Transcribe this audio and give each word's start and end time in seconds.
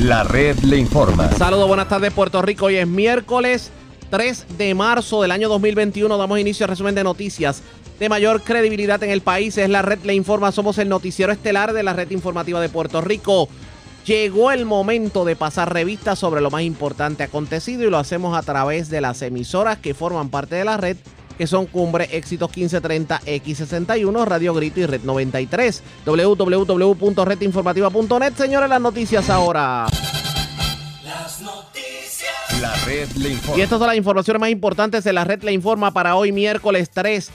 La 0.00 0.24
red 0.24 0.58
le 0.58 0.76
informa. 0.76 1.30
Saludos, 1.32 1.68
buenas 1.68 1.88
tardes 1.88 2.12
Puerto 2.12 2.42
Rico. 2.42 2.66
Hoy 2.66 2.76
es 2.76 2.86
miércoles 2.86 3.70
3 4.10 4.58
de 4.58 4.74
marzo 4.74 5.22
del 5.22 5.30
año 5.30 5.48
2021. 5.48 6.18
Damos 6.18 6.40
inicio 6.40 6.64
al 6.64 6.70
resumen 6.70 6.96
de 6.96 7.04
noticias 7.04 7.62
de 8.00 8.08
mayor 8.08 8.42
credibilidad 8.42 9.00
en 9.04 9.10
el 9.10 9.20
país. 9.20 9.56
Es 9.56 9.70
la 9.70 9.82
red 9.82 10.00
le 10.02 10.14
informa. 10.14 10.50
Somos 10.50 10.78
el 10.78 10.88
noticiero 10.88 11.32
estelar 11.32 11.72
de 11.72 11.84
la 11.84 11.92
red 11.92 12.10
informativa 12.10 12.60
de 12.60 12.68
Puerto 12.68 13.00
Rico. 13.02 13.48
Llegó 14.04 14.50
el 14.50 14.66
momento 14.66 15.24
de 15.24 15.36
pasar 15.36 15.72
revistas 15.72 16.18
sobre 16.18 16.40
lo 16.40 16.50
más 16.50 16.62
importante 16.62 17.22
acontecido 17.22 17.84
y 17.84 17.90
lo 17.90 17.96
hacemos 17.96 18.36
a 18.36 18.42
través 18.42 18.90
de 18.90 19.00
las 19.00 19.22
emisoras 19.22 19.78
que 19.78 19.94
forman 19.94 20.28
parte 20.28 20.56
de 20.56 20.64
la 20.64 20.76
red 20.76 20.96
que 21.36 21.46
son 21.46 21.66
Cumbre, 21.66 22.08
Éxitos 22.12 22.48
1530, 22.54 23.20
X61, 23.20 24.24
Radio 24.24 24.54
Grito 24.54 24.80
y 24.80 24.86
Red 24.86 25.02
93. 25.02 25.82
www.redinformativa.net. 26.04 28.34
Señores, 28.36 28.68
las 28.68 28.80
noticias 28.80 29.30
ahora. 29.30 29.86
Las 31.04 31.40
noticias. 31.40 32.60
La 32.60 32.74
red 32.86 33.08
le 33.16 33.30
informa. 33.30 33.58
Y 33.58 33.62
estas 33.62 33.78
son 33.78 33.88
las 33.88 33.96
informaciones 33.96 34.40
más 34.40 34.50
importantes 34.50 35.04
de 35.04 35.12
la 35.12 35.24
red 35.24 35.42
le 35.42 35.52
informa 35.52 35.92
para 35.92 36.16
hoy 36.16 36.32
miércoles 36.32 36.90
3 36.92 37.30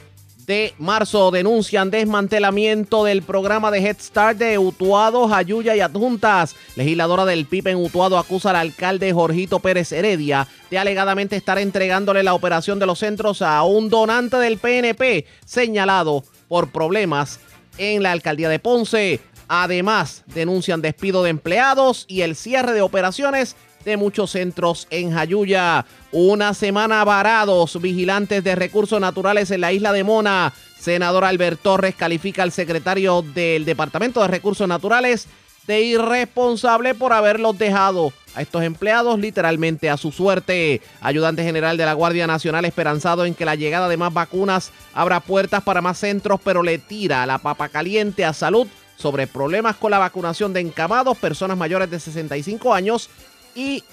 de 0.49 0.73
marzo 0.79 1.29
denuncian 1.29 1.91
desmantelamiento 1.91 3.03
del 3.03 3.21
programa 3.21 3.69
de 3.69 3.85
Head 3.85 3.97
Start 3.99 4.39
de 4.39 4.57
Utuado, 4.57 5.27
Jayuya 5.27 5.75
y 5.75 5.79
Adjuntas. 5.79 6.55
Legisladora 6.75 7.23
del 7.25 7.45
PIB 7.45 7.67
en 7.67 7.77
Utuado 7.77 8.17
acusa 8.17 8.49
al 8.49 8.55
alcalde 8.55 9.13
Jorgito 9.13 9.59
Pérez 9.59 9.91
Heredia 9.91 10.47
de 10.71 10.79
alegadamente 10.79 11.35
estar 11.35 11.59
entregándole 11.59 12.23
la 12.23 12.33
operación 12.33 12.79
de 12.79 12.87
los 12.87 12.97
centros 12.97 13.43
a 13.43 13.61
un 13.61 13.89
donante 13.89 14.37
del 14.37 14.57
PNP 14.57 15.27
señalado 15.45 16.23
por 16.47 16.71
problemas 16.71 17.39
en 17.77 18.01
la 18.01 18.11
alcaldía 18.11 18.49
de 18.49 18.57
Ponce. 18.57 19.19
Además, 19.47 20.23
denuncian 20.33 20.81
despido 20.81 21.21
de 21.21 21.29
empleados 21.29 22.05
y 22.07 22.21
el 22.21 22.35
cierre 22.35 22.73
de 22.73 22.81
operaciones 22.81 23.55
de 23.85 23.97
muchos 23.97 24.31
centros 24.31 24.87
en 24.89 25.11
Jayuya. 25.11 25.85
Una 26.11 26.53
semana 26.53 27.03
varados 27.03 27.79
vigilantes 27.81 28.43
de 28.43 28.55
recursos 28.55 28.99
naturales 28.99 29.51
en 29.51 29.61
la 29.61 29.71
isla 29.71 29.93
de 29.93 30.03
Mona. 30.03 30.53
Senador 30.79 31.25
Albert 31.25 31.61
Torres 31.61 31.95
califica 31.95 32.43
al 32.43 32.51
secretario 32.51 33.21
del 33.21 33.65
Departamento 33.65 34.21
de 34.21 34.27
Recursos 34.27 34.67
Naturales 34.67 35.27
de 35.67 35.81
irresponsable 35.81 36.95
por 36.95 37.13
haberlos 37.13 37.57
dejado 37.57 38.11
a 38.33 38.41
estos 38.41 38.63
empleados 38.63 39.19
literalmente 39.19 39.89
a 39.89 39.97
su 39.97 40.11
suerte. 40.11 40.81
Ayudante 41.01 41.43
general 41.43 41.77
de 41.77 41.85
la 41.85 41.93
Guardia 41.93 42.25
Nacional 42.25 42.65
esperanzado 42.65 43.25
en 43.25 43.35
que 43.35 43.45
la 43.45 43.55
llegada 43.55 43.87
de 43.87 43.97
más 43.97 44.11
vacunas 44.11 44.71
abra 44.95 45.19
puertas 45.19 45.63
para 45.63 45.81
más 45.81 45.99
centros, 45.99 46.39
pero 46.43 46.63
le 46.63 46.79
tira 46.79 47.25
la 47.27 47.37
papa 47.37 47.69
caliente 47.69 48.25
a 48.25 48.33
salud 48.33 48.67
sobre 48.99 49.27
problemas 49.27 49.75
con 49.77 49.91
la 49.91 49.99
vacunación 49.99 50.53
de 50.53 50.59
encamados, 50.59 51.17
personas 51.17 51.57
mayores 51.57 51.89
de 51.89 51.99
65 51.99 52.73
años 52.73 53.09
y 53.55 53.83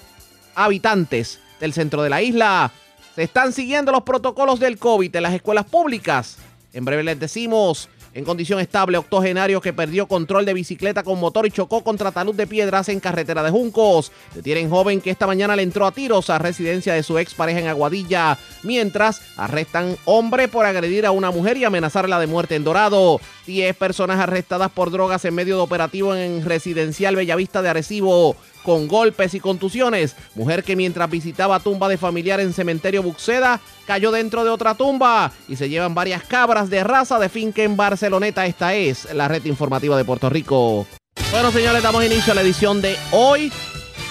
habitantes 0.55 1.41
del 1.61 1.73
centro 1.73 2.03
de 2.03 2.11
la 2.11 2.23
isla. 2.23 2.73
Se 3.15 3.23
están 3.23 3.53
siguiendo 3.53 3.93
los 3.93 4.03
protocolos 4.03 4.61
del 4.61 4.79
COVID 4.79 5.15
en 5.15 5.23
las 5.23 5.35
escuelas 5.35 5.67
públicas. 5.67 6.39
En 6.73 6.85
breve 6.85 7.03
les 7.03 7.19
decimos, 7.19 7.89
en 8.17 8.25
condición 8.25 8.61
estable, 8.61 8.97
octogenario 8.97 9.61
que 9.61 9.75
perdió 9.75 10.09
control 10.09 10.47
de 10.47 10.55
bicicleta 10.55 11.03
con 11.03 11.21
motor 11.21 11.47
y 11.47 11.51
chocó 11.51 11.85
contra 11.85 12.13
talud 12.13 12.35
de 12.35 12.47
piedras 12.47 12.89
en 12.89 12.99
carretera 12.99 13.43
de 13.43 13.51
Juncos. 13.51 14.11
Detienen 14.35 14.71
joven 14.71 15.03
que 15.03 15.11
esta 15.11 15.27
mañana 15.27 15.55
le 15.55 15.63
entró 15.63 15.87
a 15.87 15.93
tiros 15.93 16.31
a 16.31 16.39
residencia 16.39 16.95
de 16.95 17.03
su 17.03 17.19
expareja 17.19 17.61
en 17.61 17.69
Aguadilla, 17.69 18.39
mientras 18.63 19.21
arrestan 19.37 19.99
hombre 20.07 20.49
por 20.49 20.65
agredir 20.65 21.05
a 21.05 21.11
una 21.11 21.31
mujer 21.31 21.59
y 21.59 21.65
amenazarla 21.65 22.19
de 22.19 22.27
muerte 22.27 22.55
en 22.55 22.65
Dorado. 22.65 23.21
Diez 23.47 23.77
personas 23.77 24.19
arrestadas 24.19 24.71
por 24.71 24.91
drogas 24.91 25.23
en 25.27 25.35
medio 25.35 25.57
de 25.57 25.63
operativo 25.63 26.15
en 26.15 26.43
residencial 26.43 27.17
Bellavista 27.17 27.61
de 27.61 27.69
Arecibo 27.69 28.35
con 28.67 28.89
golpes 28.89 29.33
y 29.35 29.39
contusiones. 29.39 30.17
Mujer 30.35 30.65
que 30.65 30.75
mientras 30.75 31.09
visitaba 31.09 31.61
tumba 31.61 31.89
de 31.89 31.97
familiar 31.97 32.41
en 32.41 32.53
cementerio 32.53 33.01
Buxeda 33.01 33.61
cayó 33.87 34.11
dentro 34.11 34.43
de 34.43 34.51
otra 34.51 34.75
tumba 34.75 35.31
y 35.47 35.55
se 35.55 35.69
llevan 35.69 35.95
varias 35.95 36.25
cabras 36.25 36.69
de 36.69 36.83
raza 36.83 37.21
de 37.21 37.29
finca 37.29 37.63
en 37.63 37.77
Barceloneta. 37.77 38.45
Esta 38.45 38.75
es 38.75 39.15
la 39.15 39.29
red 39.29 39.45
informativa 39.45 39.97
de 39.97 40.05
Puerto 40.05 40.29
Rico. 40.29 40.85
Bueno, 41.31 41.53
señores, 41.53 41.81
damos 41.81 42.05
inicio 42.05 42.33
a 42.33 42.35
la 42.35 42.43
edición 42.43 42.83
de 42.83 42.97
hoy, 43.13 43.53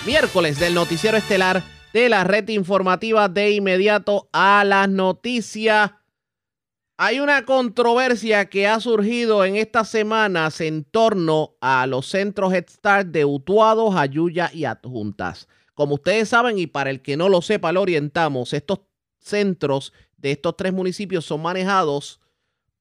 miércoles, 0.06 0.57
del 0.57 0.74
noticiero 0.74 1.18
estelar 1.18 1.62
de 1.91 2.07
la 2.07 2.24
red 2.24 2.47
informativa 2.47 3.28
de 3.28 3.51
inmediato 3.51 4.30
a 4.31 4.63
las 4.63 4.88
noticias. 4.88 5.91
Hay 6.97 7.19
una 7.19 7.44
controversia 7.44 8.45
que 8.45 8.67
ha 8.67 8.79
surgido 8.79 9.44
en 9.44 9.57
estas 9.57 9.89
semanas 9.89 10.61
en 10.61 10.85
torno 10.85 11.57
a 11.59 11.85
los 11.88 12.07
centros 12.07 12.53
Head 12.53 12.69
Start 12.69 13.07
de 13.09 13.25
Utuado, 13.25 13.91
Jayuya 13.91 14.50
y 14.53 14.63
Adjuntas. 14.63 15.50
Como 15.73 15.95
ustedes 15.95 16.29
saben, 16.29 16.57
y 16.57 16.67
para 16.67 16.89
el 16.89 17.01
que 17.01 17.17
no 17.17 17.28
lo 17.28 17.41
sepa, 17.41 17.73
lo 17.73 17.81
orientamos, 17.81 18.53
estos 18.53 18.79
centros 19.19 19.91
de 20.16 20.31
estos 20.31 20.56
tres 20.56 20.72
municipios 20.72 21.25
son 21.25 21.41
manejados 21.41 22.22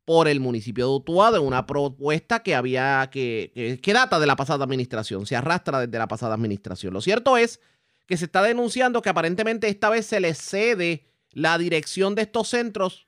por 0.04 0.28
el 0.28 0.38
municipio 0.38 0.86
de 0.86 0.94
Utuado 0.94 1.38
en 1.38 1.42
una 1.42 1.66
propuesta 1.66 2.44
que 2.44 2.54
había 2.54 3.08
que, 3.10 3.80
que, 3.82 3.92
data 3.92 4.20
de 4.20 4.26
la 4.26 4.36
pasada 4.36 4.62
administración, 4.62 5.26
se 5.26 5.34
arrastra 5.34 5.80
desde 5.80 5.98
la 5.98 6.06
pasada 6.06 6.34
administración. 6.34 6.94
Lo 6.94 7.00
cierto 7.00 7.36
es 7.36 7.60
que 8.06 8.16
se 8.16 8.26
está 8.26 8.44
denunciando 8.44 9.02
que 9.02 9.08
aparentemente 9.08 9.66
esta 9.66 9.90
vez 9.90 10.06
se 10.06 10.20
le 10.20 10.34
cede 10.34 11.04
la 11.32 11.58
dirección 11.58 12.14
de 12.14 12.22
estos 12.22 12.46
centros 12.46 13.03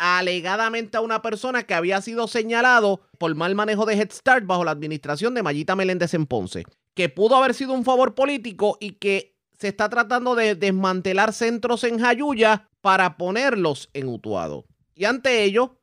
alegadamente 0.00 0.96
a 0.96 1.02
una 1.02 1.20
persona 1.20 1.64
que 1.64 1.74
había 1.74 2.00
sido 2.00 2.26
señalado 2.26 3.02
por 3.18 3.34
mal 3.34 3.54
manejo 3.54 3.84
de 3.84 3.94
Head 3.94 4.12
Start 4.12 4.46
bajo 4.46 4.64
la 4.64 4.70
administración 4.70 5.34
de 5.34 5.42
Mayita 5.42 5.76
Meléndez 5.76 6.14
en 6.14 6.24
Ponce, 6.24 6.64
que 6.94 7.10
pudo 7.10 7.36
haber 7.36 7.52
sido 7.52 7.74
un 7.74 7.84
favor 7.84 8.14
político 8.14 8.78
y 8.80 8.92
que 8.92 9.36
se 9.58 9.68
está 9.68 9.90
tratando 9.90 10.34
de 10.34 10.54
desmantelar 10.54 11.34
centros 11.34 11.84
en 11.84 11.98
Jayuya 11.98 12.70
para 12.80 13.18
ponerlos 13.18 13.90
en 13.92 14.08
Utuado. 14.08 14.64
Y 14.94 15.04
ante 15.04 15.44
ello, 15.44 15.76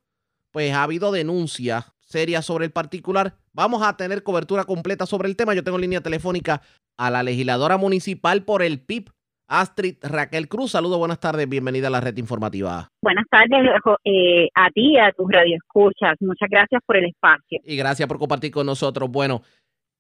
pues 0.51 0.73
ha 0.73 0.81
habido 0.81 1.11
denuncias 1.11 1.85
serias 2.01 2.43
sobre 2.43 2.65
el 2.65 2.71
particular. 2.71 3.37
Vamos 3.53 3.83
a 3.83 3.97
tener 3.97 4.23
cobertura 4.23 4.63
completa 4.63 5.05
sobre 5.05 5.29
el 5.29 5.35
tema. 5.35 5.53
Yo 5.53 5.63
tengo 5.63 5.77
línea 5.77 6.01
telefónica 6.01 6.63
a 6.97 7.11
la 7.11 7.21
legisladora 7.21 7.77
municipal 7.77 8.43
por 8.43 8.63
el 8.63 8.79
PIB, 8.79 9.11
Astrid 9.47 9.95
Raquel 10.01 10.47
Cruz. 10.47 10.71
Saludos, 10.71 10.97
buenas 10.97 11.19
tardes, 11.19 11.47
bienvenida 11.47 11.87
a 11.87 11.91
la 11.91 12.01
red 12.01 12.17
informativa. 12.17 12.89
Buenas 13.01 13.25
tardes 13.29 13.71
eh, 14.03 14.49
a 14.53 14.69
ti 14.71 14.93
y 14.93 14.97
a 14.97 15.11
tus 15.11 15.31
radioescuchas. 15.31 16.15
Muchas 16.19 16.49
gracias 16.49 16.81
por 16.85 16.97
el 16.97 17.05
espacio. 17.05 17.59
Y 17.63 17.77
gracias 17.77 18.07
por 18.07 18.19
compartir 18.19 18.51
con 18.51 18.65
nosotros. 18.65 19.09
Bueno, 19.09 19.41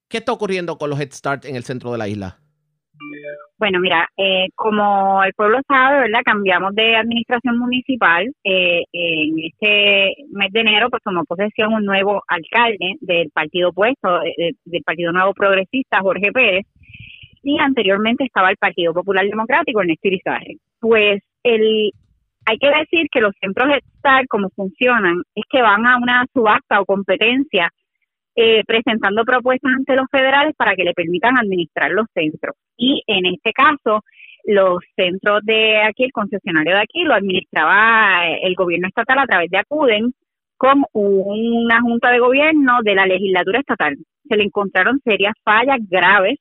¿qué 0.09 0.17
está 0.17 0.33
ocurriendo 0.33 0.77
con 0.77 0.89
los 0.89 0.99
Head 0.99 1.11
Start 1.11 1.45
en 1.45 1.55
el 1.55 1.63
centro 1.63 1.91
de 1.91 1.97
la 1.97 2.07
isla? 2.07 2.39
Bueno, 3.57 3.79
mira, 3.79 4.07
eh, 4.17 4.47
como 4.53 5.23
el 5.23 5.33
pueblo 5.33 5.59
sabe, 5.67 6.01
¿verdad? 6.01 6.21
Cambiamos 6.25 6.75
de 6.75 6.95
administración 6.95 7.57
municipal. 7.57 8.27
Eh, 8.43 8.83
en 8.91 9.39
este 9.39 10.13
mes 10.31 10.51
de 10.51 10.59
enero, 10.59 10.89
pues 10.89 11.01
tomó 11.03 11.23
posesión 11.25 11.73
un 11.73 11.85
nuevo 11.85 12.21
alcalde 12.27 12.95
del 12.99 13.31
partido 13.31 13.69
opuesto, 13.69 14.19
del 14.65 14.83
Partido 14.83 15.11
Nuevo 15.11 15.33
Progresista, 15.33 16.01
Jorge 16.01 16.31
Pérez 16.31 16.65
y 17.43 17.59
anteriormente 17.59 18.25
estaba 18.25 18.49
el 18.49 18.57
Partido 18.57 18.93
Popular 18.93 19.25
Democrático, 19.25 19.81
Ernesto 19.81 20.07
Irizarry. 20.07 20.59
Pues 20.79 21.21
el, 21.43 21.91
hay 22.45 22.57
que 22.57 22.69
decir 22.69 23.07
que 23.11 23.21
los 23.21 23.33
centros 23.41 23.69
STAR, 23.97 24.27
como 24.27 24.49
funcionan, 24.49 25.21
es 25.35 25.43
que 25.49 25.61
van 25.61 25.85
a 25.85 25.97
una 25.97 26.25
subasta 26.33 26.79
o 26.79 26.85
competencia 26.85 27.69
eh, 28.35 28.63
presentando 28.65 29.25
propuestas 29.25 29.73
ante 29.75 29.95
los 29.95 30.05
federales 30.11 30.53
para 30.55 30.75
que 30.75 30.83
le 30.83 30.93
permitan 30.93 31.37
administrar 31.37 31.91
los 31.91 32.05
centros. 32.13 32.55
Y 32.77 33.03
en 33.07 33.25
este 33.25 33.51
caso, 33.51 34.03
los 34.45 34.79
centros 34.95 35.41
de 35.43 35.81
aquí, 35.81 36.05
el 36.05 36.11
concesionario 36.11 36.75
de 36.75 36.81
aquí, 36.81 37.03
lo 37.03 37.15
administraba 37.15 38.27
el 38.27 38.55
gobierno 38.55 38.87
estatal 38.87 39.19
a 39.19 39.25
través 39.25 39.49
de 39.49 39.57
ACUDEN 39.57 40.13
con 40.55 40.83
una 40.93 41.81
junta 41.81 42.11
de 42.11 42.19
gobierno 42.19 42.79
de 42.83 42.95
la 42.95 43.05
legislatura 43.05 43.59
estatal. 43.59 43.97
Se 44.27 44.37
le 44.37 44.43
encontraron 44.43 45.01
serias 45.03 45.33
fallas 45.43 45.79
graves 45.89 46.39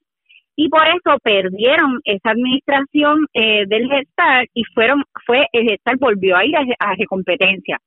y 0.57 0.69
por 0.69 0.87
eso 0.89 1.19
perdieron 1.23 2.01
esa 2.05 2.31
administración 2.31 3.27
eh, 3.35 3.67
del 3.67 3.89
gestar 3.89 4.47
y 4.55 4.65
fueron 4.75 5.05
fue 5.27 5.47
el 5.53 5.69
gestar 5.69 5.97
volvió 5.99 6.37
a 6.37 6.45
ir 6.45 6.57
a, 6.57 6.65
a 6.79 6.95
recompetencia. 6.95 7.79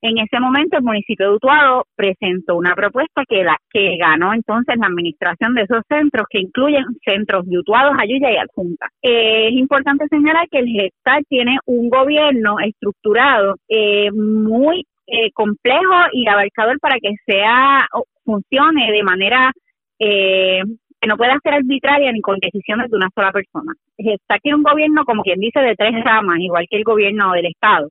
En 0.00 0.18
ese 0.18 0.38
momento 0.38 0.76
el 0.76 0.82
municipio 0.82 1.30
de 1.30 1.36
Utuado 1.36 1.86
presentó 1.96 2.56
una 2.56 2.74
propuesta 2.74 3.22
que 3.26 3.42
la 3.42 3.56
que 3.70 3.96
ganó 3.96 4.34
entonces 4.34 4.76
la 4.78 4.88
administración 4.88 5.54
de 5.54 5.62
esos 5.62 5.82
centros 5.88 6.26
que 6.28 6.40
incluyen 6.40 6.84
centros 7.02 7.46
de 7.46 7.58
Utuado, 7.58 7.92
Ayuya 7.98 8.32
y 8.32 8.36
Adjunta. 8.36 8.88
Eh, 9.00 9.48
es 9.48 9.54
importante 9.54 10.06
señalar 10.08 10.46
que 10.50 10.58
el 10.58 10.68
gestar 10.68 11.22
tiene 11.26 11.56
un 11.64 11.88
gobierno 11.88 12.56
estructurado 12.60 13.56
eh, 13.68 14.10
muy 14.12 14.86
eh, 15.06 15.30
complejo 15.32 15.94
y 16.12 16.28
abarcador 16.28 16.78
para 16.80 16.96
que 17.00 17.14
sea 17.26 17.86
funcione 18.24 18.90
de 18.90 19.02
manera 19.02 19.52
eh, 19.98 20.62
que 21.04 21.08
no 21.08 21.18
puede 21.18 21.32
ser 21.42 21.52
arbitraria 21.52 22.10
ni 22.12 22.22
con 22.22 22.38
decisiones 22.38 22.90
de 22.90 22.96
una 22.96 23.10
sola 23.14 23.30
persona. 23.30 23.74
Está 23.98 24.36
aquí 24.36 24.54
un 24.54 24.62
gobierno, 24.62 25.04
como 25.04 25.22
quien 25.22 25.38
dice, 25.38 25.60
de 25.60 25.76
tres 25.76 26.02
ramas, 26.02 26.38
igual 26.40 26.66
que 26.68 26.78
el 26.78 26.84
gobierno 26.84 27.32
del 27.32 27.46
Estado. 27.46 27.90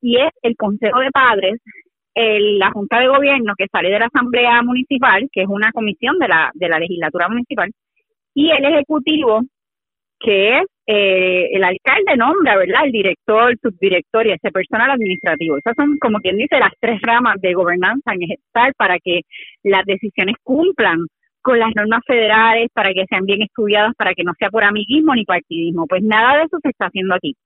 Y 0.00 0.16
es 0.16 0.30
el 0.40 0.56
Consejo 0.56 1.00
de 1.00 1.10
Padres, 1.10 1.60
el, 2.14 2.58
la 2.58 2.70
Junta 2.70 3.00
de 3.00 3.08
Gobierno 3.08 3.52
que 3.58 3.66
sale 3.70 3.90
de 3.90 3.98
la 3.98 4.06
Asamblea 4.06 4.62
Municipal, 4.62 5.28
que 5.30 5.42
es 5.42 5.48
una 5.48 5.70
comisión 5.72 6.18
de 6.18 6.28
la, 6.28 6.50
de 6.54 6.68
la 6.68 6.78
legislatura 6.78 7.28
municipal, 7.28 7.70
y 8.34 8.50
el 8.50 8.64
ejecutivo, 8.64 9.42
que 10.18 10.60
es 10.60 10.64
eh, 10.86 11.50
el 11.52 11.62
alcalde 11.62 12.16
nombra, 12.16 12.56
¿verdad? 12.56 12.86
El 12.86 12.92
director, 12.92 13.54
subdirector 13.60 14.26
y 14.26 14.32
ese 14.32 14.50
personal 14.50 14.92
administrativo. 14.92 15.58
Esas 15.58 15.74
son, 15.76 15.98
como 15.98 16.20
quien 16.20 16.38
dice, 16.38 16.58
las 16.58 16.72
tres 16.80 17.02
ramas 17.02 17.36
de 17.42 17.52
gobernanza 17.52 18.14
en 18.14 18.22
ejectar 18.22 18.72
para 18.78 18.98
que 18.98 19.22
las 19.62 19.84
decisiones 19.84 20.36
cumplan 20.42 21.06
con 21.46 21.60
las 21.60 21.70
normas 21.76 22.00
federales, 22.04 22.70
para 22.74 22.92
que 22.92 23.04
sean 23.08 23.24
bien 23.24 23.40
estudiadas, 23.40 23.94
para 23.96 24.14
que 24.14 24.24
no 24.24 24.32
sea 24.36 24.50
por 24.50 24.64
amiguismo 24.64 25.14
ni 25.14 25.24
partidismo. 25.24 25.86
Pues 25.86 26.02
nada 26.02 26.38
de 26.38 26.44
eso 26.46 26.58
se 26.60 26.70
está 26.70 26.86
haciendo 26.86 27.14
aquí. 27.14 27.36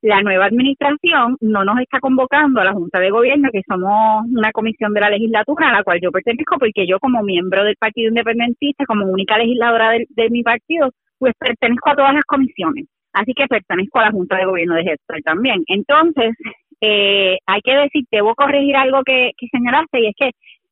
La 0.00 0.22
nueva 0.22 0.46
administración 0.46 1.36
no 1.42 1.62
nos 1.62 1.78
está 1.78 2.00
convocando 2.00 2.62
a 2.62 2.64
la 2.64 2.72
Junta 2.72 2.98
de 3.00 3.10
Gobierno, 3.10 3.50
que 3.52 3.60
somos 3.68 4.24
una 4.34 4.50
comisión 4.52 4.94
de 4.94 5.00
la 5.02 5.10
legislatura 5.10 5.68
a 5.68 5.72
la 5.74 5.84
cual 5.84 6.00
yo 6.00 6.10
pertenezco, 6.10 6.56
porque 6.58 6.86
yo 6.86 6.98
como 7.00 7.22
miembro 7.22 7.62
del 7.62 7.76
Partido 7.76 8.08
Independentista, 8.08 8.86
como 8.86 9.04
única 9.04 9.36
legisladora 9.36 9.90
de 10.08 10.30
mi 10.30 10.42
partido, 10.42 10.88
pues 11.18 11.34
pertenezco 11.38 11.90
a 11.90 11.96
todas 11.96 12.14
las 12.14 12.24
comisiones, 12.24 12.86
así 13.12 13.34
que 13.34 13.46
pertenezco 13.46 13.98
a 13.98 14.06
la 14.06 14.10
Junta 14.10 14.38
de 14.38 14.46
Gobierno 14.46 14.74
de 14.76 14.84
Gestor 14.84 15.20
también. 15.22 15.64
Entonces, 15.66 16.34
eh, 16.80 17.36
hay 17.44 17.60
que 17.60 17.74
decir, 17.74 18.04
debo 18.10 18.34
corregir 18.34 18.74
algo 18.74 19.02
que, 19.04 19.32
señalaste, 19.52 20.00
y 20.00 20.06
es 20.06 20.14
que 20.16 20.30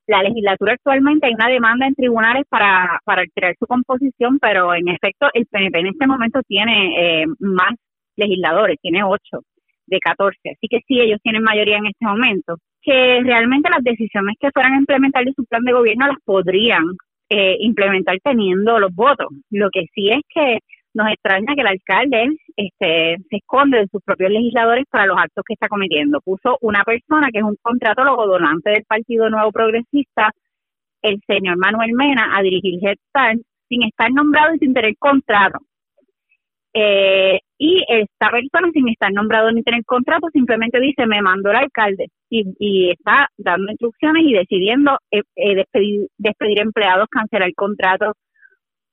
la 0.08 0.22
legislatura 0.22 0.72
actualmente 0.72 1.26
hay 1.26 1.34
una 1.34 1.48
demanda 1.48 1.86
en 1.86 1.94
tribunales 1.94 2.44
para, 2.48 2.98
para 3.04 3.22
alterar 3.22 3.54
su 3.58 3.66
composición, 3.66 4.38
pero 4.40 4.74
en 4.74 4.88
efecto 4.88 5.28
el 5.34 5.46
PNP 5.46 5.80
en 5.80 5.86
este 5.88 6.06
momento 6.06 6.40
tiene 6.48 7.22
eh, 7.22 7.26
más 7.38 7.74
legisladores, 8.16 8.78
tiene 8.80 9.04
ocho 9.04 9.42
de 9.86 9.98
14, 10.00 10.38
así 10.50 10.66
que 10.68 10.80
sí, 10.86 10.98
ellos 10.98 11.20
tienen 11.22 11.42
mayoría 11.42 11.76
en 11.76 11.86
este 11.86 12.06
momento, 12.06 12.56
que 12.80 13.20
realmente 13.22 13.68
las 13.70 13.84
decisiones 13.84 14.36
que 14.40 14.50
fueran 14.50 14.72
a 14.72 14.78
implementar 14.78 15.24
de 15.24 15.34
su 15.36 15.44
plan 15.44 15.62
de 15.62 15.72
gobierno 15.72 16.06
las 16.06 16.18
podrían 16.24 16.84
eh, 17.28 17.56
implementar 17.60 18.16
teniendo 18.24 18.78
los 18.78 18.94
votos. 18.94 19.28
Lo 19.50 19.68
que 19.70 19.84
sí 19.94 20.10
es 20.10 20.22
que 20.32 20.58
nos 20.94 21.08
extraña 21.12 21.54
que 21.54 21.60
el 21.60 21.66
alcalde 21.66 22.28
este, 22.56 23.16
se 23.30 23.36
esconde 23.36 23.78
de 23.78 23.88
sus 23.88 24.02
propios 24.02 24.30
legisladores 24.30 24.84
para 24.90 25.06
los 25.06 25.18
actos 25.18 25.44
que 25.46 25.54
está 25.54 25.68
cometiendo. 25.68 26.20
Puso 26.20 26.58
una 26.60 26.82
persona 26.84 27.28
que 27.32 27.38
es 27.38 27.44
un 27.44 27.56
contratólogo 27.62 28.26
donante 28.26 28.70
del 28.70 28.84
Partido 28.84 29.30
Nuevo 29.30 29.52
Progresista, 29.52 30.30
el 31.02 31.20
señor 31.26 31.56
Manuel 31.58 31.92
Mena, 31.92 32.36
a 32.36 32.42
dirigir 32.42 32.80
Head 32.82 32.96
sin 33.68 33.82
estar 33.84 34.10
nombrado 34.10 34.54
y 34.54 34.58
sin 34.58 34.74
tener 34.74 34.96
contrato. 34.98 35.58
Eh, 36.72 37.38
y 37.58 37.84
esta 37.88 38.30
persona, 38.30 38.70
sin 38.72 38.88
estar 38.88 39.12
nombrado 39.12 39.50
ni 39.52 39.62
tener 39.62 39.84
contrato, 39.84 40.28
simplemente 40.32 40.80
dice, 40.80 41.06
me 41.06 41.22
mandó 41.22 41.50
el 41.50 41.56
alcalde 41.56 42.06
y, 42.30 42.90
está 42.90 43.28
dando 43.36 43.70
instrucciones 43.70 44.22
y 44.24 44.32
decidiendo 44.32 44.98
eh, 45.10 45.22
eh, 45.36 45.54
despedir, 45.56 46.06
despedir 46.18 46.60
empleados, 46.60 47.08
cancelar 47.10 47.52
contratos, 47.54 48.14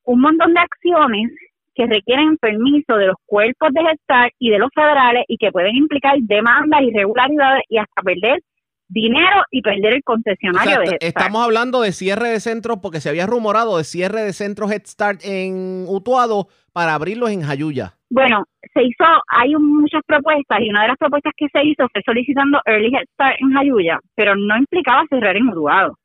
un 0.03 0.21
montón 0.21 0.53
de 0.53 0.59
acciones 0.62 1.31
que 1.75 1.86
requieren 1.86 2.38
permiso 2.38 2.95
de 2.95 3.07
los 3.07 3.18
cuerpos 3.25 3.69
de 3.74 3.81
gestar 3.83 4.31
y 4.39 4.50
de 4.50 4.60
los 4.60 4.69
federales 4.74 5.25
y 5.27 5.38
que 5.38 5.51
pueden 5.51 5.75
implicar 5.75 6.18
demandas, 6.22 6.81
irregularidades 6.81 7.63
y 7.69 7.77
hasta 7.77 8.01
perder 8.01 8.42
dinero 8.88 9.44
y 9.51 9.62
perder 9.62 9.95
el 9.95 10.04
concesionario 10.04 10.80
de 10.80 10.86
Head 10.86 10.98
Estamos 11.01 11.44
hablando 11.44 11.81
de 11.81 11.92
cierre 11.92 12.30
de 12.30 12.39
centros 12.39 12.80
porque 12.81 13.01
se 13.01 13.10
había 13.10 13.25
rumorado 13.25 13.77
de 13.77 13.83
cierre 13.83 14.22
de 14.22 14.33
centros 14.33 14.72
Head 14.72 14.86
Start 14.86 15.22
en 15.24 15.86
Utuado 15.88 16.48
para 16.72 16.94
abrirlos 16.94 17.31
en 17.31 17.42
Jayuya. 17.42 17.94
Bueno, 18.10 18.44
se 18.74 18.83
hizo, 18.83 19.04
hay 19.27 19.56
muchas 19.56 20.01
propuestas 20.06 20.60
y 20.62 20.69
una 20.69 20.83
de 20.83 20.89
las 20.89 20.98
propuestas 20.98 21.33
que 21.36 21.48
se 21.51 21.63
hizo 21.66 21.88
fue 21.92 22.01
solicitando 22.06 22.60
Early 22.66 22.95
Head 22.95 23.06
Start 23.13 23.36
en 23.39 23.51
Jayuya, 23.54 24.00
pero 24.16 24.36
no 24.36 24.57
implicaba 24.57 25.04
cerrar 25.10 25.36
en 25.36 25.50
Utuado. 25.50 25.98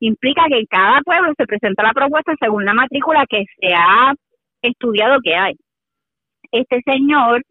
Implica 0.00 0.44
que 0.48 0.58
en 0.60 0.66
cada 0.66 1.00
pueblo 1.00 1.32
se 1.36 1.44
presenta 1.44 1.82
la 1.82 1.92
propuesta 1.92 2.32
según 2.38 2.64
la 2.64 2.72
matrícula 2.72 3.24
que 3.28 3.44
se 3.60 3.74
ha 3.74 4.14
estudiado 4.62 5.18
que 5.22 5.34
hay. 5.34 5.54
Este 6.50 6.80
señor 6.84 7.42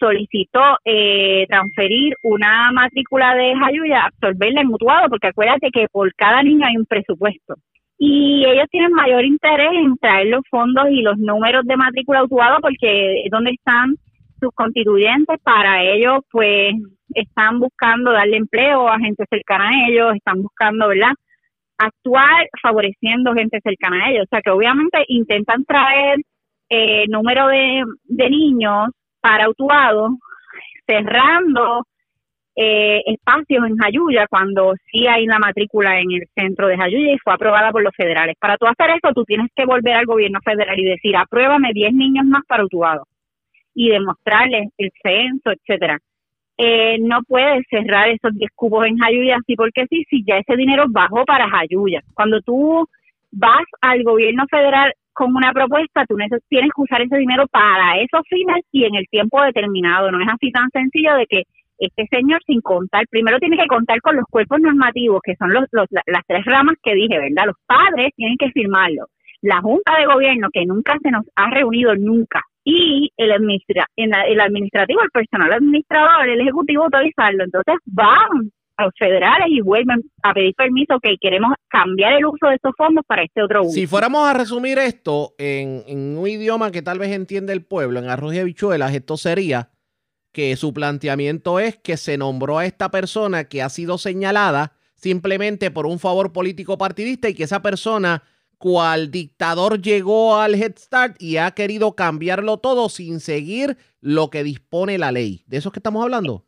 solicitó 0.00 0.60
eh, 0.84 1.46
transferir 1.48 2.14
una 2.22 2.72
matrícula 2.72 3.34
de 3.34 3.54
Jayuya, 3.54 4.06
absorberla 4.06 4.62
en 4.62 4.68
mutuado, 4.68 5.08
porque 5.08 5.28
acuérdate 5.28 5.70
que 5.70 5.86
por 5.92 6.12
cada 6.14 6.42
niño 6.42 6.66
hay 6.66 6.76
un 6.76 6.86
presupuesto. 6.86 7.54
Y 7.98 8.44
ellos 8.46 8.66
tienen 8.70 8.92
mayor 8.92 9.24
interés 9.26 9.72
en 9.74 9.96
traer 9.98 10.28
los 10.28 10.40
fondos 10.50 10.86
y 10.90 11.02
los 11.02 11.18
números 11.18 11.66
de 11.66 11.76
matrícula 11.76 12.22
mutuado 12.22 12.58
porque 12.62 13.24
es 13.24 13.30
donde 13.30 13.50
están 13.50 13.94
sus 14.40 14.50
constituyentes. 14.54 15.38
Para 15.42 15.82
ellos, 15.84 16.20
pues, 16.32 16.72
están 17.14 17.60
buscando 17.60 18.10
darle 18.10 18.38
empleo 18.38 18.88
a 18.88 18.98
gente 18.98 19.24
cercana 19.28 19.68
a 19.68 19.88
ellos, 19.88 20.14
están 20.14 20.42
buscando, 20.42 20.88
¿verdad? 20.88 21.12
Actuar 21.76 22.48
favoreciendo 22.62 23.34
gente 23.34 23.60
cercana 23.62 24.06
a 24.06 24.10
ellos. 24.10 24.24
O 24.24 24.28
sea, 24.30 24.40
que 24.40 24.50
obviamente 24.50 25.04
intentan 25.08 25.64
traer 25.66 26.20
eh, 26.70 27.04
número 27.08 27.48
de, 27.48 27.84
niños 28.30 28.90
para 29.20 29.48
Utuado, 29.50 30.16
cerrando 30.86 31.84
eh, 32.54 33.02
espacios 33.06 33.66
en 33.66 33.76
Jayuya 33.76 34.26
cuando 34.30 34.74
sí 34.90 35.06
hay 35.08 35.24
una 35.24 35.40
matrícula 35.40 36.00
en 36.00 36.12
el 36.12 36.28
centro 36.34 36.68
de 36.68 36.76
Jayuya 36.76 37.12
y 37.12 37.18
fue 37.18 37.34
aprobada 37.34 37.72
por 37.72 37.82
los 37.82 37.94
federales. 37.94 38.36
Para 38.38 38.56
tú 38.56 38.66
hacer 38.66 38.90
eso, 38.90 39.12
tú 39.12 39.24
tienes 39.24 39.48
que 39.54 39.66
volver 39.66 39.94
al 39.94 40.06
gobierno 40.06 40.38
federal 40.44 40.78
y 40.78 40.84
decir, 40.84 41.16
apruébame 41.16 41.72
10 41.72 41.92
niños 41.92 42.24
más 42.26 42.42
para 42.46 42.64
Utuado 42.64 43.04
y 43.74 43.88
demostrarles 43.90 44.68
el 44.78 44.90
censo, 45.02 45.50
etcétera. 45.50 45.98
Eh, 46.56 46.98
no 47.00 47.22
puedes 47.26 47.64
cerrar 47.68 48.10
esos 48.10 48.32
10 48.34 48.50
cubos 48.54 48.86
en 48.86 48.98
Jayuya 48.98 49.38
así 49.40 49.56
porque 49.56 49.86
sí, 49.88 50.04
si 50.08 50.22
ya 50.24 50.36
ese 50.36 50.56
dinero 50.56 50.84
bajó 50.88 51.24
para 51.24 51.48
Jayuya. 51.48 52.00
Cuando 52.14 52.40
tú 52.42 52.86
vas 53.32 53.64
al 53.80 54.02
gobierno 54.04 54.44
federal 54.48 54.92
con 55.12 55.34
una 55.34 55.52
propuesta, 55.52 56.04
tú 56.06 56.16
tienes 56.48 56.70
que 56.74 56.82
usar 56.82 57.02
ese 57.02 57.16
dinero 57.16 57.46
para 57.48 57.98
esos 57.98 58.22
fines 58.28 58.64
y 58.72 58.84
en 58.84 58.94
el 58.94 59.06
tiempo 59.10 59.42
determinado. 59.42 60.10
No 60.10 60.20
es 60.20 60.28
así 60.32 60.50
tan 60.50 60.68
sencillo 60.70 61.14
de 61.14 61.26
que 61.26 61.42
este 61.78 62.06
señor 62.10 62.40
sin 62.46 62.60
contar, 62.60 63.06
primero 63.08 63.38
tiene 63.38 63.56
que 63.56 63.66
contar 63.66 64.00
con 64.02 64.16
los 64.16 64.24
cuerpos 64.30 64.60
normativos, 64.60 65.20
que 65.22 65.34
son 65.36 65.52
los, 65.52 65.64
las 65.70 66.22
tres 66.26 66.44
ramas 66.44 66.76
que 66.82 66.94
dije, 66.94 67.18
¿verdad? 67.18 67.46
Los 67.46 67.56
padres 67.66 68.10
tienen 68.16 68.36
que 68.38 68.50
firmarlo. 68.50 69.06
La 69.42 69.60
Junta 69.62 69.98
de 69.98 70.06
Gobierno, 70.06 70.48
que 70.52 70.66
nunca 70.66 70.98
se 71.02 71.10
nos 71.10 71.24
ha 71.34 71.50
reunido, 71.50 71.96
nunca. 71.96 72.42
Y 72.62 73.10
el, 73.16 73.32
administra 73.32 73.86
el 73.96 74.40
administrativo, 74.40 75.00
el 75.02 75.10
personal 75.10 75.52
administrador, 75.54 76.28
el 76.28 76.42
ejecutivo 76.42 76.84
autorizarlo. 76.84 77.44
Entonces 77.44 77.76
van 77.86 78.52
los 78.82 78.92
federales 78.98 79.48
y 79.50 79.60
vuelven 79.60 80.02
a 80.22 80.32
pedir 80.34 80.54
permiso 80.54 80.98
que 81.02 81.16
queremos 81.20 81.52
cambiar 81.68 82.14
el 82.14 82.26
uso 82.26 82.48
de 82.48 82.56
estos 82.56 82.72
fondos 82.76 83.04
para 83.06 83.22
este 83.22 83.42
otro 83.42 83.62
uso. 83.62 83.72
Si 83.72 83.86
fuéramos 83.86 84.26
a 84.28 84.34
resumir 84.34 84.78
esto 84.78 85.34
en, 85.38 86.16
un 86.18 86.26
idioma 86.28 86.70
que 86.70 86.82
tal 86.82 86.98
vez 86.98 87.12
entiende 87.12 87.52
el 87.52 87.64
pueblo, 87.64 87.98
en 87.98 88.08
arroz 88.08 88.34
y 88.34 88.38
habichuelas, 88.38 88.94
esto 88.94 89.16
sería 89.16 89.70
que 90.32 90.54
su 90.56 90.72
planteamiento 90.72 91.58
es 91.58 91.76
que 91.76 91.96
se 91.96 92.16
nombró 92.16 92.58
a 92.58 92.66
esta 92.66 92.90
persona 92.90 93.44
que 93.44 93.62
ha 93.62 93.68
sido 93.68 93.98
señalada 93.98 94.72
simplemente 94.94 95.70
por 95.70 95.86
un 95.86 95.98
favor 95.98 96.32
político 96.32 96.78
partidista 96.78 97.28
y 97.28 97.34
que 97.34 97.44
esa 97.44 97.62
persona 97.62 98.22
cual 98.58 99.10
dictador 99.10 99.80
llegó 99.80 100.36
al 100.36 100.54
Head 100.54 100.76
Start 100.76 101.22
y 101.22 101.38
ha 101.38 101.50
querido 101.52 101.96
cambiarlo 101.96 102.58
todo 102.58 102.90
sin 102.90 103.20
seguir 103.20 103.78
lo 104.02 104.28
que 104.28 104.44
dispone 104.44 104.98
la 104.98 105.12
ley. 105.12 105.44
¿De 105.46 105.56
eso 105.56 105.70
es 105.70 105.72
que 105.72 105.78
estamos 105.78 106.02
hablando? 106.02 106.46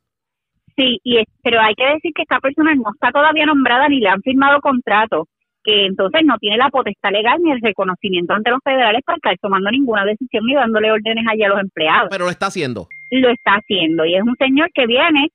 Sí, 0.77 0.99
y 1.05 1.23
pero 1.43 1.61
hay 1.61 1.75
que 1.75 1.87
decir 1.87 2.13
que 2.15 2.23
esta 2.23 2.41
persona 2.41 2.75
no 2.75 2.91
está 2.95 3.11
todavía 3.11 3.47
nombrada 3.47 3.89
ni 3.89 4.01
le 4.01 4.09
han 4.09 4.23
firmado 4.23 4.61
contrato, 4.61 5.29
que 5.63 5.87
entonces 5.87 6.23
no 6.25 6.39
tiene 6.39 6.57
la 6.57 6.71
potestad 6.71 7.11
legal 7.11 7.41
ni 7.43 7.53
el 7.53 7.61
reconocimiento 7.61 8.35
ante 8.35 8.51
los 8.51 8.61
federales 8.65 9.03
para 9.05 9.17
estar 9.17 9.39
tomando 9.39 9.71
ninguna 9.71 10.05
decisión 10.05 10.45
ni 10.47 10.55
dándole 10.55 10.91
órdenes 10.91 11.25
allá 11.31 11.47
a 11.47 11.51
los 11.51 11.61
empleados. 11.61 12.09
Pero 12.11 12.25
lo 12.25 12.31
está 12.31 12.47
haciendo. 12.47 12.89
Lo 13.11 13.29
está 13.29 13.53
haciendo 13.57 14.05
y 14.05 14.15
es 14.15 14.23
un 14.23 14.37
señor 14.37 14.71
que 14.73 14.87
viene 14.87 15.29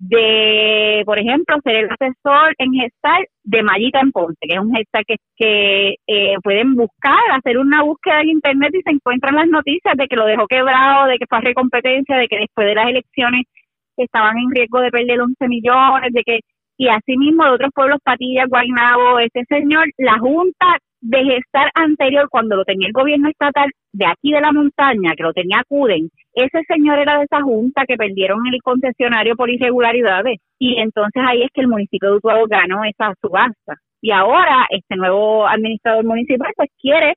de, 0.00 1.02
por 1.04 1.18
ejemplo, 1.18 1.58
ser 1.62 1.76
el 1.76 1.90
asesor 1.90 2.54
en 2.56 2.72
gestar 2.72 3.20
de 3.44 3.62
Mayita 3.62 4.00
en 4.00 4.12
Ponce, 4.12 4.38
que 4.40 4.54
es 4.54 4.58
un 4.58 4.74
gestar 4.74 5.04
que, 5.04 5.16
que 5.36 5.94
eh, 6.06 6.34
pueden 6.42 6.74
buscar, 6.74 7.18
hacer 7.32 7.58
una 7.58 7.82
búsqueda 7.82 8.22
en 8.22 8.30
internet 8.30 8.70
y 8.72 8.82
se 8.82 8.90
encuentran 8.90 9.36
las 9.36 9.48
noticias 9.48 9.94
de 9.96 10.08
que 10.08 10.16
lo 10.16 10.24
dejó 10.24 10.46
quebrado, 10.46 11.06
de 11.06 11.18
que 11.18 11.26
fue 11.28 11.38
a 11.38 11.42
recompetencia, 11.42 12.16
de 12.16 12.28
que 12.28 12.38
después 12.38 12.66
de 12.66 12.74
las 12.74 12.88
elecciones 12.88 13.44
que 14.00 14.04
estaban 14.04 14.38
en 14.38 14.50
riesgo 14.50 14.80
de 14.80 14.90
perder 14.90 15.20
11 15.20 15.48
millones, 15.48 16.12
de 16.12 16.22
que 16.24 16.40
y 16.80 16.88
asimismo 16.88 17.44
de 17.44 17.50
otros 17.50 17.72
pueblos, 17.74 17.98
Patilla, 18.02 18.46
Guaynabo, 18.48 19.18
ese 19.18 19.44
señor, 19.50 19.84
la 19.98 20.18
Junta 20.18 20.78
de 21.02 21.24
Gestar 21.24 21.70
anterior, 21.74 22.26
cuando 22.30 22.56
lo 22.56 22.64
tenía 22.64 22.86
el 22.86 22.94
gobierno 22.94 23.28
estatal 23.28 23.70
de 23.92 24.06
aquí 24.06 24.32
de 24.32 24.40
la 24.40 24.50
montaña, 24.50 25.12
que 25.14 25.22
lo 25.22 25.34
tenía 25.34 25.62
Cuden, 25.68 26.08
ese 26.32 26.62
señor 26.66 26.98
era 26.98 27.18
de 27.18 27.24
esa 27.24 27.42
junta 27.42 27.84
que 27.86 27.96
perdieron 27.96 28.40
el 28.46 28.62
concesionario 28.62 29.36
por 29.36 29.50
irregularidades. 29.50 30.38
Y 30.58 30.80
entonces 30.80 31.22
ahí 31.26 31.42
es 31.42 31.50
que 31.52 31.60
el 31.60 31.68
municipio 31.68 32.12
de 32.12 32.16
Utuado 32.16 32.46
ganó 32.48 32.82
esa 32.84 33.12
subasta. 33.20 33.74
Y 34.00 34.10
ahora 34.12 34.66
este 34.70 34.96
nuevo 34.96 35.46
administrador 35.46 36.06
municipal 36.06 36.50
pues 36.56 36.70
quiere 36.80 37.12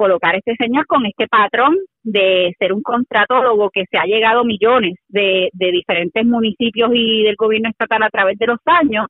colocar 0.00 0.34
a 0.34 0.38
este 0.38 0.56
señor 0.56 0.86
con 0.86 1.04
este 1.04 1.28
patrón 1.28 1.76
de 2.02 2.54
ser 2.58 2.72
un 2.72 2.80
contratólogo 2.80 3.68
que 3.68 3.84
se 3.90 3.98
ha 3.98 4.06
llegado 4.06 4.44
millones 4.44 4.94
de, 5.08 5.50
de 5.52 5.72
diferentes 5.72 6.24
municipios 6.24 6.90
y 6.94 7.22
del 7.22 7.36
gobierno 7.36 7.68
estatal 7.68 8.02
a 8.02 8.08
través 8.08 8.38
de 8.38 8.46
los 8.46 8.58
años 8.64 9.04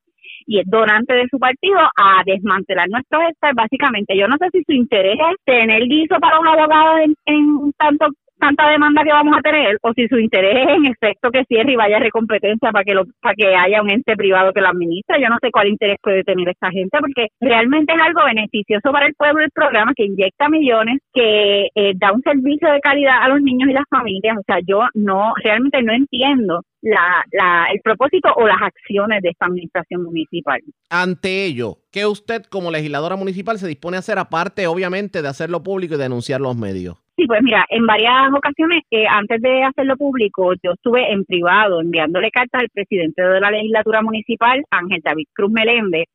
y 0.46 0.58
es 0.58 0.66
donante 0.66 1.14
de 1.14 1.28
su 1.30 1.38
partido 1.38 1.78
a 1.78 2.22
desmantelar 2.26 2.88
nuestros 2.88 3.22
estados. 3.30 3.54
Básicamente, 3.54 4.16
yo 4.16 4.26
no 4.26 4.36
sé 4.38 4.48
si 4.50 4.64
su 4.64 4.72
interés 4.72 5.16
es 5.30 5.36
tener 5.44 5.84
guiso 5.84 6.18
para 6.18 6.38
los 6.38 6.46
abogados 6.46 7.00
en, 7.04 7.14
en 7.26 7.72
tanto 7.78 8.06
tanta 8.40 8.68
demanda 8.68 9.04
que 9.04 9.12
vamos 9.12 9.36
a 9.36 9.42
tener 9.42 9.78
o 9.82 9.92
si 9.92 10.08
su 10.08 10.18
interés 10.18 10.56
es 10.56 10.76
en 10.76 10.86
efecto 10.86 11.30
que 11.30 11.44
cierre 11.44 11.72
y 11.72 11.76
vaya 11.76 11.98
a 11.98 12.00
recompetencia 12.00 12.72
para 12.72 12.84
que 12.84 12.94
lo, 12.94 13.04
para 13.20 13.34
que 13.34 13.54
haya 13.54 13.82
un 13.82 13.90
ente 13.90 14.16
privado 14.16 14.52
que 14.52 14.60
lo 14.60 14.68
administre. 14.68 15.20
Yo 15.20 15.28
no 15.28 15.38
sé 15.40 15.50
cuál 15.52 15.68
interés 15.68 15.98
puede 16.02 16.24
tener 16.24 16.48
esta 16.48 16.70
gente 16.70 16.98
porque 16.98 17.28
realmente 17.40 17.94
es 17.94 18.00
algo 18.00 18.24
beneficioso 18.24 18.90
para 18.90 19.06
el 19.06 19.14
pueblo 19.14 19.44
el 19.44 19.50
programa 19.50 19.92
que 19.94 20.04
inyecta 20.04 20.48
millones, 20.48 20.98
que 21.12 21.68
eh, 21.74 21.92
da 21.96 22.12
un 22.12 22.22
servicio 22.22 22.70
de 22.72 22.80
calidad 22.80 23.22
a 23.22 23.28
los 23.28 23.40
niños 23.40 23.68
y 23.68 23.74
las 23.74 23.84
familias. 23.88 24.36
O 24.38 24.42
sea, 24.46 24.58
yo 24.66 24.86
no 24.94 25.32
realmente 25.42 25.82
no 25.82 25.92
entiendo 25.92 26.62
la, 26.82 27.24
la, 27.32 27.66
el 27.72 27.80
propósito 27.82 28.28
o 28.36 28.46
las 28.46 28.60
acciones 28.62 29.22
de 29.22 29.30
esta 29.30 29.46
administración 29.46 30.02
municipal. 30.02 30.60
Ante 30.88 31.44
ello, 31.44 31.78
¿qué 31.92 32.06
usted 32.06 32.42
como 32.44 32.70
legisladora 32.70 33.16
municipal 33.16 33.58
se 33.58 33.68
dispone 33.68 33.96
a 33.96 34.00
hacer 34.00 34.18
aparte, 34.18 34.66
obviamente, 34.66 35.22
de 35.22 35.28
hacerlo 35.28 35.62
público 35.62 35.94
y 35.94 35.98
denunciar 35.98 36.40
los 36.40 36.56
medios? 36.56 36.96
Sí, 37.20 37.26
pues 37.26 37.42
mira, 37.42 37.66
en 37.68 37.86
varias 37.86 38.32
ocasiones, 38.34 38.82
eh, 38.90 39.06
antes 39.06 39.42
de 39.42 39.62
hacerlo 39.62 39.94
público, 39.98 40.54
yo 40.62 40.72
estuve 40.72 41.12
en 41.12 41.26
privado 41.26 41.82
enviándole 41.82 42.30
cartas 42.30 42.62
al 42.62 42.70
presidente 42.70 43.20
de 43.20 43.38
la 43.38 43.50
legislatura 43.50 44.00
municipal, 44.00 44.64
Ángel 44.70 45.02
David 45.04 45.26
Cruz 45.34 45.50
Meléndez, 45.52 46.06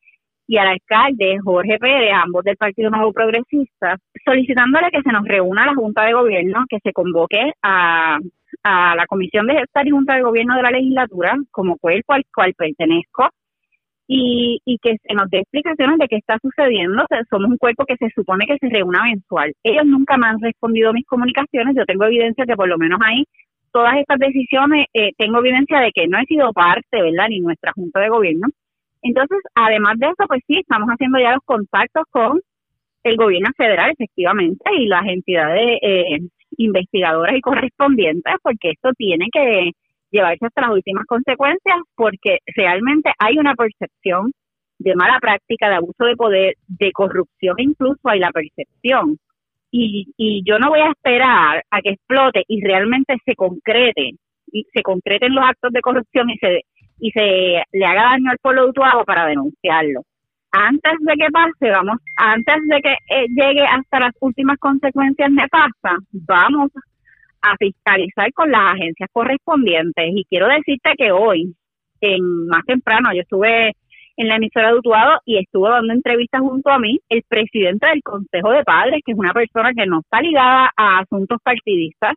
y 0.48 0.58
al 0.58 0.70
alcalde 0.70 1.38
Jorge 1.44 1.78
Pérez, 1.78 2.12
ambos 2.12 2.44
del 2.44 2.58
Partido 2.58 2.90
Nuevo 2.90 3.14
Progresista, 3.14 3.98
solicitándole 4.26 4.90
que 4.90 5.04
se 5.04 5.12
nos 5.12 5.28
reúna 5.28 5.68
la 5.68 5.76
Junta 5.76 6.06
de 6.06 6.14
Gobierno, 6.14 6.66
que 6.68 6.80
se 6.80 6.92
convoque 6.92 7.52
a, 7.62 8.18
a 8.64 8.96
la 8.96 9.06
Comisión 9.06 9.46
de 9.46 9.60
Gestar 9.60 9.86
y 9.86 9.92
Junta 9.92 10.16
de 10.16 10.24
Gobierno 10.24 10.56
de 10.56 10.64
la 10.64 10.72
legislatura, 10.72 11.36
como 11.52 11.78
cuerpo 11.78 12.14
al 12.14 12.26
cual 12.34 12.56
pertenezco, 12.58 13.30
y, 14.08 14.60
y 14.66 14.78
que 14.80 14.98
se 15.04 15.14
nos 15.14 15.30
dé 15.30 15.40
explicaciones 15.40 15.98
de 15.98 16.08
qué 16.08 16.18
está 16.18 16.38
sucediendo. 16.42 17.04
somos 17.30 17.50
un 17.50 17.58
cuerpo 17.58 17.86
que 17.86 17.98
se 17.98 18.10
supone 18.14 18.46
que 18.46 18.58
se 18.60 18.70
reúna 18.70 19.04
mensual. 19.04 19.54
Ellos 19.64 19.86
nunca 19.86 20.18
me 20.18 20.28
han 20.28 20.40
respondido 20.40 20.94
mis 20.94 21.06
comunicaciones. 21.06 21.76
Yo 21.76 21.86
tengo 21.86 22.06
evidencia 22.06 22.46
que 22.46 22.56
por 22.56 22.68
lo 22.68 22.78
menos 22.78 23.00
ahí 23.04 23.26
todas 23.72 23.98
estas 23.98 24.20
decisiones, 24.20 24.86
eh, 24.94 25.12
tengo 25.18 25.40
evidencia 25.40 25.80
de 25.80 25.92
que 25.92 26.08
no 26.08 26.18
he 26.18 26.26
sido 26.26 26.54
parte, 26.54 27.02
¿verdad? 27.02 27.28
Ni 27.30 27.42
nuestra 27.42 27.74
Junta 27.74 28.00
de 28.00 28.10
Gobierno. 28.10 28.48
Entonces, 29.02 29.38
además 29.54 30.00
de 30.00 30.08
eso, 30.08 30.28
pues 30.28 30.42
sí, 30.48 30.60
estamos 30.60 30.88
haciendo 30.88 31.20
ya 31.20 31.34
los 31.34 31.44
contactos 31.44 32.06
con 32.10 32.40
el 33.04 33.18
gobierno 33.18 33.50
federal, 33.58 33.92
efectivamente, 33.92 34.64
y 34.80 34.88
las 34.88 35.06
entidades 35.06 35.80
eh, 35.82 36.20
investigadoras 36.58 37.36
y 37.36 37.42
correspondientes, 37.42 38.34
porque 38.42 38.72
esto 38.72 38.92
tiene 38.98 39.28
que 39.32 39.72
llevarse 40.16 40.46
hasta 40.46 40.62
las 40.62 40.72
últimas 40.72 41.06
consecuencias 41.06 41.78
porque 41.96 42.40
realmente 42.56 43.12
hay 43.20 43.38
una 43.38 43.56
percepción 43.56 44.32
de 44.80 44.96
mala 44.96 45.20
práctica, 45.20 45.70
de 45.70 45.76
abuso 45.76 46.06
de 46.06 46.16
poder, 46.16 46.56
de 46.68 46.92
corrupción 46.92 47.56
incluso 47.60 48.00
hay 48.04 48.20
la 48.20 48.32
percepción. 48.32 49.18
Y, 49.72 50.14
y 50.18 50.42
yo 50.46 50.58
no 50.58 50.70
voy 50.70 50.80
a 50.80 50.92
esperar 50.92 51.64
a 51.70 51.82
que 51.82 51.90
explote 51.90 52.44
y 52.48 52.62
realmente 52.64 53.18
se 53.26 53.36
concrete, 53.36 54.12
y 54.52 54.66
se 54.74 54.82
concreten 54.82 55.36
los 55.36 55.44
actos 55.44 55.74
de 55.74 55.82
corrupción 55.82 56.30
y 56.30 56.38
se 56.38 56.62
y 57.00 57.12
se 57.12 57.62
le 57.72 57.86
haga 57.86 58.12
daño 58.12 58.32
al 58.32 58.38
pueblo 58.38 58.68
de 58.68 59.04
para 59.06 59.26
denunciarlo. 59.26 60.02
Antes 60.52 60.94
de 61.02 61.14
que 61.16 61.28
pase, 61.32 61.70
vamos, 61.70 61.98
antes 62.16 62.56
de 62.70 62.82
que 62.82 62.94
eh, 62.94 63.26
llegue 63.28 63.66
hasta 63.66 64.00
las 64.00 64.14
últimas 64.22 64.58
consecuencias 64.60 65.30
nefastas, 65.30 65.98
vamos 66.14 66.72
a 67.46 67.56
fiscalizar 67.58 68.32
con 68.34 68.52
las 68.52 68.74
agencias 68.74 69.10
correspondientes. 69.12 70.12
Y 70.16 70.26
quiero 70.26 70.48
decirte 70.48 70.94
que 70.98 71.12
hoy, 71.12 71.54
en 72.02 72.48
más 72.48 72.66
temprano, 72.66 73.14
yo 73.14 73.22
estuve 73.22 73.74
en 74.18 74.28
la 74.28 74.38
emisora 74.38 74.70
de 74.70 74.80
Utuado 74.80 75.20
y 75.26 75.38
estuvo 75.38 75.70
dando 75.70 75.94
entrevistas 75.94 76.42
junto 76.42 76.70
a 76.70 76.80
mí 76.80 77.00
el 77.10 77.24
presidente 77.28 77.88
del 77.88 78.02
Consejo 78.02 78.52
de 78.52 78.64
Padres, 78.64 79.02
que 79.06 79.12
es 79.12 79.18
una 79.18 79.34
persona 79.34 79.74
que 79.74 79.86
no 79.86 80.00
está 80.00 80.22
ligada 80.22 80.72
a 80.76 81.00
asuntos 81.00 81.38
partidistas, 81.44 82.16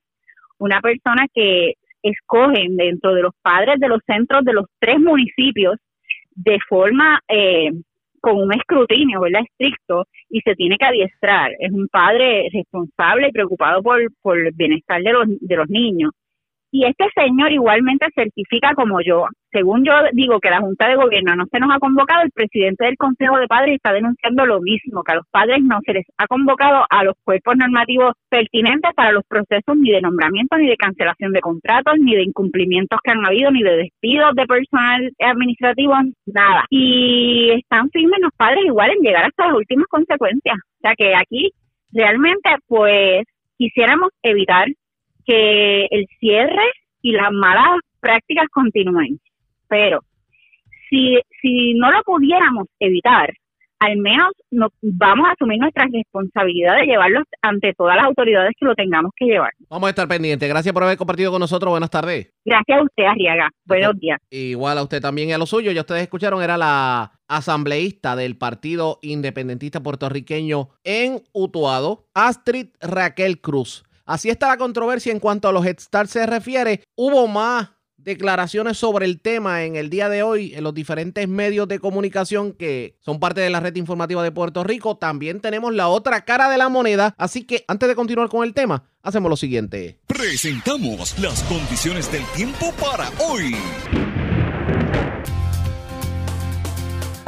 una 0.58 0.80
persona 0.80 1.26
que 1.34 1.74
escogen 2.02 2.76
dentro 2.76 3.14
de 3.14 3.22
los 3.22 3.32
padres 3.42 3.80
de 3.80 3.88
los 3.88 4.00
centros 4.06 4.44
de 4.44 4.52
los 4.52 4.66
tres 4.78 5.00
municipios 5.00 5.76
de 6.34 6.58
forma 6.68 7.20
eh, 7.28 7.70
con 8.20 8.36
un 8.36 8.52
escrutinio, 8.52 9.20
¿verdad? 9.20 9.42
Estricto 9.42 10.06
y 10.28 10.40
se 10.40 10.54
tiene 10.54 10.76
que 10.78 10.86
adiestrar. 10.86 11.52
Es 11.58 11.72
un 11.72 11.88
padre 11.88 12.48
responsable 12.52 13.28
y 13.28 13.32
preocupado 13.32 13.82
por, 13.82 14.00
por 14.22 14.38
el 14.38 14.52
bienestar 14.54 15.02
de 15.02 15.12
los, 15.12 15.26
de 15.40 15.56
los 15.56 15.68
niños. 15.68 16.10
Y 16.70 16.84
este 16.84 17.06
señor 17.14 17.50
igualmente 17.50 18.06
certifica 18.14 18.74
como 18.74 19.00
yo. 19.00 19.26
Según 19.50 19.84
yo 19.84 19.92
digo 20.12 20.38
que 20.40 20.50
la 20.50 20.60
Junta 20.60 20.86
de 20.88 20.96
Gobierno 20.96 21.34
no 21.34 21.46
se 21.50 21.58
nos 21.58 21.74
ha 21.74 21.78
convocado, 21.78 22.22
el 22.22 22.30
presidente 22.30 22.84
del 22.84 22.98
Consejo 22.98 23.38
de 23.38 23.46
Padres 23.46 23.76
está 23.76 23.94
denunciando 23.94 24.44
lo 24.44 24.60
mismo, 24.60 25.02
que 25.02 25.12
a 25.12 25.16
los 25.16 25.26
padres 25.30 25.62
no 25.62 25.78
se 25.86 25.94
les 25.94 26.06
ha 26.18 26.26
convocado 26.26 26.84
a 26.90 27.04
los 27.04 27.14
cuerpos 27.24 27.56
normativos 27.56 28.12
pertinentes 28.28 28.92
para 28.94 29.12
los 29.12 29.24
procesos 29.26 29.76
ni 29.78 29.90
de 29.90 30.02
nombramiento, 30.02 30.58
ni 30.58 30.68
de 30.68 30.76
cancelación 30.76 31.32
de 31.32 31.40
contratos, 31.40 31.94
ni 31.98 32.14
de 32.14 32.24
incumplimientos 32.24 32.98
que 33.02 33.12
han 33.12 33.24
habido, 33.24 33.50
ni 33.50 33.62
de 33.62 33.76
despidos 33.78 34.34
de 34.34 34.46
personal 34.46 35.10
administrativo, 35.18 35.94
nada. 36.26 36.66
Y 36.68 37.50
están 37.52 37.88
firmes 37.90 38.20
los 38.20 38.32
padres 38.36 38.64
igual 38.66 38.90
en 38.90 39.00
llegar 39.00 39.24
hasta 39.24 39.46
las 39.46 39.56
últimas 39.56 39.86
consecuencias. 39.86 40.56
O 40.58 40.80
sea 40.82 40.94
que 40.94 41.14
aquí 41.14 41.50
realmente 41.92 42.50
pues 42.66 43.24
quisiéramos 43.56 44.10
evitar 44.22 44.66
que 45.28 45.84
el 45.90 46.06
cierre 46.18 46.72
y 47.02 47.12
las 47.12 47.30
malas 47.30 47.80
prácticas 48.00 48.46
continúen. 48.50 49.20
Pero 49.68 50.00
si, 50.88 51.18
si 51.42 51.74
no 51.74 51.92
lo 51.92 52.02
pudiéramos 52.02 52.66
evitar, 52.80 53.30
al 53.78 53.96
menos 53.98 54.32
no, 54.50 54.68
vamos 54.82 55.28
a 55.28 55.32
asumir 55.32 55.58
nuestra 55.60 55.86
responsabilidad 55.92 56.76
de 56.76 56.86
llevarlos 56.86 57.24
ante 57.42 57.74
todas 57.74 57.96
las 57.96 58.06
autoridades 58.06 58.52
que 58.58 58.64
lo 58.66 58.74
tengamos 58.74 59.12
que 59.14 59.26
llevar. 59.26 59.52
Vamos 59.68 59.86
a 59.86 59.90
estar 59.90 60.08
pendientes. 60.08 60.48
Gracias 60.48 60.72
por 60.72 60.82
haber 60.82 60.96
compartido 60.96 61.30
con 61.30 61.40
nosotros. 61.40 61.70
Buenas 61.70 61.90
tardes. 61.90 62.32
Gracias 62.44 62.78
a 62.78 62.82
usted, 62.82 63.04
Arriaga. 63.04 63.50
Buenos 63.66 64.00
días. 64.00 64.18
Igual 64.30 64.78
a 64.78 64.82
usted 64.82 65.00
también 65.00 65.28
y 65.28 65.32
a 65.32 65.38
lo 65.38 65.46
suyo. 65.46 65.70
Ya 65.70 65.82
ustedes 65.82 66.02
escucharon, 66.02 66.42
era 66.42 66.56
la 66.56 67.12
asambleísta 67.28 68.16
del 68.16 68.36
Partido 68.36 68.98
Independentista 69.02 69.82
Puertorriqueño 69.82 70.70
en 70.82 71.20
Utuado, 71.32 72.06
Astrid 72.14 72.68
Raquel 72.80 73.40
Cruz. 73.40 73.84
Así 74.08 74.30
está 74.30 74.48
la 74.48 74.56
controversia 74.56 75.12
en 75.12 75.20
cuanto 75.20 75.48
a 75.48 75.52
los 75.52 75.66
Head 75.66 75.80
Start 75.80 76.08
se 76.08 76.24
refiere. 76.24 76.82
Hubo 76.96 77.28
más 77.28 77.72
declaraciones 77.98 78.78
sobre 78.78 79.04
el 79.04 79.20
tema 79.20 79.64
en 79.64 79.76
el 79.76 79.90
día 79.90 80.08
de 80.08 80.22
hoy 80.22 80.54
en 80.54 80.64
los 80.64 80.72
diferentes 80.72 81.28
medios 81.28 81.68
de 81.68 81.78
comunicación 81.78 82.54
que 82.54 82.96
son 83.00 83.20
parte 83.20 83.42
de 83.42 83.50
la 83.50 83.60
red 83.60 83.76
informativa 83.76 84.22
de 84.22 84.32
Puerto 84.32 84.64
Rico. 84.64 84.96
También 84.96 85.42
tenemos 85.42 85.74
la 85.74 85.88
otra 85.88 86.24
cara 86.24 86.48
de 86.48 86.56
la 86.56 86.70
moneda. 86.70 87.14
Así 87.18 87.44
que 87.44 87.66
antes 87.68 87.86
de 87.86 87.94
continuar 87.94 88.30
con 88.30 88.44
el 88.44 88.54
tema, 88.54 88.84
hacemos 89.02 89.28
lo 89.28 89.36
siguiente. 89.36 90.00
Presentamos 90.06 91.18
las 91.18 91.42
condiciones 91.42 92.10
del 92.10 92.24
tiempo 92.34 92.72
para 92.80 93.10
hoy. 93.18 93.54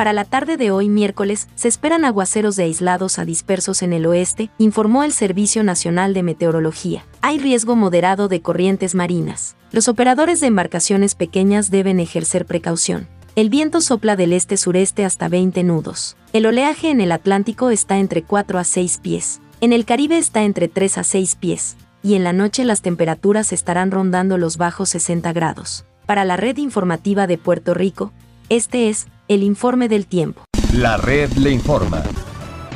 Para 0.01 0.15
la 0.15 0.25
tarde 0.25 0.57
de 0.57 0.71
hoy 0.71 0.89
miércoles 0.89 1.47
se 1.57 1.69
esperan 1.69 2.07
aguaceros 2.07 2.57
de 2.57 2.63
aislados 2.63 3.19
a 3.19 3.27
dispersos 3.27 3.83
en 3.83 3.93
el 3.93 4.07
oeste, 4.07 4.49
informó 4.57 5.05
el 5.05 5.13
Servicio 5.13 5.63
Nacional 5.63 6.15
de 6.15 6.23
Meteorología. 6.23 7.05
Hay 7.21 7.39
riesgo 7.39 7.77
moderado 7.77 8.27
de 8.27 8.41
corrientes 8.41 8.95
marinas. 8.95 9.57
Los 9.73 9.89
operadores 9.89 10.41
de 10.41 10.47
embarcaciones 10.47 11.15
pequeñas 11.15 11.71
deben 11.71 12.01
ejercer 12.01 12.47
precaución. 12.47 13.09
El 13.37 13.51
viento 13.51 13.83
sopla 13.83 14.17
del 14.17 14.33
este-sureste 14.33 15.05
hasta 15.05 15.29
20 15.29 15.65
nudos. 15.65 16.17
El 16.33 16.47
oleaje 16.47 16.89
en 16.89 17.03
el 17.03 17.13
Atlántico 17.13 17.69
está 17.69 17.99
entre 17.99 18.23
4 18.23 18.59
a 18.59 18.65
6 18.65 19.01
pies. 19.03 19.43
En 19.61 19.75
el 19.75 19.85
Caribe 19.85 20.17
está 20.17 20.45
entre 20.45 20.69
3 20.69 20.97
a 20.97 21.05
6 21.05 21.37
pies. 21.37 21.77
Y 22.03 22.15
en 22.15 22.25
la 22.25 22.33
noche 22.33 22.65
las 22.65 22.81
temperaturas 22.81 23.53
estarán 23.53 23.91
rondando 23.91 24.39
los 24.39 24.57
bajos 24.57 24.89
60 24.89 25.31
grados. 25.35 25.85
Para 26.07 26.25
la 26.25 26.39
red 26.39 26.57
informativa 26.57 27.27
de 27.27 27.37
Puerto 27.37 27.75
Rico, 27.75 28.15
este 28.49 28.89
es 28.89 29.07
el 29.31 29.45
informe 29.45 29.89
del 29.89 30.09
tiempo. 30.09 30.43
La 30.75 30.97
red 30.97 31.31
le 31.35 31.53
informa. 31.53 32.03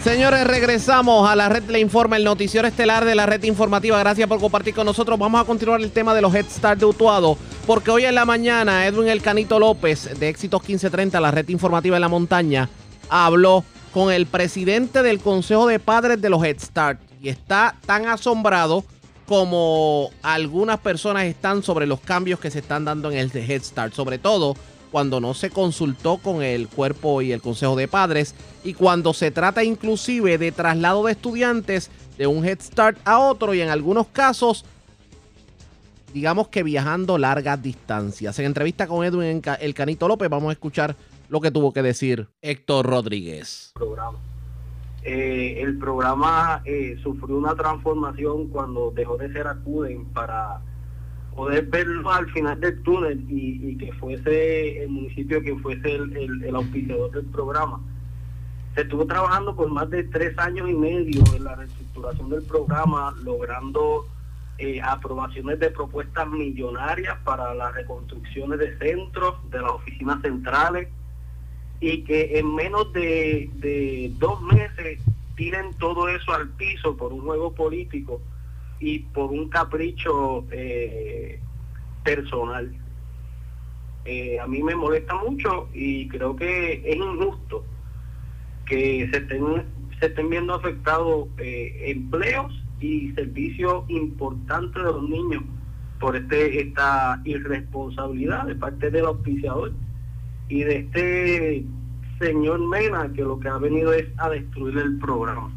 Señores, 0.04 0.46
regresamos 0.46 1.28
a 1.28 1.34
la 1.34 1.48
red 1.48 1.64
le 1.64 1.80
informa, 1.80 2.16
el 2.16 2.22
noticiero 2.22 2.68
estelar 2.68 3.04
de 3.04 3.16
la 3.16 3.26
red 3.26 3.42
informativa. 3.42 3.98
Gracias 3.98 4.28
por 4.28 4.38
compartir 4.38 4.72
con 4.72 4.86
nosotros. 4.86 5.18
Vamos 5.18 5.40
a 5.40 5.44
continuar 5.44 5.80
el 5.80 5.90
tema 5.90 6.14
de 6.14 6.22
los 6.22 6.32
Head 6.32 6.46
Start 6.48 6.78
de 6.78 6.86
Utuado, 6.86 7.36
porque 7.66 7.90
hoy 7.90 8.04
en 8.04 8.14
la 8.14 8.24
mañana 8.24 8.86
Edwin 8.86 9.08
El 9.08 9.20
Canito 9.20 9.58
López 9.58 10.16
de 10.20 10.28
Éxitos 10.28 10.60
1530, 10.60 11.20
la 11.20 11.32
red 11.32 11.48
informativa 11.48 11.96
de 11.96 12.00
la 12.00 12.08
montaña, 12.08 12.68
habló 13.08 13.64
con 13.92 14.12
el 14.12 14.26
presidente 14.26 15.02
del 15.02 15.18
Consejo 15.18 15.66
de 15.66 15.80
Padres 15.80 16.22
de 16.22 16.30
los 16.30 16.44
Head 16.44 16.60
Start 16.60 17.00
y 17.20 17.30
está 17.30 17.74
tan 17.84 18.06
asombrado 18.06 18.84
como 19.26 20.10
algunas 20.22 20.78
personas 20.78 21.24
están 21.24 21.64
sobre 21.64 21.86
los 21.86 21.98
cambios 21.98 22.38
que 22.38 22.52
se 22.52 22.60
están 22.60 22.84
dando 22.84 23.10
en 23.10 23.18
el 23.18 23.32
Head 23.34 23.64
Start, 23.64 23.92
sobre 23.92 24.18
todo 24.18 24.54
cuando 24.94 25.18
no 25.18 25.34
se 25.34 25.50
consultó 25.50 26.18
con 26.18 26.40
el 26.40 26.68
cuerpo 26.68 27.20
y 27.20 27.32
el 27.32 27.42
consejo 27.42 27.74
de 27.74 27.88
padres 27.88 28.32
y 28.62 28.74
cuando 28.74 29.12
se 29.12 29.32
trata 29.32 29.64
inclusive 29.64 30.38
de 30.38 30.52
traslado 30.52 31.02
de 31.06 31.10
estudiantes 31.10 31.90
de 32.16 32.28
un 32.28 32.44
Head 32.44 32.60
Start 32.60 32.98
a 33.04 33.18
otro 33.18 33.54
y 33.54 33.60
en 33.60 33.70
algunos 33.70 34.06
casos 34.06 34.64
digamos 36.12 36.46
que 36.46 36.62
viajando 36.62 37.18
largas 37.18 37.60
distancias. 37.60 38.38
En 38.38 38.44
entrevista 38.44 38.86
con 38.86 39.04
Edwin 39.04 39.42
El 39.58 39.74
Canito 39.74 40.06
López 40.06 40.30
vamos 40.30 40.50
a 40.50 40.52
escuchar 40.52 40.94
lo 41.28 41.40
que 41.40 41.50
tuvo 41.50 41.72
que 41.72 41.82
decir 41.82 42.28
Héctor 42.40 42.86
Rodríguez. 42.86 43.72
Eh, 45.02 45.60
el 45.60 45.76
programa 45.76 46.62
eh, 46.64 46.96
sufrió 47.02 47.36
una 47.36 47.56
transformación 47.56 48.46
cuando 48.46 48.92
dejó 48.92 49.16
de 49.16 49.32
ser 49.32 49.48
acuden 49.48 50.04
para 50.12 50.60
poder 51.34 51.66
verlo 51.66 52.10
al 52.10 52.30
final 52.30 52.60
del 52.60 52.82
túnel 52.82 53.24
y, 53.28 53.76
que 53.76 53.92
fuese 53.94 54.82
el 54.84 54.90
municipio 54.90 55.42
que 55.42 55.56
fuese 55.56 55.96
el, 55.96 56.42
el, 56.44 56.54
auspiciador 56.54 57.10
del 57.10 57.26
programa. 57.26 57.80
Se 58.74 58.82
estuvo 58.82 59.06
trabajando 59.06 59.54
por 59.54 59.70
más 59.70 59.88
de 59.90 60.04
tres 60.04 60.38
años 60.38 60.68
y 60.68 60.74
medio 60.74 61.22
en 61.34 61.44
la 61.44 61.54
reestructuración 61.54 62.30
del 62.30 62.42
programa, 62.42 63.14
logrando 63.22 64.06
eh, 64.58 64.80
aprobaciones 64.80 65.58
de 65.58 65.70
propuestas 65.70 66.28
millonarias 66.28 67.18
para 67.24 67.54
las 67.54 67.74
reconstrucciones 67.74 68.58
de 68.60 68.78
centros, 68.78 69.34
de 69.50 69.60
las 69.60 69.72
oficinas 69.72 70.22
centrales, 70.22 70.88
y 71.80 72.04
que 72.04 72.38
en 72.38 72.54
menos 72.54 72.92
de, 72.92 74.12
dos 74.18 74.40
meses 74.42 75.00
tiren 75.34 75.74
todo 75.74 76.08
eso 76.08 76.32
al 76.32 76.48
piso 76.50 76.96
por 76.96 77.12
un 77.12 77.22
juego 77.22 77.52
político 77.52 78.20
y 78.80 79.00
por 79.00 79.30
un 79.30 79.48
capricho 79.48 80.44
eh, 80.50 81.40
personal. 82.02 82.72
Eh, 84.04 84.38
a 84.38 84.46
mí 84.46 84.62
me 84.62 84.74
molesta 84.74 85.14
mucho 85.14 85.68
y 85.72 86.08
creo 86.08 86.36
que 86.36 86.82
es 86.84 86.96
injusto 86.96 87.64
que 88.66 89.08
se 89.10 89.18
estén, 90.06 90.30
viendo 90.30 90.54
afectados 90.54 91.28
eh, 91.38 91.84
empleos 91.86 92.52
y 92.80 93.12
servicios 93.12 93.84
importantes 93.88 94.82
de 94.82 94.92
los 94.92 95.08
niños 95.08 95.42
por 96.00 96.16
este 96.16 96.60
esta 96.60 97.20
irresponsabilidad 97.24 98.46
de 98.46 98.54
parte 98.56 98.90
del 98.90 99.06
auspiciador 99.06 99.72
y 100.48 100.62
de 100.64 100.76
este 100.76 101.64
señor 102.18 102.60
Mena 102.68 103.10
que 103.14 103.22
lo 103.22 103.38
que 103.38 103.48
ha 103.48 103.58
venido 103.58 103.92
es 103.92 104.06
a 104.18 104.28
destruir 104.28 104.76
el 104.78 104.98
programa. 104.98 105.50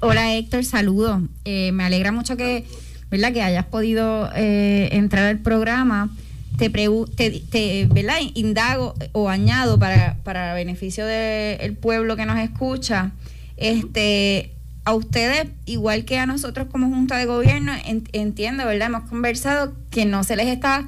Hola 0.00 0.32
Héctor, 0.34 0.64
saludo. 0.64 1.22
Eh, 1.44 1.72
me 1.72 1.82
alegra 1.82 2.12
mucho 2.12 2.36
que, 2.36 2.64
¿verdad? 3.10 3.32
que 3.32 3.42
hayas 3.42 3.66
podido 3.66 4.30
eh, 4.36 4.90
entrar 4.92 5.24
al 5.24 5.40
programa. 5.40 6.14
Te, 6.56 6.70
te, 6.70 7.88
¿verdad? 7.90 8.18
indago 8.34 8.94
o 9.10 9.28
añado 9.28 9.78
para, 9.78 10.16
para 10.22 10.54
beneficio 10.54 11.04
del 11.04 11.74
pueblo 11.74 12.14
que 12.14 12.26
nos 12.26 12.38
escucha. 12.38 13.10
Este, 13.56 14.52
a 14.84 14.94
ustedes, 14.94 15.48
igual 15.66 16.04
que 16.04 16.18
a 16.18 16.26
nosotros 16.26 16.68
como 16.70 16.88
Junta 16.88 17.18
de 17.18 17.26
Gobierno, 17.26 17.72
entiendo, 18.12 18.66
¿verdad? 18.66 18.88
Hemos 18.88 19.08
conversado 19.08 19.74
que 19.90 20.04
no 20.04 20.22
se 20.22 20.36
les 20.36 20.46
está 20.46 20.86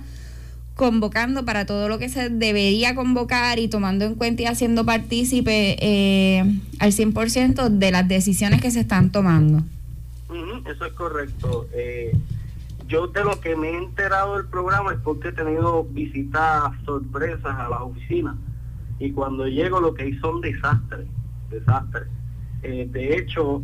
convocando 0.80 1.44
para 1.44 1.66
todo 1.66 1.90
lo 1.90 1.99
que 1.99 2.08
se 2.08 2.30
debería 2.30 2.94
convocar 2.94 3.58
y 3.58 3.68
tomando 3.68 4.06
en 4.06 4.14
cuenta 4.14 4.44
y 4.44 4.46
haciendo 4.46 4.87
partícipe 4.87 5.76
eh, 5.78 6.40
al 6.78 6.92
100% 6.92 7.68
de 7.68 7.90
las 7.90 8.08
decisiones 8.08 8.62
que 8.62 8.70
se 8.70 8.80
están 8.80 9.12
tomando. 9.12 9.62
eso 10.64 10.87
es 10.87 10.92
correcto. 10.94 11.68
Eh, 11.75 12.16
yo 12.88 13.08
de 13.08 13.25
lo 13.25 13.38
que 13.42 13.56
me 13.56 13.68
he 13.68 13.76
enterado 13.76 14.38
del 14.38 14.46
programa 14.46 14.94
es 14.94 14.99
porque 15.00 15.28
he 15.28 15.32
tenido 15.32 15.84
visitas 15.84 16.72
sorpresas 16.87 17.54
a 17.58 17.68
las 17.68 17.82
oficinas 17.82 18.37
y 18.99 19.12
cuando 19.12 19.46
llego 19.46 19.80
lo 19.80 19.92
que 19.92 20.04
hay 20.04 20.14
son 20.14 20.40
desastres, 20.40 21.06
desastres. 21.50 22.08
Eh, 22.62 22.88
de 22.90 23.18
hecho, 23.18 23.62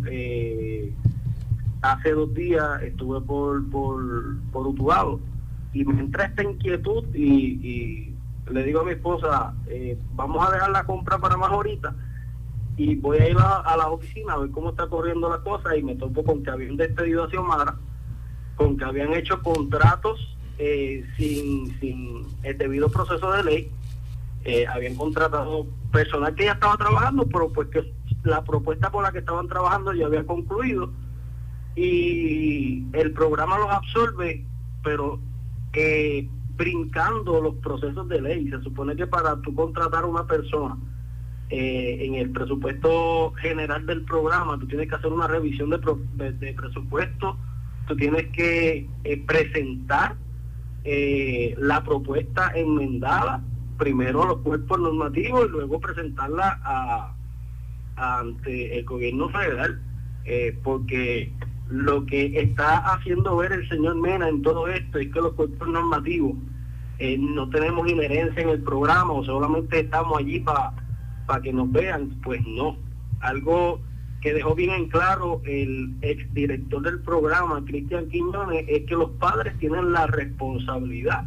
hace 1.80 2.10
dos 2.10 2.34
días 2.34 2.82
estuve 2.82 3.22
por, 3.22 3.66
por, 3.70 4.36
por 4.52 4.66
Utuado 4.66 5.18
y 5.76 5.84
me 5.84 6.00
entra 6.00 6.24
esta 6.24 6.42
inquietud 6.42 7.04
y, 7.14 8.12
le 8.50 8.62
digo 8.62 8.80
a 8.80 8.84
mi 8.84 8.92
esposa, 8.92 9.54
eh, 9.66 9.98
vamos 10.14 10.46
a 10.46 10.52
dejar 10.52 10.70
la 10.70 10.84
compra 10.84 11.18
para 11.18 11.36
más 11.36 11.50
ahorita 11.50 11.94
y 12.76 12.94
voy 12.94 13.18
a 13.18 13.28
ir 13.28 13.36
a, 13.38 13.76
la 13.76 13.88
oficina 13.88 14.34
a 14.34 14.38
ver 14.38 14.50
cómo 14.50 14.70
está 14.70 14.86
corriendo 14.86 15.28
la 15.28 15.38
cosa 15.38 15.76
y 15.76 15.82
me 15.82 15.96
topo 15.96 16.22
con 16.22 16.42
que 16.44 16.50
habían 16.50 16.76
despedido 16.76 17.24
a 17.24 17.30
Xiomara, 17.30 17.74
con 18.54 18.76
que 18.76 18.84
habían 18.84 19.12
hecho 19.14 19.42
contratos 19.42 20.36
eh, 20.58 21.04
sin, 21.16 21.78
sin 21.80 22.24
el 22.44 22.56
debido 22.56 22.88
proceso 22.88 23.32
de 23.32 23.42
ley, 23.42 23.70
eh, 24.44 24.66
habían 24.68 24.94
contratado 24.94 25.66
personal 25.90 26.34
que 26.34 26.44
ya 26.44 26.52
estaba 26.52 26.76
trabajando, 26.76 27.26
pero 27.26 27.52
pues 27.52 27.68
que 27.68 27.92
la 28.22 28.44
propuesta 28.44 28.90
por 28.90 29.02
la 29.02 29.10
que 29.10 29.18
estaban 29.18 29.48
trabajando 29.48 29.92
ya 29.92 30.06
había 30.06 30.24
concluido 30.24 30.90
y 31.74 32.86
el 32.94 33.12
programa 33.12 33.58
los 33.58 33.70
absorbe, 33.70 34.44
pero 34.82 35.18
eh, 35.78 36.26
brincando 36.56 37.38
los 37.38 37.56
procesos 37.56 38.08
de 38.08 38.22
ley. 38.22 38.48
Se 38.48 38.62
supone 38.62 38.96
que 38.96 39.06
para 39.06 39.36
tú 39.42 39.54
contratar 39.54 40.04
a 40.04 40.06
una 40.06 40.26
persona 40.26 40.78
eh, 41.50 41.98
en 42.00 42.14
el 42.14 42.30
presupuesto 42.30 43.34
general 43.34 43.84
del 43.84 44.02
programa, 44.06 44.58
tú 44.58 44.66
tienes 44.66 44.88
que 44.88 44.94
hacer 44.94 45.12
una 45.12 45.26
revisión 45.26 45.68
de, 45.68 46.54
presupuesto, 46.56 47.36
tú 47.86 47.94
tienes 47.94 48.26
que 48.28 48.88
eh, 49.04 49.22
presentar 49.26 50.16
la 51.58 51.82
propuesta 51.82 52.52
enmendada 52.54 53.42
primero 53.76 54.22
a 54.22 54.26
los 54.28 54.38
cuerpos 54.38 54.78
normativos 54.78 55.46
y 55.46 55.50
luego 55.50 55.80
presentarla 55.80 57.12
ante 57.96 58.78
el 58.78 58.84
gobierno 58.84 59.28
federal, 59.28 59.82
porque 60.62 61.32
lo 61.68 62.06
que 62.06 62.40
está 62.40 62.78
haciendo 62.94 63.36
ver 63.36 63.52
el 63.52 63.68
señor 63.68 63.96
Mena 63.96 64.28
en 64.28 64.42
todo 64.42 64.68
esto 64.68 64.98
es 64.98 65.12
que 65.12 65.20
los 65.20 65.32
cuerpos 65.34 65.68
normativos 65.68 66.34
eh, 66.98 67.18
no 67.18 67.48
tenemos 67.50 67.90
inherencia 67.90 68.42
en 68.42 68.50
el 68.50 68.62
programa 68.62 69.12
o 69.12 69.24
solamente 69.24 69.80
estamos 69.80 70.18
allí 70.18 70.40
para 70.40 70.72
para 71.26 71.42
que 71.42 71.52
nos 71.52 71.70
vean, 71.70 72.10
pues 72.22 72.40
no. 72.46 72.76
Algo 73.20 73.80
que 74.20 74.32
dejó 74.32 74.54
bien 74.54 74.70
en 74.70 74.88
claro 74.88 75.42
el 75.44 75.94
exdirector 76.00 76.82
del 76.82 77.00
programa, 77.00 77.62
Cristian 77.64 78.08
Quiñones, 78.08 78.64
es 78.68 78.86
que 78.86 78.94
los 78.94 79.10
padres 79.12 79.58
tienen 79.58 79.92
la 79.92 80.06
responsabilidad 80.06 81.24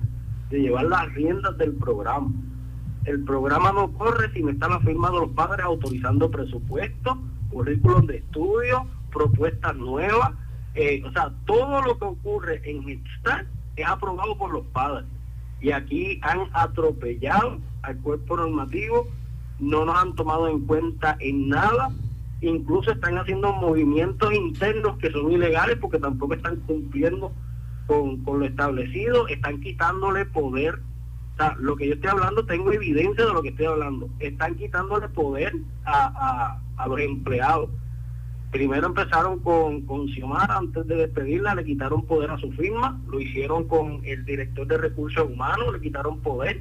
de 0.50 0.62
llevar 0.62 0.86
las 0.86 1.14
riendas 1.14 1.58
del 1.58 1.74
programa. 1.74 2.32
El 3.06 3.24
programa 3.24 3.72
no 3.72 3.92
corre 3.94 4.32
si 4.34 4.42
no 4.42 4.50
están 4.50 4.72
afirmados 4.72 5.22
los 5.22 5.32
padres 5.32 5.66
autorizando 5.66 6.32
presupuestos, 6.32 7.18
currículum 7.50 8.06
de 8.06 8.18
estudio, 8.18 8.86
propuestas 9.10 9.76
nuevas. 9.76 10.32
Eh, 10.76 11.02
o 11.06 11.12
sea, 11.12 11.32
todo 11.46 11.82
lo 11.82 11.98
que 11.98 12.06
ocurre 12.06 12.62
en 12.64 12.88
Headstart 12.88 13.48
es 13.76 13.88
aprobado 13.88 14.38
por 14.38 14.52
los 14.52 14.66
padres. 14.68 15.06
Y 15.62 15.72
aquí 15.72 16.20
han 16.22 16.48
atropellado 16.54 17.60
al 17.82 17.98
cuerpo 17.98 18.38
normativo, 18.38 19.08
no 19.60 19.86
nos 19.86 19.98
han 19.98 20.16
tomado 20.16 20.48
en 20.48 20.66
cuenta 20.66 21.18
en 21.20 21.50
nada, 21.50 21.90
incluso 22.42 22.92
están 22.92 23.18
haciendo 23.18 23.54
movimientos 23.54 24.34
internos 24.34 24.98
que 25.00 25.12
son 25.12 25.32
ilegales 25.32 25.78
porque 25.82 26.00
tampoco 26.00 26.34
están 26.34 26.58
cumpliendo 26.62 27.34
con, 27.88 28.24
lo 28.26 28.46
establecido, 28.46 29.28
están 29.28 29.60
quitándole 29.62 30.26
poder. 30.26 30.80
O 31.40 31.56
lo 31.62 31.78
que 31.78 31.88
yo 31.88 31.94
estoy 31.94 32.10
hablando, 32.10 32.46
tengo 32.46 32.72
evidencia 32.72 33.26
de 33.26 33.34
lo 33.34 33.42
que 33.42 33.50
estoy 33.50 33.66
hablando. 33.66 34.10
Están 34.20 34.56
quitándole 34.56 35.08
poder 35.10 35.54
a 35.86 36.60
los 36.86 37.00
empleados 37.00 37.70
Primero 38.52 38.88
empezaron 38.88 39.40
con, 39.40 39.82
con 39.82 40.08
Xiomara, 40.08 40.58
antes 40.58 40.88
de 40.88 40.96
despedirla 40.96 41.54
le 41.54 41.66
quitaron 41.66 42.06
poder 42.06 42.32
a 42.32 42.40
su 42.40 42.52
firma, 42.54 43.00
lo 43.08 43.20
hicieron 43.20 43.68
con 43.68 44.02
el 44.04 44.26
director 44.26 44.66
de 44.66 44.78
recursos 44.78 45.30
humanos, 45.30 45.72
le 45.74 45.80
quitaron 45.80 46.20
poder 46.22 46.60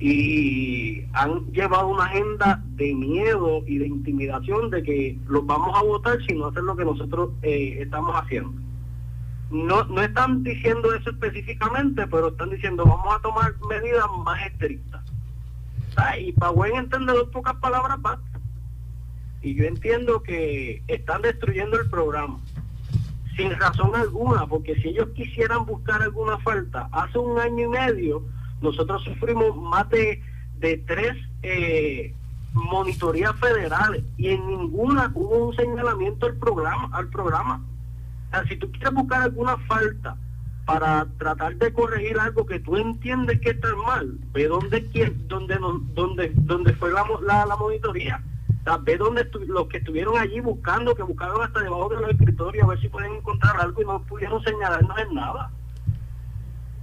y 0.00 1.04
han 1.12 1.50
llevado 1.52 1.88
una 1.88 2.04
agenda 2.04 2.62
de 2.76 2.94
miedo 2.94 3.62
y 3.66 3.78
de 3.78 3.86
intimidación 3.86 4.70
de 4.70 4.82
que 4.82 5.18
los 5.26 5.46
vamos 5.46 5.76
a 5.78 5.82
votar 5.82 6.18
si 6.26 6.34
no 6.34 6.46
hacen 6.46 6.66
lo 6.66 6.76
que 6.76 6.84
nosotros 6.84 7.30
eh, 7.42 7.78
estamos 7.80 8.14
haciendo. 8.16 8.60
No, 9.50 9.84
no 9.84 10.00
están 10.00 10.42
diciendo 10.42 10.92
eso 10.94 11.10
específicamente, 11.10 12.06
pero 12.06 12.28
están 12.28 12.50
diciendo 12.50 12.84
vamos 12.84 13.14
a 13.14 13.20
tomar 13.20 13.54
medidas 13.68 14.06
más 14.24 14.46
estrictas. 14.46 15.02
y 16.18 16.32
para 16.32 16.50
buen 16.50 16.76
entendedor, 16.76 17.30
pocas 17.30 17.54
palabras 17.56 18.00
basta 18.00 18.33
y 19.44 19.54
yo 19.54 19.64
entiendo 19.64 20.22
que 20.22 20.82
están 20.88 21.20
destruyendo 21.20 21.78
el 21.78 21.88
programa 21.90 22.40
sin 23.36 23.50
razón 23.58 23.94
alguna, 23.94 24.46
porque 24.46 24.74
si 24.76 24.88
ellos 24.88 25.08
quisieran 25.14 25.66
buscar 25.66 26.00
alguna 26.00 26.38
falta, 26.38 26.88
hace 26.92 27.18
un 27.18 27.38
año 27.38 27.66
y 27.66 27.68
medio 27.68 28.22
nosotros 28.62 29.04
sufrimos 29.04 29.54
más 29.56 29.88
de, 29.90 30.22
de 30.60 30.78
tres 30.86 31.14
eh, 31.42 32.14
monitorías 32.54 33.36
federales 33.36 34.02
y 34.16 34.28
en 34.28 34.46
ninguna 34.46 35.10
hubo 35.14 35.48
un 35.48 35.56
señalamiento 35.56 36.26
al 36.26 36.36
programa. 36.36 36.88
Al 36.92 37.08
programa. 37.08 37.62
si 38.48 38.56
tú 38.56 38.70
quieres 38.72 38.94
buscar 38.94 39.22
alguna 39.22 39.58
falta 39.66 40.16
para 40.64 41.06
tratar 41.18 41.56
de 41.56 41.70
corregir 41.74 42.18
algo 42.18 42.46
que 42.46 42.60
tú 42.60 42.76
entiendes 42.76 43.40
que 43.40 43.50
está 43.50 43.68
mal, 43.76 44.16
ve 44.32 44.46
dónde, 44.46 44.80
dónde, 45.26 45.58
dónde, 45.92 46.32
dónde 46.34 46.72
fue 46.74 46.92
la, 46.92 47.04
la, 47.26 47.44
la 47.44 47.56
monitoría 47.56 48.22
ve 48.82 48.96
donde 48.96 49.28
los 49.46 49.68
que 49.68 49.78
estuvieron 49.78 50.16
allí 50.18 50.40
buscando, 50.40 50.94
que 50.94 51.02
buscaron 51.02 51.42
hasta 51.42 51.60
debajo 51.60 51.88
de 51.90 52.00
los 52.00 52.10
escritorios 52.10 52.64
a 52.64 52.68
ver 52.68 52.80
si 52.80 52.88
pueden 52.88 53.14
encontrar 53.14 53.60
algo 53.60 53.82
y 53.82 53.84
no 53.84 54.02
pudieron 54.02 54.42
señalarnos 54.42 54.98
en 54.98 55.14
nada. 55.14 55.50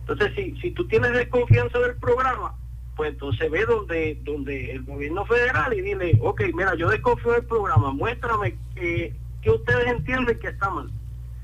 Entonces, 0.02 0.32
si, 0.36 0.56
si 0.62 0.72
tú 0.72 0.88
tienes 0.88 1.12
desconfianza 1.14 1.80
del 1.80 1.96
programa, 1.96 2.56
pues 2.96 3.14
entonces 3.14 3.50
ve 3.50 3.66
donde, 3.66 4.20
donde 4.24 4.72
el 4.72 4.84
gobierno 4.84 5.26
federal 5.26 5.74
y 5.74 5.82
dile, 5.82 6.20
ok, 6.22 6.44
mira, 6.54 6.76
yo 6.76 6.90
desconfío 6.90 7.32
del 7.32 7.46
programa, 7.46 7.92
muéstrame 7.92 8.58
que, 8.76 9.16
que 9.42 9.50
ustedes 9.50 9.88
entienden 9.88 10.38
que 10.40 10.50
está 10.50 10.70
mal. 10.70 10.92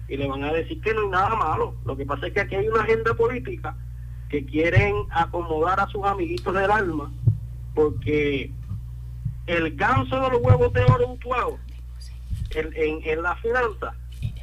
Y 0.08 0.18
le 0.18 0.28
van 0.28 0.44
a 0.44 0.54
decir 0.54 0.80
que 0.82 0.94
no 0.94 1.02
hay 1.02 1.08
nada 1.10 1.36
malo. 1.36 1.76
Lo 1.86 1.98
que 1.98 2.06
pasa 2.06 2.28
es 2.28 2.34
que 2.34 2.42
aquí 2.42 2.56
hay 2.56 2.68
una 2.68 2.82
agenda 2.82 3.14
política 3.14 3.76
que 4.30 4.46
quieren 4.46 4.96
acomodar 5.10 5.80
a 5.80 5.88
sus 5.88 6.04
amiguitos 6.06 6.54
del 6.54 6.70
alma, 6.70 7.12
porque 7.74 8.52
el 9.48 9.76
ganso 9.76 10.20
de 10.22 10.30
los 10.30 10.42
huevos 10.42 10.72
de 10.74 10.84
oro 10.84 11.08
mutuado 11.08 11.58
en, 12.52 12.70
en, 12.76 13.00
en 13.04 13.22
la 13.22 13.36
finanza 13.38 13.94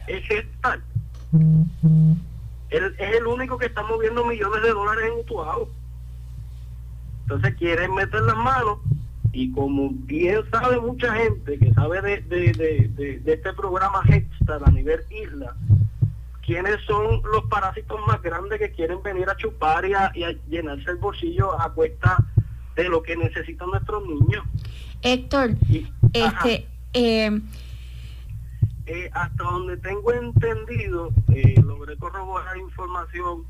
es 0.06 0.30
esta. 0.30 0.80
Él 2.70 2.94
es 2.98 3.14
el 3.16 3.26
único 3.26 3.58
que 3.58 3.66
está 3.66 3.82
moviendo 3.82 4.24
millones 4.24 4.62
de 4.62 4.70
dólares 4.70 5.10
en 5.12 5.20
Utuado. 5.20 5.68
Entonces 7.22 7.54
quieren 7.54 7.94
meter 7.94 8.20
las 8.22 8.36
manos 8.36 8.78
y 9.32 9.50
como 9.52 9.90
bien 9.90 10.42
sabe 10.50 10.78
mucha 10.80 11.14
gente 11.14 11.58
que 11.58 11.72
sabe 11.72 12.00
de, 12.02 12.20
de, 12.22 12.52
de, 12.88 13.18
de 13.20 13.32
este 13.32 13.52
programa 13.52 14.02
Hextar 14.08 14.62
a 14.64 14.70
nivel 14.70 15.00
isla, 15.10 15.56
quiénes 16.44 16.80
son 16.86 17.22
los 17.32 17.44
parásitos 17.50 17.98
más 18.06 18.20
grandes 18.22 18.58
que 18.58 18.70
quieren 18.70 19.02
venir 19.02 19.28
a 19.28 19.36
chupar 19.36 19.84
y 19.86 19.94
a 19.94 20.12
llenarse 20.48 20.90
el 20.90 20.96
bolsillo 20.96 21.58
a 21.60 21.72
cuesta 21.72 22.18
de 22.76 22.88
lo 22.88 23.02
que 23.02 23.16
necesitan 23.16 23.70
nuestros 23.70 24.06
niños. 24.06 24.44
Héctor, 25.04 25.50
Y- 25.70 25.86
este, 26.14 26.66
eh, 26.94 27.40
Eh, 28.86 29.10
hasta 29.14 29.44
donde 29.44 29.76
tengo 29.78 30.12
entendido, 30.12 31.10
eh, 31.32 31.54
logré 31.62 31.96
corroborar 31.96 32.56
información 32.58 33.44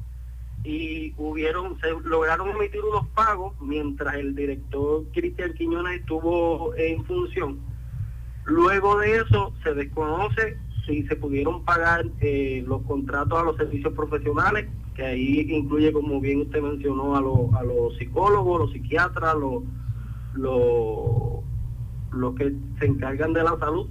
y 0.65 1.13
hubieron, 1.17 1.79
se 1.81 1.91
lograron 2.05 2.51
emitir 2.51 2.81
unos 2.83 3.07
pagos 3.09 3.53
mientras 3.61 4.15
el 4.15 4.35
director 4.35 5.05
Cristian 5.13 5.53
Quiñones 5.55 6.01
estuvo 6.01 6.75
en 6.77 7.05
función. 7.05 7.59
Luego 8.45 8.99
de 8.99 9.17
eso 9.17 9.53
se 9.63 9.75
desconoce 9.75 10.57
si 10.87 11.03
se 11.07 11.17
pudieron 11.17 11.65
pagar 11.65 12.05
los 12.67 12.83
contratos 12.83 13.39
a 13.41 13.43
los 13.45 13.57
servicios 13.57 13.93
profesionales, 13.93 14.69
que 14.95 15.05
ahí 15.05 15.41
incluye, 15.51 15.93
como 15.93 16.21
bien 16.21 16.43
usted 16.43 16.63
mencionó, 16.63 17.17
a, 17.17 17.21
los 17.21 17.53
a 17.55 17.63
los 17.65 17.97
psicólogos, 17.97 18.61
los 18.61 18.73
psiquiatras, 18.73 19.35
los, 19.35 19.63
los, 20.35 21.43
los 22.13 22.35
que 22.35 22.53
se 22.79 22.87
encargan 22.87 23.33
de 23.33 23.43
la 23.43 23.59
salud. 23.59 23.89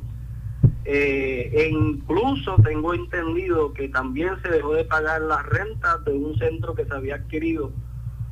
Eh, 0.86 1.50
e 1.54 1.70
incluso 1.70 2.56
tengo 2.64 2.94
entendido 2.94 3.74
que 3.74 3.88
también 3.88 4.34
se 4.42 4.50
dejó 4.50 4.74
de 4.74 4.84
pagar 4.84 5.22
las 5.22 5.46
rentas 5.46 6.04
de 6.04 6.12
un 6.12 6.38
centro 6.38 6.76
que 6.76 6.86
se 6.86 6.94
había 6.94 7.16
adquirido 7.16 7.72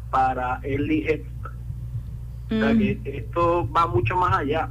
para 0.10 0.60
el 0.63 0.91
Extra. 0.91 1.52
O 2.47 2.50
sea 2.50 2.74
mm, 2.74 2.78
que 2.78 3.00
esto 3.06 3.69
va 3.71 3.88
mucho 3.88 4.17
más 4.17 4.38
allá. 4.38 4.69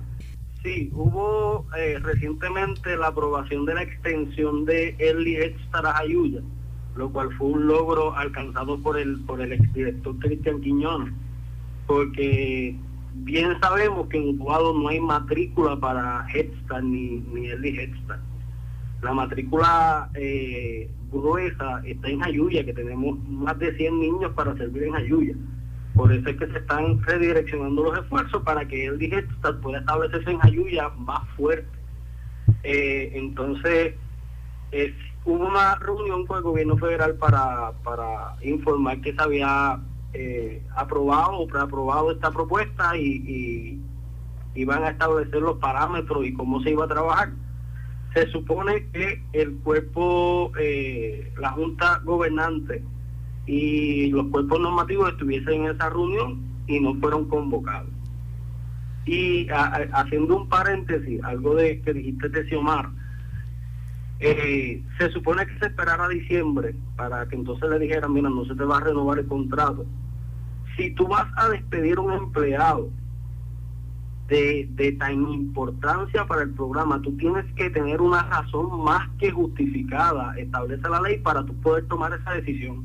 Sí, 0.62 0.90
hubo 0.92 1.64
eh, 1.78 1.98
recientemente 2.02 2.94
la 2.96 3.08
aprobación 3.08 3.64
de 3.64 3.74
la 3.74 3.82
extensión 3.82 4.66
de 4.66 4.94
Early 4.98 5.36
Extra 5.36 5.96
Ayuya, 5.96 6.42
lo 6.96 7.10
cual 7.10 7.32
fue 7.38 7.48
un 7.48 7.66
logro 7.66 8.14
alcanzado 8.14 8.78
por 8.78 8.98
el 8.98 9.20
por 9.20 9.40
el 9.40 9.52
exdirector 9.52 10.18
Cristian 10.18 10.60
Quiñones, 10.60 11.14
porque 11.86 12.76
bien 13.24 13.58
sabemos 13.60 14.08
que 14.08 14.18
en 14.18 14.30
Utuado 14.30 14.72
no 14.74 14.88
hay 14.88 15.00
matrícula 15.00 15.76
para 15.76 16.26
Head 16.32 16.46
Start 16.64 16.84
ni, 16.84 17.22
ni 17.32 17.46
Early 17.48 17.78
Head 17.78 17.94
Start. 18.04 18.20
La 19.02 19.14
matrícula 19.14 20.10
eh, 20.14 20.90
gruesa 21.10 21.82
está 21.84 22.08
en 22.08 22.22
Ayuya, 22.22 22.64
que 22.64 22.74
tenemos 22.74 23.18
más 23.28 23.58
de 23.58 23.74
100 23.76 24.00
niños 24.00 24.32
para 24.34 24.56
servir 24.56 24.84
en 24.84 24.96
Ayuya. 24.96 25.34
Por 25.94 26.12
eso 26.12 26.28
es 26.28 26.36
que 26.36 26.46
se 26.46 26.58
están 26.58 27.02
redireccionando 27.02 27.82
los 27.82 27.98
esfuerzos 27.98 28.42
para 28.42 28.66
que 28.66 28.86
el 28.86 28.98
Digestat 28.98 29.60
pueda 29.60 29.80
establecerse 29.80 30.30
en 30.30 30.38
Ayuya 30.42 30.88
más 30.90 31.28
fuerte. 31.36 31.68
Eh, 32.62 33.12
entonces, 33.14 33.94
es, 34.70 34.92
hubo 35.24 35.46
una 35.46 35.76
reunión 35.76 36.26
con 36.26 36.38
el 36.38 36.42
gobierno 36.42 36.76
federal 36.76 37.14
para, 37.16 37.72
para 37.82 38.36
informar 38.42 39.00
que 39.00 39.14
se 39.14 39.22
había 39.22 39.80
eh, 40.12 40.62
aprobado 40.76 41.38
o 41.38 41.46
preaprobado 41.46 42.10
esta 42.12 42.30
propuesta 42.30 42.96
y, 42.96 43.80
y 44.54 44.60
iban 44.60 44.82
a 44.84 44.90
establecer 44.90 45.40
los 45.40 45.58
parámetros 45.58 46.26
y 46.26 46.32
cómo 46.32 46.60
se 46.62 46.70
iba 46.70 46.84
a 46.84 46.88
trabajar. 46.88 47.32
Se 48.14 48.26
supone 48.30 48.86
que 48.92 49.22
el 49.32 49.56
cuerpo, 49.58 50.52
eh, 50.58 51.32
la 51.38 51.50
Junta 51.50 52.00
Gobernante, 52.04 52.82
y 53.46 54.10
los 54.10 54.26
cuerpos 54.28 54.60
normativos 54.60 55.10
estuviesen 55.10 55.64
en 55.64 55.74
esa 55.74 55.90
reunión 55.90 56.40
y 56.66 56.80
no 56.80 56.94
fueron 56.96 57.26
convocados. 57.26 57.88
Y 59.06 59.48
haciendo 59.48 60.36
un 60.36 60.48
paréntesis, 60.48 61.22
algo 61.24 61.56
de 61.56 61.80
que 61.80 61.92
dijiste 61.92 62.28
de 62.28 62.46
Xiomar, 62.48 62.90
eh, 64.20 64.82
se 64.98 65.10
supone 65.10 65.46
que 65.46 65.58
se 65.58 65.66
esperara 65.66 66.08
diciembre 66.08 66.74
para 66.96 67.26
que 67.26 67.36
entonces 67.36 67.68
le 67.70 67.78
dijeran, 67.78 68.12
mira, 68.12 68.28
no 68.28 68.44
se 68.44 68.54
te 68.54 68.64
va 68.64 68.76
a 68.76 68.80
renovar 68.80 69.18
el 69.18 69.26
contrato. 69.26 69.86
Si 70.76 70.90
tú 70.92 71.08
vas 71.08 71.26
a 71.36 71.48
despedir 71.48 71.98
a 71.98 72.02
un 72.02 72.12
empleado 72.12 72.90
de, 74.28 74.68
de 74.72 74.92
tan 74.92 75.28
importancia 75.30 76.26
para 76.26 76.42
el 76.42 76.50
programa, 76.50 77.00
tú 77.00 77.16
tienes 77.16 77.46
que 77.54 77.70
tener 77.70 78.00
una 78.00 78.22
razón 78.24 78.84
más 78.84 79.08
que 79.18 79.30
justificada, 79.30 80.34
establece 80.38 80.88
la 80.88 81.00
ley 81.00 81.18
para 81.18 81.44
tú 81.44 81.54
poder 81.60 81.86
tomar 81.88 82.12
esa 82.12 82.32
decisión 82.32 82.84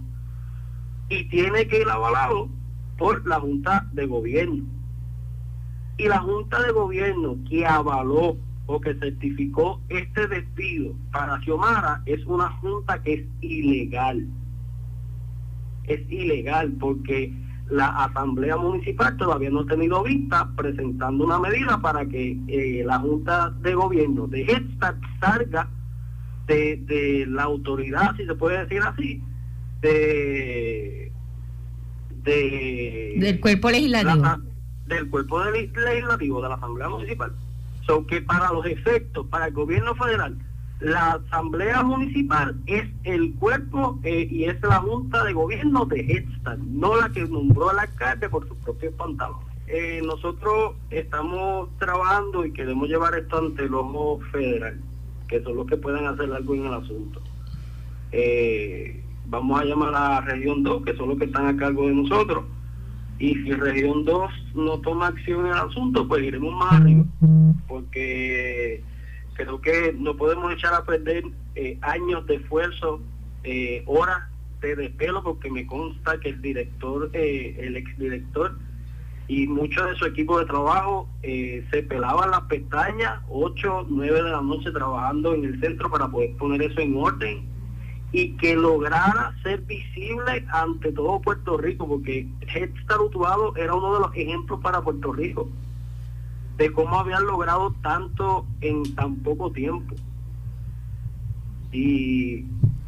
y 1.10 1.26
tiene 1.30 1.68
que 1.68 1.82
ir 1.82 1.90
avalado 1.90 2.50
por 2.98 3.26
la 3.28 3.40
Junta 3.40 3.88
de 3.92 4.06
Gobierno. 4.06 4.64
Y 5.98 6.08
la 6.08 6.20
Junta 6.20 6.62
de 6.62 6.72
Gobierno 6.72 7.38
que 7.48 7.66
avaló 7.66 8.38
o 8.68 8.82
que 8.82 8.94
certificó 8.96 9.82
este 9.90 10.28
despido 10.28 10.94
para 11.12 11.40
Xiomara 11.42 12.02
es 12.06 12.26
una 12.26 12.50
junta 12.60 13.02
que 13.04 13.14
es 13.14 13.26
ilegal. 13.42 14.26
Es 15.86 16.02
ilegal 16.12 16.72
porque 16.80 17.32
la 17.70 17.88
Asamblea 18.06 18.58
Municipal 18.58 19.16
todavía 19.18 19.50
no 19.50 19.62
ha 19.62 19.66
tenido 19.66 20.04
vista 20.04 20.50
presentando 20.56 21.26
una 21.26 21.40
medida 21.40 21.80
para 21.82 22.06
que 22.06 22.38
eh, 22.48 22.84
la 22.86 23.00
Junta 23.00 23.52
de 23.62 23.74
Gobierno 23.76 24.28
de 24.28 24.42
Headstart 24.44 24.98
salga 25.20 25.70
de, 26.48 26.78
de 26.86 27.26
la 27.28 27.44
autoridad, 27.44 28.16
si 28.18 28.26
se 28.26 28.36
puede 28.36 28.60
decir 28.66 28.82
así, 28.84 29.22
de, 29.82 31.12
de 32.24 33.16
del 33.20 33.40
cuerpo 33.40 33.70
legislativo. 33.72 34.24
la- 34.24 34.40
del 34.88 35.10
cuerpo 35.10 35.44
legislativo 35.46 36.42
de 36.44 36.50
la 36.50 36.56
Asamblea 36.56 36.90
Municipal. 36.90 37.32
So 37.86 38.06
que 38.08 38.22
para 38.22 38.52
los 38.52 38.66
efectos, 38.66 39.28
para 39.28 39.48
el 39.48 39.54
gobierno 39.54 39.96
federal, 39.96 40.38
la 40.80 41.14
Asamblea 41.14 41.84
Municipal 41.84 42.56
es 42.66 42.86
el 43.04 43.34
cuerpo 43.36 44.00
eh, 44.04 44.28
y 44.30 44.46
es 44.46 44.62
la 44.62 44.78
Junta 44.78 45.24
de 45.24 45.34
Gobierno 45.34 45.86
de 45.86 46.02
Headstart, 46.02 46.60
no 46.60 47.00
la 47.00 47.10
que 47.10 47.22
nombró 47.26 47.70
al 47.70 47.80
alcalde 47.80 48.28
por 48.28 48.48
sus 48.48 48.58
propios 48.58 48.94
pantalones. 48.96 49.48
Eh, 49.68 50.02
nosotros 50.06 50.76
estamos 50.90 51.70
trabajando 51.80 52.46
y 52.46 52.54
queremos 52.54 52.88
llevar 52.90 53.16
esto 53.16 53.38
ante 53.38 53.64
el 53.64 53.74
ojo 53.74 54.20
federal, 54.32 54.80
que 55.28 55.42
son 55.42 55.56
los 55.56 55.66
que 55.66 55.78
pueden 55.78 56.06
hacer 56.06 56.32
algo 56.32 56.56
en 56.56 56.66
el 56.66 56.74
asunto. 56.74 57.22
Eh, 58.12 59.04
vamos 59.28 59.60
a 59.60 59.66
llamar 59.66 59.96
a 59.96 60.22
Región 60.22 60.62
2, 60.62 60.84
que 60.84 60.96
son 60.96 61.10
los 61.10 61.18
que 61.18 61.26
están 61.26 61.48
a 61.48 61.58
cargo 61.58 61.88
de 61.88 61.94
nosotros. 61.94 62.44
Y 63.18 63.34
si 63.36 63.52
Región 63.54 64.04
2 64.04 64.32
no 64.56 64.80
toma 64.82 65.08
acción 65.08 65.46
en 65.46 65.54
el 65.54 65.58
asunto, 65.58 66.08
pues 66.08 66.24
iremos 66.24 66.54
más 66.54 66.74
arriba. 66.74 67.06
Porque 67.68 68.84
creo 69.36 69.62
que 69.62 69.96
no 69.98 70.16
podemos 70.16 70.54
echar 70.54 70.74
a 70.74 70.84
perder 70.84 71.24
eh, 71.56 71.78
años 71.82 72.26
de 72.28 72.36
esfuerzo, 72.36 73.02
eh, 73.44 73.84
horas 73.86 74.24
de 74.62 74.76
despelo, 74.76 75.24
porque 75.24 75.50
me 75.50 75.66
consta 75.66 76.20
que 76.20 76.30
el 76.30 76.42
director, 76.42 77.10
eh, 77.14 77.56
el 77.60 77.78
exdirector 77.78 78.58
y 79.28 79.48
muchos 79.48 79.90
de 79.90 79.96
su 79.96 80.06
equipo 80.06 80.38
de 80.38 80.46
trabajo 80.46 81.10
se 81.24 81.84
pelaban 81.90 82.30
las 82.30 82.42
pestañas 82.42 83.22
8, 83.30 83.88
9 83.90 84.22
de 84.22 84.30
la 84.30 84.42
noche 84.42 84.70
trabajando 84.72 85.34
en 85.34 85.46
el 85.46 85.60
centro 85.60 85.90
para 85.90 86.08
poder 86.08 86.36
poner 86.38 86.62
eso 86.62 86.80
en 86.80 86.96
orden 86.96 87.55
y 88.16 88.38
que 88.38 88.56
lograra 88.56 89.36
ser 89.44 89.60
visible 89.64 90.46
ante 90.50 90.94
todo 90.94 91.20
Puerto 91.20 91.58
Rico, 91.58 91.86
porque 91.86 92.26
Head 92.48 92.70
Start 92.84 93.02
Utuado 93.02 93.54
era 93.58 93.74
uno 93.74 93.94
de 93.94 94.00
los 94.00 94.16
ejemplos 94.16 94.62
para 94.62 94.82
Puerto 94.82 95.12
Rico 95.12 95.50
de 96.56 96.72
cómo 96.72 96.98
habían 96.98 97.26
logrado 97.26 97.76
tanto 97.84 98.48
en 98.62 98.96
tan 98.96 99.18
poco 99.18 99.52
tiempo. 99.52 99.96
Y 101.74 102.46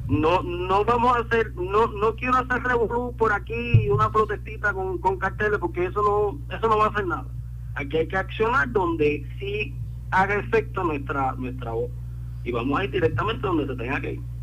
no 0.08 0.42
no 0.44 0.86
vamos 0.86 1.18
a 1.18 1.20
hacer, 1.20 1.54
no 1.56 1.88
no 1.88 2.16
quiero 2.16 2.38
hacer 2.38 2.64
revolú 2.64 3.14
por 3.18 3.34
aquí 3.34 3.90
una 3.90 4.10
protestita 4.10 4.72
con, 4.72 4.98
con 5.00 5.18
carteles, 5.18 5.60
porque 5.60 5.88
eso 5.88 6.02
no 6.02 6.56
eso 6.56 6.70
no 6.70 6.78
va 6.78 6.86
a 6.86 6.90
hacer 6.90 7.06
nada. 7.06 7.28
Aquí 7.76 7.98
hay 7.98 8.08
que 8.08 8.16
accionar 8.16 8.72
donde 8.72 9.28
sí 9.40 9.76
haga 10.12 10.36
efecto 10.36 10.86
nuestra 10.86 11.34
nuestra 11.34 11.72
voz. 11.74 11.92
Y 12.46 12.54
vamos 12.54 12.80
a 12.80 12.86
ir 12.86 12.92
directamente 12.92 13.46
donde 13.46 13.68
se 13.68 13.76
tenga 13.76 14.00
que 14.00 14.14
ir. 14.14 14.37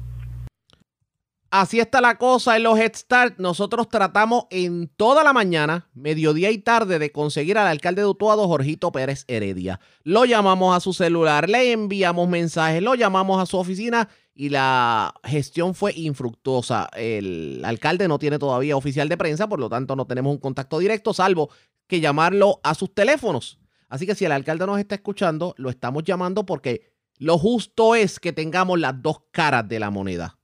Así 1.56 1.78
está 1.78 2.00
la 2.00 2.18
cosa 2.18 2.56
en 2.56 2.64
los 2.64 2.76
Head 2.76 2.96
Start. 2.96 3.38
Nosotros 3.38 3.88
tratamos 3.88 4.46
en 4.50 4.88
toda 4.88 5.22
la 5.22 5.32
mañana, 5.32 5.88
mediodía 5.94 6.50
y 6.50 6.58
tarde 6.58 6.98
de 6.98 7.12
conseguir 7.12 7.58
al 7.58 7.68
alcalde 7.68 8.02
de 8.02 8.08
Utuado, 8.08 8.48
Jorgito 8.48 8.90
Pérez 8.90 9.24
Heredia. 9.28 9.78
Lo 10.02 10.24
llamamos 10.24 10.76
a 10.76 10.80
su 10.80 10.92
celular, 10.92 11.48
le 11.48 11.70
enviamos 11.70 12.28
mensajes, 12.28 12.82
lo 12.82 12.96
llamamos 12.96 13.40
a 13.40 13.46
su 13.46 13.56
oficina 13.56 14.08
y 14.34 14.48
la 14.48 15.14
gestión 15.22 15.76
fue 15.76 15.92
infructuosa. 15.94 16.88
El 16.96 17.62
alcalde 17.64 18.08
no 18.08 18.18
tiene 18.18 18.40
todavía 18.40 18.76
oficial 18.76 19.08
de 19.08 19.16
prensa, 19.16 19.48
por 19.48 19.60
lo 19.60 19.68
tanto 19.68 19.94
no 19.94 20.08
tenemos 20.08 20.32
un 20.32 20.40
contacto 20.40 20.80
directo, 20.80 21.14
salvo 21.14 21.50
que 21.86 22.00
llamarlo 22.00 22.58
a 22.64 22.74
sus 22.74 22.92
teléfonos. 22.92 23.60
Así 23.88 24.06
que 24.06 24.16
si 24.16 24.24
el 24.24 24.32
alcalde 24.32 24.66
nos 24.66 24.80
está 24.80 24.96
escuchando, 24.96 25.54
lo 25.56 25.70
estamos 25.70 26.02
llamando 26.02 26.46
porque 26.46 26.90
lo 27.18 27.38
justo 27.38 27.94
es 27.94 28.18
que 28.18 28.32
tengamos 28.32 28.80
las 28.80 29.00
dos 29.00 29.18
caras 29.30 29.68
de 29.68 29.78
la 29.78 29.90
moneda. 29.90 30.36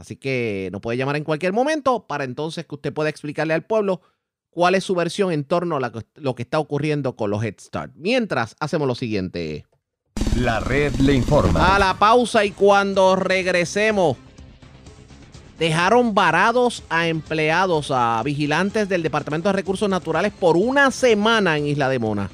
Así 0.00 0.16
que 0.16 0.70
nos 0.72 0.80
puede 0.80 0.96
llamar 0.96 1.16
en 1.16 1.24
cualquier 1.24 1.52
momento 1.52 2.06
para 2.06 2.24
entonces 2.24 2.64
que 2.64 2.74
usted 2.74 2.90
pueda 2.90 3.10
explicarle 3.10 3.52
al 3.52 3.66
pueblo 3.66 4.00
cuál 4.48 4.74
es 4.74 4.82
su 4.82 4.94
versión 4.94 5.30
en 5.30 5.44
torno 5.44 5.76
a 5.76 5.92
lo 6.14 6.34
que 6.34 6.42
está 6.42 6.58
ocurriendo 6.58 7.16
con 7.16 7.30
los 7.30 7.44
Head 7.44 7.56
Start. 7.60 7.92
Mientras, 7.96 8.56
hacemos 8.60 8.88
lo 8.88 8.94
siguiente. 8.94 9.66
La 10.38 10.58
red 10.58 10.94
le 10.94 11.12
informa. 11.12 11.76
A 11.76 11.78
la 11.78 11.98
pausa 11.98 12.46
y 12.46 12.52
cuando 12.52 13.14
regresemos, 13.14 14.16
dejaron 15.58 16.14
varados 16.14 16.82
a 16.88 17.06
empleados, 17.06 17.90
a 17.90 18.22
vigilantes 18.24 18.88
del 18.88 19.02
Departamento 19.02 19.50
de 19.50 19.52
Recursos 19.52 19.90
Naturales 19.90 20.32
por 20.32 20.56
una 20.56 20.90
semana 20.92 21.58
en 21.58 21.66
Isla 21.66 21.90
de 21.90 21.98
Mona. 21.98 22.30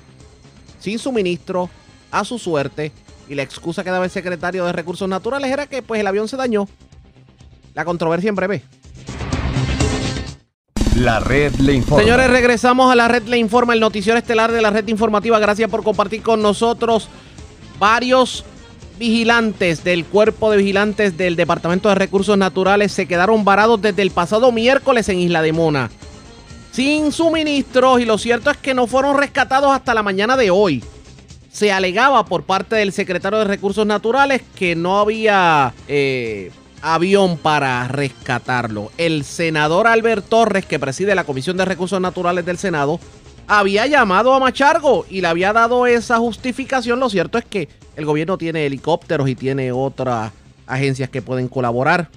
Sin 0.79 1.01
suministro, 1.01 1.69
a 2.13 2.25
su 2.25 2.39
suerte, 2.39 2.93
y 3.29 3.35
la 3.35 3.43
excusa 3.43 3.83
que 3.83 3.91
daba 3.91 4.05
el 4.05 4.11
secretario 4.13 4.65
de 4.67 4.73
Recursos 4.73 5.09
Naturales 5.09 5.51
era 5.51 5.67
que 5.67 5.83
pues 5.83 6.01
el 6.01 6.07
avión 6.07 6.29
se 6.29 6.37
dañó 6.37 6.69
la 7.77 7.85
controversia 7.85 8.31
en 8.31 8.35
breve. 8.35 8.63
La 10.97 11.21
red 11.21 11.55
le 11.57 11.75
informa. 11.75 12.03
Señores, 12.03 12.31
regresamos 12.31 12.91
a 12.91 12.97
la 12.97 13.07
red 13.07 13.25
le 13.25 13.37
informa, 13.37 13.75
el 13.75 13.81
noticiero 13.81 14.19
estelar 14.19 14.51
de 14.51 14.63
la 14.63 14.71
red 14.71 14.89
informativa. 14.89 15.39
Gracias 15.39 15.71
por 15.71 15.85
compartir 15.85 16.23
con 16.23 16.41
nosotros 16.41 17.09
varios 17.79 18.47
vigilantes 18.99 19.85
del 19.85 20.07
cuerpo 20.07 20.51
de 20.51 20.57
vigilantes 20.57 21.19
del 21.19 21.37
Departamento 21.37 21.91
de 21.91 21.97
Recursos 21.97 22.39
Naturales 22.39 22.93
se 22.93 23.07
quedaron 23.07 23.45
varados 23.45 23.83
desde 23.83 24.01
el 24.01 24.11
pasado 24.11 24.51
miércoles 24.53 25.11
en 25.11 25.21
Isla 25.21 25.43
de 25.43 25.53
Mona. 25.53 25.91
Sin 26.73 27.13
suministros 27.13 28.01
y 28.01 28.07
lo 28.07 28.17
cierto 28.17 28.51
es 28.51 28.57
que 28.57 28.73
no 28.73 28.87
fueron 28.87 29.19
rescatados 29.19 29.71
hasta 29.71 29.93
la 29.93 30.03
mañana 30.03 30.39
de 30.39 30.51
hoy. 30.51 30.83
Se 31.53 31.73
alegaba 31.73 32.25
por 32.25 32.45
parte 32.45 32.77
del 32.77 32.93
secretario 32.93 33.39
de 33.39 33.45
Recursos 33.45 33.87
Naturales 33.87 34.41
que 34.55 34.75
no 34.75 34.99
había 34.99 35.75
eh, 35.89 36.51
avión 36.95 37.37
para 37.37 37.89
rescatarlo. 37.89 38.93
El 38.97 39.25
senador 39.25 39.89
Albert 39.89 40.29
Torres, 40.29 40.67
que 40.67 40.79
preside 40.79 41.17
la 41.17 41.25
Comisión 41.25 41.57
de 41.57 41.65
Recursos 41.65 42.01
Naturales 42.01 42.47
del 42.47 42.59
Senado, 42.59 43.01
había 43.49 43.87
llamado 43.87 44.33
a 44.33 44.39
Machargo 44.39 45.05
y 45.11 45.21
le 45.21 45.27
había 45.27 45.53
dado 45.53 45.87
esa 45.87 46.19
justificación. 46.19 47.01
Lo 47.01 47.11
cierto 47.11 47.39
es 47.39 47.45
que 47.45 47.69
el 47.97 48.05
gobierno 48.05 48.39
tiene 48.39 48.67
helicópteros 48.67 49.29
y 49.29 49.35
tiene 49.35 49.73
otras 49.73 50.31
agencias 50.67 51.11
que 51.11 51.23
pueden 51.23 51.49
colaborar. 51.49 52.09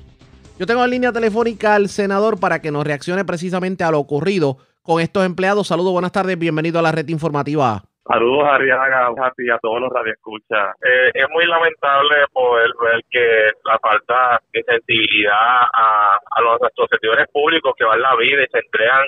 Yo 0.60 0.67
tengo 0.67 0.84
en 0.84 0.91
línea 0.91 1.12
telefónica 1.12 1.73
al 1.73 1.89
senador 1.89 2.39
para 2.39 2.62
que 2.62 2.69
nos 2.69 2.86
reaccione 2.86 3.25
precisamente 3.25 3.84
a 3.84 3.89
lo 3.89 3.99
ocurrido 3.99 4.58
con 4.84 5.01
estos 5.01 5.25
empleados. 5.25 5.67
Saludos, 5.67 5.93
buenas 5.93 6.12
tardes, 6.12 6.38
bienvenido 6.38 6.77
a 6.77 6.84
la 6.84 6.91
red 6.91 7.08
informativa. 7.08 7.86
Saludos 8.12 8.43
a 8.43 8.56
Ariaga 8.56 9.12
y 9.38 9.52
a 9.52 9.60
todos 9.60 9.82
los 9.82 9.93
radioescuchas. 9.93 10.76
Eh, 10.82 11.12
es 11.13 11.30
muy 11.30 11.45
lamentable 11.45 12.26
poder 12.34 12.72
ver 12.82 13.02
que 13.08 13.52
la 13.63 13.78
falta 13.78 14.41
de 14.52 14.63
sensibilidad 14.63 15.62
a, 15.72 16.17
a 16.17 16.41
los, 16.41 16.58
servidores 16.89 17.28
públicos 17.32 17.72
que 17.78 17.86
van 17.86 18.02
la 18.02 18.15
vida 18.15 18.41
y 18.41 18.48
se 18.48 18.58
entregan 18.58 19.06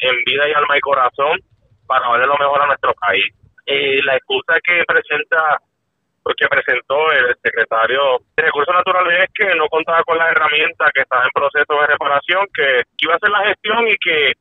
en 0.00 0.16
vida 0.26 0.48
y 0.48 0.52
alma 0.52 0.76
y 0.76 0.80
corazón 0.80 1.38
para 1.86 2.08
darle 2.08 2.26
lo 2.26 2.38
mejor 2.38 2.62
a 2.62 2.66
nuestro 2.66 2.92
país. 2.94 3.24
Y 3.66 4.02
la 4.02 4.16
excusa 4.16 4.58
que 4.64 4.82
presenta 4.84 5.60
pues, 6.24 6.34
que 6.36 6.48
presentó 6.48 7.12
el 7.12 7.36
secretario 7.44 8.18
de 8.36 8.42
Recursos 8.42 8.74
Naturales 8.74 9.28
es 9.28 9.30
que 9.32 9.54
no 9.54 9.68
contaba 9.68 10.02
con 10.02 10.18
las 10.18 10.32
herramientas, 10.32 10.90
que 10.92 11.02
estaba 11.02 11.22
en 11.22 11.30
proceso 11.30 11.80
de 11.80 11.86
reparación, 11.86 12.46
que 12.52 12.82
iba 12.98 13.12
a 13.12 13.16
hacer 13.16 13.30
la 13.30 13.46
gestión 13.46 13.86
y 13.86 13.94
que 13.94 14.32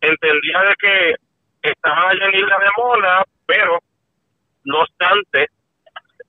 entendía 0.00 0.60
de 0.62 0.74
que 0.78 1.14
estaban 1.70 2.04
allá 2.04 2.24
en 2.26 2.34
Isla 2.38 2.58
de 2.58 2.70
Mona, 2.76 3.24
pero 3.48 3.78
no 4.64 4.80
obstante, 4.82 5.46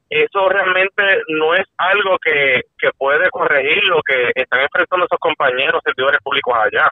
eso 0.09 0.47
realmente 0.47 1.03
no 1.27 1.53
es 1.53 1.65
algo 1.77 2.17
que, 2.17 2.61
que 2.77 2.89
puede 2.97 3.29
corregir 3.29 3.83
lo 3.83 4.01
que 4.01 4.31
están 4.33 4.61
enfrentando 4.61 4.99
nuestros 4.99 5.19
compañeros 5.19 5.81
servidores 5.83 6.21
públicos 6.23 6.55
allá. 6.55 6.89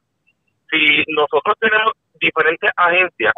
Si 0.69 1.03
nosotros 1.15 1.55
tenemos 1.61 1.93
diferentes 2.19 2.69
agencias 2.75 3.31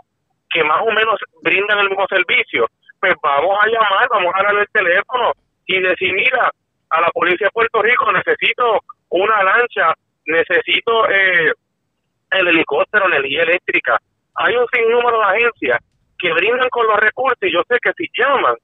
que 0.49 0.63
más 0.63 0.82
o 0.82 0.91
menos 0.91 1.19
brindan 1.43 1.78
el 1.80 1.89
mismo 1.89 2.08
servicio, 2.10 2.65
pues 2.99 3.13
vamos 3.21 3.56
a 3.62 3.67
llamar, 3.67 4.10
vamos 4.10 4.34
a 4.36 4.43
darle 4.43 4.62
el 4.62 4.69
teléfono 4.73 5.32
y 5.67 5.80
decir, 5.80 6.12
mira, 6.12 6.52
a 6.89 7.02
la 7.02 7.10
policía 7.12 7.45
de 7.45 7.52
Puerto 7.52 7.84
Rico 7.84 8.12
necesito 8.12 8.80
una 9.10 9.43
lancha, 9.43 9.93
necesito 10.25 11.08
eh, 11.08 11.54
el 12.32 12.47
helicóptero, 12.47 13.06
energía 13.06 13.43
eléctrica, 13.43 13.99
hay 14.34 14.56
un 14.56 14.65
sinnúmero 14.73 15.19
de 15.19 15.25
agencias 15.25 15.80
que 16.19 16.34
brindan 16.34 16.69
con 16.69 16.86
los 16.86 16.97
recursos 16.99 17.38
y 17.41 17.53
yo 17.53 17.62
sé 17.67 17.77
que 17.82 17.93
si 17.93 18.05
llaman, 18.15 18.55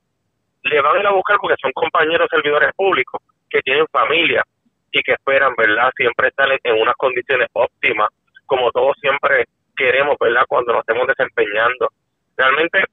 le 0.63 0.81
van 0.81 0.97
a 0.97 0.99
ir 0.99 1.07
a 1.07 1.11
buscar 1.11 1.37
porque 1.39 1.55
son 1.61 1.71
compañeros 1.71 2.27
servidores 2.29 2.73
públicos 2.75 3.21
que 3.49 3.61
tienen 3.61 3.87
familia 3.87 4.43
y 4.91 5.01
que 5.01 5.13
esperan, 5.13 5.53
¿verdad? 5.55 5.91
Siempre 5.95 6.27
estar 6.27 6.47
en, 6.51 6.81
unas 6.81 6.95
condiciones 6.95 7.47
óptimas, 7.53 8.09
como 8.45 8.71
todos 8.71 8.97
siempre 8.99 9.45
queremos, 9.75 10.17
¿verdad? 10.19 10.43
Cuando 10.47 10.73
nos 10.73 10.81
estemos 10.81 11.07
desempeñando. 11.07 11.89
Realmente 12.37 12.83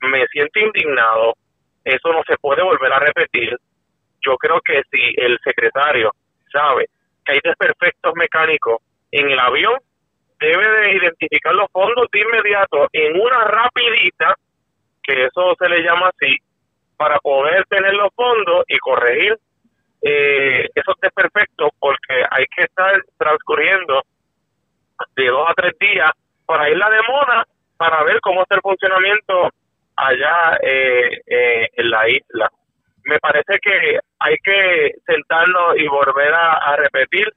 me 0.00 0.26
siento 0.28 0.58
indignado, 0.58 1.34
eso 1.84 2.12
no 2.12 2.22
se 2.26 2.36
puede 2.38 2.62
volver 2.62 2.92
a 2.92 2.98
repetir. 2.98 3.56
Yo 4.26 4.36
creo 4.36 4.60
que 4.60 4.82
si 4.90 5.14
el 5.16 5.38
secretario 5.44 6.12
sabe 6.52 6.86
que 7.24 7.32
hay 7.32 7.40
desperfectos 7.42 8.12
mecánicos 8.16 8.82
en 9.12 9.30
el 9.30 9.38
avión, 9.38 9.78
debe 10.40 10.80
de 10.80 10.92
identificar 10.96 11.54
los 11.54 11.70
fondos 11.70 12.08
de 12.10 12.20
inmediato 12.20 12.88
en 12.92 13.20
una 13.20 13.44
rapidita, 13.44 14.34
que 15.02 15.26
eso 15.26 15.54
se 15.58 15.68
le 15.68 15.82
llama 15.82 16.08
así, 16.08 16.36
para 16.96 17.18
poder 17.18 17.64
tener 17.66 17.94
los 17.94 18.10
fondos 18.14 18.64
y 18.68 18.78
corregir 18.78 19.36
eh, 20.02 20.68
esos 20.74 20.94
desperfectos, 21.00 21.70
porque 21.78 22.24
hay 22.30 22.46
que 22.56 22.64
estar 22.64 23.02
transcurriendo 23.18 24.02
de 25.16 25.26
dos 25.26 25.48
a 25.48 25.54
tres 25.54 25.78
días 25.78 26.10
para 26.46 26.68
ir 26.70 26.82
a 26.82 26.90
la 26.90 27.02
Mona 27.02 27.44
para 27.76 28.02
ver 28.04 28.20
cómo 28.20 28.42
está 28.42 28.56
el 28.56 28.60
funcionamiento 28.60 29.50
allá 29.96 30.58
eh, 30.62 31.20
eh, 31.26 31.68
en 31.72 31.90
la 31.90 32.08
isla. 32.08 32.50
Me 33.04 33.18
parece 33.18 33.58
que 33.62 33.98
hay 34.18 34.36
que 34.44 34.92
sentarnos 35.06 35.76
y 35.78 35.86
volver 35.88 36.34
a 36.34 36.76
repetir 36.76 37.32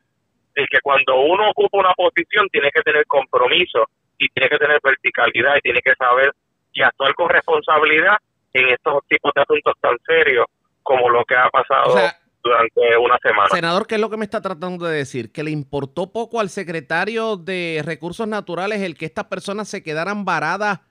es 0.55 0.67
que 0.69 0.79
cuando 0.81 1.19
uno 1.19 1.49
ocupa 1.49 1.79
una 1.79 1.93
posición 1.93 2.47
tiene 2.49 2.69
que 2.71 2.81
tener 2.81 3.05
compromiso 3.07 3.87
y 4.17 4.29
tiene 4.29 4.49
que 4.49 4.57
tener 4.57 4.79
verticalidad 4.83 5.55
y 5.57 5.61
tiene 5.61 5.81
que 5.81 5.95
saber 5.95 6.31
y 6.71 6.81
actuar 6.81 7.13
con 7.15 7.29
responsabilidad 7.29 8.17
en 8.53 8.69
estos 8.69 9.05
tipos 9.07 9.31
de 9.35 9.41
asuntos 9.41 9.73
tan 9.81 9.97
serios 10.05 10.45
como 10.81 11.09
lo 11.09 11.23
que 11.25 11.35
ha 11.35 11.49
pasado 11.49 11.95
durante 12.43 12.97
una 12.97 13.17
semana. 13.19 13.49
Senador, 13.49 13.87
¿qué 13.87 13.95
es 13.95 14.01
lo 14.01 14.09
que 14.09 14.17
me 14.17 14.25
está 14.25 14.41
tratando 14.41 14.85
de 14.85 14.97
decir? 14.97 15.31
¿Que 15.31 15.43
le 15.43 15.51
importó 15.51 16.11
poco 16.11 16.39
al 16.39 16.49
secretario 16.49 17.37
de 17.37 17.81
Recursos 17.85 18.27
Naturales 18.27 18.81
el 18.81 18.97
que 18.97 19.05
estas 19.05 19.25
personas 19.25 19.69
se 19.69 19.81
quedaran 19.81 20.25
varadas 20.25 20.81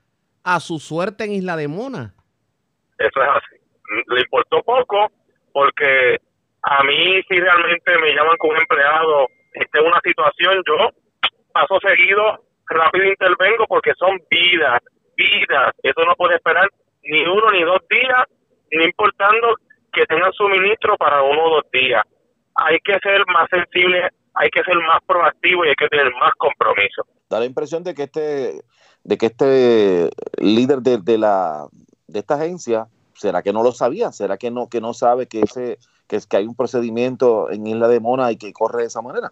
a 0.43 0.59
su 0.59 0.79
suerte 0.79 1.25
en 1.25 1.33
Isla 1.33 1.55
de 1.55 1.67
Mona? 1.67 2.15
Eso 2.97 3.21
es 3.21 3.29
así. 3.29 3.61
Le 4.07 4.21
importó 4.21 4.61
poco 4.63 5.11
porque 5.51 6.19
a 6.63 6.83
mí 6.83 7.21
si 7.29 7.39
realmente 7.39 7.97
me 7.99 8.13
llaman 8.13 8.37
con 8.37 8.51
un 8.51 8.57
empleado 8.57 9.27
esta 9.53 9.79
es 9.79 9.85
una 9.85 9.99
situación, 10.03 10.63
yo 10.67 10.89
paso 11.53 11.79
seguido, 11.79 12.43
rápido 12.67 13.05
intervengo 13.05 13.65
porque 13.67 13.93
son 13.97 14.19
vidas, 14.29 14.81
vidas. 15.15 15.71
Eso 15.81 16.05
no 16.05 16.15
puede 16.15 16.35
esperar 16.35 16.69
ni 17.03 17.21
uno 17.21 17.51
ni 17.51 17.63
dos 17.63 17.81
días, 17.89 18.23
no 18.71 18.83
importando 18.83 19.55
que 19.91 20.05
tengan 20.05 20.33
suministro 20.33 20.97
para 20.97 21.21
uno 21.21 21.45
o 21.45 21.55
dos 21.55 21.71
días. 21.71 22.03
Hay 22.55 22.79
que 22.83 22.97
ser 22.99 23.23
más 23.27 23.47
sensible, 23.49 24.09
hay 24.33 24.49
que 24.49 24.63
ser 24.63 24.75
más 24.77 25.01
proactivo 25.05 25.65
y 25.65 25.69
hay 25.69 25.75
que 25.75 25.87
tener 25.87 26.11
más 26.15 26.33
compromiso. 26.37 27.05
Da 27.29 27.39
la 27.39 27.45
impresión 27.45 27.83
de 27.83 27.93
que 27.93 28.03
este, 28.03 28.61
de 29.03 29.17
que 29.17 29.25
este 29.27 30.09
líder 30.37 30.79
de, 30.79 30.97
de 30.97 31.17
la 31.17 31.67
de 32.07 32.19
esta 32.19 32.35
agencia, 32.35 32.87
¿será 33.15 33.41
que 33.41 33.53
no 33.53 33.63
lo 33.63 33.71
sabía? 33.71 34.11
¿Será 34.11 34.37
que 34.37 34.51
no 34.51 34.67
que 34.69 34.81
no 34.81 34.93
sabe 34.93 35.27
que 35.27 35.41
ese 35.41 35.77
que 36.07 36.15
es 36.15 36.27
que 36.27 36.37
hay 36.37 36.45
un 36.45 36.55
procedimiento 36.55 37.49
en 37.49 37.65
Isla 37.65 37.87
de 37.87 37.99
Mona 37.99 38.31
y 38.31 38.37
que 38.37 38.53
corre 38.53 38.81
de 38.81 38.87
esa 38.87 39.01
manera? 39.01 39.31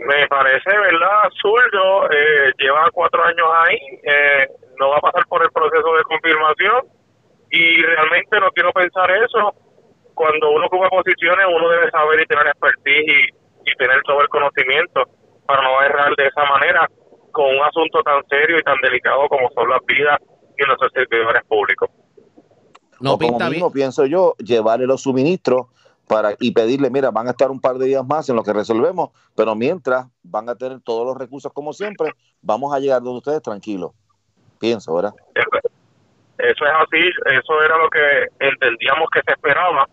Me 0.00 0.26
parece, 0.28 0.70
¿verdad? 0.70 1.30
Zurdo 1.40 2.10
eh, 2.10 2.52
lleva 2.58 2.90
cuatro 2.92 3.24
años 3.24 3.46
ahí, 3.54 3.78
eh, 4.02 4.46
no 4.78 4.90
va 4.90 4.96
a 4.98 5.00
pasar 5.00 5.26
por 5.28 5.42
el 5.42 5.50
proceso 5.50 5.94
de 5.94 6.02
confirmación 6.04 6.86
y 7.50 7.82
realmente 7.82 8.40
no 8.40 8.50
quiero 8.50 8.72
pensar 8.72 9.10
eso. 9.10 9.54
Cuando 10.14 10.50
uno 10.50 10.66
ocupa 10.66 10.88
posiciones, 10.88 11.46
uno 11.48 11.68
debe 11.68 11.90
saber 11.90 12.20
y 12.20 12.26
tener 12.26 12.46
expertise 12.46 13.32
y, 13.64 13.70
y 13.70 13.74
tener 13.76 14.02
todo 14.02 14.20
el 14.20 14.28
conocimiento 14.28 15.04
para 15.46 15.62
no 15.62 15.82
errar 15.82 16.14
de 16.16 16.26
esa 16.26 16.44
manera 16.44 16.88
con 17.32 17.46
un 17.46 17.62
asunto 17.62 18.02
tan 18.02 18.22
serio 18.28 18.58
y 18.58 18.62
tan 18.62 18.76
delicado 18.82 19.28
como 19.28 19.50
son 19.50 19.68
las 19.70 19.80
vidas 19.86 20.18
de 20.56 20.66
nuestros 20.66 20.92
servidores 20.92 21.42
públicos. 21.48 21.90
No, 23.00 23.18
como 23.18 23.38
mismo 23.50 23.72
pienso 23.72 24.06
yo, 24.06 24.34
llevarle 24.38 24.86
los 24.86 25.02
suministros 25.02 25.66
para 26.12 26.34
y 26.38 26.52
pedirle, 26.52 26.90
mira, 26.90 27.10
van 27.10 27.28
a 27.28 27.30
estar 27.30 27.50
un 27.50 27.60
par 27.60 27.76
de 27.76 27.86
días 27.86 28.06
más 28.06 28.28
en 28.28 28.36
lo 28.36 28.42
que 28.42 28.52
resolvemos, 28.52 29.10
pero 29.34 29.54
mientras 29.54 30.06
van 30.22 30.48
a 30.48 30.54
tener 30.54 30.80
todos 30.80 31.06
los 31.06 31.16
recursos 31.16 31.50
como 31.52 31.72
siempre, 31.72 32.12
vamos 32.42 32.74
a 32.74 32.78
llegar 32.78 33.00
donde 33.02 33.18
ustedes 33.18 33.40
tranquilos. 33.40 33.92
Pienso, 34.60 34.94
¿verdad? 34.94 35.14
Eso 35.34 36.64
es 36.64 36.72
así, 36.76 37.10
eso 37.34 37.62
era 37.62 37.78
lo 37.78 37.88
que 37.88 38.26
entendíamos 38.40 39.08
que 39.12 39.22
se 39.26 39.32
esperaba, 39.32 39.88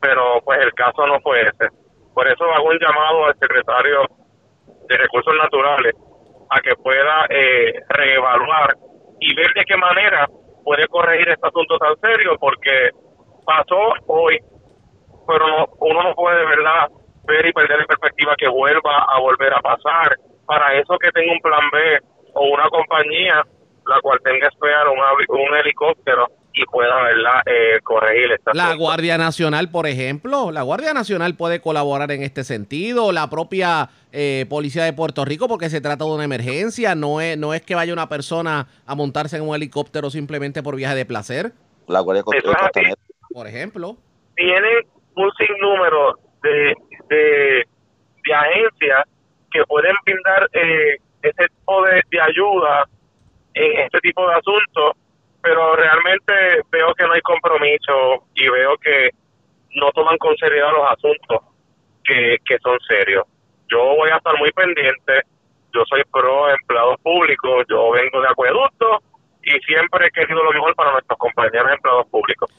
pero 0.00 0.40
pues 0.42 0.58
el 0.60 0.72
caso 0.72 1.06
no 1.06 1.20
fue 1.20 1.42
ese. 1.42 1.68
Por 2.14 2.26
eso 2.26 2.44
hago 2.44 2.68
un 2.68 2.78
llamado 2.78 3.26
al 3.26 3.38
secretario 3.38 4.02
de 4.88 4.96
Recursos 4.96 5.34
Naturales 5.36 5.94
a 6.50 6.60
que 6.60 6.74
pueda 6.76 7.26
eh, 7.28 7.74
reevaluar 7.90 8.74
y 9.20 9.34
ver 9.34 9.52
de 9.54 9.64
qué 9.66 9.76
manera 9.76 10.26
puede 10.64 10.88
corregir 10.88 11.28
este 11.28 11.46
asunto 11.46 11.76
tan 11.78 11.94
serio, 12.00 12.36
porque 12.40 12.90
pasó 13.44 13.92
hoy, 14.06 14.38
pero 15.28 15.68
uno 15.80 16.02
no 16.02 16.14
puede 16.14 16.38
de 16.38 16.46
verdad 16.46 16.88
ver 17.24 17.46
y 17.46 17.52
perder 17.52 17.80
en 17.80 17.86
perspectiva 17.86 18.34
que 18.38 18.48
vuelva 18.48 19.04
a 19.06 19.20
volver 19.20 19.52
a 19.52 19.60
pasar. 19.60 20.16
Para 20.46 20.74
eso 20.80 20.96
que 20.98 21.10
tenga 21.10 21.30
un 21.30 21.40
plan 21.40 21.70
B 21.70 22.00
o 22.32 22.48
una 22.48 22.68
compañía 22.70 23.44
la 23.86 24.00
cual 24.02 24.18
tenga 24.24 24.48
esperar 24.48 24.86
un, 24.88 24.98
un 24.98 25.56
helicóptero 25.56 26.26
y 26.52 26.64
pueda 26.66 27.02
¿verdad? 27.02 27.42
Eh, 27.46 27.80
corregir 27.82 28.32
esta 28.32 28.52
La 28.54 28.74
Guardia 28.74 29.16
Nacional, 29.16 29.70
por 29.70 29.86
ejemplo, 29.86 30.50
la 30.50 30.62
Guardia 30.62 30.92
Nacional 30.92 31.36
puede 31.36 31.60
colaborar 31.60 32.10
en 32.10 32.22
este 32.22 32.44
sentido, 32.44 33.12
la 33.12 33.30
propia 33.30 33.90
eh, 34.12 34.46
Policía 34.48 34.84
de 34.84 34.92
Puerto 34.92 35.24
Rico, 35.24 35.48
porque 35.48 35.70
se 35.70 35.80
trata 35.80 36.04
de 36.04 36.10
una 36.10 36.24
emergencia, 36.24 36.94
no 36.94 37.20
es, 37.20 37.38
no 37.38 37.54
es 37.54 37.62
que 37.62 37.74
vaya 37.74 37.92
una 37.92 38.08
persona 38.08 38.66
a 38.86 38.94
montarse 38.94 39.36
en 39.36 39.48
un 39.48 39.54
helicóptero 39.54 40.10
simplemente 40.10 40.62
por 40.62 40.76
viaje 40.76 40.96
de 40.96 41.04
placer. 41.04 41.52
La 41.86 42.00
Guardia 42.00 42.24
Nacional, 42.26 42.96
por 43.32 43.46
ejemplo. 43.46 43.96
Tienen 44.36 44.84
un 45.18 45.30
sinnúmero 45.32 46.18
de, 46.42 46.74
de, 47.08 47.64
agencias 48.34 49.04
que 49.50 49.64
pueden 49.64 49.94
brindar 50.04 50.48
eh, 50.52 50.96
ese 51.22 51.48
tipo 51.48 51.82
de, 51.84 52.02
de 52.10 52.20
ayuda 52.20 52.86
en 53.54 53.78
este 53.80 53.98
tipo 54.00 54.28
de 54.28 54.34
asuntos 54.34 54.92
pero 55.42 55.76
realmente 55.76 56.60
veo 56.70 56.94
que 56.94 57.04
no 57.04 57.12
hay 57.12 57.20
compromiso 57.22 58.26
y 58.34 58.48
veo 58.48 58.76
que 58.78 59.10
no 59.74 59.90
toman 59.92 60.18
con 60.18 60.36
seriedad 60.36 60.72
los 60.72 60.90
asuntos 60.90 61.40
que, 62.04 62.36
que 62.44 62.58
son 62.58 62.78
serios. 62.80 63.24
Yo 63.70 63.78
voy 63.96 64.10
a 64.10 64.16
estar 64.16 64.36
muy 64.38 64.50
pendiente, 64.52 65.22
yo 65.72 65.84
soy 65.88 66.02
pro 66.12 66.50
empleados 66.50 67.00
públicos, 67.02 67.64
yo 67.68 67.90
vengo 67.92 68.20
de 68.20 68.28
acueducto 68.28 69.02
y 69.42 69.58
siempre 69.60 70.06
he 70.06 70.10
querido 70.10 70.42
lo 70.42 70.52
mejor 70.52 70.74
para 70.74 70.92
nuestros 70.92 71.18
compañeros 71.18 71.72
empleados 71.72 72.06
públicos. 72.08 72.50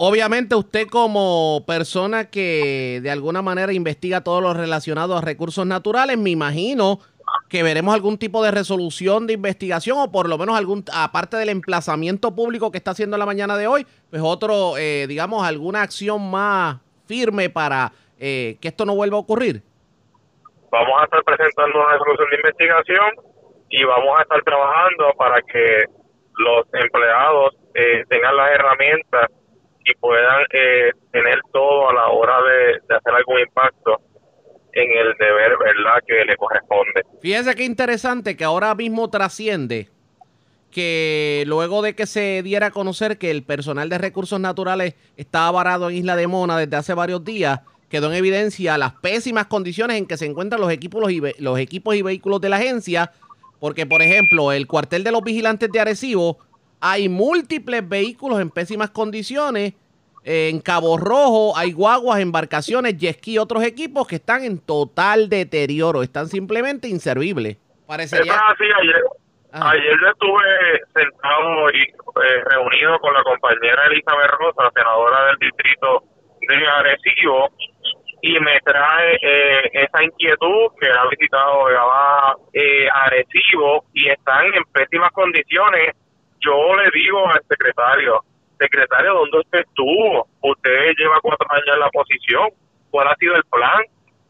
Obviamente 0.00 0.54
usted 0.54 0.86
como 0.86 1.64
persona 1.66 2.30
que 2.30 3.00
de 3.02 3.10
alguna 3.10 3.42
manera 3.42 3.72
investiga 3.72 4.22
todo 4.22 4.40
lo 4.40 4.54
relacionado 4.54 5.16
a 5.16 5.20
recursos 5.20 5.66
naturales, 5.66 6.16
me 6.16 6.30
imagino 6.30 7.00
que 7.48 7.64
veremos 7.64 7.92
algún 7.92 8.16
tipo 8.16 8.44
de 8.44 8.52
resolución 8.52 9.26
de 9.26 9.32
investigación 9.32 9.98
o 9.98 10.12
por 10.12 10.28
lo 10.28 10.38
menos 10.38 10.56
algún, 10.56 10.84
aparte 10.94 11.36
del 11.36 11.48
emplazamiento 11.48 12.32
público 12.32 12.70
que 12.70 12.78
está 12.78 12.92
haciendo 12.92 13.18
la 13.18 13.26
mañana 13.26 13.56
de 13.56 13.66
hoy, 13.66 13.88
pues 14.08 14.22
otro, 14.24 14.78
eh, 14.78 15.06
digamos, 15.08 15.44
alguna 15.44 15.82
acción 15.82 16.30
más 16.30 16.76
firme 17.08 17.50
para 17.50 17.90
eh, 18.20 18.56
que 18.60 18.68
esto 18.68 18.86
no 18.86 18.94
vuelva 18.94 19.16
a 19.16 19.20
ocurrir. 19.20 19.62
Vamos 20.70 20.94
a 21.00 21.04
estar 21.06 21.24
presentando 21.24 21.76
una 21.76 21.94
resolución 21.94 22.30
de 22.30 22.36
investigación 22.36 23.10
y 23.68 23.82
vamos 23.82 24.16
a 24.16 24.22
estar 24.22 24.40
trabajando 24.44 25.12
para 25.18 25.42
que 25.42 25.86
los 26.36 26.66
empleados 26.72 27.56
eh, 27.74 28.04
tengan 28.08 28.36
las 28.36 28.52
herramientas 28.52 29.28
y 29.84 29.94
puedan 29.94 30.46
tener 31.12 31.40
todo 31.52 31.90
a 31.90 31.94
la 31.94 32.08
hora 32.08 32.36
de 32.42 32.94
hacer 32.94 33.14
algún 33.14 33.40
impacto 33.40 34.00
en 34.72 34.92
el 34.92 35.14
deber, 35.18 35.56
¿verdad?, 35.58 36.02
que 36.06 36.24
le 36.24 36.36
corresponde. 36.36 37.04
Fíjense 37.20 37.54
qué 37.54 37.64
interesante 37.64 38.36
que 38.36 38.44
ahora 38.44 38.74
mismo 38.74 39.08
trasciende 39.10 39.88
que 40.70 41.44
luego 41.46 41.82
de 41.82 41.94
que 41.94 42.06
se 42.06 42.42
diera 42.42 42.66
a 42.66 42.70
conocer 42.70 43.18
que 43.18 43.30
el 43.30 43.42
personal 43.42 43.88
de 43.88 43.98
recursos 43.98 44.38
naturales 44.38 44.94
estaba 45.16 45.50
varado 45.50 45.88
en 45.88 45.96
Isla 45.96 46.16
de 46.16 46.26
Mona 46.26 46.58
desde 46.58 46.76
hace 46.76 46.94
varios 46.94 47.24
días, 47.24 47.60
quedó 47.88 48.08
en 48.08 48.18
evidencia 48.18 48.76
las 48.76 48.92
pésimas 48.94 49.46
condiciones 49.46 49.96
en 49.96 50.06
que 50.06 50.18
se 50.18 50.26
encuentran 50.26 50.60
los 50.60 50.70
equipos, 50.70 51.10
y, 51.10 51.22
los 51.38 51.58
equipos 51.58 51.94
y 51.94 52.02
vehículos 52.02 52.40
de 52.40 52.50
la 52.50 52.56
agencia, 52.56 53.12
porque 53.60 53.86
por 53.86 54.02
ejemplo, 54.02 54.52
el 54.52 54.66
cuartel 54.66 55.04
de 55.04 55.12
los 55.12 55.22
vigilantes 55.22 55.72
de 55.72 55.80
Arecibo, 55.80 56.38
hay 56.80 57.08
múltiples 57.08 57.88
vehículos 57.88 58.40
en 58.40 58.50
pésimas 58.50 58.90
condiciones 58.90 59.74
en 60.30 60.60
Cabo 60.60 60.98
Rojo 60.98 61.56
hay 61.56 61.72
guaguas, 61.72 62.20
embarcaciones, 62.20 62.98
jet 62.98 63.16
ski 63.16 63.32
y 63.32 63.38
otros 63.38 63.64
equipos 63.64 64.06
que 64.06 64.16
están 64.16 64.44
en 64.44 64.58
total 64.58 65.30
deterioro, 65.30 66.02
están 66.02 66.26
simplemente 66.26 66.86
inservibles. 66.86 67.56
Parecería... 67.86 68.34
así, 68.34 68.64
ayer, 68.64 69.02
ayer 69.52 69.96
yo 69.98 70.08
estuve 70.08 70.82
sentado 70.94 71.70
y 71.70 71.80
eh, 71.80 72.44
reunido 72.44 72.98
con 72.98 73.14
la 73.14 73.22
compañera 73.22 73.86
Elizabeth 73.86 74.30
Rosa, 74.32 74.70
senadora 74.74 75.26
del 75.28 75.36
distrito 75.38 76.02
de 76.46 76.66
Arecibo, 76.66 77.48
y 78.20 78.38
me 78.40 78.60
trae 78.60 79.16
eh, 79.22 79.70
esa 79.72 80.02
inquietud 80.02 80.72
que 80.78 80.88
ha 80.90 81.08
visitado 81.08 81.70
eh, 82.52 82.86
Arecibo 82.92 83.84
y 83.94 84.10
están 84.10 84.44
en 84.52 84.64
pésimas 84.72 85.12
condiciones. 85.12 85.96
Yo 86.40 86.74
le 86.76 86.90
digo 86.92 87.28
al 87.28 87.42
secretario, 87.48 88.24
secretario, 88.58 89.14
¿dónde 89.14 89.38
usted 89.38 89.60
estuvo? 89.60 90.26
Usted 90.42 90.92
lleva 90.98 91.20
cuatro 91.22 91.46
años 91.50 91.74
en 91.74 91.80
la 91.80 91.90
posición. 91.90 92.48
¿Cuál 92.90 93.08
ha 93.08 93.16
sido 93.16 93.36
el 93.36 93.44
plan? 93.44 93.82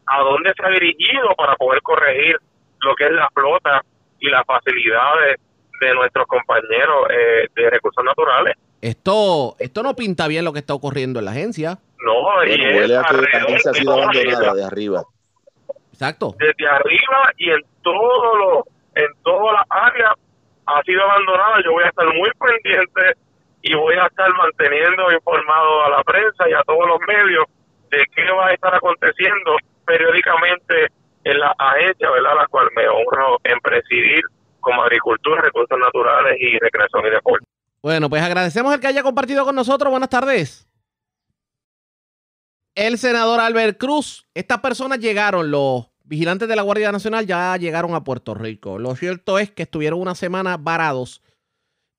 ¿A 0.07 0.21
dónde 0.21 0.53
se 0.55 0.65
ha 0.65 0.69
dirigido 0.69 1.35
para 1.37 1.55
poder 1.55 1.81
corregir 1.81 2.37
lo 2.81 2.95
que 2.95 3.05
es 3.05 3.11
la 3.11 3.29
flota 3.29 3.81
y 4.19 4.29
las 4.29 4.45
facilidades 4.45 5.39
de 5.79 5.93
nuestros 5.93 6.27
compañeros 6.27 7.07
eh, 7.09 7.47
de 7.55 7.69
recursos 7.69 8.03
naturales? 8.03 8.55
Esto, 8.81 9.55
esto 9.59 9.83
no 9.83 9.95
pinta 9.95 10.27
bien 10.27 10.45
lo 10.45 10.53
que 10.53 10.59
está 10.59 10.73
ocurriendo 10.73 11.19
en 11.19 11.25
la 11.25 11.31
agencia. 11.31 11.77
No, 12.05 12.43
y 12.45 12.49
huele 12.49 12.97
a 12.97 13.03
que 13.03 13.13
la 13.13 13.39
agencia 13.39 13.71
ha 13.71 13.73
sido 13.73 13.93
abandonada 13.93 14.53
de 14.53 14.63
arriba. 14.63 15.03
Exacto. 15.91 16.35
Desde 16.39 16.67
arriba 16.67 17.31
y 17.37 17.49
en 17.49 17.61
todo 17.81 18.35
lo, 18.37 18.65
en 18.95 19.07
todas 19.21 19.53
las 19.53 19.65
áreas 19.69 20.11
ha 20.75 20.83
sido 20.83 21.03
abandonada. 21.03 21.61
Yo 21.63 21.71
voy 21.71 21.83
a 21.83 21.89
estar 21.89 22.05
muy 22.05 22.29
pendiente 22.39 23.19
y 23.61 23.73
voy 23.75 23.95
a 23.95 24.05
estar 24.05 24.29
manteniendo 24.33 25.11
informado 25.11 25.85
a 25.85 25.89
la 25.89 26.03
prensa 26.03 26.49
y 26.49 26.53
a 26.53 26.63
todos 26.63 26.87
los 26.87 26.99
medios 27.07 27.45
de 27.91 28.05
qué 28.15 28.31
va 28.31 28.47
a 28.47 28.53
estar 28.53 28.73
aconteciendo 28.73 29.57
periódicamente 29.85 30.87
en 31.23 31.39
la 31.39 31.53
agencia, 31.57 32.09
¿verdad? 32.09 32.35
La 32.35 32.47
cual 32.47 32.69
me 32.75 32.87
honro 32.87 33.37
en 33.43 33.59
presidir 33.59 34.21
como 34.59 34.83
Agricultura, 34.83 35.41
Recursos 35.41 35.77
Naturales 35.77 36.37
y 36.39 36.57
Recreación 36.59 37.07
y 37.07 37.09
Deporte. 37.09 37.45
Bueno, 37.81 38.09
pues 38.09 38.21
agradecemos 38.21 38.73
el 38.73 38.79
que 38.79 38.87
haya 38.87 39.03
compartido 39.03 39.45
con 39.45 39.55
nosotros. 39.55 39.89
Buenas 39.89 40.09
tardes. 40.09 40.67
El 42.75 42.97
senador 42.97 43.39
Albert 43.39 43.77
Cruz, 43.77 44.27
estas 44.33 44.59
personas 44.59 44.99
llegaron, 44.99 45.49
los 45.49 45.88
vigilantes 46.09 46.49
de 46.49 46.55
la 46.55 46.63
Guardia 46.63 46.91
Nacional 46.91 47.27
ya 47.27 47.55
llegaron 47.55 47.93
a 47.93 48.03
Puerto 48.03 48.33
Rico. 48.33 48.79
Lo 48.79 48.95
cierto 48.95 49.37
es 49.37 49.51
que 49.51 49.63
estuvieron 49.63 50.01
una 50.01 50.15
semana 50.15 50.57
varados 50.57 51.21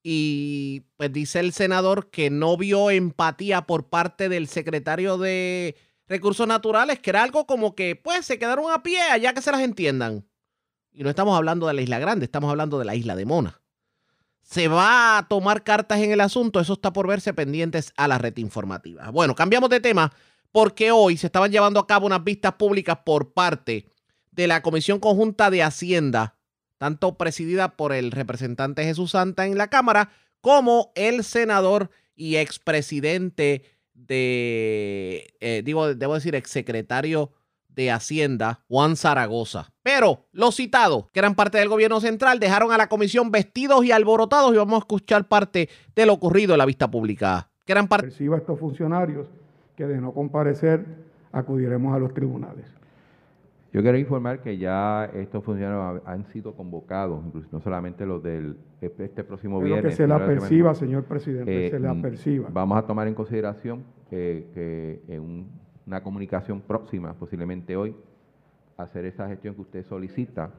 y 0.03 0.83
pues 0.97 1.13
dice 1.13 1.39
el 1.39 1.53
senador 1.53 2.11
que 2.11 2.29
no 2.29 2.57
vio 2.57 2.91
empatía 2.91 3.63
por 3.63 3.89
parte 3.89 4.29
del 4.29 4.49
secretario 4.49 5.17
de 5.17 5.77
Recursos 6.09 6.49
Naturales, 6.49 6.99
que 6.99 7.11
era 7.11 7.23
algo 7.23 7.47
como 7.47 7.77
que 7.77 7.95
pues 7.95 8.27
se 8.27 8.39
quedaron 8.39 8.73
a 8.73 8.83
pie 8.83 9.01
allá 9.01 9.33
que 9.33 9.43
se 9.43 9.53
las 9.53 9.61
entiendan. 9.61 10.27
Y 10.93 11.05
no 11.05 11.11
estamos 11.11 11.37
hablando 11.37 11.69
de 11.69 11.75
la 11.75 11.83
Isla 11.83 12.01
Grande, 12.01 12.25
estamos 12.25 12.51
hablando 12.51 12.81
de 12.81 12.85
la 12.85 12.97
Isla 12.97 13.15
de 13.15 13.27
Mona. 13.27 13.63
¿Se 14.43 14.67
va 14.67 15.19
a 15.19 15.29
tomar 15.29 15.63
cartas 15.63 16.01
en 16.01 16.11
el 16.11 16.21
asunto? 16.21 16.59
Eso 16.59 16.73
está 16.73 16.93
por 16.93 17.07
verse 17.07 17.33
pendientes 17.33 17.93
a 17.97 18.09
la 18.09 18.19
red 18.19 18.37
informativa. 18.39 19.09
Bueno, 19.11 19.37
cambiamos 19.37 19.71
de 19.71 19.79
tema 19.79 20.13
porque 20.51 20.91
hoy 20.91 21.17
se 21.17 21.27
estaban 21.27 21.53
llevando 21.53 21.79
a 21.79 21.87
cabo 21.87 22.07
unas 22.07 22.25
vistas 22.25 22.55
públicas 22.55 22.99
por 23.05 23.33
parte 23.33 23.87
de 24.41 24.47
la 24.47 24.63
Comisión 24.63 25.01
Conjunta 25.01 25.51
de 25.51 25.63
Hacienda 25.63 26.37
tanto 26.79 27.19
presidida 27.19 27.77
por 27.77 27.93
el 27.93 28.11
representante 28.11 28.85
Jesús 28.85 29.11
Santa 29.11 29.45
en 29.45 29.59
la 29.59 29.69
Cámara 29.69 30.13
como 30.41 30.93
el 30.95 31.25
senador 31.25 31.91
y 32.17 32.37
expresidente 32.37 33.65
de, 33.93 35.35
eh, 35.41 35.61
digo, 35.63 35.95
debo 35.95 36.15
decir, 36.15 36.35
exsecretario 36.35 37.33
de 37.69 37.91
Hacienda, 37.91 38.65
Juan 38.67 38.97
Zaragoza. 38.97 39.75
Pero 39.83 40.27
los 40.33 40.57
citados, 40.57 41.11
que 41.13 41.19
eran 41.19 41.35
parte 41.35 41.59
del 41.59 41.69
gobierno 41.69 42.01
central, 42.01 42.41
dejaron 42.41 42.73
a 42.73 42.79
la 42.79 42.89
comisión 42.89 43.31
vestidos 43.31 43.85
y 43.85 43.93
alborotados 43.93 44.55
y 44.55 44.57
vamos 44.57 44.77
a 44.77 44.79
escuchar 44.79 45.29
parte 45.29 45.69
de 45.95 46.07
lo 46.07 46.15
ocurrido 46.15 46.55
en 46.55 46.59
la 46.59 46.67
vista 46.67 46.91
pública. 46.91 47.51
Que 47.67 47.73
eran 47.73 47.89
parte... 47.89 48.07
a 48.07 48.37
estos 48.39 48.59
funcionarios 48.59 49.27
que 49.77 49.87
de 49.87 50.01
no 50.01 50.15
comparecer 50.15 50.87
acudiremos 51.31 51.95
a 51.95 51.99
los 51.99 52.15
tribunales. 52.15 52.80
Yo 53.73 53.83
quiero 53.83 53.97
informar 53.99 54.41
que 54.43 54.59
ya 54.59 55.05
estos 55.15 55.45
funcionarios 55.45 56.03
han 56.05 56.25
sido 56.27 56.55
convocados, 56.57 57.25
incluso 57.25 57.49
no 57.53 57.61
solamente 57.61 58.05
los 58.05 58.21
del 58.21 58.57
este, 58.81 59.05
este 59.05 59.23
próximo 59.23 59.59
Pero 59.61 59.75
viernes. 59.75 59.93
que 59.93 59.97
se 59.97 60.09
la 60.09 60.17
aperciba, 60.17 60.75
señor 60.75 61.05
presidente, 61.05 61.67
Eh, 61.67 61.71
se 61.71 61.79
le 61.79 61.87
mm, 61.93 61.99
aperciba. 61.99 62.49
Vamos 62.53 62.79
a 62.79 62.83
tomar 62.87 63.07
en 63.07 63.15
consideración 63.15 63.85
que, 64.09 64.49
que 64.55 65.03
en 65.15 65.21
un- 65.21 65.51
una 65.87 66.03
comunicación 66.03 66.61
próxima, 66.61 67.15
posiblemente 67.15 67.77
hoy, 67.77 67.95
hacer 68.77 69.05
esa 69.05 69.29
gestión 69.29 69.55
que 69.55 69.61
usted 69.61 69.85
solicita 69.85 70.51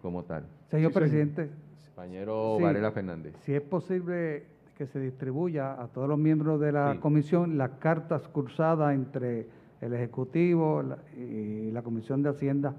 como 0.00 0.22
tal. 0.24 0.44
Señor 0.70 0.92
Sí, 0.92 0.98
presidente, 0.98 1.50
Compañero 1.94 2.54
Sí. 2.56 2.62
Varela 2.62 2.90
Fernández. 2.92 3.34
si 3.40 3.54
es 3.54 3.62
posible 3.62 4.44
que 4.76 4.86
se 4.86 4.98
distribuya 5.00 5.80
a 5.80 5.86
todos 5.88 6.08
los 6.08 6.18
miembros 6.18 6.58
de 6.60 6.72
la 6.72 6.94
Sí. 6.94 6.98
comisión 6.98 7.56
las 7.58 7.70
cartas 7.78 8.26
cursadas 8.28 8.94
entre 8.94 9.46
el 9.84 9.92
Ejecutivo 9.94 10.82
la- 10.82 10.98
y 11.16 11.70
la 11.70 11.82
Comisión 11.82 12.22
de 12.22 12.30
Hacienda, 12.30 12.74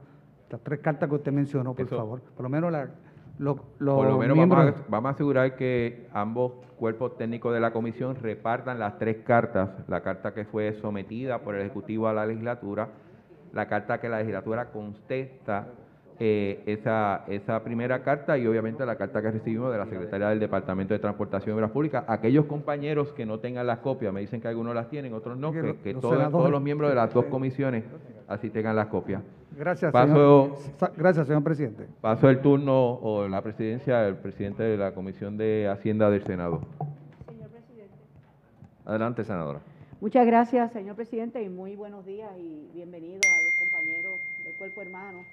las 0.50 0.62
tres 0.62 0.80
cartas 0.80 1.08
que 1.10 1.16
usted 1.16 1.32
mencionó, 1.32 1.74
por 1.74 1.86
Eso. 1.86 1.98
favor. 1.98 2.22
Por 2.22 2.44
lo 2.44 2.50
menos 2.50 2.72
la, 2.72 2.90
lo- 3.38 3.60
los 3.80 3.96
Por 3.96 4.08
lo 4.08 4.18
menos 4.18 4.38
vamos 4.38 4.58
miembros... 4.58 4.82
a, 4.82 4.90
vamos 4.90 5.10
a 5.10 5.14
asegurar 5.14 5.56
que 5.56 6.08
ambos 6.14 6.54
cuerpos 6.78 7.18
técnicos 7.18 7.54
de 7.54 7.60
la 7.60 7.72
comisión 7.72 8.16
repartan 8.16 8.80
las 8.80 8.98
tres 8.98 9.18
cartas, 9.24 9.70
la 9.88 10.02
carta 10.02 10.34
que 10.34 10.46
fue 10.46 10.74
sometida 10.82 11.40
por 11.40 11.56
el 11.56 11.62
Ejecutivo 11.62 12.08
a 12.08 12.14
la 12.14 12.26
legislatura, 12.26 12.90
la 13.54 13.68
carta 13.68 14.00
que 14.00 14.10
la 14.10 14.20
legislatura 14.20 14.72
contesta 14.72 15.68
eh, 16.20 16.64
esa, 16.66 17.26
esa 17.28 17.64
primera 17.64 18.02
carta 18.02 18.38
y 18.38 18.48
obviamente 18.48 18.86
la 18.86 18.96
carta 18.96 19.22
que 19.22 19.32
recibimos 19.32 19.72
de 19.72 19.78
la 19.78 19.86
secretaria 19.86 20.30
del 20.30 20.40
Departamento 20.40 20.94
de 20.94 21.00
Transportación 21.00 21.54
y 21.54 21.58
Obras 21.58 21.72
Públicas. 21.72 22.06
Aquellos 22.08 22.46
compañeros 22.46 23.12
que 23.14 23.26
no 23.26 23.40
tengan 23.40 23.68
las 23.68 23.80
copias, 23.80 24.14
me 24.14 24.22
dicen 24.22 24.40
que 24.40 24.48
algunos 24.48 24.74
las 24.74 24.90
tienen, 24.90 25.14
otros 25.14 25.38
no, 25.38 25.52
Que 25.52 25.62
todos, 25.94 26.14
senadores- 26.14 26.32
todos 26.32 26.50
los 26.52 26.62
miembros 26.62 26.90
de 26.90 26.96
las 26.96 27.14
dos 27.14 27.26
comisiones 27.26 27.84
así 28.28 28.50
tengan 28.50 28.76
las 28.76 28.88
copias. 28.88 29.22
Gracias, 29.58 29.92
Paso- 29.92 30.58
señor, 30.58 30.92
gracias, 30.98 31.28
señor 31.28 31.44
presidente. 31.44 31.86
Paso 32.02 32.30
el 32.30 32.40
turno 32.42 32.94
o 32.96 33.28
la 33.28 33.42
presidencia 33.42 34.00
del 34.02 34.16
presidente 34.18 34.64
de 34.64 34.78
la 34.78 34.94
Comisión 34.94 35.38
de 35.38 35.68
Hacienda 35.70 36.10
del 36.10 36.24
Senado. 36.24 36.62
Adelante, 38.86 39.24
senadora. 39.24 39.60
Muchas 40.02 40.26
gracias, 40.28 40.72
señor 40.74 40.96
presidente, 40.96 41.42
y 41.42 41.50
muy 41.50 41.76
buenos 41.76 42.06
días 42.06 42.30
y 42.38 42.70
bienvenidos 42.76 43.22
a 43.26 43.42
los 43.44 43.56
compañeros 43.72 44.20
del 44.44 44.54
Cuerpo 44.54 44.82
Hermano 44.82 45.24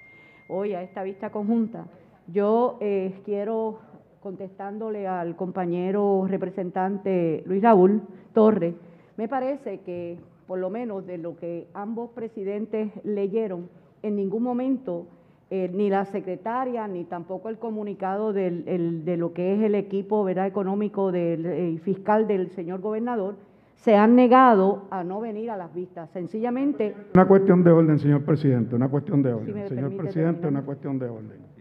hoy 0.52 0.74
a 0.74 0.82
esta 0.82 1.02
vista 1.02 1.30
conjunta. 1.30 1.86
Yo 2.28 2.76
eh, 2.80 3.20
quiero, 3.24 3.78
contestándole 4.20 5.06
al 5.06 5.34
compañero 5.36 6.26
representante 6.28 7.42
Luis 7.46 7.62
Raúl 7.62 8.02
Torres, 8.32 8.74
me 9.16 9.28
parece 9.28 9.80
que 9.80 10.18
por 10.46 10.58
lo 10.58 10.70
menos 10.70 11.06
de 11.06 11.18
lo 11.18 11.36
que 11.36 11.66
ambos 11.74 12.10
presidentes 12.10 12.90
leyeron, 13.04 13.68
en 14.02 14.16
ningún 14.16 14.42
momento 14.42 15.06
eh, 15.50 15.70
ni 15.72 15.88
la 15.90 16.04
secretaria 16.06 16.86
ni 16.88 17.04
tampoco 17.04 17.48
el 17.48 17.58
comunicado 17.58 18.32
del, 18.32 18.64
el- 18.66 19.04
de 19.04 19.16
lo 19.16 19.32
que 19.32 19.54
es 19.54 19.62
el 19.62 19.74
equipo 19.74 20.24
¿verdad? 20.24 20.46
económico 20.46 21.12
del 21.12 21.46
eh, 21.46 21.78
fiscal 21.82 22.26
del 22.26 22.50
señor 22.50 22.80
gobernador 22.80 23.36
se 23.82 23.96
han 23.96 24.14
negado 24.14 24.84
a 24.90 25.02
no 25.02 25.20
venir 25.20 25.50
a 25.50 25.56
las 25.56 25.74
vistas. 25.74 26.08
Sencillamente, 26.10 26.94
Una 27.14 27.26
cuestión 27.26 27.64
de 27.64 27.72
orden, 27.72 27.98
señor 27.98 28.22
presidente, 28.24 28.76
una 28.76 28.88
cuestión 28.88 29.22
de 29.22 29.32
orden. 29.32 29.68
señor 29.68 29.96
presidente, 29.96 30.40
terminar. 30.40 30.50
una 30.50 30.62
cuestión 30.62 30.98
de 31.00 31.08
orden. 31.08 31.52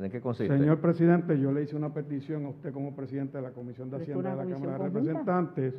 ¿De 0.00 0.10
qué 0.10 0.20
consiste? 0.20 0.56
Señor 0.56 0.78
presidente, 0.78 1.38
yo 1.38 1.52
le 1.52 1.64
hice 1.64 1.74
una 1.74 1.92
petición 1.92 2.46
a 2.46 2.50
usted 2.50 2.72
como 2.72 2.94
presidente 2.94 3.38
de 3.38 3.42
la 3.42 3.50
Comisión 3.50 3.90
de 3.90 3.96
Hacienda 3.96 4.36
de 4.36 4.44
la 4.44 4.54
Cámara 4.54 4.78
de. 4.78 4.84
Representantes. 4.84 5.74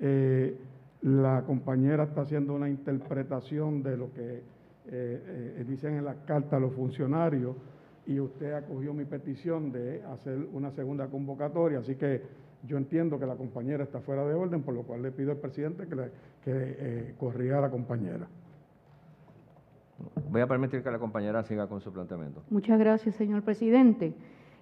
Eh, 0.00 0.56
la 1.02 1.42
compañera 1.46 2.04
está 2.04 2.22
haciendo 2.22 2.54
una 2.54 2.68
interpretación 2.68 3.84
de 3.84 3.96
lo 3.96 4.12
que 4.12 4.38
eh, 4.38 4.42
eh, 4.86 5.64
dicen 5.66 5.94
en 5.94 6.04
las 6.04 6.16
cartas 6.26 6.60
los 6.60 6.72
funcionarios 6.72 7.54
y 8.06 8.18
usted 8.18 8.52
acogió 8.52 8.92
mi 8.94 9.04
petición 9.04 9.70
de 9.70 10.02
hacer 10.04 10.38
una 10.52 10.72
segunda 10.72 11.06
convocatoria, 11.06 11.78
así 11.78 11.94
que 11.94 12.47
yo 12.66 12.76
entiendo 12.76 13.18
que 13.18 13.26
la 13.26 13.36
compañera 13.36 13.84
está 13.84 14.00
fuera 14.00 14.24
de 14.26 14.34
orden, 14.34 14.62
por 14.62 14.74
lo 14.74 14.82
cual 14.82 15.02
le 15.02 15.12
pido 15.12 15.30
al 15.30 15.38
presidente 15.38 15.86
que, 15.86 15.94
le, 15.94 16.04
que 16.44 16.52
eh, 16.54 17.14
corrija 17.18 17.58
a 17.58 17.60
la 17.60 17.70
compañera. 17.70 18.26
Voy 20.30 20.40
a 20.40 20.46
permitir 20.46 20.82
que 20.82 20.90
la 20.90 20.98
compañera 20.98 21.42
siga 21.42 21.66
con 21.66 21.80
su 21.80 21.92
planteamiento. 21.92 22.42
Muchas 22.50 22.78
gracias, 22.78 23.14
señor 23.16 23.42
presidente. 23.42 24.14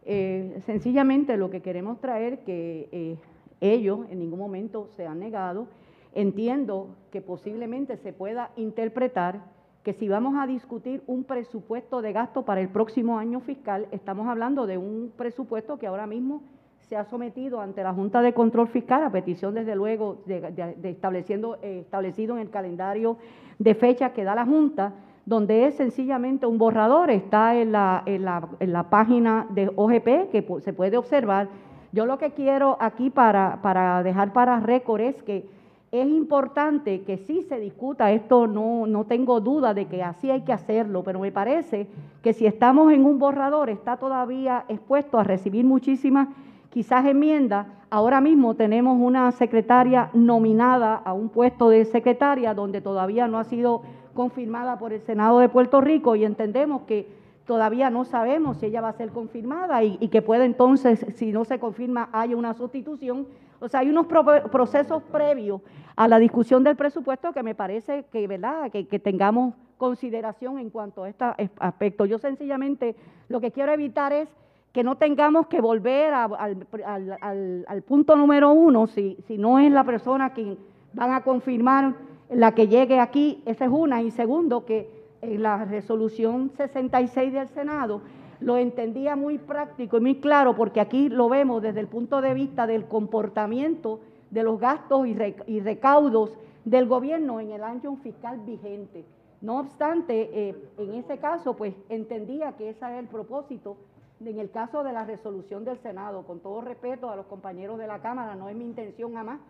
Eh, 0.05 0.61
sencillamente 0.65 1.37
lo 1.37 1.51
que 1.51 1.63
queremos 1.63 2.01
traer 2.01 2.41
que 2.45 2.89
eh, 2.93 3.19
ellos 3.61 4.07
en 4.09 4.21
ningún 4.21 4.39
momento 4.39 4.89
se 4.97 5.07
han 5.07 5.19
negado. 5.19 5.69
Entiendo 6.15 6.97
que 7.11 7.21
posiblemente 7.21 7.97
se 7.99 8.13
pueda 8.13 8.51
interpretar 8.57 9.45
que 9.83 9.93
si 9.93 10.09
vamos 10.09 10.35
a 10.39 10.47
discutir 10.47 11.03
un 11.07 11.25
presupuesto 11.25 12.03
de 12.03 12.13
gasto 12.13 12.45
para 12.45 12.61
el 12.61 12.69
próximo 12.69 13.19
año 13.19 13.41
fiscal, 13.41 13.87
estamos 13.93 14.27
hablando 14.27 14.67
de 14.67 14.79
un 14.79 15.13
presupuesto 15.17 15.79
que 15.79 15.87
ahora 15.87 16.07
mismo 16.07 16.43
se 16.89 16.97
ha 16.97 17.05
sometido 17.05 17.61
ante 17.61 17.83
la 17.83 17.93
Junta 17.93 18.23
de 18.23 18.33
Control 18.33 18.69
Fiscal 18.69 19.03
a 19.03 19.11
petición, 19.11 19.55
desde 19.55 19.75
luego, 19.75 20.19
de, 20.27 20.77
estableciendo, 20.85 21.59
eh, 21.61 21.81
establecido 21.81 22.37
en 22.37 22.43
el 22.43 22.51
calendario 22.51 23.17
de 23.59 23.75
fecha 23.75 24.13
que 24.13 24.23
da 24.23 24.37
la 24.37 24.47
Junta, 24.47 24.93
donde 25.25 25.67
es 25.67 25.75
sencillamente 25.75 26.47
un 26.47 26.59
borrador, 26.59 27.11
está 27.11 27.57
en 27.57 27.73
la, 27.73 28.05
en 28.07 28.25
la, 28.25 28.49
en 28.61 28.73
la 28.73 28.85
página 28.85 29.47
de 29.51 29.73
OGP 29.75 30.31
que 30.31 30.47
se 30.61 30.73
puede 30.73 30.97
observar. 30.97 31.49
Yo 31.91 32.07
lo 32.07 32.19
que 32.19 32.31
quiero 32.31 32.77
aquí 32.79 33.11
para, 33.11 33.59
para 33.63 34.05
dejar 34.05 34.33
para 34.33 34.61
récord 34.61 35.01
es 35.01 35.21
que 35.25 35.45
es 35.91 36.07
importante 36.07 37.03
que 37.03 37.17
sí 37.17 37.43
se 37.43 37.59
discuta, 37.59 38.13
esto 38.13 38.47
no, 38.47 38.87
no 38.87 39.05
tengo 39.07 39.41
duda 39.41 39.75
de 39.75 39.87
que 39.87 40.05
así 40.05 40.31
hay 40.31 40.43
que 40.43 40.53
hacerlo, 40.53 41.03
pero 41.03 41.19
me 41.19 41.33
parece 41.33 41.89
que 42.23 42.33
si 42.33 42.47
estamos 42.47 42.93
en 42.93 43.05
un 43.05 43.19
borrador 43.19 43.71
está 43.71 43.97
todavía 43.97 44.65
expuesto 44.69 45.19
a 45.19 45.25
recibir 45.25 45.65
muchísimas 45.65 46.29
quizás 46.77 47.07
enmiendas. 47.07 47.67
Ahora 47.89 48.21
mismo 48.21 48.55
tenemos 48.55 48.99
una 49.01 49.33
secretaria 49.33 50.11
nominada 50.13 50.97
a 50.97 51.15
un 51.15 51.31
puesto 51.31 51.71
de 51.71 51.87
secretaria 51.87 52.53
donde 52.53 52.83
todavía 52.83 53.27
no 53.29 53.39
ha 53.39 53.45
sido 53.45 53.81
confirmada 54.13 54.79
por 54.79 54.93
el 54.93 55.01
Senado 55.01 55.39
de 55.39 55.49
Puerto 55.49 55.81
Rico 55.81 56.17
y 56.17 56.27
entendemos 56.27 56.83
que 56.83 57.09
todavía 57.47 57.89
no 57.89 58.05
sabemos 58.05 58.59
si 58.59 58.67
ella 58.67 58.83
va 58.83 58.91
a 58.91 58.93
ser 58.93 59.09
confirmada 59.09 59.83
y, 59.85 59.97
que 60.09 60.21
puede 60.21 60.45
entonces, 60.45 61.07
si 61.15 61.33
no 61.33 61.47
se 61.47 61.59
confirma, 61.59 62.11
haya 62.13 62.37
una 62.37 62.53
sustitución. 62.53 63.27
O 63.59 63.69
sea, 63.69 63.81
hay 63.81 63.89
unos 63.89 64.05
pro- 64.05 64.51
procesos 64.51 65.03
previos 65.05 65.63
a 65.97 66.07
la 66.09 66.19
discusión 66.19 66.63
del 66.63 66.77
presupuesto 66.77 67.33
que 67.33 67.43
me 67.43 67.55
parece 67.55 68.05
que, 68.13 68.27
¿verdad?, 68.29 68.71
que 68.71 68.99
tengamos 68.99 69.55
consideración 69.79 70.59
en 70.59 70.69
cuanto 70.69 71.05
a 71.05 71.09
este 71.09 71.25
aspecto. 71.59 72.05
Yo 72.05 72.19
sencillamente 72.19 72.95
lo 73.31 73.41
que 73.41 73.51
quiero 73.51 73.73
evitar 73.73 74.13
es 74.13 74.29
que 74.77 74.85
no 74.85 74.97
tengamos 74.97 75.47
que 75.47 75.63
volver 75.63 76.13
al, 76.13 77.83
punto 77.89 78.15
número 78.15 78.53
uno, 78.53 78.87
si, 78.87 79.17
si 79.27 79.39
no 79.39 79.59
es 79.59 79.73
la 79.73 79.85
persona 79.85 80.35
quien 80.35 80.59
van 80.93 81.13
a 81.13 81.23
confirmar 81.23 81.95
la 82.29 82.55
que 82.55 82.69
llegue 82.69 83.01
aquí, 83.01 83.43
esa 83.47 83.65
es 83.65 83.71
una. 83.71 84.03
Y 84.03 84.11
segundo, 84.11 84.67
que 84.67 84.91
en 85.23 85.43
la 85.43 85.65
resolución 85.65 86.51
66 86.59 87.33
del 87.33 87.49
Senado 87.49 88.03
lo 88.41 88.59
entendía 88.59 89.17
muy 89.17 89.39
práctico 89.39 89.97
y 89.97 90.01
muy 90.03 90.17
claro, 90.17 90.55
porque 90.55 90.83
aquí 90.83 91.09
lo 91.09 91.31
vemos 91.31 91.63
desde 91.63 91.81
el 91.81 91.89
punto 91.89 92.21
de 92.21 92.35
vista 92.35 92.67
del 92.67 92.85
comportamiento 92.85 94.01
de 94.31 94.43
los 94.43 94.61
gastos 94.61 95.07
y 95.07 95.61
recaudos 95.61 96.35
del 96.67 96.87
gobierno 96.87 97.41
en 97.41 97.53
el 97.53 97.65
año 97.65 97.97
fiscal 98.03 98.41
vigente. 98.45 99.07
No 99.41 99.59
obstante, 99.59 100.29
eh, 100.35 100.55
en 100.77 100.93
ese 100.97 101.17
caso, 101.17 101.57
pues 101.57 101.73
entendía 101.89 102.53
que 102.59 102.69
ese 102.69 102.85
era 102.85 102.99
el 102.99 103.07
propósito 103.07 103.79
en 104.25 104.39
el 104.39 104.51
caso 104.51 104.83
de 104.83 104.93
la 104.93 105.05
resolución 105.05 105.65
del 105.65 105.79
Senado, 105.79 106.23
con 106.23 106.41
todo 106.41 106.61
respeto 106.61 107.11
a 107.11 107.17
los 107.17 107.27
compañeros 107.27 107.79
de 107.79 107.87
la 107.87 108.01
Cámara, 108.01 108.35
no 108.35 108.49
es 108.49 108.57
mi 108.57 108.65
intención 108.65 109.15
jamás, 109.15 109.41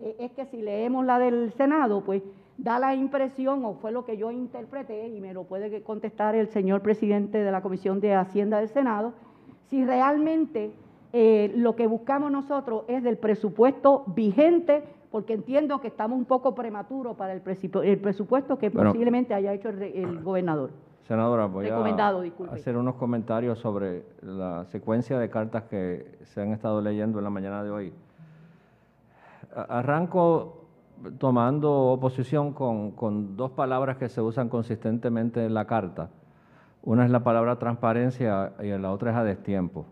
eh, 0.00 0.16
es 0.18 0.32
que 0.32 0.46
si 0.46 0.60
leemos 0.62 1.04
la 1.06 1.18
del 1.18 1.52
Senado, 1.52 2.02
pues 2.04 2.22
da 2.58 2.78
la 2.78 2.94
impresión, 2.94 3.64
o 3.64 3.74
fue 3.74 3.92
lo 3.92 4.04
que 4.04 4.16
yo 4.16 4.30
interpreté, 4.30 5.08
y 5.08 5.20
me 5.20 5.32
lo 5.32 5.44
puede 5.44 5.82
contestar 5.82 6.34
el 6.34 6.48
señor 6.48 6.82
presidente 6.82 7.38
de 7.38 7.50
la 7.52 7.62
Comisión 7.62 8.00
de 8.00 8.14
Hacienda 8.14 8.58
del 8.58 8.68
Senado, 8.68 9.12
si 9.68 9.84
realmente 9.84 10.72
eh, 11.12 11.52
lo 11.54 11.76
que 11.76 11.86
buscamos 11.86 12.30
nosotros 12.30 12.84
es 12.88 13.02
del 13.02 13.18
presupuesto 13.18 14.04
vigente, 14.08 14.82
porque 15.10 15.34
entiendo 15.34 15.80
que 15.80 15.88
estamos 15.88 16.18
un 16.18 16.24
poco 16.24 16.54
prematuros 16.54 17.16
para 17.16 17.32
el, 17.32 17.40
presupuesto 17.40 18.58
que 18.58 18.70
Bueno. 18.70 18.90
posiblemente 18.90 19.34
haya 19.34 19.52
hecho 19.52 19.68
el, 19.70 19.82
el 19.82 20.20
gobernador. 20.22 20.70
Senadora, 21.06 21.46
voy 21.46 21.68
Recomendado, 21.68 22.24
a 22.50 22.54
hacer 22.54 22.76
unos 22.76 22.96
comentarios 22.96 23.60
sobre 23.60 24.04
la 24.22 24.64
secuencia 24.64 25.20
de 25.20 25.30
cartas 25.30 25.62
que 25.64 26.18
se 26.24 26.42
han 26.42 26.50
estado 26.50 26.80
leyendo 26.80 27.18
en 27.18 27.24
la 27.24 27.30
mañana 27.30 27.62
de 27.62 27.70
hoy. 27.70 27.94
Arranco 29.54 30.64
tomando 31.18 31.72
oposición 31.72 32.52
con, 32.52 32.90
con 32.90 33.36
dos 33.36 33.52
palabras 33.52 33.98
que 33.98 34.08
se 34.08 34.20
usan 34.20 34.48
consistentemente 34.48 35.44
en 35.44 35.54
la 35.54 35.64
carta. 35.66 36.08
Una 36.82 37.04
es 37.04 37.10
la 37.12 37.22
palabra 37.22 37.56
transparencia 37.56 38.54
y 38.60 38.68
la 38.76 38.90
otra 38.90 39.12
es 39.12 39.16
a 39.16 39.22
destiempo. 39.22 39.86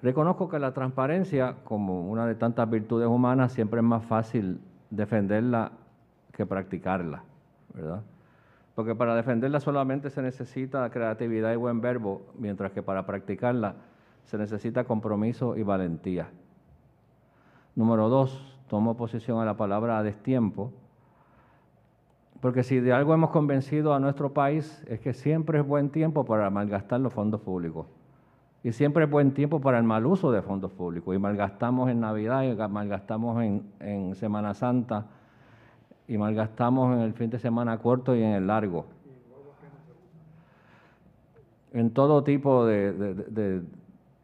Reconozco 0.00 0.48
que 0.48 0.60
la 0.60 0.72
transparencia, 0.72 1.56
como 1.64 2.08
una 2.08 2.24
de 2.26 2.36
tantas 2.36 2.70
virtudes 2.70 3.08
humanas, 3.08 3.52
siempre 3.52 3.80
es 3.80 3.84
más 3.84 4.04
fácil 4.04 4.60
defenderla 4.90 5.72
que 6.30 6.46
practicarla, 6.46 7.24
¿verdad? 7.72 8.02
Porque 8.74 8.94
para 8.94 9.14
defenderla 9.14 9.60
solamente 9.60 10.10
se 10.10 10.22
necesita 10.22 10.88
creatividad 10.90 11.52
y 11.52 11.56
buen 11.56 11.80
verbo, 11.80 12.22
mientras 12.38 12.72
que 12.72 12.82
para 12.82 13.06
practicarla 13.06 13.76
se 14.24 14.38
necesita 14.38 14.84
compromiso 14.84 15.56
y 15.56 15.62
valentía. 15.62 16.30
Número 17.76 18.08
dos, 18.08 18.58
tomo 18.68 18.96
posición 18.96 19.40
a 19.40 19.44
la 19.44 19.56
palabra 19.56 19.98
a 19.98 20.02
destiempo, 20.02 20.72
porque 22.40 22.62
si 22.62 22.80
de 22.80 22.92
algo 22.92 23.14
hemos 23.14 23.30
convencido 23.30 23.94
a 23.94 24.00
nuestro 24.00 24.32
país 24.32 24.82
es 24.86 25.00
que 25.00 25.14
siempre 25.14 25.60
es 25.60 25.66
buen 25.66 25.90
tiempo 25.90 26.24
para 26.24 26.50
malgastar 26.50 27.00
los 27.00 27.12
fondos 27.12 27.40
públicos. 27.40 27.86
Y 28.62 28.72
siempre 28.72 29.04
es 29.04 29.10
buen 29.10 29.32
tiempo 29.32 29.60
para 29.60 29.78
el 29.78 29.84
mal 29.84 30.06
uso 30.06 30.32
de 30.32 30.42
fondos 30.42 30.72
públicos. 30.72 31.14
Y 31.14 31.18
malgastamos 31.18 31.90
en 31.90 32.00
Navidad, 32.00 32.42
y 32.42 32.54
malgastamos 32.68 33.42
en, 33.42 33.62
en 33.80 34.14
Semana 34.14 34.54
Santa, 34.54 35.06
y 36.06 36.18
malgastamos 36.18 36.96
en 36.96 37.02
el 37.02 37.14
fin 37.14 37.30
de 37.30 37.38
semana 37.38 37.78
corto 37.78 38.14
y 38.14 38.22
en 38.22 38.30
el 38.30 38.46
largo. 38.46 38.86
En 41.72 41.90
todo 41.90 42.22
tipo 42.22 42.66
de, 42.66 42.92
de, 42.92 43.62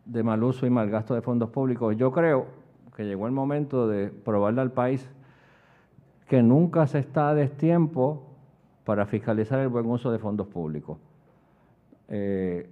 de, 0.04 0.22
mal 0.22 0.42
uso 0.42 0.66
y 0.66 0.70
malgasto 0.70 1.14
de 1.14 1.22
fondos 1.22 1.50
públicos. 1.50 1.96
Yo 1.96 2.12
creo 2.12 2.46
que 2.94 3.04
llegó 3.04 3.26
el 3.26 3.32
momento 3.32 3.88
de 3.88 4.08
probarle 4.08 4.60
al 4.60 4.70
país 4.70 5.08
que 6.28 6.42
nunca 6.42 6.86
se 6.86 7.00
está 7.00 7.30
a 7.30 7.34
destiempo 7.34 8.22
para 8.84 9.04
fiscalizar 9.06 9.58
el 9.58 9.68
buen 9.68 9.86
uso 9.86 10.12
de 10.12 10.18
fondos 10.18 10.46
públicos. 10.46 10.98
Eh, 12.08 12.68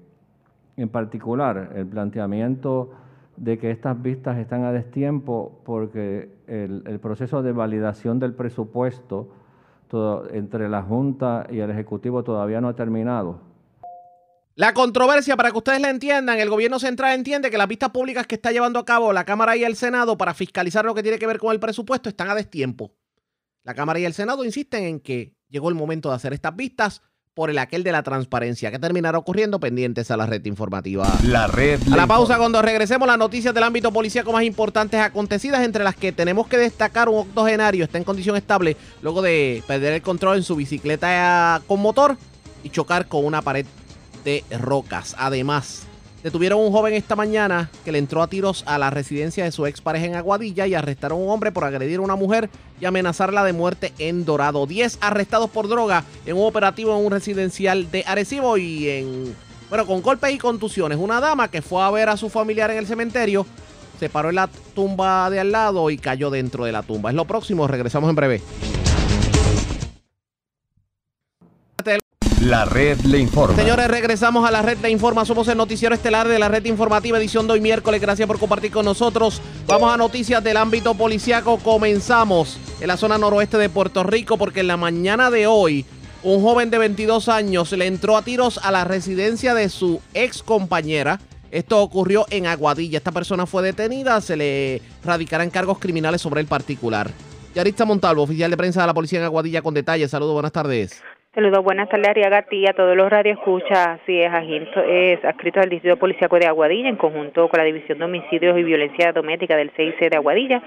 en 0.77 0.89
particular, 0.89 1.73
el 1.75 1.87
planteamiento 1.87 2.93
de 3.39 3.59
que 3.59 3.71
estas 3.71 4.01
vistas 4.03 4.39
están 4.39 4.65
a 4.65 4.73
destiempo 4.73 5.63
porque 5.65 6.29
el, 6.47 6.99
proceso 7.01 7.43
de 7.43 7.53
validación 7.53 8.19
del 8.19 8.35
presupuesto 8.35 9.33
entre 10.33 10.69
la 10.69 10.83
Junta 10.83 11.47
y 11.51 11.61
el 11.61 11.71
Ejecutivo 11.71 12.25
todavía 12.25 12.61
no 12.61 12.69
ha 12.69 12.77
terminado. 12.77 13.41
La 14.55 14.75
controversia, 14.75 15.37
para 15.37 15.53
que 15.53 15.59
ustedes 15.59 15.81
la 15.81 15.89
entiendan, 15.89 16.41
el 16.41 16.51
gobierno 16.51 16.81
central 16.81 17.15
entiende 17.15 17.49
que 17.49 17.57
las 17.57 17.69
vistas 17.69 17.91
públicas 17.91 18.27
que 18.27 18.35
está 18.35 18.51
llevando 18.51 18.81
a 18.81 18.85
cabo 18.85 19.13
la 19.13 19.25
Cámara 19.25 19.57
y 19.57 19.63
el 19.63 19.77
Senado 19.77 20.19
para 20.19 20.35
fiscalizar 20.35 20.85
lo 20.85 20.95
que 20.95 21.03
tiene 21.03 21.19
que 21.19 21.29
ver 21.29 21.39
con 21.39 21.53
el 21.53 21.61
presupuesto 21.61 22.09
están 22.09 22.29
a 22.29 22.35
destiempo. 22.35 22.93
La 23.63 23.75
Cámara 23.75 24.01
y 24.01 24.05
el 24.05 24.15
Senado 24.15 24.45
insisten 24.45 24.83
en 24.83 25.01
que 25.01 25.37
llegó 25.49 25.69
el 25.69 25.77
momento 25.77 26.09
de 26.09 26.17
hacer 26.17 26.33
estas 26.33 26.57
vistas 26.57 27.03
por 27.39 27.51
el 27.51 27.59
aquel 27.59 27.85
de 27.85 27.93
la 27.93 28.03
transparencia 28.03 28.73
que 28.73 28.81
terminará 28.81 29.17
ocurriendo 29.17 29.61
pendientes 29.61 30.11
a 30.11 30.17
la 30.17 30.27
red 30.27 30.45
informativa. 30.47 31.07
La 31.23 31.47
red. 31.47 31.81
A 31.93 31.97
la 31.97 32.09
pausa 32.09 32.37
cuando 32.37 32.61
regresemos 32.61 33.07
las 33.07 33.17
noticias 33.17 33.55
del 33.55 33.63
ámbito 33.63 33.93
policíaco 33.93 34.33
más 34.33 34.43
importantes 34.43 34.99
acontecidas 34.99 35.63
entre 35.63 35.85
las 35.85 35.95
que 35.95 36.11
tenemos 36.11 36.49
que 36.49 36.59
destacar 36.59 37.09
un 37.09 37.19
octogenario 37.19 37.85
está 37.85 37.97
en 37.97 38.03
condición 38.03 38.35
estable 38.37 38.77
luego 39.03 39.23
de 39.23 39.63
perder 39.69 39.93
el 39.93 40.03
control 40.03 40.39
en 40.39 40.43
su 40.43 40.57
bicicleta 40.57 41.63
con 41.69 41.79
motor 41.81 42.17
y 42.65 42.71
chocar 42.71 43.07
con 43.07 43.25
una 43.25 43.41
pared 43.41 43.67
de 44.25 44.43
rocas. 44.59 45.15
Además, 45.17 45.87
Detuvieron 46.29 46.61
un 46.61 46.73
joven 46.73 46.93
esta 46.93 47.17
mañana 47.17 47.71
que 47.87 47.91
le 47.91 47.97
entró 47.97 48.23
a 48.23 48.27
tiros 48.27 48.63
a 48.67 48.77
la 48.77 48.91
residencia 48.91 49.45
de 49.45 49.51
su 49.51 49.65
expareja 49.65 50.05
en 50.05 50.15
Aguadilla 50.15 50.67
y 50.67 50.75
arrestaron 50.75 51.19
a 51.19 51.25
un 51.25 51.31
hombre 51.31 51.53
por 51.53 51.65
agredir 51.65 52.01
a 52.01 52.03
una 52.03 52.17
mujer 52.17 52.51
y 52.79 52.85
amenazarla 52.85 53.43
de 53.45 53.55
muerte 53.55 53.95
en 53.97 54.27
Dorado. 54.27 54.67
10 54.67 54.99
arrestados 55.01 55.49
por 55.49 55.69
droga 55.69 56.05
en 56.27 56.37
un 56.37 56.45
operativo 56.45 56.95
en 56.95 57.07
un 57.07 57.13
residencial 57.13 57.91
de 57.91 58.05
Arecibo 58.07 58.59
y 58.59 58.91
en, 58.91 59.35
bueno, 59.71 59.87
con 59.87 60.03
golpes 60.03 60.35
y 60.35 60.37
contusiones. 60.37 60.99
Una 60.99 61.19
dama 61.19 61.51
que 61.51 61.63
fue 61.63 61.83
a 61.83 61.91
ver 61.91 62.11
a 62.11 62.19
su 62.19 62.29
familiar 62.29 62.71
en 62.71 62.77
el 62.77 62.87
cementerio 62.87 63.47
se 63.99 64.11
paró 64.11 64.29
en 64.29 64.35
la 64.35 64.51
tumba 64.75 65.31
de 65.31 65.41
al 65.41 65.51
lado 65.51 65.89
y 65.89 65.97
cayó 65.97 66.29
dentro 66.29 66.67
de 66.67 66.73
la 66.73 66.83
tumba. 66.83 67.09
Es 67.09 67.17
lo 67.17 67.25
próximo, 67.25 67.67
regresamos 67.67 68.11
en 68.11 68.17
breve. 68.17 68.43
La 72.41 72.65
red 72.65 73.01
le 73.01 73.19
informa. 73.19 73.57
Señores, 73.57 73.89
regresamos 73.89 74.47
a 74.47 74.53
la 74.53 74.63
red 74.63 74.79
le 74.79 74.91
informa. 74.91 75.25
Somos 75.25 75.49
el 75.49 75.59
noticiero 75.59 75.93
estelar 75.93 76.29
de 76.29 76.39
la 76.39 76.49
red 76.49 76.65
informativa 76.67 77.19
edición 77.19 77.49
de 77.49 77.55
hoy 77.55 77.61
miércoles. 77.61 78.01
Gracias 78.01 78.29
por 78.29 78.39
compartir 78.39 78.71
con 78.71 78.85
nosotros. 78.85 79.43
Vamos 79.67 79.93
a 79.93 79.97
noticias 79.97 80.43
del 80.45 80.57
ámbito 80.57 80.95
policiaco. 80.95 81.59
Comenzamos 81.59 82.57
en 82.81 82.87
la 82.87 82.97
zona 82.97 83.19
noroeste 83.19 83.59
de 83.59 83.69
Puerto 83.69 84.05
Rico 84.05 84.39
porque 84.39 84.61
en 84.61 84.69
la 84.69 84.77
mañana 84.77 85.33
de 85.33 85.49
hoy 85.49 85.85
un 86.23 86.41
joven 86.41 86.71
de 86.71 86.79
22 86.79 87.29
años 87.29 87.73
le 87.73 87.87
entró 87.87 88.17
a 88.17 88.23
tiros 88.23 88.59
a 88.63 88.71
la 88.71 88.85
residencia 88.85 89.53
de 89.53 89.69
su 89.69 90.01
ex 90.15 90.45
compañera. 90.45 91.19
Esto 91.51 91.83
ocurrió 91.83 92.25
en 92.31 92.47
Aguadilla. 92.47 92.99
Esta 92.99 93.11
persona 93.11 93.47
fue 93.47 93.65
detenida. 93.65 94.21
Se 94.21 94.37
le 94.37 94.81
radicarán 95.05 95.51
cargos 95.51 95.81
criminales 95.81 96.23
sobre 96.23 96.41
el 96.41 96.47
particular. 96.47 97.11
Yaritza 97.57 97.85
Montalvo, 97.85 98.23
oficial 98.23 98.49
de 98.49 98.57
prensa 98.57 98.83
de 98.83 98.87
la 98.87 98.95
policía 98.95 99.19
en 99.19 99.25
Aguadilla, 99.25 99.61
con 99.61 99.75
detalles. 99.75 100.13
Saludos, 100.13 100.35
buenas 100.35 100.53
tardes. 100.53 101.03
Saludos, 101.39 101.63
buenas 101.63 101.89
tardes, 101.89 102.09
Ariaga, 102.09 102.39
a 102.69 102.73
todos 102.73 102.97
los 102.97 103.09
radioescuchas. 103.09 104.01
Así 104.03 104.21
es, 104.21 104.33
es 104.89 105.25
adscrito 105.25 105.61
al 105.61 105.69
Distrito 105.69 105.97
Policíaco 105.97 106.37
de 106.37 106.49
Aguadilla 106.49 106.89
en 106.89 106.97
conjunto 106.97 107.49
con 107.49 107.59
la 107.59 107.65
División 107.65 107.97
de 107.97 108.07
Homicidios 108.07 108.59
y 108.59 108.65
Violencia 108.65 109.13
Doméstica 109.13 109.55
del 109.55 109.71
CIC 109.77 110.11
de 110.11 110.17
Aguadilla. 110.17 110.61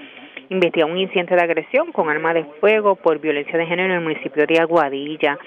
Investiga 0.48 0.86
un 0.86 0.96
incidente 0.96 1.36
de 1.36 1.42
agresión 1.42 1.92
con 1.92 2.08
arma 2.08 2.32
de 2.32 2.44
fuego 2.58 2.96
por 2.96 3.18
violencia 3.18 3.58
de 3.58 3.66
género 3.66 3.90
en 3.90 3.98
el 3.98 4.00
municipio 4.00 4.46
de 4.46 4.60
Aguadilla. 4.60 5.38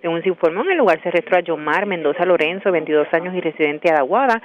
Según 0.00 0.22
se 0.22 0.28
informó, 0.28 0.62
en 0.62 0.70
el 0.70 0.78
lugar 0.78 1.02
se 1.02 1.08
arrestó 1.08 1.34
a 1.34 1.40
Yomar 1.40 1.84
Mendoza 1.84 2.24
Lorenzo, 2.24 2.70
22 2.70 3.08
años 3.14 3.34
y 3.34 3.40
residente 3.40 3.90
de 3.90 3.98
Aguada. 3.98 4.40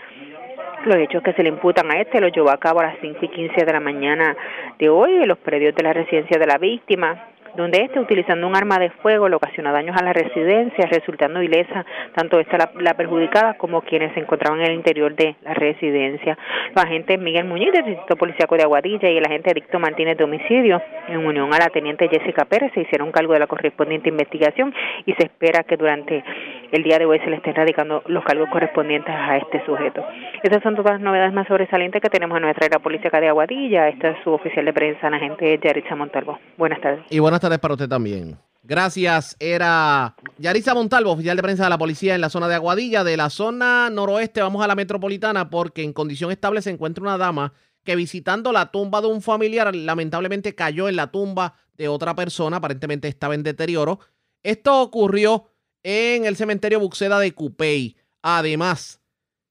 Los 0.85 0.97
hechos 0.97 1.21
que 1.21 1.33
se 1.33 1.43
le 1.43 1.49
imputan 1.49 1.91
a 1.91 2.01
este 2.01 2.19
los 2.19 2.31
llevó 2.31 2.49
a 2.49 2.57
cabo 2.57 2.79
a 2.79 2.85
las 2.85 2.97
5 3.01 3.19
y 3.21 3.27
15 3.27 3.65
de 3.65 3.71
la 3.71 3.79
mañana 3.79 4.35
de 4.79 4.89
hoy 4.89 5.13
en 5.13 5.27
los 5.27 5.37
predios 5.37 5.75
de 5.75 5.83
la 5.83 5.93
residencia 5.93 6.39
de 6.39 6.47
la 6.47 6.57
víctima 6.57 7.32
donde 7.55 7.83
este, 7.83 7.99
utilizando 7.99 8.47
un 8.47 8.55
arma 8.55 8.79
de 8.79 8.89
fuego, 8.89 9.29
le 9.29 9.35
ocasiona 9.35 9.71
daños 9.71 9.95
a 9.95 10.03
la 10.03 10.13
residencia, 10.13 10.85
resultando 10.87 11.41
ilesa 11.41 11.85
tanto 12.15 12.39
esta 12.39 12.71
la, 12.79 12.93
perjudicada 12.95 13.55
como 13.55 13.81
quienes 13.81 14.13
se 14.13 14.19
encontraban 14.19 14.59
en 14.61 14.67
el 14.67 14.73
interior 14.73 15.15
de 15.15 15.35
la 15.43 15.53
residencia. 15.53 16.37
Los 16.75 16.83
agentes 16.83 17.19
Miguel 17.19 17.45
Muñiz 17.45 17.71
del 17.71 17.85
Distrito 17.85 18.15
Policiaco 18.15 18.55
de 18.55 18.63
Aguadilla 18.63 19.09
y 19.09 19.17
el 19.17 19.25
agente 19.25 19.51
Adicto 19.51 19.79
Martínez 19.79 20.17
de 20.17 20.23
Homicidio, 20.23 20.81
en 21.07 21.25
unión 21.25 21.53
a 21.53 21.59
la 21.59 21.67
teniente 21.67 22.09
Jessica 22.09 22.45
Pérez, 22.45 22.71
se 22.73 22.81
hicieron 22.81 23.11
cargo 23.11 23.33
de 23.33 23.39
la 23.39 23.47
correspondiente 23.47 24.09
investigación 24.09 24.73
y 25.05 25.13
se 25.13 25.23
espera 25.23 25.63
que 25.63 25.77
durante 25.77 26.23
el 26.71 26.83
día 26.83 26.97
de 26.97 27.05
hoy 27.05 27.19
se 27.19 27.29
le 27.29 27.35
estén 27.37 27.55
radicando 27.55 28.01
los 28.07 28.23
cargos 28.23 28.49
correspondientes 28.49 29.13
a 29.13 29.37
este 29.37 29.63
sujeto. 29.65 30.03
Estas 30.41 30.63
son 30.63 30.75
todas 30.75 30.93
las 30.93 31.01
novedades 31.01 31.33
más 31.33 31.47
sobresalientes 31.47 32.01
que 32.01 32.09
tenemos 32.09 32.35
en 32.37 32.43
nuestra 32.43 32.65
era 32.65 32.79
policíaca 32.79 33.21
de 33.21 33.29
Aguadilla. 33.29 33.89
Esta 33.89 34.09
es 34.09 34.17
su 34.23 34.31
oficial 34.31 34.65
de 34.65 34.73
prensa, 34.73 35.09
la 35.09 35.17
agente 35.17 35.59
Yaritza 35.63 35.95
Montalvo. 35.95 36.39
Buenas 36.57 36.81
tardes. 36.81 37.01
Y 37.09 37.19
buenas 37.19 37.39
tardes 37.39 37.42
para 37.59 37.73
usted 37.73 37.89
también. 37.89 38.37
Gracias. 38.63 39.35
Era 39.39 40.15
Yarisa 40.37 40.73
Montalvo, 40.73 41.11
oficial 41.11 41.35
de 41.35 41.43
prensa 41.43 41.65
de 41.65 41.69
la 41.69 41.77
policía 41.77 42.15
en 42.15 42.21
la 42.21 42.29
zona 42.29 42.47
de 42.47 42.55
Aguadilla. 42.55 43.03
De 43.03 43.17
la 43.17 43.29
zona 43.29 43.89
noroeste 43.89 44.41
vamos 44.41 44.63
a 44.63 44.67
la 44.67 44.75
metropolitana 44.75 45.49
porque 45.49 45.83
en 45.83 45.91
condición 45.91 46.31
estable 46.31 46.61
se 46.61 46.69
encuentra 46.69 47.03
una 47.03 47.17
dama 47.17 47.53
que 47.83 47.97
visitando 47.97 48.53
la 48.53 48.71
tumba 48.71 49.01
de 49.01 49.07
un 49.07 49.21
familiar 49.21 49.75
lamentablemente 49.75 50.55
cayó 50.55 50.87
en 50.87 50.95
la 50.95 51.11
tumba 51.11 51.55
de 51.75 51.89
otra 51.89 52.15
persona. 52.15 52.57
Aparentemente 52.57 53.09
estaba 53.09 53.35
en 53.35 53.43
deterioro. 53.43 53.99
Esto 54.41 54.81
ocurrió 54.81 55.49
en 55.83 56.25
el 56.25 56.37
cementerio 56.37 56.79
Buxeda 56.79 57.19
de 57.19 57.33
Cupey. 57.33 57.97
Además, 58.21 59.01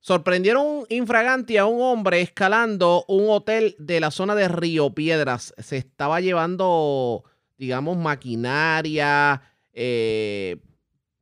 sorprendieron 0.00 0.86
infraganti 0.88 1.58
a 1.58 1.66
un 1.66 1.82
hombre 1.82 2.22
escalando 2.22 3.04
un 3.08 3.28
hotel 3.28 3.76
de 3.78 4.00
la 4.00 4.10
zona 4.10 4.34
de 4.34 4.48
Río 4.48 4.94
Piedras. 4.94 5.54
Se 5.58 5.76
estaba 5.76 6.22
llevando 6.22 7.24
digamos, 7.62 7.96
maquinaria 7.96 9.40
eh, 9.72 10.56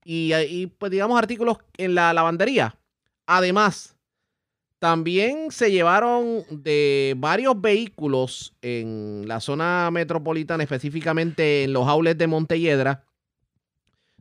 y, 0.02 0.66
pues, 0.68 0.90
digamos, 0.90 1.18
artículos 1.18 1.58
en 1.76 1.94
la 1.94 2.14
lavandería. 2.14 2.78
Además, 3.26 3.94
también 4.78 5.50
se 5.50 5.70
llevaron 5.70 6.42
de 6.50 7.14
varios 7.18 7.60
vehículos 7.60 8.54
en 8.62 9.28
la 9.28 9.40
zona 9.40 9.90
metropolitana, 9.92 10.62
específicamente 10.62 11.64
en 11.64 11.74
los 11.74 11.86
aules 11.86 12.16
de 12.16 12.26
Montelledra. 12.26 13.04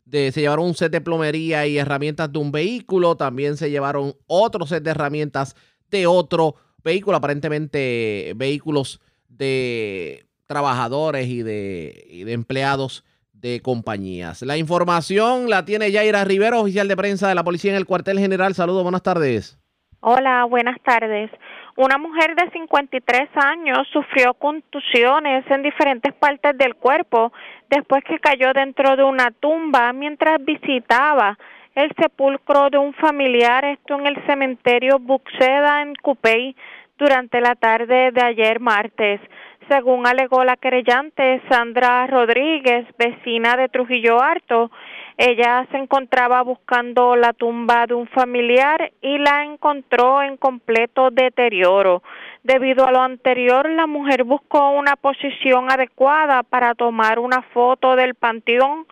De, 0.03 0.34
se 0.34 0.41
llevaron 0.41 0.65
un 0.65 0.76
set 0.76 0.91
de 0.91 0.99
plomería 0.99 1.67
y 1.67 1.78
herramientas 1.78 2.30
de 2.34 2.39
un 2.39 2.51
vehículo. 2.51 3.15
También 3.15 3.55
se 3.55 3.72
llevaron 3.72 4.13
otro 4.28 4.67
set 4.67 4.84
de 4.84 4.91
herramientas 4.91 5.55
de 5.89 6.05
otro 6.05 6.55
vehículo, 6.84 7.15
aparentemente 7.15 8.34
vehículos 8.36 8.99
de 9.30 10.28
trabajadores 10.50 11.28
y 11.28 11.43
de, 11.43 12.34
empleados 12.34 13.06
de 13.34 13.62
compañías. 13.62 14.41
La 14.41 14.58
información 14.58 15.47
la 15.47 15.64
tiene 15.64 15.91
Yaira 15.91 16.26
Rivero, 16.26 16.62
oficial 16.62 16.88
de 16.88 16.97
prensa 16.97 17.30
de 17.30 17.36
la 17.36 17.43
policía 17.43 17.72
en 17.72 17.78
el 17.78 17.86
cuartel 17.86 18.18
general. 18.18 18.56
Saludos, 18.56 18.82
buenas 18.82 19.04
tardes. 19.04 19.60
Hola, 20.02 20.45
buenas 20.45 20.82
tardes. 20.82 21.30
Una 21.78 22.00
mujer 22.00 22.36
de 22.36 22.50
53 22.50 23.30
años 23.36 23.88
sufrió 23.93 24.34
contusiones 24.34 25.45
en 25.52 25.62
diferentes 25.62 26.14
partes 26.16 26.58
del 26.58 26.76
cuerpo 26.76 27.32
después 27.70 28.04
que 28.04 28.18
cayó 28.18 28.52
dentro 28.52 28.95
de 28.95 29.04
una 29.04 29.30
tumba 29.30 29.93
mientras 29.93 30.43
visitaba 30.43 31.38
el 31.76 31.91
sepulcro 31.95 32.72
de 32.72 32.80
un 32.80 32.93
familiar, 32.95 33.64
esto 33.66 34.00
en 34.00 34.08
el 34.08 34.26
cementerio 34.26 34.97
Buxeda 35.00 35.84
en 35.84 35.93
Cupey 36.02 36.56
durante 36.97 37.39
la 37.39 37.54
tarde 37.54 38.12
de 38.12 38.22
ayer 38.22 38.60
martes. 38.60 39.22
Según 39.70 40.07
alegó 40.07 40.43
la 40.43 40.57
querellante 40.57 41.43
Sandra 41.47 42.07
Rodríguez, 42.07 42.88
vecina 42.97 43.55
de 43.55 43.70
Trujillo 43.70 44.20
Alto, 44.20 44.72
Ella 45.15 45.67
se 45.70 45.78
encontraba 45.78 46.41
buscando 46.41 47.15
la 47.15 47.34
tumba 47.34 47.86
de 47.86 47.93
un 47.93 48.07
familiar 48.07 48.91
y 49.01 49.20
la 49.20 49.43
encontró 49.43 50.24
en 50.24 50.38
completo 50.38 51.11
deterioro. 51.11 52.01
Debido 52.41 52.88
a 52.88 52.91
lo 52.91 53.01
anterior, 53.01 53.70
la 53.70 53.86
mujer 53.86 54.24
buscó 54.24 54.72
una 54.72 54.95
posición 54.95 55.72
adecuada 55.72 56.41
para 56.41 56.74
tomar 56.74 57.20
una 57.20 57.43
foto 57.53 57.95
del 57.95 58.15
panteón, 58.15 58.88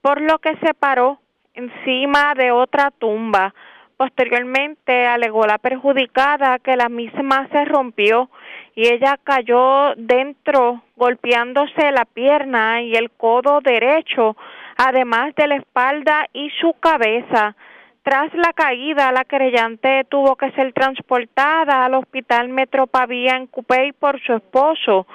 por 0.00 0.20
lo 0.20 0.38
que 0.38 0.56
se 0.56 0.74
paró 0.74 1.20
encima 1.54 2.34
de 2.34 2.50
otra 2.50 2.90
tumba. 2.90 3.54
Posteriormente 3.96 5.06
alegó 5.06 5.46
la 5.46 5.58
perjudicada 5.58 6.58
que 6.58 6.76
la 6.76 6.88
misma 6.88 7.48
se 7.52 7.64
rompió 7.64 8.28
y 8.76 8.86
ella 8.88 9.18
cayó 9.24 9.94
dentro 9.96 10.82
golpeándose 10.96 11.90
la 11.92 12.04
pierna 12.04 12.82
y 12.82 12.94
el 12.94 13.10
codo 13.10 13.60
derecho, 13.62 14.36
además 14.76 15.34
de 15.34 15.46
la 15.48 15.56
espalda 15.56 16.28
y 16.34 16.50
su 16.60 16.74
cabeza. 16.74 17.56
Tras 18.02 18.32
la 18.34 18.52
caída, 18.52 19.10
la 19.12 19.24
creyente 19.24 20.04
tuvo 20.10 20.36
que 20.36 20.52
ser 20.52 20.74
transportada 20.74 21.86
al 21.86 21.94
hospital 21.94 22.50
Metropavía 22.50 23.36
en 23.36 23.46
Cupey 23.46 23.92
por 23.92 24.20
su 24.20 24.34
esposo, 24.34 25.06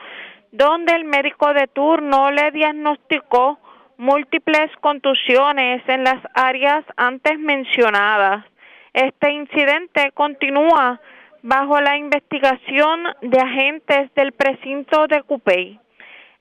donde 0.51 0.95
el 0.95 1.05
médico 1.05 1.53
de 1.53 1.67
turno 1.67 2.31
le 2.31 2.49
diagnosticó 2.49 3.59
múltiples 3.97 4.75
contusiones 4.81 5.87
en 5.87 6.03
las 6.03 6.17
áreas 6.33 6.83
antes 6.97 7.37
mencionadas. 7.37 8.43
Este 8.91 9.31
incidente 9.31 10.11
continúa 10.15 10.99
bajo 11.43 11.79
la 11.81 11.97
investigación 11.97 13.03
de 13.21 13.39
agentes 13.39 14.13
del 14.15 14.31
precinto 14.31 15.07
de 15.07 15.23
Cupey. 15.23 15.79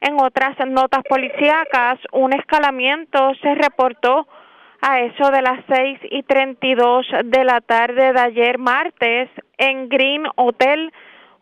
En 0.01 0.21
otras 0.21 0.57
notas 0.67 1.03
policíacas, 1.09 1.99
un 2.13 2.33
escalamiento 2.33 3.33
se 3.43 3.55
reportó 3.55 4.27
a 4.83 5.01
eso 5.01 5.31
de 5.31 5.43
las 5.43 5.61
seis 5.69 5.99
y 6.11 6.23
treinta 6.23 6.67
y 6.67 6.75
dos 6.75 7.07
de 7.25 7.45
la 7.45 7.61
tarde 7.61 8.13
de 8.13 8.21
ayer 8.21 8.59
martes 8.59 9.29
en 9.59 9.89
Green 9.89 10.25
Hotel, 10.37 10.93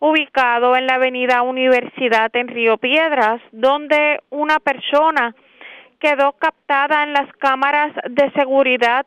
ubicado 0.00 0.76
en 0.76 0.86
la 0.86 0.94
avenida 0.94 1.42
Universidad 1.42 2.34
en 2.34 2.48
Río 2.48 2.78
Piedras, 2.78 3.40
donde 3.52 4.20
una 4.30 4.58
persona 4.58 5.34
quedó 6.00 6.32
captada 6.32 7.02
en 7.04 7.12
las 7.12 7.32
cámaras 7.38 7.92
de 8.08 8.30
seguridad 8.32 9.06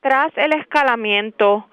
tras 0.00 0.30
el 0.36 0.52
escalamiento. 0.52 1.66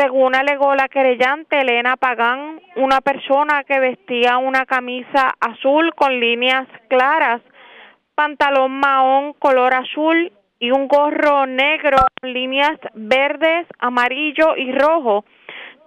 Según 0.00 0.34
alegó 0.34 0.74
la 0.74 0.88
querellante 0.88 1.60
Elena 1.60 1.94
Pagán, 1.98 2.58
una 2.76 3.02
persona 3.02 3.64
que 3.64 3.78
vestía 3.78 4.38
una 4.38 4.64
camisa 4.64 5.34
azul 5.38 5.92
con 5.94 6.18
líneas 6.18 6.66
claras, 6.88 7.42
pantalón 8.14 8.80
mahón 8.80 9.34
color 9.34 9.74
azul 9.74 10.32
y 10.58 10.70
un 10.70 10.88
gorro 10.88 11.44
negro 11.44 11.98
con 12.18 12.32
líneas 12.32 12.78
verdes, 12.94 13.66
amarillo 13.78 14.56
y 14.56 14.72
rojo, 14.72 15.26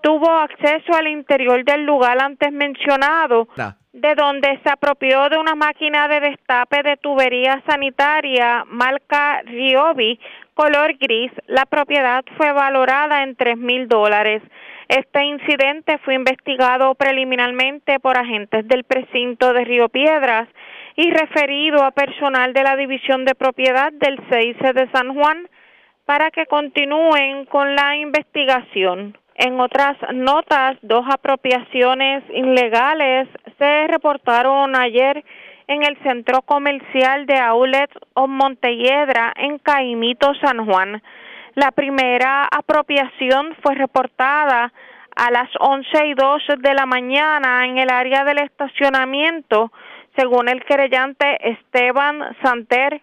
tuvo 0.04 0.30
acceso 0.30 0.94
al 0.94 1.08
interior 1.08 1.66
del 1.66 1.84
lugar 1.84 2.22
antes 2.22 2.52
mencionado, 2.52 3.48
de 3.94 4.14
donde 4.14 4.60
se 4.64 4.70
apropió 4.70 5.28
de 5.30 5.38
una 5.40 5.56
máquina 5.56 6.08
de 6.08 6.20
destape 6.20 6.84
de 6.84 6.98
tubería 6.98 7.64
sanitaria 7.66 8.64
marca 8.68 9.42
Ryobi 9.42 10.20
color 10.54 10.98
gris. 11.00 11.32
La 11.48 11.66
propiedad 11.66 12.24
fue 12.38 12.52
valorada 12.52 13.24
en 13.24 13.36
tres 13.36 13.58
mil 13.58 13.88
dólares. 13.88 14.42
Este 14.88 15.24
incidente 15.26 15.98
fue 16.00 16.16
investigado 16.16 16.94
preliminarmente 16.96 18.00
por 18.00 18.18
agentes 18.18 18.68
del 18.68 18.84
precinto 18.84 19.54
de 19.54 19.64
Río 19.64 19.90
Piedras 19.90 20.48
y 20.96 21.10
referido 21.10 21.84
a 21.84 21.92
personal 21.92 22.54
de 22.54 22.64
la 22.64 22.76
División 22.76 23.26
de 23.26 23.36
Propiedad 23.36 23.92
del 23.92 24.20
CIC 24.30 24.74
de 24.74 24.92
San 24.92 25.14
Juan 25.16 25.48
para 26.06 26.32
que 26.32 26.46
continúen 26.46 27.46
con 27.46 27.76
la 27.76 27.96
investigación. 27.96 29.18
En 29.36 29.60
otras 29.60 29.98
notas, 30.14 30.78
dos 30.84 31.06
apropiaciones 31.10 32.24
ilegales 32.30 33.28
se 33.58 33.88
reportaron 33.88 34.76
ayer 34.76 35.24
en 35.68 35.84
el 35.84 35.98
centro 36.04 36.42
comercial 36.42 37.26
de 37.26 37.40
Outlet 37.40 37.92
o 38.14 38.28
Montelledra 38.28 39.34
en 39.36 39.60
Caimito, 39.60 40.34
San 40.36 40.66
Juan. 40.66 41.02
La 41.56 41.72
primera 41.72 42.48
apropiación 42.52 43.56
fue 43.62 43.76
reportada 43.76 44.74
a 45.16 45.32
las 45.32 45.50
once 45.60 46.08
y 46.08 46.14
dos 46.14 46.42
de 46.58 46.74
la 46.74 46.86
mañana 46.86 47.66
en 47.66 47.78
el 47.78 47.90
área 47.90 48.24
del 48.24 48.40
estacionamiento, 48.40 49.72
según 50.18 50.50
el 50.50 50.64
querellante 50.64 51.38
Esteban 51.52 52.36
Santer. 52.42 53.02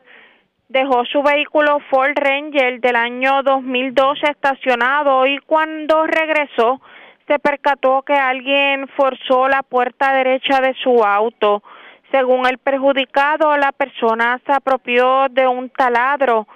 Dejó 0.69 1.05
su 1.05 1.23
vehículo 1.23 1.81
Ford 1.91 2.13
Ranger 2.17 2.81
del 2.81 2.97
año 2.97 3.43
2012 3.43 4.27
estacionado 4.31 5.27
y 5.27 5.39
cuando 5.39 6.07
regresó 6.07 6.81
se 7.27 7.39
percató 7.39 8.03
que 8.03 8.15
alguien 8.15 8.89
forzó 8.97 9.49
la 9.49 9.63
puerta 9.63 10.13
derecha 10.13 10.61
de 10.61 10.75
su 10.75 11.05
auto. 11.05 11.63
Según 12.11 12.47
el 12.47 12.59
perjudicado, 12.59 13.57
la 13.57 13.71
persona 13.71 14.41
se 14.45 14.53
apropió 14.53 15.29
de 15.31 15.47
un 15.47 15.71
taladro, 15.71 16.47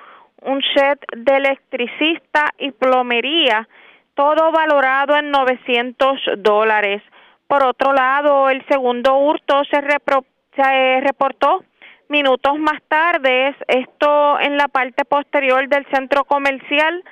un 0.42 0.61
set 0.74 0.98
de 1.16 1.36
electricista 1.36 2.50
y 2.59 2.72
plomería, 2.72 3.68
todo 4.14 4.50
valorado 4.50 5.16
en 5.16 5.30
900 5.30 6.20
dólares. 6.38 7.02
Por 7.46 7.62
otro 7.64 7.92
lado, 7.92 8.50
el 8.50 8.66
segundo 8.66 9.16
hurto 9.16 9.62
se, 9.70 9.80
se 10.57 11.00
reportó 11.00 11.62
minutos 12.09 12.59
más 12.59 12.82
tarde, 12.88 13.55
esto 13.68 14.40
en 14.40 14.57
la 14.57 14.68
parte 14.68 15.05
posterior 15.05 15.68
del 15.68 15.86
centro 15.86 16.24
comercial, 16.24 17.02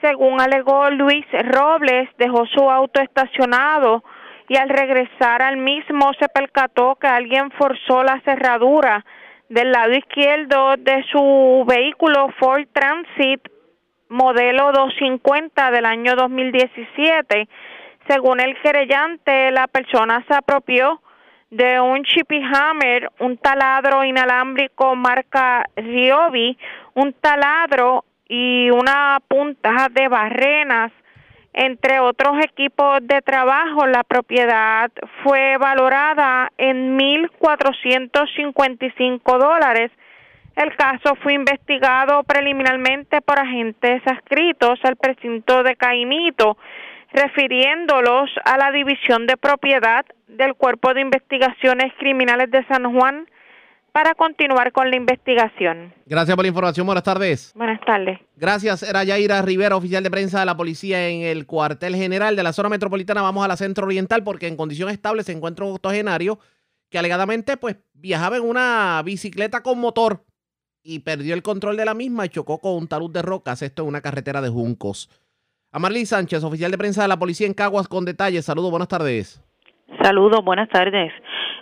según 0.00 0.40
alegó 0.40 0.90
Luis 0.90 1.26
Robles, 1.30 2.08
dejó 2.18 2.46
su 2.46 2.70
auto 2.70 3.00
estacionado 3.00 4.02
y 4.48 4.56
al 4.56 4.68
regresar 4.68 5.42
al 5.42 5.56
mismo 5.56 6.12
se 6.18 6.28
percató 6.28 6.96
que 6.96 7.06
alguien 7.06 7.50
forzó 7.52 8.02
la 8.02 8.20
cerradura 8.20 9.04
del 9.48 9.72
lado 9.72 9.92
izquierdo 9.92 10.76
de 10.78 11.04
su 11.10 11.64
vehículo 11.66 12.28
Ford 12.38 12.66
Transit 12.72 13.40
modelo 14.12 14.72
250 14.72 15.70
del 15.70 15.86
año 15.86 16.14
2017. 16.14 17.48
Según 18.06 18.40
el 18.40 18.60
querellante, 18.60 19.50
la 19.50 19.66
persona 19.66 20.24
se 20.28 20.34
apropió 20.34 21.00
de 21.50 21.80
un 21.80 22.02
Chippy 22.04 22.42
Hammer, 22.42 23.10
un 23.20 23.36
taladro 23.38 24.04
inalámbrico 24.04 24.94
marca 24.96 25.64
Ryobi, 25.76 26.56
un 26.94 27.12
taladro 27.14 28.04
y 28.28 28.70
una 28.70 29.18
punta 29.28 29.88
de 29.90 30.08
barrenas 30.08 30.92
entre 31.54 32.00
otros 32.00 32.42
equipos 32.44 32.98
de 33.02 33.20
trabajo, 33.20 33.86
la 33.86 34.04
propiedad 34.04 34.90
fue 35.22 35.58
valorada 35.58 36.50
en 36.56 36.98
1.455 36.98 39.38
dólares. 39.38 39.90
El 40.56 40.74
caso 40.76 41.14
fue 41.22 41.34
investigado 41.34 42.22
preliminarmente 42.24 43.20
por 43.20 43.38
agentes 43.38 44.00
adscritos 44.06 44.80
al 44.82 44.96
precinto 44.96 45.62
de 45.62 45.76
Caimito, 45.76 46.56
refiriéndolos 47.12 48.30
a 48.44 48.56
la 48.56 48.70
División 48.70 49.26
de 49.26 49.36
Propiedad 49.36 50.06
del 50.28 50.54
Cuerpo 50.54 50.94
de 50.94 51.02
Investigaciones 51.02 51.92
Criminales 51.98 52.50
de 52.50 52.64
San 52.66 52.94
Juan 52.94 53.26
para 53.92 54.14
continuar 54.14 54.72
con 54.72 54.90
la 54.90 54.96
investigación. 54.96 55.92
Gracias 56.06 56.34
por 56.34 56.44
la 56.44 56.48
información. 56.48 56.86
Buenas 56.86 57.04
tardes. 57.04 57.52
Buenas 57.54 57.80
tardes. 57.84 58.18
Gracias. 58.36 58.82
Era 58.82 59.04
Yaira 59.04 59.42
Rivera, 59.42 59.76
oficial 59.76 60.02
de 60.02 60.10
prensa 60.10 60.40
de 60.40 60.46
la 60.46 60.56
policía 60.56 61.08
en 61.08 61.22
el 61.22 61.46
cuartel 61.46 61.94
general 61.94 62.34
de 62.34 62.42
la 62.42 62.52
zona 62.52 62.68
metropolitana. 62.68 63.22
Vamos 63.22 63.44
a 63.44 63.48
la 63.48 63.56
centro 63.56 63.86
oriental 63.86 64.24
porque 64.24 64.48
en 64.48 64.56
condición 64.56 64.88
estable 64.88 65.22
se 65.22 65.32
encuentra 65.32 65.66
un 65.66 65.74
octogenario 65.74 66.38
que 66.90 66.98
alegadamente 66.98 67.56
pues 67.56 67.76
viajaba 67.92 68.36
en 68.36 68.44
una 68.44 69.00
bicicleta 69.04 69.62
con 69.62 69.78
motor 69.78 70.24
y 70.82 71.00
perdió 71.00 71.34
el 71.34 71.42
control 71.42 71.76
de 71.76 71.84
la 71.84 71.94
misma 71.94 72.26
y 72.26 72.30
chocó 72.30 72.58
con 72.58 72.74
un 72.74 72.88
talud 72.88 73.10
de 73.12 73.22
rocas. 73.22 73.62
Esto 73.62 73.82
en 73.82 73.88
una 73.88 74.00
carretera 74.00 74.40
de 74.40 74.48
Juncos. 74.48 75.10
Amarly 75.70 76.04
Sánchez, 76.04 76.44
oficial 76.44 76.70
de 76.70 76.78
prensa 76.78 77.02
de 77.02 77.08
la 77.08 77.18
policía 77.18 77.46
en 77.46 77.54
Caguas 77.54 77.88
con 77.88 78.04
detalles. 78.04 78.44
Saludos, 78.44 78.70
buenas 78.70 78.88
tardes. 78.88 79.42
Saludos, 80.02 80.44
buenas 80.44 80.68
tardes. 80.68 81.12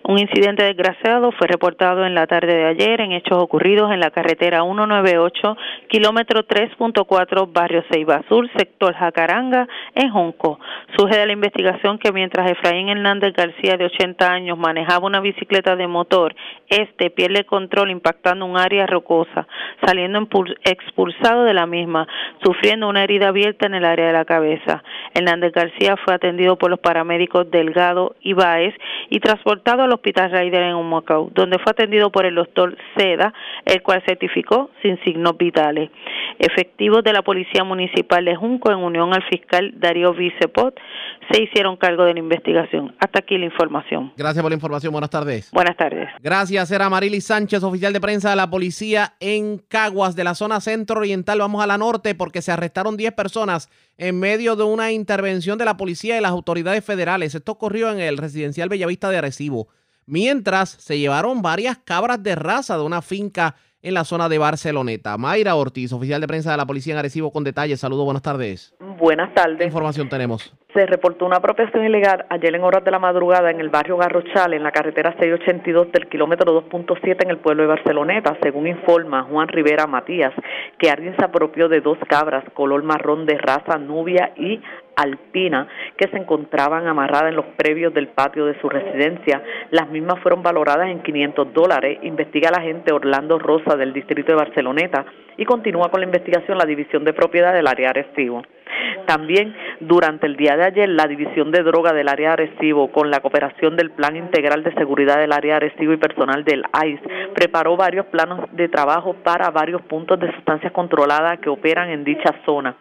Un 0.03 0.19
incidente 0.19 0.65
desgraciado 0.65 1.31
fue 1.33 1.47
reportado 1.47 2.07
en 2.07 2.15
la 2.15 2.27
tarde 2.27 2.55
de 2.55 2.65
ayer 2.65 3.03
en 3.03 3.13
hechos 3.13 3.37
ocurridos 3.39 3.93
en 3.93 4.01
la 4.01 4.11
carretera 4.11 4.63
198, 4.63 5.57
kilómetro 5.89 6.47
3.4, 6.47 7.53
barrio 7.53 7.85
Ceiba 7.91 8.23
Sur, 8.29 8.51
sector 8.57 8.95
Jacaranga, 8.95 9.69
en 9.95 10.11
Jonco. 10.11 10.59
Surge 10.97 11.19
de 11.19 11.27
la 11.27 11.33
investigación 11.33 11.99
que 11.99 12.13
mientras 12.13 12.51
Efraín 12.51 12.89
Hernández 12.89 13.35
García, 13.35 13.77
de 13.77 13.85
80 13.85 14.33
años, 14.33 14.59
manejaba 14.59 15.07
una 15.07 15.21
bicicleta 15.21 15.77
de 15.77 15.87
motor, 15.87 16.35
este 16.69 17.11
pierde 17.11 17.45
control 17.45 17.91
impactando 17.91 18.47
un 18.47 18.57
área 18.57 18.87
rocosa, 18.87 19.47
saliendo 19.85 20.27
expulsado 20.65 21.45
de 21.45 21.55
la 21.55 21.67
misma, 21.67 22.09
sufriendo 22.43 22.89
una 22.89 23.05
herida 23.05 23.29
abierta 23.29 23.67
en 23.67 23.75
el 23.75 23.85
área 23.85 24.07
de 24.07 24.13
la 24.15 24.25
cabeza. 24.25 24.83
Hernández 25.15 25.53
García 25.53 25.97
fue 26.05 26.15
atendido 26.15 26.57
por 26.57 26.71
los 26.71 26.81
paramédicos 26.81 27.51
Delgado 27.51 28.17
y 28.23 28.33
Báez 28.33 28.75
y 29.11 29.21
transportado 29.21 29.83
a 29.83 29.90
los 29.91 30.01
Hospital 30.01 30.31
Raider 30.31 30.63
en 30.63 30.75
Humacao, 30.75 31.31
donde 31.35 31.59
fue 31.59 31.73
atendido 31.73 32.11
por 32.11 32.25
el 32.25 32.35
doctor 32.35 32.77
Seda, 32.97 33.35
el 33.67 33.83
cual 33.83 34.03
certificó 34.07 34.71
sin 34.83 34.99
signos 35.05 35.37
vitales. 35.37 35.91
Efectivos 36.39 37.05
de 37.05 37.13
la 37.13 37.23
Policía 37.23 37.65
Municipal 37.65 38.25
de 38.25 38.35
Junco, 38.35 38.73
en 38.73 38.79
unión 38.79 39.13
al 39.13 39.23
fiscal 39.29 39.75
Darío 39.77 40.15
Vicepot, 40.15 40.75
se 41.31 41.43
hicieron 41.43 41.77
cargo 41.77 42.05
de 42.05 42.15
la 42.15 42.21
investigación. 42.21 42.95
Hasta 42.99 43.21
aquí 43.21 43.37
la 43.37 43.45
información. 43.45 44.13
Gracias 44.17 44.43
por 44.43 44.51
la 44.51 44.55
información. 44.55 44.93
Buenas 44.93 45.11
tardes. 45.11 45.51
Buenas 45.53 45.77
tardes. 45.77 46.09
Gracias. 46.23 46.71
Era 46.71 46.89
Marily 46.89 47.21
Sánchez, 47.21 47.63
oficial 47.63 47.93
de 47.93 48.01
prensa 48.01 48.31
de 48.31 48.37
la 48.37 48.49
policía 48.49 49.15
en 49.21 49.59
Caguas, 49.59 50.17
de 50.17 50.25
la 50.25 50.35
zona 50.35 50.61
centro 50.61 51.01
oriental. 51.01 51.39
Vamos 51.39 51.63
a 51.63 51.67
la 51.67 51.79
norte 51.79 52.15
porque 52.15 52.43
se 52.43 52.53
arrestaron 52.53 52.97
10 52.97 53.13
personas 53.13 53.69
en 53.99 54.19
medio 54.19 54.57
de 54.57 54.65
una 54.65 54.93
intervención 54.93 55.59
de 55.59 55.67
la 55.67 55.77
policía 55.77 56.17
y 56.17 56.21
las 56.23 56.31
autoridades 56.31 56.85
federales. 56.85 57.35
Esto 57.35 57.53
ocurrió 57.53 57.91
en 57.93 58.01
el 58.01 58.17
residencial 58.17 58.69
Bellavista 58.69 59.11
de 59.11 59.19
Arecibo. 59.19 59.69
Mientras 60.11 60.71
se 60.71 60.99
llevaron 60.99 61.41
varias 61.41 61.79
cabras 61.79 62.21
de 62.21 62.35
raza 62.35 62.77
de 62.77 62.83
una 62.83 63.01
finca 63.01 63.55
en 63.81 63.95
la 63.95 64.03
zona 64.03 64.29
de 64.29 64.39
Barceloneta. 64.39 65.17
Mayra 65.17 65.55
Ortiz, 65.55 65.93
oficial 65.93 66.21
de 66.21 66.27
prensa 66.27 66.51
de 66.51 66.57
la 66.57 66.67
policía 66.67 66.95
en 66.95 66.99
Arecibo, 66.99 67.31
con 67.31 67.45
detalles. 67.45 67.79
Saludos, 67.79 68.05
buenas 68.05 68.23
tardes. 68.23 68.75
Buenas 68.99 69.33
tardes. 69.35 69.59
¿Qué 69.59 69.67
información 69.67 70.09
tenemos? 70.09 70.53
Se 70.75 70.85
reportó 70.85 71.27
una 71.27 71.37
apropiación 71.37 71.85
ilegal 71.85 72.27
ayer 72.29 72.55
en 72.55 72.63
horas 72.65 72.85
de 72.85 72.91
la 72.91 72.99
madrugada 72.99 73.53
en 73.53 73.61
el 73.61 73.71
barrio 73.71 73.97
Garrochal, 73.99 74.53
en 74.53 74.65
la 74.65 74.73
carretera 74.73 75.15
682 75.19 75.93
del 75.93 76.09
kilómetro 76.09 76.61
2.7 76.69 77.25
en 77.25 77.31
el 77.31 77.39
pueblo 77.39 77.63
de 77.63 77.69
Barceloneta, 77.69 78.37
según 78.43 78.67
informa 78.67 79.23
Juan 79.23 79.47
Rivera 79.47 79.87
Matías, 79.87 80.35
que 80.79 80.91
alguien 80.91 81.15
se 81.17 81.25
apropió 81.25 81.69
de 81.69 81.81
dos 81.81 81.99
cabras 82.09 82.45
color 82.53 82.83
marrón 82.83 83.27
de 83.27 83.39
raza 83.39 83.79
nubia 83.79 84.33
y 84.37 84.61
alpina 84.97 85.69
que 85.97 86.09
se 86.09 86.17
encontraban 86.17 86.87
amarradas 86.87 87.31
en 87.31 87.37
los 87.37 87.47
previos 87.57 87.95
del 87.95 88.09
patio 88.09 88.47
de 88.47 88.59
su 88.61 88.69
residencia. 88.69 89.43
Las 89.71 89.89
mismas 89.91 90.21
fueron 90.21 90.43
valoradas 90.43 90.89
en 90.89 91.03
500 91.03 91.53
dólares. 91.53 91.99
Investiga 92.03 92.51
la 92.51 92.59
agente 92.59 92.93
Orlando 92.93 93.39
Rosa 93.39 93.77
del 93.77 93.93
distrito 93.93 94.33
de 94.33 94.39
Barceloneta 94.39 95.05
y 95.37 95.45
continúa 95.45 95.91
con 95.91 96.01
la 96.01 96.07
investigación 96.07 96.59
la 96.59 96.67
división 96.67 97.05
de 97.05 97.13
propiedad 97.13 97.55
del 97.55 97.67
área 97.67 97.91
Arecibo. 97.91 98.43
También 99.07 99.55
durante 99.81 100.27
el 100.27 100.37
día 100.37 100.57
de 100.57 100.65
ayer, 100.65 100.89
la 100.89 101.07
División 101.07 101.51
de 101.51 101.63
Droga 101.63 101.93
del 101.93 102.09
área 102.09 102.35
Arecibo, 102.35 102.93
con 102.93 103.11
la 103.11 103.21
cooperación 103.21 103.77
del 103.77 103.91
Plan 103.91 104.17
Integral 104.17 104.63
de 104.63 104.75
Seguridad 104.75 105.19
del 105.19 105.33
área 105.33 105.57
Arecibo 105.57 105.93
y 105.93 105.97
personal 105.97 106.45
del 106.45 106.65
ICE, 106.85 107.03
preparó 107.35 107.77
varios 107.77 108.07
planos 108.07 108.41
de 108.53 108.69
trabajo 108.69 109.15
para 109.25 109.51
varios 109.51 109.83
puntos 109.83 110.21
de 110.21 110.33
sustancias 110.33 110.73
controladas 110.73 111.39
que 111.41 111.49
operan 111.49 111.91
en 111.91 112.05
dicha 112.05 112.35
zona. 112.45 112.77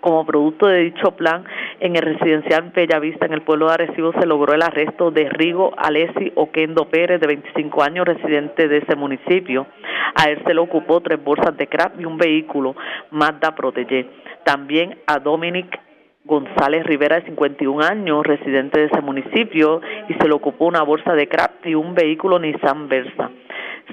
Como 0.00 0.24
producto 0.26 0.66
de 0.66 0.84
dicho 0.84 1.12
plan, 1.12 1.44
en 1.80 1.96
el 1.96 2.02
residencial 2.02 2.72
Bellavista, 2.74 3.26
en 3.26 3.32
el 3.32 3.42
pueblo 3.42 3.68
de 3.68 3.74
Arecibo, 3.74 4.12
se 4.12 4.26
logró 4.26 4.54
el 4.54 4.62
arresto 4.62 5.10
de 5.10 5.28
Rigo 5.28 5.72
Alessi 5.76 6.32
Oquendo 6.34 6.88
Pérez, 6.88 7.20
de 7.20 7.26
25 7.26 7.82
años, 7.82 8.06
residente 8.06 8.68
de 8.68 8.78
ese 8.78 8.96
municipio. 8.96 9.66
A 10.14 10.30
él 10.30 10.42
se 10.46 10.54
le 10.54 10.60
ocupó 10.60 11.00
tres 11.00 11.22
bolsas 11.22 11.56
de 11.56 11.66
crack 11.66 11.98
y 11.98 12.04
un 12.04 12.16
vehículo 12.16 12.74
Mazda 13.10 13.54
Protege. 13.54 14.08
También 14.44 14.98
a 15.06 15.18
Dominic 15.18 15.80
González 16.24 16.84
Rivera, 16.84 17.16
de 17.16 17.26
51 17.26 17.84
años, 17.84 18.26
residente 18.26 18.80
de 18.80 18.86
ese 18.86 19.00
municipio, 19.02 19.82
y 20.08 20.14
se 20.14 20.26
le 20.26 20.34
ocupó 20.34 20.66
una 20.66 20.82
bolsa 20.82 21.14
de 21.14 21.28
crack 21.28 21.66
y 21.66 21.74
un 21.74 21.94
vehículo 21.94 22.38
Nissan 22.38 22.88
Versa. 22.88 23.30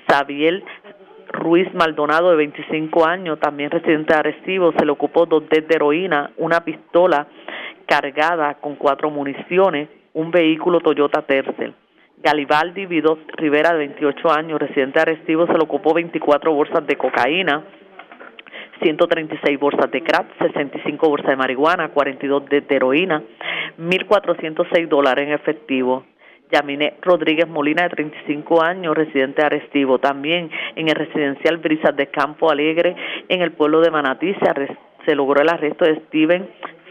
Xavier 0.08 0.64
Ruiz 1.32 1.74
Maldonado, 1.74 2.32
de 2.32 2.36
25 2.36 3.06
años, 3.06 3.40
también 3.40 3.72
residente 3.72 4.14
de 4.14 4.20
Arecibo, 4.20 4.74
se 4.74 4.86
le 4.86 4.92
ocupó 4.92 5.26
dos 5.26 5.48
de 5.50 5.66
heroína, 5.70 6.32
una 6.38 6.62
pistola 6.62 7.28
cargada 7.86 8.56
con 8.56 8.76
cuatro 8.76 9.10
municiones, 9.10 9.90
un 10.14 10.30
vehículo 10.30 10.80
Toyota 10.82 11.22
Tercel. 11.22 11.74
Galibaldi 12.22 12.86
Vidot 12.86 13.20
Rivera, 13.38 13.72
de 13.72 13.80
28 13.80 14.32
años, 14.32 14.60
residente 14.60 15.00
de 15.00 15.02
Arecibo, 15.02 15.48
se 15.48 15.54
le 15.54 15.64
ocupó 15.64 15.94
24 15.94 16.54
bolsas 16.54 16.86
de 16.86 16.96
cocaína, 16.98 17.64
136 18.84 19.60
bolsas 19.60 19.90
de 19.90 20.04
crack, 20.04 20.38
65 20.38 21.10
bolsas 21.10 21.30
de 21.30 21.36
marihuana, 21.36 21.90
42 21.90 22.46
de 22.50 22.66
heroína, 22.70 23.24
1.406 23.80 24.88
dólares 24.88 25.28
en 25.28 25.34
efectivo. 25.34 26.04
Yaminé 26.52 26.96
Rodríguez 27.02 27.48
Molina, 27.48 27.84
de 27.84 27.90
35 27.90 28.62
años, 28.62 28.96
residente 28.96 29.42
de 29.42 29.46
Arestivo. 29.46 30.00
También 30.00 30.50
en 30.76 30.90
el 30.90 30.96
residencial 30.96 31.58
Brisas 31.58 31.96
de 31.96 32.08
Campo 32.08 32.52
Alegre, 32.52 32.96
en 33.30 33.42
el 33.42 33.52
pueblo 33.52 33.82
de 33.82 33.92
Manatí, 33.92 34.34
se, 34.36 34.78
se 35.06 35.16
logró 35.16 35.42
el 35.42 35.50
arresto 35.50 35.86
de 35.86 35.96
Steven 36.08 36.48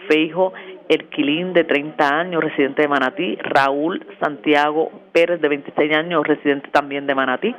Feijo 0.08 0.52
Erquilín, 0.88 1.52
de 1.52 1.62
30 1.62 2.18
años, 2.18 2.42
residente 2.42 2.82
de 2.82 2.88
Manatí, 2.88 3.36
Raúl 3.36 4.04
Santiago 4.18 4.90
Pérez, 5.12 5.40
de 5.40 5.48
26 5.48 5.94
años, 5.94 6.26
residente 6.26 6.68
también 6.72 7.06
de 7.06 7.14
Manatí. 7.14 7.54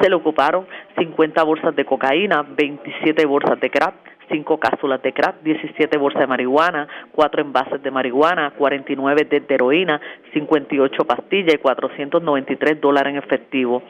Se 0.00 0.08
le 0.08 0.14
ocuparon 0.14 0.66
50 0.96 1.42
bolsas 1.42 1.76
de 1.76 1.84
cocaína, 1.84 2.42
27 2.42 3.26
bolsas 3.26 3.60
de 3.60 3.70
crack, 3.70 3.94
5 4.30 4.58
cápsulas 4.58 5.02
de 5.02 5.12
crack, 5.12 5.42
17 5.42 5.98
bolsas 5.98 6.20
de 6.20 6.26
marihuana, 6.26 6.88
4 7.12 7.42
envases 7.42 7.82
de 7.82 7.90
marihuana, 7.90 8.52
49 8.52 9.24
de 9.24 9.44
heroína, 9.48 10.00
58 10.32 11.04
pastillas 11.04 11.54
y 11.54 11.58
493 11.58 12.80
dólares 12.80 13.12
en 13.12 13.18
efectivo. 13.18 13.82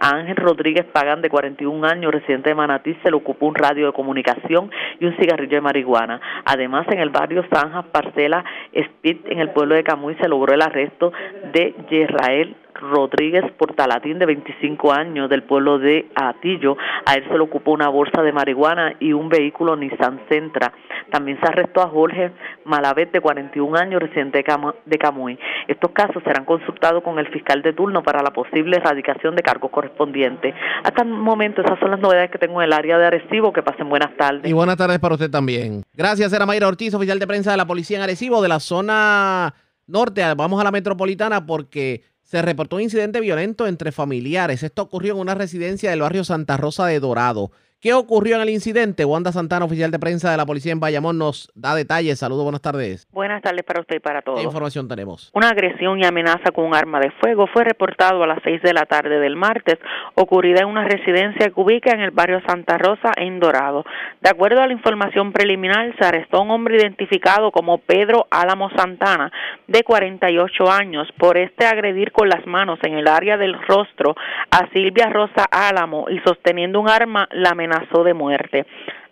A 0.00 0.16
Ángel 0.16 0.36
Rodríguez 0.36 0.86
Pagan, 0.86 1.22
de 1.22 1.28
41 1.28 1.86
años, 1.86 2.12
residente 2.12 2.50
de 2.50 2.54
Manatí, 2.54 2.96
se 3.02 3.10
le 3.10 3.16
ocupó 3.16 3.46
un 3.46 3.54
radio 3.54 3.86
de 3.86 3.92
comunicación 3.92 4.70
y 4.98 5.06
un 5.06 5.16
cigarrillo 5.16 5.56
de 5.56 5.60
marihuana. 5.60 6.20
Además, 6.44 6.86
en 6.90 7.00
el 7.00 7.10
barrio 7.10 7.44
Zanjas, 7.52 7.86
Parcela 7.86 8.44
Speed, 8.72 9.26
en 9.26 9.40
el 9.40 9.50
pueblo 9.50 9.74
de 9.74 9.84
Camuy, 9.84 10.14
se 10.20 10.28
logró 10.28 10.54
el 10.54 10.62
arresto 10.62 11.12
de 11.52 11.74
Yerrael 11.90 12.56
Rodríguez 12.74 13.44
Portalatín, 13.58 14.18
de 14.18 14.26
25 14.26 14.92
años, 14.92 15.28
del 15.28 15.42
pueblo 15.42 15.78
de 15.78 16.08
Atillo. 16.14 16.76
A 17.06 17.14
él 17.14 17.24
se 17.28 17.34
le 17.34 17.40
ocupó 17.40 17.72
una 17.72 17.88
bolsa 17.88 18.22
de 18.22 18.32
marihuana 18.32 18.94
y 19.00 19.12
un 19.12 19.28
vehículo 19.28 19.76
Nissan 19.76 20.20
Sentra. 20.28 20.72
También 21.10 21.38
se 21.40 21.46
arrestó 21.46 21.82
a 21.82 21.88
Jorge 21.88 22.32
Malavet, 22.64 23.12
de 23.12 23.20
41 23.20 23.76
años, 23.76 24.00
residente 24.00 24.44
de 24.84 24.98
Camuy. 24.98 25.38
Estos 25.68 25.90
casos 25.92 26.22
serán 26.24 26.44
consultados 26.44 27.02
con 27.02 27.18
el 27.18 27.28
fiscal 27.28 27.62
de 27.62 27.72
turno 27.72 28.02
para 28.02 28.22
la 28.22 28.30
posible 28.30 28.76
erradicación 28.76 29.34
de 29.34 29.42
cargos 29.42 29.70
correspondientes. 29.70 30.54
Hasta 30.84 31.02
el 31.02 31.08
momento, 31.08 31.62
esas 31.62 31.78
son 31.78 31.90
las 31.90 32.00
novedades 32.00 32.30
que 32.30 32.38
tengo 32.38 32.60
en 32.60 32.66
el 32.66 32.72
área 32.72 32.98
de 32.98 33.06
Arecibo. 33.06 33.52
Que 33.52 33.62
pasen 33.62 33.88
buenas 33.88 34.16
tardes. 34.16 34.48
Y 34.48 34.52
buenas 34.52 34.76
tardes 34.76 34.98
para 34.98 35.14
usted 35.14 35.30
también. 35.30 35.82
Gracias, 35.94 36.32
era 36.32 36.46
Mayra 36.46 36.68
Ortiz, 36.68 36.94
oficial 36.94 37.18
de 37.18 37.26
prensa 37.26 37.50
de 37.50 37.56
la 37.56 37.66
policía 37.66 37.96
en 37.96 38.02
Arecibo, 38.02 38.40
de 38.42 38.48
la 38.48 38.60
zona 38.60 39.54
norte. 39.86 40.22
Vamos 40.34 40.60
a 40.60 40.64
la 40.64 40.70
metropolitana 40.70 41.44
porque 41.44 42.02
se 42.30 42.42
reportó 42.42 42.76
un 42.76 42.82
incidente 42.82 43.18
violento 43.18 43.66
entre 43.66 43.90
familiares. 43.90 44.62
Esto 44.62 44.82
ocurrió 44.82 45.14
en 45.14 45.18
una 45.18 45.34
residencia 45.34 45.90
del 45.90 46.02
barrio 46.02 46.22
Santa 46.22 46.56
Rosa 46.56 46.86
de 46.86 47.00
Dorado. 47.00 47.50
¿Qué 47.80 47.94
ocurrió 47.94 48.36
en 48.36 48.42
el 48.42 48.50
incidente? 48.50 49.06
Wanda 49.06 49.32
Santana, 49.32 49.64
oficial 49.64 49.90
de 49.90 49.98
prensa 49.98 50.30
de 50.30 50.36
la 50.36 50.44
policía 50.44 50.70
en 50.70 50.80
Bayamón, 50.80 51.16
nos 51.16 51.50
da 51.54 51.74
detalles. 51.74 52.18
Saludos, 52.18 52.42
buenas 52.42 52.60
tardes. 52.60 53.08
Buenas 53.10 53.40
tardes 53.40 53.64
para 53.64 53.80
usted 53.80 53.96
y 53.96 54.00
para 54.00 54.20
todos. 54.20 54.38
¿Qué 54.38 54.44
información 54.44 54.86
tenemos? 54.86 55.30
Una 55.32 55.48
agresión 55.48 55.98
y 55.98 56.04
amenaza 56.04 56.50
con 56.52 56.66
un 56.66 56.74
arma 56.74 57.00
de 57.00 57.10
fuego 57.12 57.46
fue 57.46 57.64
reportado 57.64 58.22
a 58.22 58.26
las 58.26 58.40
6 58.44 58.60
de 58.60 58.74
la 58.74 58.84
tarde 58.84 59.18
del 59.18 59.34
martes, 59.34 59.78
ocurrida 60.14 60.60
en 60.60 60.66
una 60.66 60.84
residencia 60.84 61.48
que 61.48 61.58
ubica 61.58 61.92
en 61.92 62.00
el 62.00 62.10
barrio 62.10 62.42
Santa 62.46 62.76
Rosa, 62.76 63.12
en 63.16 63.40
Dorado. 63.40 63.86
De 64.20 64.28
acuerdo 64.28 64.60
a 64.60 64.66
la 64.66 64.74
información 64.74 65.32
preliminar, 65.32 65.96
se 65.98 66.04
arrestó 66.04 66.36
a 66.36 66.42
un 66.42 66.50
hombre 66.50 66.76
identificado 66.76 67.50
como 67.50 67.78
Pedro 67.78 68.26
Álamo 68.30 68.68
Santana, 68.76 69.32
de 69.68 69.82
48 69.84 70.70
años, 70.70 71.08
por 71.18 71.38
este 71.38 71.64
agredir 71.64 72.12
con 72.12 72.28
las 72.28 72.46
manos 72.46 72.78
en 72.82 72.98
el 72.98 73.08
área 73.08 73.38
del 73.38 73.54
rostro 73.66 74.16
a 74.50 74.68
Silvia 74.74 75.06
Rosa 75.06 75.46
Álamo 75.50 76.10
y 76.10 76.18
sosteniendo 76.18 76.78
un 76.78 76.90
arma 76.90 77.26
la 77.32 77.52
amenazó 77.52 77.69
amenazó 77.70 78.04
de 78.04 78.14
muerte. 78.14 78.66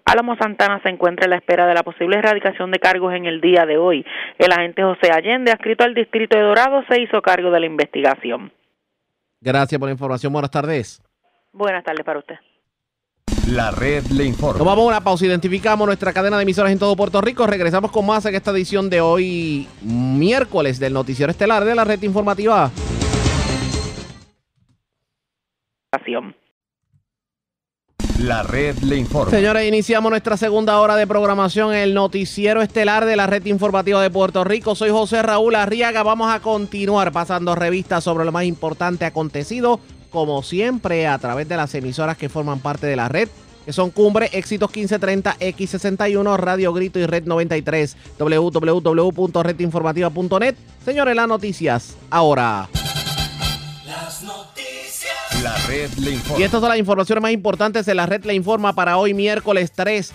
Álamo 0.04 0.36
Santana 0.36 0.80
se 0.82 0.88
encuentra 0.88 1.26
en 1.26 1.30
la 1.30 1.36
espera 1.36 1.66
de 1.66 1.74
la 1.74 1.82
posible 1.82 2.16
erradicación 2.16 2.70
de 2.70 2.78
cargos 2.78 3.12
en 3.14 3.26
el 3.26 3.40
día 3.40 3.66
de 3.66 3.76
hoy. 3.76 4.04
El 4.38 4.52
agente 4.52 4.82
José 4.82 5.11
Allende, 5.12 5.52
adscrito 5.52 5.84
al 5.84 5.94
distrito 5.94 6.36
de 6.36 6.44
Dorado, 6.44 6.82
se 6.88 7.00
hizo 7.00 7.20
cargo 7.20 7.50
de 7.50 7.61
la 7.61 7.66
investigación. 7.66 8.50
Gracias 9.40 9.78
por 9.78 9.88
la 9.88 9.92
información. 9.92 10.32
Buenas 10.32 10.50
tardes. 10.50 11.02
Buenas 11.52 11.84
tardes 11.84 12.04
para 12.04 12.18
usted. 12.20 12.36
La 13.52 13.70
red 13.70 14.04
le 14.06 14.24
informa. 14.24 14.59
Nos 14.59 14.66
vamos 14.66 14.84
a 14.84 14.88
una 14.88 15.00
pausa. 15.02 15.26
Identificamos 15.26 15.86
nuestra 15.86 16.12
cadena 16.12 16.36
de 16.36 16.42
emisoras 16.42 16.72
en 16.72 16.78
todo 16.78 16.96
Puerto 16.96 17.20
Rico. 17.20 17.46
Regresamos 17.46 17.90
con 17.90 18.06
más 18.06 18.24
en 18.26 18.34
esta 18.34 18.50
edición 18.50 18.90
de 18.90 19.00
hoy, 19.00 19.68
miércoles, 19.82 20.78
del 20.78 20.92
Noticiero 20.92 21.30
Estelar 21.30 21.64
de 21.64 21.74
la 21.74 21.84
Red 21.84 22.02
Informativa. 22.02 22.70
La 28.19 28.43
red 28.43 28.77
le 28.79 28.97
informa. 28.97 29.31
Señores, 29.31 29.69
iniciamos 29.69 30.11
nuestra 30.11 30.37
segunda 30.37 30.81
hora 30.81 30.97
de 30.97 31.07
programación 31.07 31.73
el 31.73 31.95
noticiero 31.95 32.62
estelar 32.62 33.05
de 33.05 33.14
la 33.14 33.29
red 33.29 33.47
informativa 33.47 34.03
de 34.03 34.11
Puerto 34.11 34.43
Rico. 34.43 34.75
Soy 34.75 34.91
José 34.91 35.23
Raúl 35.23 35.55
Arriaga. 35.55 36.03
Vamos 36.03 36.35
a 36.35 36.41
continuar 36.41 37.12
pasando 37.12 37.55
revistas 37.55 38.03
sobre 38.03 38.25
lo 38.25 38.33
más 38.33 38.43
importante 38.43 39.05
acontecido, 39.05 39.79
como 40.11 40.43
siempre, 40.43 41.07
a 41.07 41.16
través 41.19 41.49
de 41.49 41.57
las 41.57 41.73
emisoras 41.77 42.16
que 42.16 42.29
forman 42.29 42.59
parte 42.59 42.89
de 42.89 42.97
la 42.97 43.09
red, 43.09 43.29
que 43.64 43.73
son 43.73 43.91
Cumbre, 43.91 44.31
Éxitos 44.33 44.75
1530, 44.75 45.37
X61, 45.39 46.37
Radio 46.39 46.73
Grito 46.73 46.99
y 46.99 47.07
Red 47.07 47.23
93, 47.25 47.97
www.redinformativa.net. 48.19 50.57
Señores, 50.85 51.14
las 51.14 51.29
noticias 51.29 51.95
ahora. 52.11 52.69
La 55.43 55.57
red 55.68 55.91
le 55.99 56.12
informa. 56.12 56.41
Y 56.41 56.43
estas 56.43 56.61
son 56.61 56.68
las 56.68 56.78
informaciones 56.78 57.22
más 57.22 57.32
importantes 57.32 57.86
de 57.86 57.95
la 57.95 58.07
red 58.07 58.24
le 58.24 58.34
informa 58.34 58.74
para 58.74 58.99
hoy 58.99 59.14
miércoles 59.14 59.70
3 59.72 60.12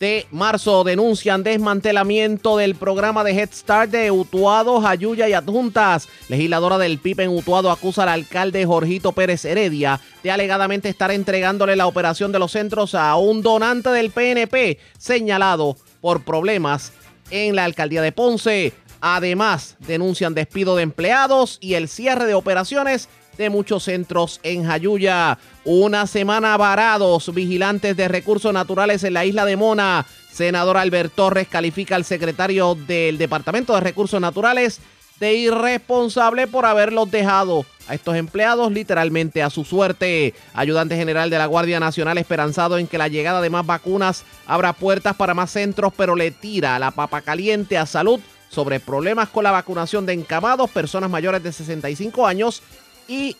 de 0.00 0.26
marzo. 0.32 0.82
Denuncian 0.82 1.44
desmantelamiento 1.44 2.56
del 2.56 2.74
programa 2.74 3.22
de 3.22 3.32
Head 3.32 3.50
Start 3.52 3.90
de 3.92 4.10
Utuado, 4.10 4.80
Jayuya 4.80 5.28
y 5.28 5.32
Adjuntas. 5.32 6.08
Legisladora 6.28 6.78
del 6.78 6.98
PIB 6.98 7.20
en 7.20 7.30
Utuado 7.30 7.70
acusa 7.70 8.02
al 8.02 8.08
alcalde 8.08 8.66
Jorgito 8.66 9.12
Pérez 9.12 9.44
Heredia 9.44 10.00
de 10.24 10.32
alegadamente 10.32 10.88
estar 10.88 11.12
entregándole 11.12 11.76
la 11.76 11.86
operación 11.86 12.32
de 12.32 12.40
los 12.40 12.50
centros 12.50 12.96
a 12.96 13.14
un 13.14 13.42
donante 13.42 13.90
del 13.90 14.10
PNP 14.10 14.78
señalado 14.98 15.76
por 16.00 16.24
problemas 16.24 16.92
en 17.30 17.54
la 17.54 17.64
alcaldía 17.64 18.02
de 18.02 18.10
Ponce. 18.10 18.72
Además, 19.00 19.76
denuncian 19.80 20.34
despido 20.34 20.74
de 20.74 20.82
empleados 20.82 21.58
y 21.60 21.74
el 21.74 21.88
cierre 21.88 22.26
de 22.26 22.34
operaciones 22.34 23.08
de 23.36 23.50
muchos 23.50 23.84
centros 23.84 24.40
en 24.42 24.64
Jayuya. 24.64 25.38
Una 25.64 26.06
semana 26.06 26.56
varados 26.56 27.32
vigilantes 27.34 27.96
de 27.96 28.08
recursos 28.08 28.52
naturales 28.52 29.04
en 29.04 29.14
la 29.14 29.24
isla 29.24 29.44
de 29.44 29.56
Mona. 29.56 30.06
Senador 30.30 30.76
Albert 30.76 31.12
Torres 31.14 31.48
califica 31.48 31.96
al 31.96 32.04
secretario 32.04 32.74
del 32.74 33.18
Departamento 33.18 33.74
de 33.74 33.80
Recursos 33.80 34.20
Naturales 34.20 34.80
de 35.20 35.34
irresponsable 35.34 36.46
por 36.46 36.66
haberlos 36.66 37.10
dejado 37.10 37.64
a 37.86 37.94
estos 37.94 38.16
empleados 38.16 38.72
literalmente 38.72 39.42
a 39.42 39.50
su 39.50 39.64
suerte. 39.64 40.34
Ayudante 40.54 40.96
general 40.96 41.30
de 41.30 41.38
la 41.38 41.46
Guardia 41.46 41.80
Nacional 41.80 42.18
esperanzado 42.18 42.78
en 42.78 42.86
que 42.86 42.98
la 42.98 43.08
llegada 43.08 43.40
de 43.40 43.50
más 43.50 43.64
vacunas 43.64 44.24
abra 44.46 44.72
puertas 44.72 45.14
para 45.16 45.34
más 45.34 45.50
centros, 45.50 45.92
pero 45.96 46.16
le 46.16 46.30
tira 46.30 46.78
la 46.78 46.90
papa 46.90 47.20
caliente 47.20 47.78
a 47.78 47.86
salud 47.86 48.20
sobre 48.48 48.80
problemas 48.80 49.28
con 49.28 49.44
la 49.44 49.50
vacunación 49.50 50.06
de 50.06 50.12
encamados, 50.12 50.70
personas 50.70 51.10
mayores 51.10 51.42
de 51.42 51.52
65 51.52 52.26
años 52.26 52.62
y 53.08 53.36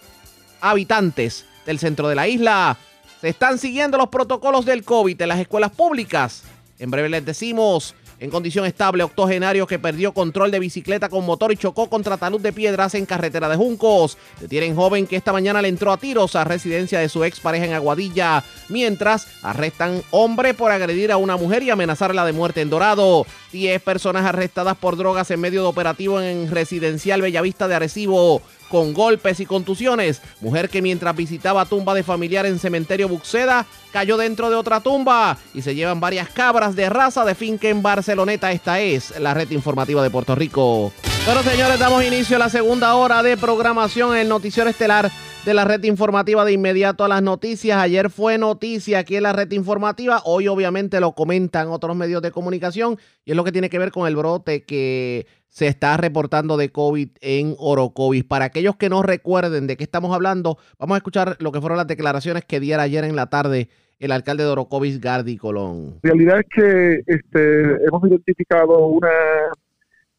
habitantes 0.61 1.45
del 1.67 1.79
centro 1.79 2.09
de 2.09 2.15
la 2.15 2.29
isla. 2.29 2.77
Se 3.21 3.29
están 3.29 3.59
siguiendo 3.59 3.99
los 3.99 4.09
protocolos 4.09 4.65
del 4.65 4.85
COVID 4.85 5.21
en 5.21 5.29
las 5.29 5.41
escuelas 5.41 5.71
públicas. 5.71 6.45
En 6.79 6.91
breve 6.91 7.09
les 7.09 7.25
decimos, 7.25 7.95
en 8.21 8.31
condición 8.31 8.65
estable, 8.65 9.03
octogenario 9.03 9.67
que 9.67 9.79
perdió 9.79 10.12
control 10.12 10.51
de 10.51 10.59
bicicleta 10.59 11.09
con 11.09 11.27
motor 11.27 11.53
y 11.53 11.57
chocó 11.57 11.91
contra 11.91 12.17
talud 12.17 12.41
de 12.41 12.53
piedras 12.53 12.95
en 12.95 13.07
carretera 13.07 13.49
de 13.49 13.57
Juncos. 13.57 14.17
Detienen 14.41 14.77
joven 14.77 15.07
que 15.07 15.17
esta 15.17 15.33
mañana 15.33 15.61
le 15.61 15.69
entró 15.69 15.93
a 15.93 15.97
tiros 15.97 16.37
a 16.37 16.45
residencia 16.45 17.01
de 17.01 17.09
su 17.09 17.25
expareja 17.25 17.67
en 17.67 17.73
Aguadilla, 17.73 18.45
mientras 18.69 19.27
arrestan 19.43 20.03
hombre 20.11 20.55
por 20.55 20.71
agredir 20.71 21.12
a 21.12 21.17
una 21.17 21.37
mujer 21.37 21.62
y 21.65 21.71
amenazarla 21.71 22.25
de 22.25 22.33
muerte 22.33 22.61
en 22.61 22.71
Dorado. 22.71 23.27
Diez 23.53 23.83
personas 23.83 24.25
arrestadas 24.25 24.77
por 24.77 24.97
drogas 24.97 25.31
en 25.31 25.41
medio 25.41 25.62
de 25.62 25.69
operativo 25.69 26.21
en 26.21 26.51
residencial 26.51 27.21
Bellavista 27.21 27.69
de 27.69 27.75
Arecibo 27.75 28.43
con 28.75 28.93
golpes 28.93 29.39
y 29.39 29.47
contusiones. 29.47 30.20
Mujer 30.41 30.68
que 30.68 30.83
mientras 30.83 31.14
visitaba 31.14 31.64
tumba 31.64 31.95
de 31.95 32.03
familiar 32.03 32.45
en 32.45 32.59
cementerio 32.59 33.09
Buxeda 33.09 33.66
cayó 33.93 34.16
dentro 34.16 34.51
de 34.51 34.57
otra 34.57 34.81
tumba 34.81 35.39
y 35.55 35.62
se 35.62 35.77
llevan 35.77 36.01
varias 36.01 36.29
cabras 36.29 36.75
de 36.75 36.91
raza 36.91 37.25
de 37.25 37.37
finca 37.37 37.68
en 37.68 37.83
Barceloneta. 37.83 38.51
Esta 38.51 38.81
es 38.81 39.16
la 39.20 39.33
red 39.33 39.49
informativa 39.53 40.03
de 40.03 40.11
Puerto 40.11 40.35
Rico. 40.35 40.93
Bueno, 41.25 41.45
señores, 41.45 41.79
damos 41.79 42.03
inicio 42.03 42.35
a 42.35 42.41
la 42.41 42.49
segunda 42.49 42.97
hora 42.97 43.22
de 43.22 43.37
programación 43.37 44.12
en 44.14 44.22
el 44.22 44.29
noticiero 44.29 44.68
estelar 44.68 45.09
de 45.45 45.55
la 45.55 45.64
red 45.64 45.85
informativa 45.85 46.45
de 46.45 46.51
inmediato 46.51 47.05
a 47.05 47.09
las 47.09 47.22
noticias. 47.22 47.79
Ayer 47.79 48.11
fue 48.11 48.39
noticia 48.39 48.99
aquí 48.99 49.14
en 49.14 49.22
la 49.22 49.33
red 49.33 49.53
informativa, 49.53 50.20
hoy 50.25 50.49
obviamente 50.49 50.99
lo 50.99 51.12
comentan 51.12 51.68
otros 51.68 51.95
medios 51.95 52.22
de 52.22 52.33
comunicación 52.33 52.99
y 53.25 53.31
es 53.31 53.37
lo 53.37 53.45
que 53.45 53.53
tiene 53.53 53.70
que 53.70 53.79
ver 53.79 53.93
con 53.93 54.09
el 54.09 54.16
brote 54.16 54.64
que 54.64 55.29
se 55.55 55.68
está 55.68 55.96
reportando 55.96 56.57
de 56.57 56.72
COVID 56.72 57.11
en 57.20 57.55
Orocovis. 57.59 58.24
Para 58.24 58.46
aquellos 58.46 58.74
que 58.74 58.88
no 58.88 59.05
recuerden 59.05 59.68
de 59.68 59.76
qué 59.76 59.84
estamos 59.84 60.12
hablando, 60.12 60.59
vamos 60.80 60.96
a 60.96 60.98
escuchar 60.98 61.36
lo 61.38 61.52
que 61.52 61.61
fueron 61.61 61.78
las 61.78 61.86
declaraciones 61.86 62.44
que 62.44 62.59
diera 62.59 62.82
ayer 62.82 63.05
en 63.05 63.14
la 63.14 63.30
tarde 63.30 63.68
el 64.00 64.11
alcalde 64.11 64.42
de 64.42 64.50
Orocovis, 64.50 65.00
Gardi 65.00 65.36
Colón. 65.36 66.00
La 66.02 66.11
realidad 66.11 66.40
es 66.40 66.46
que 66.48 67.02
este, 67.07 67.86
hemos 67.86 68.05
identificado 68.05 68.84
una, 68.88 69.09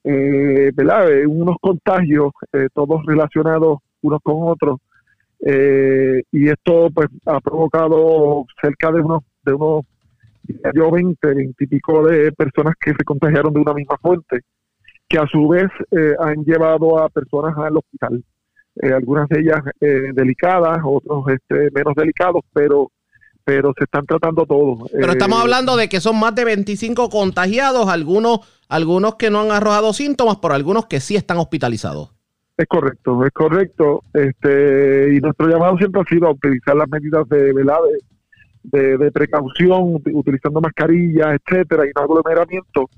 eh, 0.06 0.72
unos 1.28 1.58
contagios, 1.60 2.32
eh, 2.54 2.70
todos 2.74 3.06
relacionados 3.06 3.80
unos 4.04 4.22
con 4.24 4.36
otros, 4.38 4.80
eh, 5.42 6.24
y 6.32 6.48
esto 6.48 6.90
pues 6.92 7.10
ha 7.26 7.42
provocado 7.42 8.46
cerca 8.62 8.90
de 8.90 9.02
unos, 9.02 9.24
de 9.44 9.54
unos, 9.54 9.86
yo 10.74 10.92
20, 10.92 11.28
20 11.28 11.62
y 11.62 11.68
pico 11.68 12.08
de 12.08 12.32
personas 12.32 12.76
que 12.80 12.92
se 12.92 13.04
contagiaron 13.04 13.52
de 13.52 13.60
una 13.60 13.74
misma 13.74 13.98
fuente 14.02 14.40
que 15.08 15.18
a 15.18 15.28
su 15.28 15.48
vez 15.48 15.70
eh, 15.92 16.16
han 16.20 16.44
llevado 16.44 17.02
a 17.02 17.10
personas 17.10 17.58
al 17.58 17.78
hospital. 17.78 18.24
Eh, 18.82 18.92
algunas 18.92 19.30
de 19.30 19.40
ellas 19.40 19.62
eh, 19.80 20.12
delicadas, 20.14 20.80
otros 20.84 21.26
este, 21.30 21.70
menos 21.72 21.94
delicados, 21.96 22.42
pero 22.54 22.92
pero 23.44 23.74
se 23.78 23.84
están 23.84 24.08
tratando 24.08 24.44
todos. 24.48 24.90
Pero 24.92 25.12
estamos 25.12 25.40
hablando 25.40 25.78
de 25.78 25.88
que 25.88 26.02
son 26.02 26.20
más 26.20 26.34
de 26.34 26.44
25 26.46 27.12
contagiados, 27.12 27.88
algunos 27.88 28.40
algunos 28.68 29.16
que 29.16 29.30
no 29.30 29.42
han 29.42 29.52
arrojado 29.52 29.94
síntomas, 29.94 30.38
pero 30.42 30.56
algunos 30.56 30.88
que 30.88 31.00
sí 31.00 31.16
están 31.16 31.38
hospitalizados. 31.38 32.12
Es 32.58 32.66
correcto, 32.66 33.24
es 33.24 33.32
correcto. 33.32 34.02
Este 34.14 35.14
y 35.16 35.20
nuestro 35.20 35.48
llamado 35.48 35.78
siempre 35.78 36.02
ha 36.02 36.06
sido 36.06 36.28
a 36.28 36.32
utilizar 36.32 36.76
las 36.76 36.90
medidas 36.90 37.30
de 37.30 37.54
¿verdad? 37.54 37.78
De, 38.64 38.98
de, 38.98 39.12
precaución, 39.12 40.02
utilizando 40.12 40.60
mascarillas, 40.60 41.40
etcétera, 41.40 41.86
y 41.86 41.92
no 41.96 42.02
aglomeramiento 42.02 42.90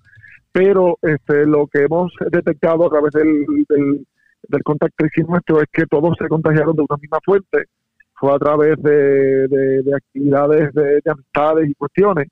pero 0.51 0.97
este, 1.01 1.45
lo 1.45 1.67
que 1.67 1.83
hemos 1.83 2.11
detectado 2.31 2.85
a 2.85 2.89
través 2.89 3.11
del, 3.13 3.45
del, 3.69 4.07
del 4.47 4.63
contact 4.63 4.93
nuestro 5.27 5.61
es 5.61 5.67
que 5.71 5.85
todos 5.85 6.15
se 6.19 6.27
contagiaron 6.27 6.75
de 6.75 6.85
una 6.87 6.97
misma 6.99 7.19
fuente, 7.23 7.65
fue 8.13 8.33
a 8.33 8.39
través 8.39 8.81
de, 8.81 9.47
de, 9.47 9.95
actividades 9.95 10.73
de, 10.73 11.01
amistades 11.05 11.69
y 11.69 11.75
cuestiones, 11.75 12.27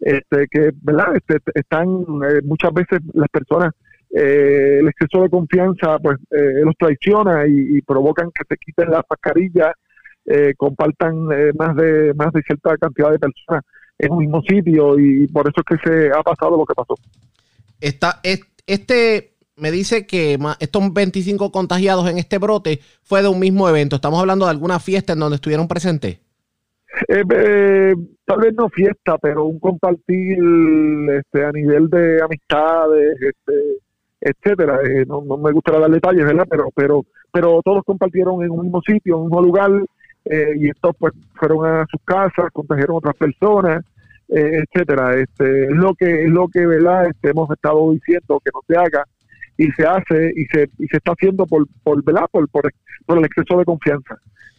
este, 0.00 0.46
que 0.50 0.70
verdad 0.82 1.16
este, 1.16 1.38
están 1.54 1.88
eh, 2.28 2.40
muchas 2.44 2.72
veces 2.72 3.00
las 3.14 3.28
personas 3.28 3.72
eh, 4.10 4.78
el 4.80 4.88
exceso 4.88 5.22
de 5.22 5.28
confianza 5.28 5.98
pues 5.98 6.18
eh, 6.30 6.62
los 6.64 6.74
traiciona 6.78 7.46
y, 7.46 7.76
y, 7.76 7.82
provocan 7.82 8.30
que 8.30 8.44
se 8.48 8.56
quiten 8.56 8.90
las 8.90 9.02
mascarillas 9.08 9.74
eh, 10.24 10.54
compartan 10.56 11.28
eh, 11.32 11.52
más 11.58 11.76
de 11.76 12.14
más 12.14 12.32
de 12.32 12.42
cierta 12.42 12.76
cantidad 12.78 13.10
de 13.10 13.18
personas 13.18 13.64
en 13.98 14.12
un 14.12 14.18
mismo 14.18 14.42
sitio 14.42 14.98
y 14.98 15.26
por 15.28 15.48
eso 15.48 15.60
es 15.60 15.78
que 15.78 15.88
se 15.88 16.10
ha 16.10 16.22
pasado 16.22 16.56
lo 16.56 16.64
que 16.64 16.74
pasó 16.74 16.94
Está, 17.80 18.20
este 18.66 19.38
me 19.58 19.70
dice 19.70 20.06
que 20.06 20.38
estos 20.60 20.94
25 20.94 21.50
contagiados 21.52 22.08
en 22.08 22.18
este 22.18 22.38
brote 22.38 22.80
fue 23.02 23.22
de 23.22 23.28
un 23.28 23.38
mismo 23.38 23.68
evento. 23.68 23.96
¿Estamos 23.96 24.20
hablando 24.20 24.44
de 24.46 24.52
alguna 24.52 24.78
fiesta 24.78 25.12
en 25.12 25.18
donde 25.18 25.36
estuvieron 25.36 25.68
presentes? 25.68 26.20
Eh, 27.08 27.22
eh, 27.30 27.94
tal 28.24 28.38
vez 28.40 28.54
no 28.54 28.68
fiesta, 28.68 29.18
pero 29.18 29.44
un 29.44 29.58
compartir 29.58 30.38
este, 31.16 31.44
a 31.44 31.52
nivel 31.52 31.88
de 31.90 32.22
amistades, 32.22 33.16
este, 33.20 33.52
etcétera. 34.20 34.80
Eh, 34.84 35.04
no, 35.06 35.22
no, 35.22 35.36
me 35.36 35.52
gustaría 35.52 35.80
dar 35.80 35.90
detalles, 35.90 36.24
¿verdad? 36.24 36.46
Pero, 36.48 36.70
pero, 36.74 37.04
pero 37.32 37.60
todos 37.64 37.84
compartieron 37.84 38.42
en 38.42 38.50
un 38.50 38.62
mismo 38.62 38.80
sitio, 38.82 39.16
en 39.16 39.20
un 39.22 39.26
mismo 39.26 39.42
lugar, 39.42 39.70
eh, 40.24 40.54
y 40.56 40.70
estos 40.70 40.94
pues 40.98 41.14
fueron 41.34 41.66
a 41.66 41.86
sus 41.90 42.00
casas, 42.04 42.50
contagiaron 42.52 42.96
a 42.96 42.98
otras 42.98 43.16
personas 43.16 43.84
eh, 44.28 44.64
etcétera. 44.64 45.16
Este, 45.16 45.64
es 45.64 45.70
lo 45.70 45.94
que 45.94 46.24
es 46.24 46.30
lo 46.30 46.48
que 46.48 46.66
¿verdad? 46.66 47.06
Este, 47.08 47.30
hemos 47.30 47.50
estado 47.50 47.92
diciendo 47.92 48.40
que 48.44 48.50
no 48.52 48.60
se 48.66 48.76
haga 48.76 49.04
y 49.56 49.70
se 49.72 49.84
hace 49.84 50.32
y 50.36 50.44
se 50.46 50.70
y 50.78 50.86
se 50.86 50.98
está 50.98 51.12
haciendo 51.12 51.46
por 51.46 51.66
por 51.82 52.02
¿verdad? 52.04 52.26
por, 52.30 52.48
por, 52.48 52.70
el 53.18 53.24
exceso 53.24 53.58
de 53.58 53.64
confianza. 53.64 54.16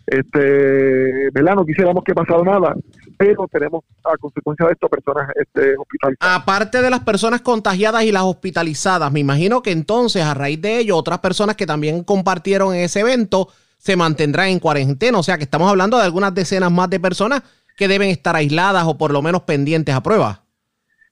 Este, 0.08 1.30
¿verdad? 1.32 1.54
No 1.56 1.66
quisiéramos 1.66 2.04
que 2.04 2.16
pasara 2.16 2.42
nada, 2.42 2.76
pero 3.16 3.48
tenemos 3.48 3.84
a 4.04 4.18
consecuencia 4.18 4.66
de 4.66 4.72
esto 4.72 4.90
personas 4.90 5.30
este, 5.36 5.76
hospitalizadas. 5.78 6.42
Aparte 6.42 6.82
de 6.82 6.90
las 6.90 7.02
personas 7.02 7.42
contagiadas 7.42 8.04
y 8.04 8.12
las 8.12 8.24
hospitalizadas, 8.24 9.12
me 9.12 9.20
imagino 9.20 9.62
que 9.62 9.70
entonces 9.72 10.24
a 10.24 10.34
raíz 10.34 10.60
de 10.60 10.80
ello 10.80 10.98
otras 10.98 11.20
personas 11.20 11.56
que 11.56 11.68
también 11.68 12.04
compartieron 12.04 12.74
ese 12.74 13.02
evento 13.02 13.50
se 13.78 13.96
mantendrán 13.96 14.48
en 14.48 14.60
cuarentena, 14.60 15.20
o 15.20 15.24
sea 15.24 15.38
que 15.38 15.44
estamos 15.44 15.70
hablando 15.70 15.98
de 15.98 16.04
algunas 16.04 16.34
decenas 16.34 16.72
más 16.72 16.90
de 16.90 17.00
personas 17.00 17.44
que 17.80 17.88
deben 17.88 18.10
estar 18.10 18.36
aisladas 18.36 18.84
o 18.86 18.98
por 18.98 19.12
lo 19.12 19.22
menos 19.22 19.44
pendientes 19.44 19.96
a 19.96 20.04
prueba? 20.04 20.44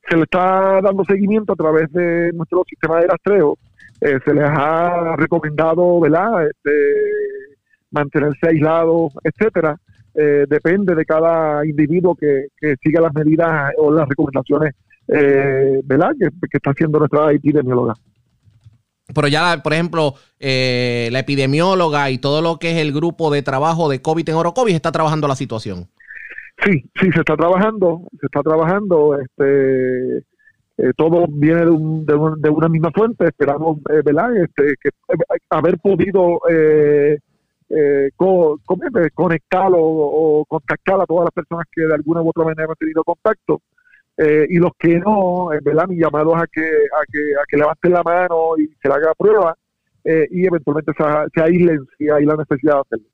Se 0.09 0.17
le 0.17 0.23
está 0.23 0.81
dando 0.81 1.05
seguimiento 1.05 1.53
a 1.53 1.55
través 1.55 1.91
de 1.93 2.31
nuestro 2.33 2.63
sistema 2.69 2.99
de 2.99 3.07
rastreo. 3.07 3.57
Eh, 4.01 4.19
se 4.23 4.33
les 4.33 4.43
ha 4.43 5.15
recomendado, 5.15 5.99
¿verdad? 6.01 6.45
Este, 6.45 6.71
mantenerse 7.89 8.47
aislados, 8.47 9.13
etcétera. 9.23 9.77
Eh, 10.13 10.45
depende 10.49 10.93
de 10.93 11.05
cada 11.05 11.65
individuo 11.65 12.15
que, 12.15 12.47
que, 12.59 12.75
siga 12.83 12.99
las 12.99 13.13
medidas 13.13 13.71
o 13.77 13.91
las 13.91 14.07
recomendaciones, 14.09 14.73
eh, 15.07 15.79
¿verdad? 15.85 16.11
Que, 16.19 16.27
que, 16.49 16.57
está 16.57 16.71
haciendo 16.71 16.99
nuestra 16.99 17.31
epidemióloga. 17.31 17.93
Pero 19.13 19.27
ya, 19.29 19.61
por 19.63 19.73
ejemplo, 19.73 20.15
eh, 20.39 21.07
la 21.11 21.19
epidemióloga 21.19 22.09
y 22.11 22.17
todo 22.17 22.41
lo 22.41 22.59
que 22.59 22.71
es 22.71 22.77
el 22.77 22.91
grupo 22.91 23.31
de 23.31 23.41
trabajo 23.41 23.89
de 23.89 24.01
COVID 24.01 24.27
en 24.27 24.35
Orocovis 24.35 24.75
está 24.75 24.91
trabajando 24.91 25.27
la 25.27 25.35
situación. 25.35 25.87
Sí, 26.63 26.81
sí, 26.99 27.11
se 27.11 27.19
está 27.19 27.35
trabajando, 27.37 28.01
se 28.19 28.25
está 28.25 28.41
trabajando, 28.41 29.17
este, 29.19 30.17
eh, 30.77 30.91
todo 30.97 31.25
viene 31.29 31.65
de, 31.65 31.71
un, 31.71 32.05
de, 32.05 32.15
un, 32.15 32.41
de, 32.41 32.49
una 32.49 32.69
misma 32.69 32.91
fuente, 32.91 33.25
esperamos, 33.27 33.79
eh. 33.89 34.01
Este, 34.43 34.75
que 34.81 34.89
eh, 34.89 35.37
haber 35.49 35.77
podido 35.79 36.41
eh, 36.49 37.19
eh, 37.69 38.09
co- 38.15 38.59
co- 38.65 38.77
conectar 39.13 39.69
o, 39.75 40.45
contactar 40.47 41.01
a 41.01 41.05
todas 41.05 41.25
las 41.25 41.33
personas 41.33 41.65
que 41.71 41.81
de 41.83 41.93
alguna 41.93 42.21
u 42.21 42.29
otra 42.29 42.45
manera 42.45 42.67
han 42.69 42.75
tenido 42.75 43.03
contacto. 43.03 43.61
Y 44.49 44.57
los 44.59 44.71
que 44.79 44.99
no, 44.99 45.51
verdad, 45.63 45.87
mi 45.87 45.97
llamado 45.99 46.35
es 46.37 46.43
a 46.43 46.47
que, 46.47 46.61
a 46.61 47.03
que, 47.11 47.19
a 47.39 47.43
que 47.47 47.57
levanten 47.57 47.93
la 47.93 48.03
mano 48.03 48.57
y 48.57 48.67
se 48.81 48.87
le 48.89 48.95
haga 48.95 49.13
prueba 49.17 49.55
y 50.05 50.45
eventualmente 50.47 50.91
se, 50.97 51.03
se 51.35 51.41
aíslen 51.43 51.85
si 51.97 52.09
hay 52.09 52.25
la 52.25 52.35
necesidad 52.37 52.75
de 52.75 52.81
hacerlo. 52.81 53.07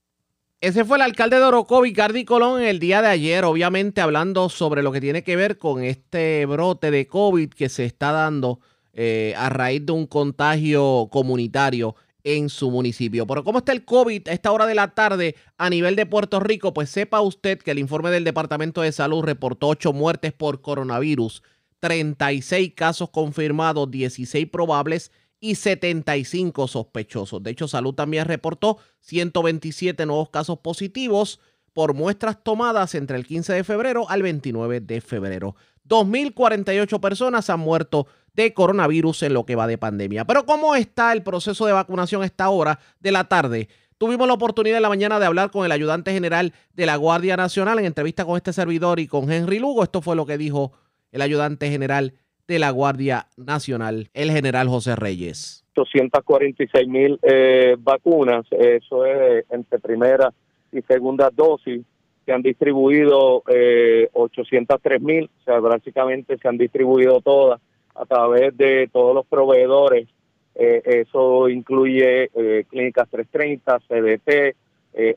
Ese 0.64 0.86
fue 0.86 0.95
el 0.95 1.01
alcalde 1.01 1.39
de 1.39 1.43
Orocovi, 1.43 1.91
Cardi 1.91 2.24
Colón, 2.24 2.61
el 2.61 2.80
día 2.80 3.01
de 3.01 3.09
ayer, 3.09 3.43
obviamente 3.43 3.99
hablando 3.99 4.47
sobre 4.47 4.82
lo 4.82 4.93
que 4.93 5.01
tiene 5.01 5.22
que 5.22 5.36
ver 5.36 5.57
con 5.57 5.84
este 5.84 6.45
brote 6.45 6.89
de 6.89 7.05
COVID 7.05 7.49
que 7.49 7.68
se 7.68 7.84
está 7.84 8.14
dando 8.14 8.61
eh, 8.93 9.34
a 9.36 9.49
raíz 9.49 9.86
de 9.86 9.91
un 9.91 10.07
contagio 10.07 11.09
comunitario 11.11 11.97
en 12.24 12.47
su 12.47 12.72
municipio. 12.72 13.28
Pero 13.28 13.43
¿cómo 13.43 13.57
está 13.57 13.74
el 13.74 13.84
COVID 13.84 14.30
a 14.30 14.32
esta 14.32 14.53
hora 14.53 14.66
de 14.66 14.76
la 14.76 14.95
tarde 14.95 15.36
a 15.57 15.70
nivel 15.70 15.97
de 15.97 16.05
Puerto 16.05 16.39
Rico? 16.39 16.74
Pues 16.74 16.89
sepa 16.89 17.20
usted 17.20 17.59
que 17.59 17.72
el 17.72 17.80
informe 17.80 18.09
del 18.09 18.24
Departamento 18.24 18.80
de 18.80 18.93
Salud 18.93 19.22
reportó 19.22 19.68
8 19.68 19.91
muertes 19.91 20.32
por 20.32 20.61
coronavirus, 20.61 21.43
36 21.82 22.72
casos 22.74 23.09
confirmados, 23.09 23.91
16 23.91 24.47
probables 24.49 25.11
y 25.44 25.56
75 25.56 26.70
sospechosos. 26.70 27.44
De 27.44 27.52
hecho, 27.52 27.68
Salud 27.68 27.94
también 27.94 28.24
reportó 28.24 28.78
127 29.02 30.06
nuevos 30.06 30.30
casos 30.30 30.60
positivos 30.60 31.41
por 31.74 31.94
muestras 31.94 32.41
tomadas 32.41 32.96
entre 32.96 33.18
el 33.18 33.28
15 33.28 33.52
de 33.52 33.66
febrero 33.66 34.10
al 34.10 34.22
29 34.22 34.80
de 34.80 35.02
febrero. 35.02 35.58
2.048 35.86 36.98
personas 37.02 37.50
han 37.50 37.60
muerto 37.60 38.08
de 38.34 38.54
coronavirus 38.54 39.24
en 39.24 39.34
lo 39.34 39.46
que 39.46 39.58
va 39.58 39.68
de 39.68 39.78
pandemia. 39.78 40.24
Pero 40.24 40.46
¿cómo 40.46 40.76
está 40.76 41.12
el 41.12 41.24
proceso 41.24 41.66
de 41.66 41.74
vacunación 41.74 42.22
a 42.22 42.26
esta 42.26 42.48
hora 42.48 42.80
de 43.02 43.12
la 43.12 43.26
tarde? 43.26 43.68
Tuvimos 43.98 44.30
la 44.30 44.36
oportunidad 44.36 44.78
en 44.78 44.84
la 44.84 44.89
mañana 44.89 45.20
de 45.20 45.26
hablar 45.26 45.52
con 45.52 45.66
el 45.66 45.74
ayudante 45.74 46.14
general 46.14 46.54
de 46.72 46.86
la 46.86 46.96
Guardia 46.96 47.36
Nacional 47.36 47.80
en 47.80 47.86
entrevista 47.86 48.24
con 48.24 48.38
este 48.38 48.54
servidor 48.54 49.02
y 49.02 49.08
con 49.08 49.30
Henry 49.30 49.60
Lugo. 49.60 49.84
Esto 49.84 50.02
fue 50.02 50.16
lo 50.16 50.26
que 50.26 50.38
dijo 50.38 50.72
el 51.12 51.22
ayudante 51.22 51.70
general 51.70 52.14
de 52.48 52.60
la 52.60 52.72
Guardia 52.72 53.28
Nacional, 53.38 54.10
el 54.14 54.32
general 54.32 54.68
José 54.68 54.96
Reyes. 54.96 55.66
246 55.76 56.88
mil 56.88 57.20
eh, 57.24 57.76
vacunas, 57.80 58.46
eso 58.52 59.06
es 59.06 59.46
entre 59.50 59.80
primera 59.80 60.32
y 60.72 60.82
segunda 60.82 61.30
dosis, 61.32 61.82
se 62.26 62.32
han 62.32 62.41
distribuido 62.41 63.44
eh, 63.48 64.10
803 64.14 65.02
mil, 65.02 65.30
o 65.41 65.44
sea, 65.44 65.60
básicamente 65.60 66.38
se 66.38 66.48
han 66.48 66.58
distribuido 66.58 67.22
todas 67.22 67.60
a 67.96 68.06
través 68.06 68.56
de 68.58 68.89
todos 68.91 69.14
los 69.14 69.26
proveedores, 69.26 70.08
eh, 70.56 70.82
eso 70.86 71.50
incluye 71.50 72.30
eh, 72.34 72.66
clínicas 72.70 73.10
330, 73.10 73.80
CDT, 73.88 74.56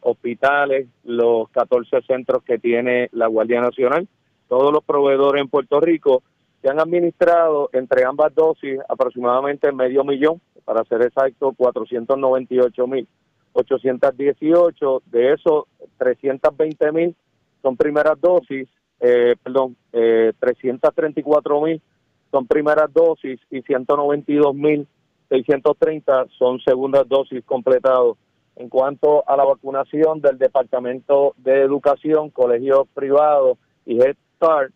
hospitales, 0.00 0.86
los 1.04 1.50
14 1.50 2.00
centros 2.06 2.42
que 2.44 2.58
tiene 2.58 3.10
la 3.12 3.26
Guardia 3.26 3.60
Nacional, 3.60 4.08
todos 4.48 4.72
los 4.72 4.82
proveedores 4.82 5.42
en 5.42 5.48
Puerto 5.48 5.80
Rico 5.80 6.22
se 6.66 6.70
han 6.70 6.80
administrado 6.80 7.70
entre 7.72 8.04
ambas 8.04 8.34
dosis 8.34 8.80
aproximadamente 8.88 9.70
medio 9.70 10.02
millón, 10.02 10.40
para 10.64 10.82
ser 10.86 11.00
exacto, 11.02 11.52
498 11.56 12.86
mil. 12.88 13.06
818, 13.52 15.02
de 15.06 15.32
esos 15.34 15.66
320 15.98 16.90
mil 16.90 17.14
son 17.62 17.76
primeras 17.76 18.20
dosis, 18.20 18.68
eh, 18.98 19.36
perdón, 19.40 19.76
eh, 19.92 20.32
334 20.40 21.60
mil 21.60 21.80
son 22.32 22.48
primeras 22.48 22.92
dosis 22.92 23.38
y 23.48 23.62
192 23.62 24.52
mil 24.56 24.88
630 25.28 26.26
son 26.36 26.58
segundas 26.62 27.08
dosis 27.08 27.44
completados. 27.44 28.18
En 28.56 28.68
cuanto 28.68 29.22
a 29.28 29.36
la 29.36 29.44
vacunación 29.44 30.20
del 30.20 30.36
Departamento 30.36 31.34
de 31.36 31.62
Educación, 31.62 32.30
colegios 32.30 32.88
privados 32.92 33.56
y 33.84 34.02
Head 34.02 34.16
Start, 34.34 34.72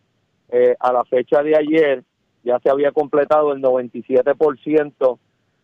eh, 0.51 0.75
a 0.79 0.93
la 0.93 1.03
fecha 1.05 1.41
de 1.41 1.55
ayer 1.55 2.03
ya 2.43 2.59
se 2.59 2.69
había 2.69 2.91
completado 2.91 3.53
el 3.53 3.61
97% 3.61 5.19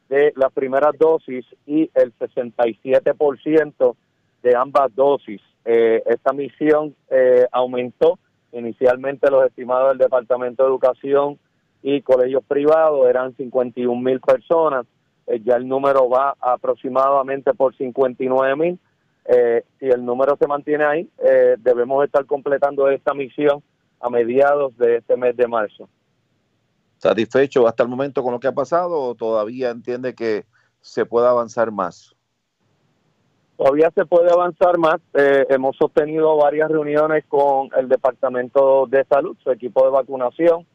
de 0.10 0.34
las 0.36 0.52
primeras 0.54 0.98
dosis 0.98 1.46
y 1.66 1.90
el 1.94 2.14
67% 2.18 3.96
de 4.44 4.56
ambas 4.56 4.96
dosis. 4.96 5.42
Eh, 5.66 6.02
esta 6.06 6.34
misión 6.34 6.96
eh, 7.10 7.46
aumentó 7.52 8.18
inicialmente 8.54 9.30
los 9.30 9.46
estimados 9.46 9.90
del 9.90 9.98
Departamento 9.98 10.64
de 10.64 10.70
Educación 10.70 11.38
y 11.84 12.02
colegios 12.02 12.44
privados 12.46 13.08
eran 13.10 13.36
51 13.36 14.02
mil 14.02 14.20
personas, 14.20 14.86
eh, 15.28 15.42
ya 15.44 15.56
el 15.56 15.68
número 15.68 16.10
va 16.10 16.36
aproximadamente 16.40 17.54
por 17.54 17.76
59 17.76 18.56
mil. 18.56 18.80
Eh, 19.26 19.64
si 19.78 19.88
el 19.88 20.06
número 20.06 20.38
se 20.38 20.48
mantiene 20.48 20.86
ahí, 20.86 21.10
eh, 21.18 21.56
debemos 21.60 22.04
estar 22.06 22.26
completando 22.26 22.90
esta 22.90 23.14
misión 23.14 23.62
a 24.00 24.10
mediados 24.10 24.78
de 24.78 24.98
este 24.98 25.16
mes 25.18 25.36
de 25.36 25.48
marzo. 25.48 25.90
¿Satisfecho 26.98 27.68
hasta 27.68 27.84
el 27.84 27.90
momento 27.90 28.24
con 28.24 28.34
lo 28.34 28.40
que 28.40 28.48
ha 28.48 28.54
pasado 28.54 29.00
o 29.00 29.16
todavía 29.16 29.70
entiende 29.70 30.16
que 30.16 30.46
se 30.82 31.06
puede 31.06 31.28
avanzar 31.28 31.72
más? 31.72 32.16
Todavía 33.58 33.92
se 33.94 34.06
puede 34.06 34.32
avanzar 34.32 34.78
más. 34.78 34.98
Eh, 35.14 35.46
hemos 35.50 35.76
sostenido 35.78 36.38
varias 36.38 36.70
reuniones 36.70 37.26
con 37.28 37.70
el 37.76 37.90
Departamento 37.90 38.86
de 38.88 39.04
Salud, 39.06 39.36
su 39.44 39.52
equipo 39.52 39.84
de 39.84 39.92
vacunación, 39.92 40.66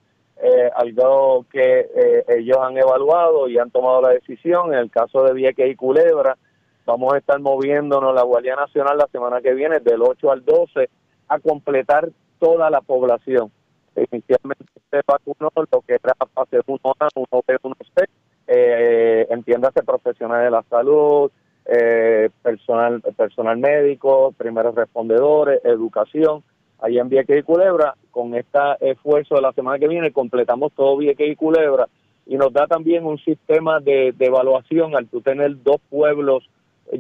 eh, 0.43 0.69
algo 0.75 1.47
que 1.51 1.89
eh, 1.95 2.25
ellos 2.29 2.59
han 2.61 2.77
evaluado 2.77 3.49
y 3.49 3.59
han 3.59 3.71
tomado 3.71 4.03
la 4.03 4.09
decisión. 4.09 4.73
En 4.73 4.81
el 4.81 4.91
caso 4.91 5.23
de 5.23 5.33
Vieques 5.33 5.71
y 5.71 5.77
Culebra, 5.77 6.37
vamos 6.85 7.15
a 7.15 7.19
estar 7.19 7.39
moviéndonos 7.39 8.15
la 8.15 8.23
Guardia 8.23 8.57
Nacional 8.57 8.99
la 8.99 9.07
semana 9.07 9.41
que 9.41 9.55
viene, 9.55 9.79
del 9.79 10.03
8 10.03 10.33
al 10.33 10.45
12, 10.45 10.91
a 11.29 11.39
completar 11.39 12.11
toda 12.43 12.71
la 12.71 12.81
población. 12.81 13.53
Inicialmente 13.95 14.65
se 14.91 15.01
vacunó 15.07 15.49
lo 15.55 15.81
que 15.83 15.95
era 15.95 16.15
fase 16.35 16.59
1A, 16.59 17.09
1B, 17.15 17.59
1C, 17.63 18.09
eh, 18.49 19.27
entiéndase 19.31 19.85
profesionales 19.85 20.47
de 20.47 20.51
la 20.51 20.65
salud, 20.69 21.31
eh, 21.67 22.31
personal 22.43 23.01
personal 23.17 23.57
médico, 23.59 24.35
primeros 24.37 24.75
respondedores, 24.75 25.65
educación. 25.65 26.43
Ahí 26.81 26.99
en 26.99 27.09
Vieques 27.09 27.39
y 27.39 27.43
Culebra, 27.45 27.95
con 28.11 28.35
este 28.35 28.59
esfuerzo 28.81 29.37
de 29.37 29.43
la 29.43 29.53
semana 29.53 29.79
que 29.79 29.87
viene, 29.87 30.11
completamos 30.11 30.73
todo 30.73 30.97
Vieques 30.97 31.31
y 31.31 31.37
Culebra 31.37 31.87
y 32.27 32.37
nos 32.37 32.53
da 32.53 32.67
también 32.67 33.07
un 33.07 33.19
sistema 33.19 33.79
de, 33.79 34.13
de 34.17 34.27
evaluación 34.27 34.97
al 34.97 35.07
tú 35.07 35.21
tener 35.21 35.63
dos 35.63 35.81
pueblos 35.89 36.49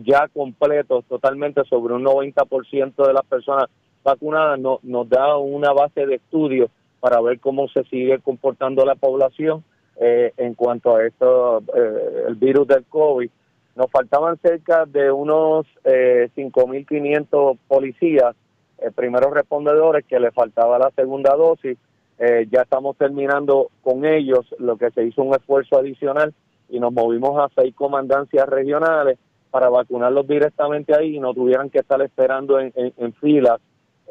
ya 0.04 0.28
completos, 0.28 1.04
totalmente 1.06 1.64
sobre 1.64 1.94
un 1.94 2.04
90% 2.04 3.06
de 3.06 3.12
las 3.12 3.24
personas 3.24 3.66
vacunadas, 4.02 4.58
no, 4.58 4.80
nos 4.82 5.08
da 5.08 5.36
una 5.36 5.72
base 5.72 6.06
de 6.06 6.16
estudio 6.16 6.70
para 7.00 7.20
ver 7.20 7.40
cómo 7.40 7.68
se 7.68 7.82
sigue 7.84 8.20
comportando 8.20 8.84
la 8.84 8.94
población 8.94 9.64
eh, 10.00 10.32
en 10.36 10.54
cuanto 10.54 10.96
a 10.96 11.04
esto, 11.04 11.58
eh, 11.74 12.24
el 12.28 12.36
virus 12.36 12.66
del 12.68 12.84
COVID. 12.84 13.30
Nos 13.74 13.90
faltaban 13.90 14.38
cerca 14.38 14.84
de 14.86 15.10
unos 15.10 15.66
eh, 15.84 16.28
5.500 16.36 17.58
policías, 17.66 18.36
eh, 18.78 18.90
primeros 18.94 19.32
respondedores, 19.32 20.04
que 20.06 20.20
le 20.20 20.30
faltaba 20.30 20.78
la 20.78 20.90
segunda 20.90 21.34
dosis. 21.34 21.78
Eh, 22.18 22.46
ya 22.50 22.62
estamos 22.62 22.96
terminando 22.96 23.70
con 23.82 24.04
ellos, 24.04 24.46
lo 24.58 24.76
que 24.76 24.90
se 24.90 25.04
hizo 25.04 25.22
un 25.22 25.34
esfuerzo 25.34 25.78
adicional 25.78 26.34
y 26.68 26.78
nos 26.78 26.92
movimos 26.92 27.38
a 27.38 27.48
seis 27.60 27.74
comandancias 27.74 28.48
regionales 28.48 29.18
para 29.50 29.68
vacunarlos 29.70 30.26
directamente 30.28 30.94
ahí 30.94 31.16
y 31.16 31.20
no 31.20 31.34
tuvieran 31.34 31.68
que 31.68 31.78
estar 31.78 32.00
esperando 32.02 32.60
en, 32.60 32.72
en, 32.76 32.92
en 32.96 33.12
filas 33.14 33.58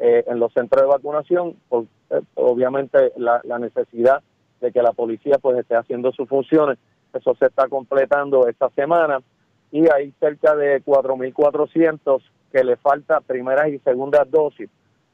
eh, 0.04 0.24
en 0.26 0.40
los 0.40 0.52
centros 0.52 0.82
de 0.82 0.88
vacunación, 0.88 1.54
por, 1.68 1.84
eh, 2.10 2.20
obviamente 2.34 3.12
la, 3.16 3.40
la, 3.44 3.60
necesidad 3.60 4.20
de 4.60 4.72
que 4.72 4.82
la 4.82 4.90
policía 4.90 5.38
pues 5.40 5.56
esté 5.56 5.76
haciendo 5.76 6.10
sus 6.10 6.28
funciones, 6.28 6.76
eso 7.14 7.36
se 7.36 7.46
está 7.46 7.68
completando 7.68 8.48
esta 8.48 8.68
semana 8.70 9.20
y 9.70 9.88
hay 9.88 10.12
cerca 10.18 10.56
de 10.56 10.82
4.400 10.82 12.20
que 12.50 12.64
le 12.64 12.76
falta 12.78 13.20
primeras 13.20 13.68
y 13.68 13.78
segundas 13.78 14.28
dosis. 14.28 14.68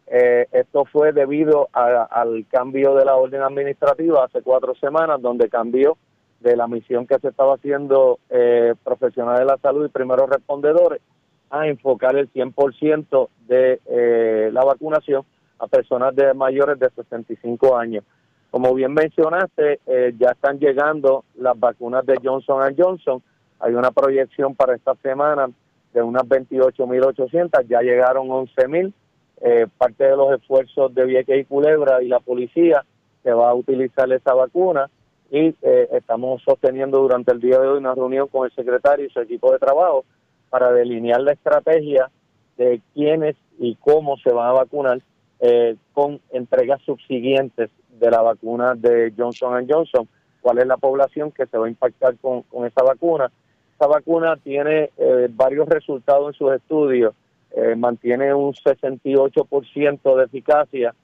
Eh, 0.06 0.46
esto 0.52 0.86
fue 0.86 1.12
debido 1.12 1.68
al 1.74 2.46
cambio 2.50 2.94
de 2.94 3.04
la 3.04 3.16
orden 3.16 3.42
administrativa 3.42 4.24
hace 4.24 4.40
cuatro 4.40 4.74
semanas, 4.76 5.20
donde 5.20 5.50
cambió 5.50 5.98
de 6.40 6.56
la 6.56 6.66
misión 6.66 7.06
que 7.06 7.18
se 7.18 7.28
estaba 7.28 7.56
haciendo 7.56 8.20
eh, 8.30 8.72
profesionales 8.82 9.40
de 9.40 9.46
la 9.46 9.58
salud 9.58 9.84
y 9.84 9.90
primeros 9.90 10.30
respondedores 10.30 11.02
a 11.50 11.66
enfocar 11.66 12.16
el 12.16 12.30
100% 12.32 13.28
de 13.46 13.80
eh, 13.86 14.50
la 14.52 14.64
vacunación 14.64 15.24
a 15.58 15.66
personas 15.66 16.14
de 16.14 16.34
mayores 16.34 16.78
de 16.78 16.90
65 16.90 17.76
años. 17.76 18.04
Como 18.50 18.74
bien 18.74 18.94
mencionaste, 18.94 19.80
eh, 19.86 20.14
ya 20.18 20.30
están 20.30 20.58
llegando 20.58 21.24
las 21.36 21.58
vacunas 21.58 22.06
de 22.06 22.18
Johnson 22.22 22.74
Johnson. 22.76 23.22
Hay 23.60 23.74
una 23.74 23.90
proyección 23.90 24.54
para 24.54 24.74
esta 24.74 24.94
semana 24.96 25.48
de 25.92 26.02
unas 26.02 26.22
28.800, 26.22 27.66
ya 27.68 27.80
llegaron 27.80 28.28
11.000. 28.28 28.92
Eh, 29.40 29.66
parte 29.76 30.04
de 30.04 30.16
los 30.16 30.32
esfuerzos 30.32 30.92
de 30.94 31.04
Vieques 31.04 31.40
y 31.40 31.44
Culebra 31.44 32.02
y 32.02 32.08
la 32.08 32.18
policía 32.18 32.84
se 33.22 33.32
va 33.32 33.50
a 33.50 33.54
utilizar 33.54 34.10
esa 34.12 34.34
vacuna 34.34 34.90
y 35.30 35.54
eh, 35.62 35.88
estamos 35.92 36.42
sosteniendo 36.42 36.98
durante 36.98 37.32
el 37.32 37.40
día 37.40 37.60
de 37.60 37.68
hoy 37.68 37.78
una 37.78 37.94
reunión 37.94 38.26
con 38.28 38.46
el 38.46 38.52
secretario 38.52 39.06
y 39.06 39.10
su 39.10 39.20
equipo 39.20 39.52
de 39.52 39.58
trabajo 39.58 40.04
para 40.50 40.72
delinear 40.72 41.20
la 41.20 41.32
estrategia 41.32 42.10
de 42.56 42.80
quiénes 42.94 43.36
y 43.58 43.76
cómo 43.76 44.16
se 44.18 44.30
van 44.30 44.48
a 44.48 44.52
vacunar 44.52 45.00
eh, 45.40 45.76
con 45.92 46.20
entregas 46.30 46.80
subsiguientes 46.82 47.70
de 47.98 48.10
la 48.10 48.22
vacuna 48.22 48.74
de 48.74 49.12
Johnson 49.16 49.66
Johnson, 49.68 50.08
cuál 50.40 50.58
es 50.58 50.66
la 50.66 50.76
población 50.76 51.30
que 51.30 51.46
se 51.46 51.56
va 51.56 51.66
a 51.66 51.70
impactar 51.70 52.16
con, 52.18 52.42
con 52.42 52.66
esa 52.66 52.82
vacuna. 52.82 53.30
Esta 53.72 53.86
vacuna 53.86 54.36
tiene 54.36 54.90
eh, 54.96 55.28
varios 55.30 55.68
resultados 55.68 56.28
en 56.28 56.38
sus 56.38 56.52
estudios, 56.52 57.14
eh, 57.52 57.76
mantiene 57.76 58.34
un 58.34 58.52
68% 58.52 60.16
de 60.16 60.24
eficacia 60.24 60.94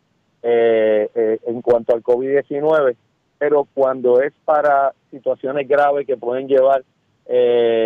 en 0.47 1.63
cuanto 1.63 1.95
al 1.95 2.03
COVID-19, 2.03 2.97
pero 3.39 3.67
cuando 3.73 4.21
es 4.21 4.35
para 4.45 4.93
situaciones 5.11 5.67
graves 5.67 6.07
que 6.07 6.19
pueden 6.19 6.49
llevar 6.49 6.85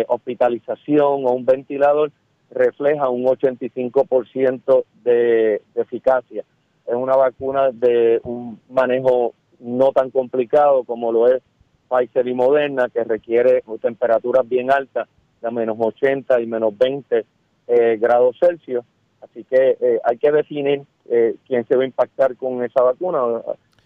hospitalización 0.07 1.25
o 1.25 1.31
un 1.31 1.45
ventilador, 1.45 2.11
refleja 2.51 3.09
un 3.09 3.25
85% 3.25 4.83
de, 5.03 5.61
de 5.73 5.81
eficacia. 5.81 6.43
Es 6.85 6.95
una 6.95 7.15
vacuna 7.15 7.69
de 7.71 8.19
un 8.23 8.59
manejo 8.69 9.33
no 9.59 9.91
tan 9.91 10.09
complicado 10.09 10.83
como 10.83 11.11
lo 11.11 11.27
es 11.27 11.41
Pfizer 11.89 12.27
y 12.27 12.33
Moderna, 12.33 12.89
que 12.89 13.03
requiere 13.03 13.63
temperaturas 13.81 14.47
bien 14.47 14.71
altas, 14.71 15.07
de 15.41 15.51
menos 15.51 15.77
80 15.79 16.39
y 16.41 16.45
menos 16.45 16.77
20 16.77 17.25
eh, 17.67 17.97
grados 17.97 18.37
Celsius. 18.39 18.85
Así 19.21 19.43
que 19.43 19.77
eh, 19.79 19.99
hay 20.03 20.17
que 20.17 20.31
definir 20.31 20.83
eh, 21.09 21.35
quién 21.47 21.65
se 21.67 21.75
va 21.75 21.83
a 21.83 21.87
impactar 21.87 22.35
con 22.35 22.63
esa 22.63 22.83
vacuna. 22.83 23.19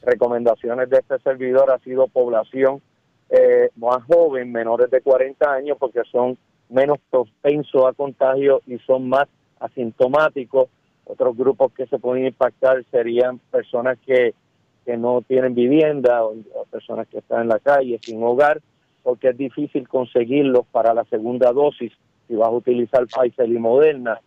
Recomendaciones 0.02 0.90
de 0.90 0.98
este 0.98 1.18
servidor 1.20 1.72
ha 1.72 1.80
sido 1.80 2.08
población 2.08 2.82
más 3.76 4.04
joven, 4.04 4.52
menores 4.52 4.90
de 4.92 5.02
40 5.02 5.52
años, 5.52 5.78
porque 5.80 6.02
son 6.12 6.38
menos 6.70 6.98
propensos 7.10 7.86
a 7.86 7.94
contagio 7.94 8.62
y 8.68 8.78
son 8.80 9.10
más 9.10 9.26
asintomáticos. 9.60 10.70
Otros 11.06 11.36
grupos 11.36 11.72
que 11.74 11.86
se 11.88 12.00
pueden 12.00 12.26
impactar 12.26 12.84
serían 12.92 13.40
personas 13.52 13.98
que, 14.06 14.34
que 14.86 14.98
no 14.98 15.22
tienen 15.22 15.54
vivienda 15.54 16.24
o, 16.24 16.36
personas 16.72 17.08
que 17.08 17.20
están 17.20 17.44
en 17.44 17.48
la 17.50 17.60
calle 17.60 18.00
sin 18.02 18.24
hogar, 18.24 18.62
porque 19.04 19.30
es 19.30 19.38
difícil 19.38 19.88
conseguirlos 19.88 20.66
para 20.72 20.94
la 20.94 21.04
segunda 21.06 21.52
dosis 21.52 21.92
si 22.28 22.36
vas 22.36 22.48
a 22.48 22.52
utilizar 22.52 23.06
Pfizer 23.08 23.50
y 23.50 23.60
Moderna. 23.60 24.20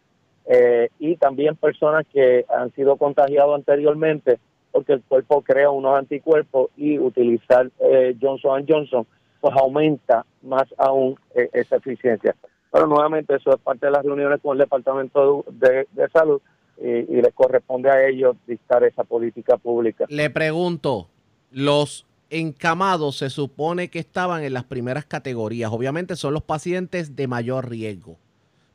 Eh, 0.48 0.90
y 1.00 1.16
también 1.16 1.56
personas 1.56 2.06
que 2.12 2.44
han 2.48 2.72
sido 2.72 2.96
contagiados 2.96 3.54
anteriormente 3.56 4.38
porque 4.76 4.92
el 4.92 5.02
cuerpo 5.04 5.40
crea 5.40 5.70
unos 5.70 5.96
anticuerpos 5.96 6.68
y 6.76 6.98
utilizar 6.98 7.70
eh, 7.80 8.14
Johnson 8.20 8.66
Johnson 8.68 9.06
pues 9.40 9.56
aumenta 9.56 10.26
más 10.42 10.64
aún 10.76 11.18
eh, 11.34 11.48
esa 11.54 11.76
eficiencia. 11.76 12.36
Pero 12.70 12.86
nuevamente 12.86 13.36
eso 13.36 13.54
es 13.54 13.56
parte 13.56 13.86
de 13.86 13.92
las 13.92 14.04
reuniones 14.04 14.38
con 14.42 14.52
el 14.52 14.58
Departamento 14.58 15.46
de, 15.48 15.86
Salud 16.12 16.42
y, 16.76 16.88
y 16.88 17.22
les 17.22 17.32
corresponde 17.32 17.88
a 17.88 18.06
ellos 18.06 18.36
dictar 18.46 18.84
esa 18.84 19.02
política 19.02 19.56
pública. 19.56 20.04
Le 20.10 20.28
pregunto, 20.28 21.08
los 21.50 22.04
encamados 22.28 23.16
se 23.16 23.30
supone 23.30 23.88
que 23.88 23.98
estaban 23.98 24.44
en 24.44 24.52
las 24.52 24.64
primeras 24.64 25.06
categorías. 25.06 25.72
Obviamente 25.72 26.16
son 26.16 26.34
los 26.34 26.42
pacientes 26.42 27.16
de 27.16 27.26
mayor 27.26 27.70
riesgo. 27.70 28.18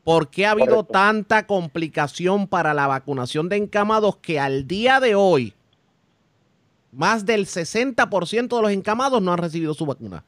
¿Por 0.02 0.30
qué 0.30 0.46
ha 0.46 0.50
habido 0.50 0.82
tanta 0.82 1.46
complicación 1.46 2.48
para 2.48 2.74
la 2.74 2.88
vacunación 2.88 3.48
de 3.48 3.58
encamados 3.58 4.16
que 4.16 4.40
al 4.40 4.66
día 4.66 4.98
de 4.98 5.14
hoy 5.14 5.54
más 6.92 7.26
del 7.26 7.46
60% 7.46 8.56
de 8.56 8.62
los 8.62 8.70
encamados 8.70 9.20
no 9.20 9.32
han 9.32 9.38
recibido 9.38 9.74
su 9.74 9.86
vacuna? 9.86 10.24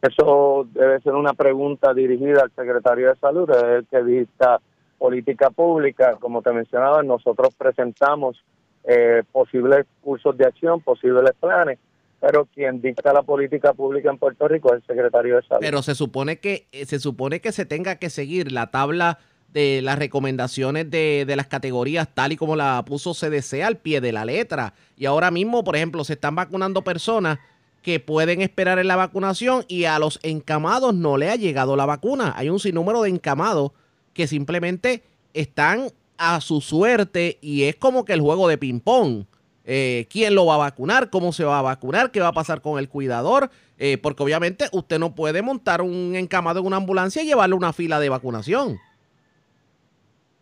Eso 0.00 0.66
debe 0.72 1.00
ser 1.00 1.14
una 1.14 1.32
pregunta 1.32 1.94
dirigida 1.94 2.42
al 2.42 2.52
secretario 2.54 3.08
de 3.08 3.16
Salud, 3.16 3.50
es 3.50 3.62
el 3.62 3.86
que 3.86 4.02
dicta 4.02 4.60
política 4.98 5.50
pública. 5.50 6.16
Como 6.20 6.42
te 6.42 6.52
mencionaba, 6.52 7.02
nosotros 7.02 7.54
presentamos 7.56 8.36
eh, 8.84 9.22
posibles 9.32 9.86
cursos 10.02 10.36
de 10.36 10.46
acción, 10.46 10.80
posibles 10.82 11.32
planes, 11.40 11.78
pero 12.20 12.46
quien 12.54 12.82
dicta 12.82 13.12
la 13.12 13.22
política 13.22 13.72
pública 13.72 14.10
en 14.10 14.18
Puerto 14.18 14.46
Rico 14.46 14.74
es 14.74 14.82
el 14.82 14.86
secretario 14.86 15.36
de 15.36 15.42
Salud. 15.42 15.60
Pero 15.60 15.82
se 15.82 15.94
supone 15.94 16.38
que 16.38 16.66
eh, 16.72 16.84
se 16.84 16.98
supone 16.98 17.40
que 17.40 17.52
se 17.52 17.64
tenga 17.64 17.96
que 17.96 18.10
seguir 18.10 18.52
la 18.52 18.70
tabla 18.70 19.18
de 19.54 19.80
las 19.82 19.98
recomendaciones 19.98 20.90
de, 20.90 21.24
de, 21.26 21.36
las 21.36 21.46
categorías 21.46 22.08
tal 22.12 22.32
y 22.32 22.36
como 22.36 22.56
la 22.56 22.84
puso 22.84 23.14
CDC 23.14 23.62
al 23.62 23.78
pie 23.78 24.00
de 24.00 24.12
la 24.12 24.24
letra. 24.24 24.74
Y 24.96 25.06
ahora 25.06 25.30
mismo, 25.30 25.64
por 25.64 25.76
ejemplo, 25.76 26.04
se 26.04 26.14
están 26.14 26.34
vacunando 26.34 26.82
personas 26.82 27.38
que 27.84 28.00
pueden 28.00 28.40
esperar 28.40 28.78
en 28.78 28.88
la 28.88 28.96
vacunación 28.96 29.64
y 29.68 29.84
a 29.84 29.98
los 29.98 30.18
encamados 30.22 30.94
no 30.94 31.16
le 31.16 31.30
ha 31.30 31.36
llegado 31.36 31.76
la 31.76 31.86
vacuna. 31.86 32.34
Hay 32.36 32.48
un 32.48 32.58
sinnúmero 32.58 33.02
de 33.02 33.10
encamados 33.10 33.72
que 34.12 34.26
simplemente 34.26 35.04
están 35.34 35.90
a 36.16 36.40
su 36.40 36.60
suerte 36.60 37.38
y 37.40 37.64
es 37.64 37.76
como 37.76 38.04
que 38.04 38.14
el 38.14 38.20
juego 38.20 38.48
de 38.48 38.58
ping-pong. 38.58 39.24
Eh, 39.66 40.06
¿Quién 40.10 40.34
lo 40.34 40.46
va 40.46 40.54
a 40.54 40.58
vacunar? 40.58 41.10
¿Cómo 41.10 41.32
se 41.32 41.44
va 41.44 41.58
a 41.58 41.62
vacunar? 41.62 42.10
¿Qué 42.10 42.20
va 42.20 42.28
a 42.28 42.32
pasar 42.32 42.60
con 42.60 42.78
el 42.78 42.88
cuidador? 42.88 43.50
Eh, 43.78 43.98
porque 43.98 44.22
obviamente 44.22 44.68
usted 44.72 44.98
no 44.98 45.14
puede 45.14 45.42
montar 45.42 45.82
un 45.82 46.14
encamado 46.16 46.60
en 46.60 46.66
una 46.66 46.76
ambulancia 46.76 47.22
y 47.22 47.26
llevarle 47.26 47.54
una 47.54 47.72
fila 47.72 48.00
de 48.00 48.08
vacunación. 48.08 48.78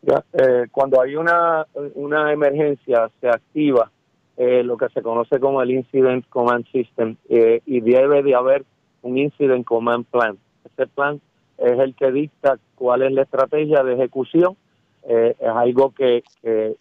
Eh, 0.05 0.67
cuando 0.73 1.01
hay 1.01 1.15
una, 1.15 1.67
una 1.95 2.33
emergencia, 2.33 3.09
se 3.21 3.29
activa 3.29 3.91
eh, 4.37 4.63
lo 4.65 4.77
que 4.77 4.89
se 4.89 5.03
conoce 5.03 5.39
como 5.39 5.63
el 5.63 5.71
Incident 5.71 6.27
Command 6.29 6.67
System 6.73 7.17
eh, 7.29 7.61
y 7.67 7.81
debe 7.81 8.23
de 8.23 8.35
haber 8.35 8.65
un 9.03 9.19
Incident 9.19 9.65
Command 9.65 10.07
Plan. 10.07 10.39
Ese 10.65 10.87
plan 10.87 11.21
es 11.59 11.79
el 11.79 11.95
que 11.95 12.11
dicta 12.11 12.59
cuál 12.75 13.03
es 13.03 13.13
la 13.13 13.23
estrategia 13.23 13.85
de 13.85 13.95
ejecución. 13.95 14.57
Eh, 15.05 15.37
es 15.39 15.49
algo 15.49 15.93
que, 15.93 16.25
que, 16.43 16.77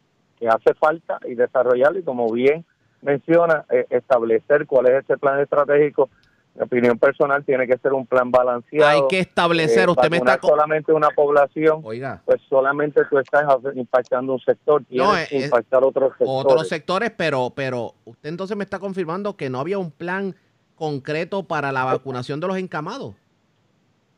hace 0.48 0.74
falta 0.74 1.20
y 1.28 1.36
desarrollarlo 1.36 2.00
y 2.00 2.04
como 2.04 2.32
bien 2.32 2.66
menciona, 3.04 3.66
establecer 3.90 4.66
cuál 4.66 4.88
es 4.88 5.04
ese 5.04 5.18
plan 5.18 5.40
estratégico 5.40 6.10
mi 6.56 6.64
opinión 6.64 7.00
personal 7.00 7.44
tiene 7.46 7.66
que 7.66 7.78
ser 7.78 7.94
un 7.94 8.06
plan 8.06 8.30
balanceado. 8.30 8.88
Hay 8.88 9.02
que 9.10 9.20
establecer, 9.20 9.90
usted 9.90 10.10
me 10.10 10.18
está 10.18 10.40
solamente 10.42 10.92
una 10.92 11.10
población, 11.10 11.82
Oiga. 11.84 12.22
pues 12.26 12.42
solamente 12.50 13.02
tú 13.10 13.18
estás 13.20 13.46
impactando 13.74 14.34
un 14.34 14.40
sector, 14.40 14.84
tienes 14.84 15.30
que 15.30 15.46
impactar 15.46 15.84
otros 15.84 16.12
sectores. 16.18 16.46
Otros 16.46 16.68
sectores, 16.68 17.12
pero 17.12 17.52
pero 17.56 17.94
usted 18.06 18.30
entonces 18.30 18.58
me 18.58 18.64
está 18.64 18.80
confirmando 18.80 19.38
que 19.38 19.50
no 19.50 19.60
había 19.60 19.78
un 19.78 19.92
plan 19.92 20.36
concreto 20.76 21.44
para 21.44 21.72
la 21.72 21.86
vacunación 21.86 22.40
de 22.40 22.48
los 22.48 22.58
encamados. 22.58 23.16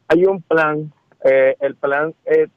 Hay 0.08 0.26
un 0.26 0.42
plan, 0.42 0.92
eh, 1.24 1.56
el 1.60 1.76
plan 1.76 2.16
es, 2.26 2.50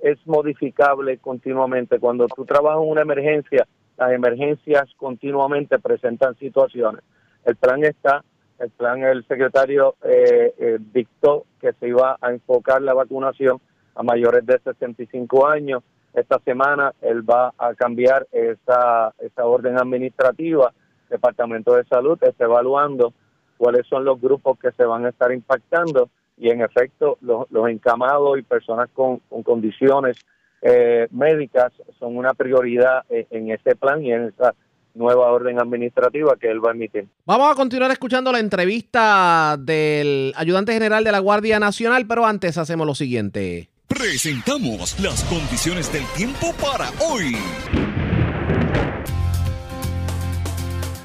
es 0.00 0.18
modificable 0.26 1.18
continuamente. 1.18 1.98
Cuando 1.98 2.26
tú 2.26 2.44
trabajas 2.44 2.82
en 2.82 2.88
una 2.88 3.02
emergencia, 3.02 3.66
las 3.96 4.12
emergencias 4.12 4.88
continuamente 4.96 5.78
presentan 5.78 6.36
situaciones. 6.36 7.02
El 7.44 7.56
plan 7.56 7.84
está 7.84 8.24
el 8.60 8.70
plan, 8.70 9.02
el 9.02 9.26
secretario 9.26 9.96
eh, 10.04 10.54
eh, 10.58 10.78
dictó 10.92 11.46
que 11.60 11.72
se 11.72 11.88
iba 11.88 12.18
a 12.20 12.30
enfocar 12.30 12.82
la 12.82 12.92
vacunación 12.92 13.58
a 13.94 14.02
mayores 14.02 14.44
de 14.44 14.58
65 14.62 15.48
años. 15.48 15.82
Esta 16.12 16.38
semana 16.40 16.92
él 17.00 17.28
va 17.28 17.54
a 17.56 17.74
cambiar 17.74 18.26
esa, 18.32 19.14
orden 19.36 19.78
administrativa. 19.78 20.72
Departamento 21.08 21.74
de 21.74 21.84
Salud 21.84 22.18
está 22.22 22.44
evaluando 22.44 23.14
cuáles 23.56 23.86
son 23.86 24.04
los 24.04 24.20
grupos 24.20 24.58
que 24.58 24.72
se 24.72 24.84
van 24.84 25.06
a 25.06 25.08
estar 25.08 25.32
impactando 25.32 26.10
y 26.36 26.50
en 26.50 26.60
efecto 26.60 27.18
los, 27.20 27.46
encamados 27.68 28.38
y 28.38 28.42
personas 28.42 28.88
con, 28.92 29.18
condiciones 29.42 30.18
eh, 30.62 31.08
médicas 31.10 31.72
son 31.98 32.16
una 32.16 32.34
prioridad 32.34 33.04
en 33.08 33.50
ese 33.50 33.74
plan 33.76 34.02
y 34.02 34.12
en 34.12 34.28
esa 34.28 34.54
nueva 34.94 35.30
orden 35.30 35.60
administrativa 35.60 36.36
que 36.40 36.50
él 36.50 36.64
va 36.64 36.70
a 36.70 36.74
emitir. 36.74 37.06
Vamos 37.26 37.50
a 37.50 37.54
continuar 37.54 37.90
escuchando 37.90 38.32
la 38.32 38.40
entrevista 38.40 39.56
del 39.58 40.32
ayudante 40.36 40.72
general 40.72 41.04
de 41.04 41.12
la 41.12 41.18
Guardia 41.18 41.58
Nacional, 41.58 42.06
pero 42.06 42.26
antes 42.26 42.58
hacemos 42.58 42.86
lo 42.86 42.94
siguiente. 42.94 43.68
Presentamos 43.88 44.98
las 45.00 45.24
condiciones 45.24 45.92
del 45.92 46.04
tiempo 46.16 46.54
para 46.60 46.90
hoy. 47.00 47.36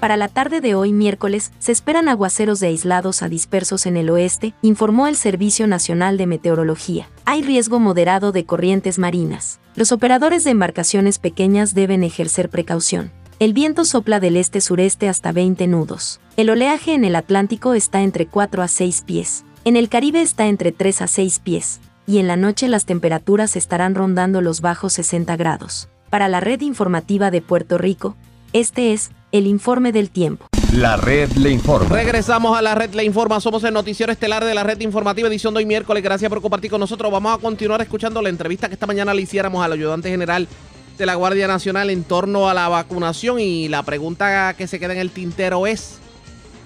Para 0.06 0.18
la 0.18 0.28
tarde 0.28 0.62
de 0.62 0.76
hoy 0.76 0.94
miércoles 0.94 1.52
se 1.58 1.72
esperan 1.72 2.10
aguaceros 2.10 2.60
de 2.60 2.68
aislados 2.68 3.24
a 3.24 3.28
dispersos 3.28 3.88
en 3.88 3.98
el 3.98 4.12
oeste, 4.12 4.54
informó 4.62 5.08
el 5.08 5.16
Servicio 5.16 5.66
Nacional 5.66 6.18
de 6.18 6.28
Meteorología. 6.28 7.10
Hay 7.26 7.42
riesgo 7.42 7.80
moderado 7.80 8.32
de 8.32 8.46
corrientes 8.46 9.00
marinas. 9.00 9.60
Los 9.76 9.92
operadores 9.92 10.44
de 10.44 10.52
embarcaciones 10.52 11.18
pequeñas 11.18 11.74
deben 11.74 12.04
ejercer 12.04 12.50
precaución. 12.50 13.12
El 13.38 13.52
viento 13.52 13.84
sopla 13.84 14.22
del 14.22 14.38
este-sureste 14.38 15.10
hasta 15.10 15.34
20 15.34 15.68
nudos. 15.68 16.22
El 16.38 16.50
oleaje 16.50 16.94
en 16.94 17.04
el 17.04 17.18
Atlántico 17.18 17.74
está 17.74 18.02
entre 18.02 18.28
4 18.28 18.64
a 18.64 18.70
6 18.70 19.04
pies. 19.06 19.44
En 19.66 19.76
el 19.76 19.90
Caribe 19.90 20.22
está 20.22 20.46
entre 20.46 20.72
3 20.72 21.02
a 21.02 21.08
6 21.08 21.40
pies. 21.40 21.82
Y 22.08 22.20
en 22.20 22.28
la 22.28 22.38
noche 22.38 22.70
las 22.70 22.86
temperaturas 22.86 23.58
estarán 23.58 23.94
rondando 23.94 24.40
los 24.40 24.62
bajos 24.62 24.94
60 24.94 25.36
grados. 25.36 25.90
Para 26.10 26.30
la 26.30 26.40
red 26.40 26.62
informativa 26.62 27.30
de 27.30 27.42
Puerto 27.42 27.78
Rico, 27.78 28.16
este 28.54 28.94
es 28.94 29.12
el 29.34 29.48
informe 29.48 29.92
del 29.92 30.12
tiempo. 30.12 30.48
La 30.72 30.96
red 30.96 31.30
le 31.34 31.52
informa. 31.52 31.94
Regresamos 31.94 32.58
a 32.58 32.62
la 32.62 32.74
red 32.74 32.94
le 32.94 33.04
informa. 33.04 33.42
Somos 33.42 33.66
el 33.66 33.74
noticiero 33.74 34.14
estelar 34.14 34.46
de 34.46 34.54
la 34.54 34.64
red 34.64 34.80
informativa, 34.80 35.28
edición 35.28 35.54
de 35.54 35.58
hoy 35.58 35.66
miércoles. 35.66 36.02
Gracias 36.02 36.30
por 36.30 36.42
compartir 36.42 36.72
con 36.72 36.80
nosotros. 36.80 37.12
Vamos 37.12 37.38
a 37.38 37.42
continuar 37.42 37.82
escuchando 37.82 38.22
la 38.22 38.30
entrevista 38.30 38.70
que 38.70 38.76
esta 38.76 38.88
mañana 38.88 39.14
le 39.14 39.22
hiciéramos 39.22 39.64
al 39.64 39.74
ayudante 39.74 40.10
general 40.10 40.48
de 40.98 41.06
la 41.06 41.16
Guardia 41.16 41.48
Nacional 41.48 41.90
en 41.90 42.04
torno 42.04 42.50
a 42.50 42.54
la 42.54 42.70
vacunación. 42.70 43.40
Y 43.40 43.68
la 43.68 43.84
pregunta 43.84 44.54
que 44.54 44.68
se 44.68 44.80
queda 44.80 44.94
en 44.94 45.00
el 45.00 45.12
tintero 45.12 45.68
es: 45.68 46.00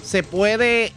¿se 0.03 0.23
puede 0.23 0.93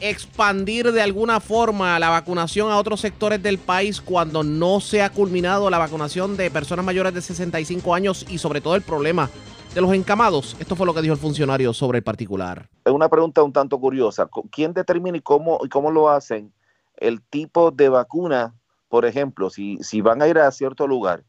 expandir 0.00 0.92
de 0.92 1.02
alguna 1.02 1.40
forma 1.40 1.98
la 1.98 2.10
vacunación 2.10 2.70
a 2.70 2.78
otros 2.78 3.00
sectores 3.00 3.42
del 3.42 3.58
país 3.58 4.00
cuando 4.00 4.42
no 4.42 4.80
se 4.80 5.02
ha 5.02 5.10
culminado 5.10 5.70
la 5.70 5.78
vacunación 5.78 6.36
de 6.36 6.50
personas 6.50 6.84
mayores 6.84 7.14
de 7.14 7.22
65 7.22 7.94
años 7.94 8.26
y 8.28 8.38
sobre 8.38 8.60
todo 8.60 8.74
el 8.74 8.82
problema 8.82 9.30
de 9.74 9.80
los 9.80 9.92
encamados. 9.92 10.56
Esto 10.60 10.76
fue 10.76 10.86
lo 10.86 10.94
que 10.94 11.02
dijo 11.02 11.14
el 11.14 11.20
funcionario 11.20 11.72
sobre 11.72 11.98
el 11.98 12.04
particular. 12.04 12.68
Es 12.84 12.92
una 12.92 13.08
pregunta 13.08 13.42
un 13.42 13.52
tanto 13.52 13.78
curiosa. 13.80 14.28
¿Quién 14.50 14.72
determina 14.72 15.16
y 15.16 15.20
cómo, 15.20 15.58
y 15.64 15.68
cómo 15.68 15.90
lo 15.90 16.10
hacen 16.10 16.52
el 16.96 17.22
tipo 17.22 17.70
de 17.70 17.88
vacuna? 17.88 18.54
Por 18.88 19.06
ejemplo, 19.06 19.50
si, 19.50 19.78
si 19.78 20.00
van 20.00 20.22
a 20.22 20.28
ir 20.28 20.38
a 20.38 20.50
cierto 20.50 20.86
lugar 20.86 21.24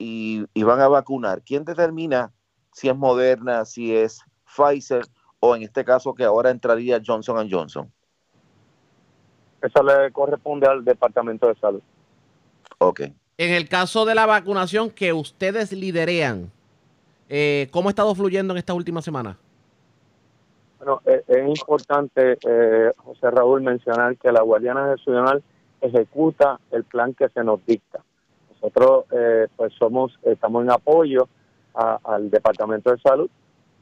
y, 0.00 0.46
y 0.54 0.62
van 0.62 0.80
a 0.80 0.88
vacunar, 0.88 1.42
¿quién 1.42 1.64
determina 1.64 2.32
si 2.72 2.88
es 2.88 2.96
Moderna, 2.96 3.66
si 3.66 3.94
es 3.94 4.20
Pfizer 4.46 5.04
o 5.40 5.54
en 5.54 5.62
este 5.62 5.84
caso 5.84 6.14
que 6.14 6.24
ahora 6.24 6.50
entraría 6.50 7.00
Johnson 7.04 7.48
Johnson? 7.50 7.92
Eso 9.60 9.82
le 9.82 10.10
corresponde 10.10 10.66
al 10.66 10.82
Departamento 10.82 11.48
de 11.48 11.54
Salud. 11.56 11.82
Ok. 12.78 13.00
En 13.36 13.52
el 13.52 13.68
caso 13.68 14.06
de 14.06 14.14
la 14.14 14.24
vacunación 14.24 14.90
que 14.90 15.12
ustedes 15.12 15.70
liderean, 15.72 16.50
eh, 17.28 17.68
¿cómo 17.70 17.90
ha 17.90 17.92
estado 17.92 18.14
fluyendo 18.14 18.54
en 18.54 18.58
esta 18.58 18.72
última 18.72 19.02
semana? 19.02 19.36
Bueno, 20.78 21.02
eh, 21.04 21.22
es 21.28 21.46
importante, 21.46 22.38
eh, 22.42 22.92
José 22.96 23.30
Raúl, 23.30 23.60
mencionar 23.60 24.16
que 24.16 24.32
la 24.32 24.40
Guardia 24.40 24.72
Nacional 24.72 25.42
ejecuta 25.82 26.58
el 26.70 26.84
plan 26.84 27.12
que 27.12 27.28
se 27.28 27.44
nos 27.44 27.64
dicta. 27.66 28.02
Nosotros, 28.62 29.04
eh, 29.12 29.46
pues, 29.56 29.72
somos, 29.74 30.18
estamos 30.22 30.62
en 30.64 30.70
apoyo 30.70 31.28
a- 31.74 31.98
al 32.04 32.30
Departamento 32.30 32.90
de 32.90 32.98
Salud. 32.98 33.30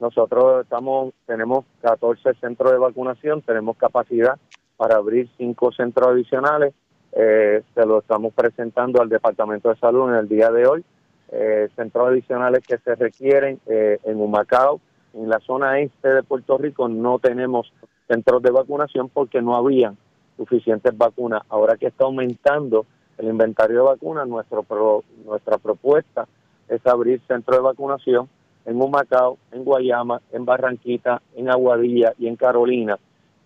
Nosotros 0.00 0.62
estamos, 0.62 1.12
tenemos 1.26 1.64
14 1.82 2.34
centros 2.34 2.70
de 2.72 2.78
vacunación, 2.78 3.42
tenemos 3.42 3.76
capacidad 3.76 4.38
para 4.76 4.96
abrir 4.96 5.28
cinco 5.36 5.72
centros 5.72 6.08
adicionales. 6.08 6.72
Eh, 7.12 7.62
se 7.74 7.86
lo 7.86 7.98
estamos 7.98 8.32
presentando 8.32 9.02
al 9.02 9.08
Departamento 9.08 9.70
de 9.70 9.76
Salud 9.76 10.08
en 10.10 10.14
el 10.16 10.28
día 10.28 10.50
de 10.50 10.66
hoy. 10.66 10.84
Eh, 11.32 11.68
centros 11.74 12.08
adicionales 12.08 12.64
que 12.66 12.78
se 12.78 12.94
requieren 12.94 13.60
eh, 13.66 13.98
en 14.04 14.20
Humacao, 14.20 14.80
en 15.14 15.28
la 15.28 15.40
zona 15.40 15.80
este 15.80 16.08
de 16.08 16.22
Puerto 16.22 16.56
Rico 16.58 16.88
no 16.88 17.18
tenemos 17.18 17.72
centros 18.06 18.40
de 18.42 18.50
vacunación 18.50 19.08
porque 19.08 19.42
no 19.42 19.56
habían 19.56 19.96
suficientes 20.36 20.96
vacunas. 20.96 21.42
Ahora 21.48 21.76
que 21.76 21.88
está 21.88 22.04
aumentando 22.04 22.86
el 23.18 23.26
inventario 23.28 23.78
de 23.78 23.82
vacunas, 23.82 24.26
nuestro 24.28 24.62
pro- 24.62 25.04
nuestra 25.24 25.58
propuesta 25.58 26.26
es 26.68 26.86
abrir 26.86 27.20
centros 27.26 27.56
de 27.58 27.62
vacunación 27.62 28.28
en 28.64 28.80
Humacao, 28.80 29.38
en 29.52 29.64
Guayama, 29.64 30.20
en 30.32 30.44
Barranquita, 30.44 31.22
en 31.36 31.50
Aguadilla 31.50 32.12
y 32.18 32.26
en 32.28 32.36
Carolina. 32.36 32.98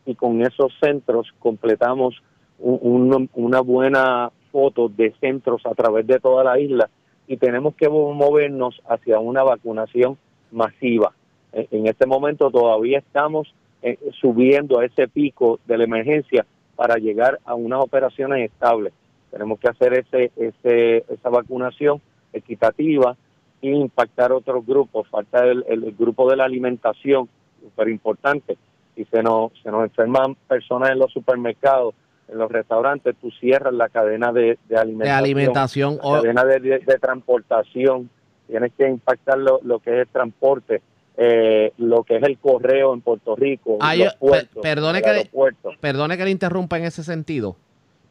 Y 0.05 0.15
con 0.15 0.43
esos 0.43 0.73
centros 0.81 1.33
completamos 1.39 2.23
un- 2.59 2.79
un- 2.83 3.31
una 3.35 3.61
buena 3.61 4.31
foto 4.51 4.89
de 4.89 5.13
centros 5.21 5.65
a 5.65 5.75
través 5.75 6.07
de 6.07 6.19
toda 6.21 6.45
la 6.45 6.59
isla 6.59 6.91
y 7.27 7.37
tenemos 7.37 7.75
que 7.75 7.89
movernos 7.89 8.81
hacia 8.89 9.19
una 9.21 9.43
vacunación 9.43 10.19
masiva. 10.51 11.13
En, 11.53 11.67
en 11.71 11.87
este 11.87 12.05
momento 12.07 12.51
todavía 12.51 12.99
estamos 12.99 13.55
eh, 13.85 13.99
subiendo 14.21 14.79
a 14.79 14.85
ese 14.85 15.09
pico 15.09 15.59
de 15.67 15.77
la 15.79 15.85
emergencia 15.85 16.47
para 16.77 16.97
llegar 16.97 17.41
a 17.45 17.55
unas 17.55 17.81
operaciones 17.81 18.51
estables. 18.51 18.93
Tenemos 19.33 19.59
que 19.59 19.69
hacer 19.69 19.95
ese, 19.95 20.31
ese, 20.37 20.99
esa 21.09 21.29
vacunación 21.31 22.01
equitativa 22.33 23.17
e 23.63 23.71
impactar 23.71 24.31
otros 24.33 24.65
grupos. 24.67 25.09
Falta 25.09 25.45
el, 25.45 25.65
el 25.69 25.93
grupo 25.99 26.31
de 26.31 26.37
la 26.37 26.45
alimentación, 26.45 27.29
súper 27.63 27.89
importante. 27.89 28.57
Si 28.95 29.05
se 29.07 29.23
nos, 29.23 29.53
se 29.63 29.71
nos 29.71 29.85
enferman 29.85 30.37
personas 30.47 30.91
en 30.91 30.99
los 30.99 31.11
supermercados, 31.13 31.95
en 32.29 32.39
los 32.39 32.51
restaurantes, 32.53 33.15
tú 33.21 33.31
cierras 33.41 33.73
la 33.73 33.89
cadena 33.89 34.33
de, 34.33 34.59
de 34.69 34.77
alimentación. 34.77 35.19
alimentación, 35.25 35.97
la 36.03 36.09
o- 36.09 36.13
cadena 36.23 36.45
de, 36.45 36.61
de- 36.61 36.79
de 36.81 36.99
transportación. 36.99 38.11
Tienes 38.49 38.73
que 38.77 38.87
impactar 38.89 39.39
lo, 39.39 39.61
lo 39.63 39.79
que 39.79 39.91
es 39.93 39.99
el 40.01 40.09
transporte, 40.09 40.83
eh, 41.17 41.73
lo 41.79 42.03
que 42.05 42.17
es 42.17 42.23
el 42.25 42.37
correo 42.39 42.93
en 42.93 43.01
Puerto 43.01 43.35
Rico, 43.35 43.79
Ay, 43.81 44.01
los 44.01 44.13
pe- 44.15 44.19
puertos, 44.19 44.63
perdone, 44.63 44.99
el 44.99 45.05
que 45.05 45.11
le, 45.11 45.17
aeropuerto. 45.21 45.71
perdone 45.81 46.17
que 46.19 46.25
le 46.25 46.31
interrumpa 46.31 46.77
en 46.79 46.85
ese 46.85 47.03
sentido, 47.03 47.57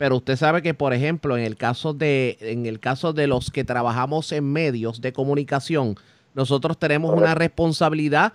pero 0.01 0.15
usted 0.15 0.35
sabe 0.35 0.63
que, 0.63 0.73
por 0.73 0.95
ejemplo, 0.95 1.37
en 1.37 1.43
el 1.43 1.55
caso 1.57 1.93
de, 1.93 2.35
en 2.41 2.65
el 2.65 2.79
caso 2.79 3.13
de 3.13 3.27
los 3.27 3.51
que 3.51 3.63
trabajamos 3.63 4.31
en 4.31 4.51
medios 4.51 4.99
de 4.99 5.13
comunicación, 5.13 5.93
nosotros 6.33 6.79
tenemos 6.79 7.15
una 7.15 7.35
responsabilidad 7.35 8.33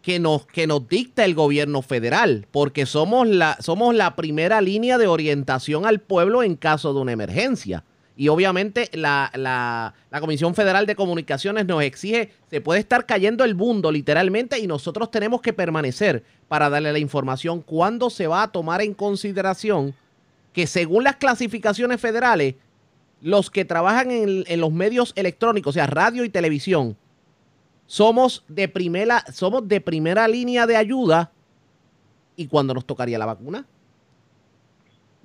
que 0.00 0.18
nos, 0.18 0.46
que 0.46 0.66
nos 0.66 0.88
dicta 0.88 1.26
el 1.26 1.34
gobierno 1.34 1.82
federal, 1.82 2.46
porque 2.50 2.86
somos 2.86 3.28
la, 3.28 3.58
somos 3.60 3.94
la 3.94 4.16
primera 4.16 4.62
línea 4.62 4.96
de 4.96 5.06
orientación 5.06 5.84
al 5.84 6.00
pueblo 6.00 6.42
en 6.42 6.56
caso 6.56 6.94
de 6.94 7.00
una 7.00 7.12
emergencia. 7.12 7.84
Y 8.16 8.28
obviamente 8.28 8.88
la, 8.94 9.30
la, 9.34 9.92
la 10.10 10.20
Comisión 10.22 10.54
Federal 10.54 10.86
de 10.86 10.96
Comunicaciones 10.96 11.66
nos 11.66 11.82
exige, 11.82 12.32
se 12.48 12.62
puede 12.62 12.80
estar 12.80 13.04
cayendo 13.04 13.44
el 13.44 13.54
mundo 13.54 13.92
literalmente 13.92 14.58
y 14.58 14.66
nosotros 14.66 15.10
tenemos 15.10 15.42
que 15.42 15.52
permanecer 15.52 16.24
para 16.48 16.70
darle 16.70 16.90
la 16.90 16.98
información 16.98 17.60
cuándo 17.60 18.08
se 18.08 18.28
va 18.28 18.44
a 18.44 18.50
tomar 18.50 18.80
en 18.80 18.94
consideración 18.94 19.94
que 20.56 20.66
según 20.66 21.04
las 21.04 21.16
clasificaciones 21.16 22.00
federales, 22.00 22.54
los 23.20 23.50
que 23.50 23.66
trabajan 23.66 24.10
en, 24.10 24.58
los 24.58 24.72
medios 24.72 25.12
electrónicos, 25.14 25.68
o 25.68 25.74
sea, 25.74 25.86
radio 25.86 26.24
y 26.24 26.30
televisión, 26.30 26.96
somos 27.84 28.42
de 28.48 28.66
primera, 28.66 29.20
somos 29.34 29.68
de 29.68 29.82
primera 29.82 30.26
línea 30.26 30.66
de 30.66 30.76
ayuda 30.78 31.30
y 32.36 32.48
cuando 32.48 32.72
nos 32.72 32.86
tocaría 32.86 33.18
la 33.18 33.26
vacuna. 33.26 33.66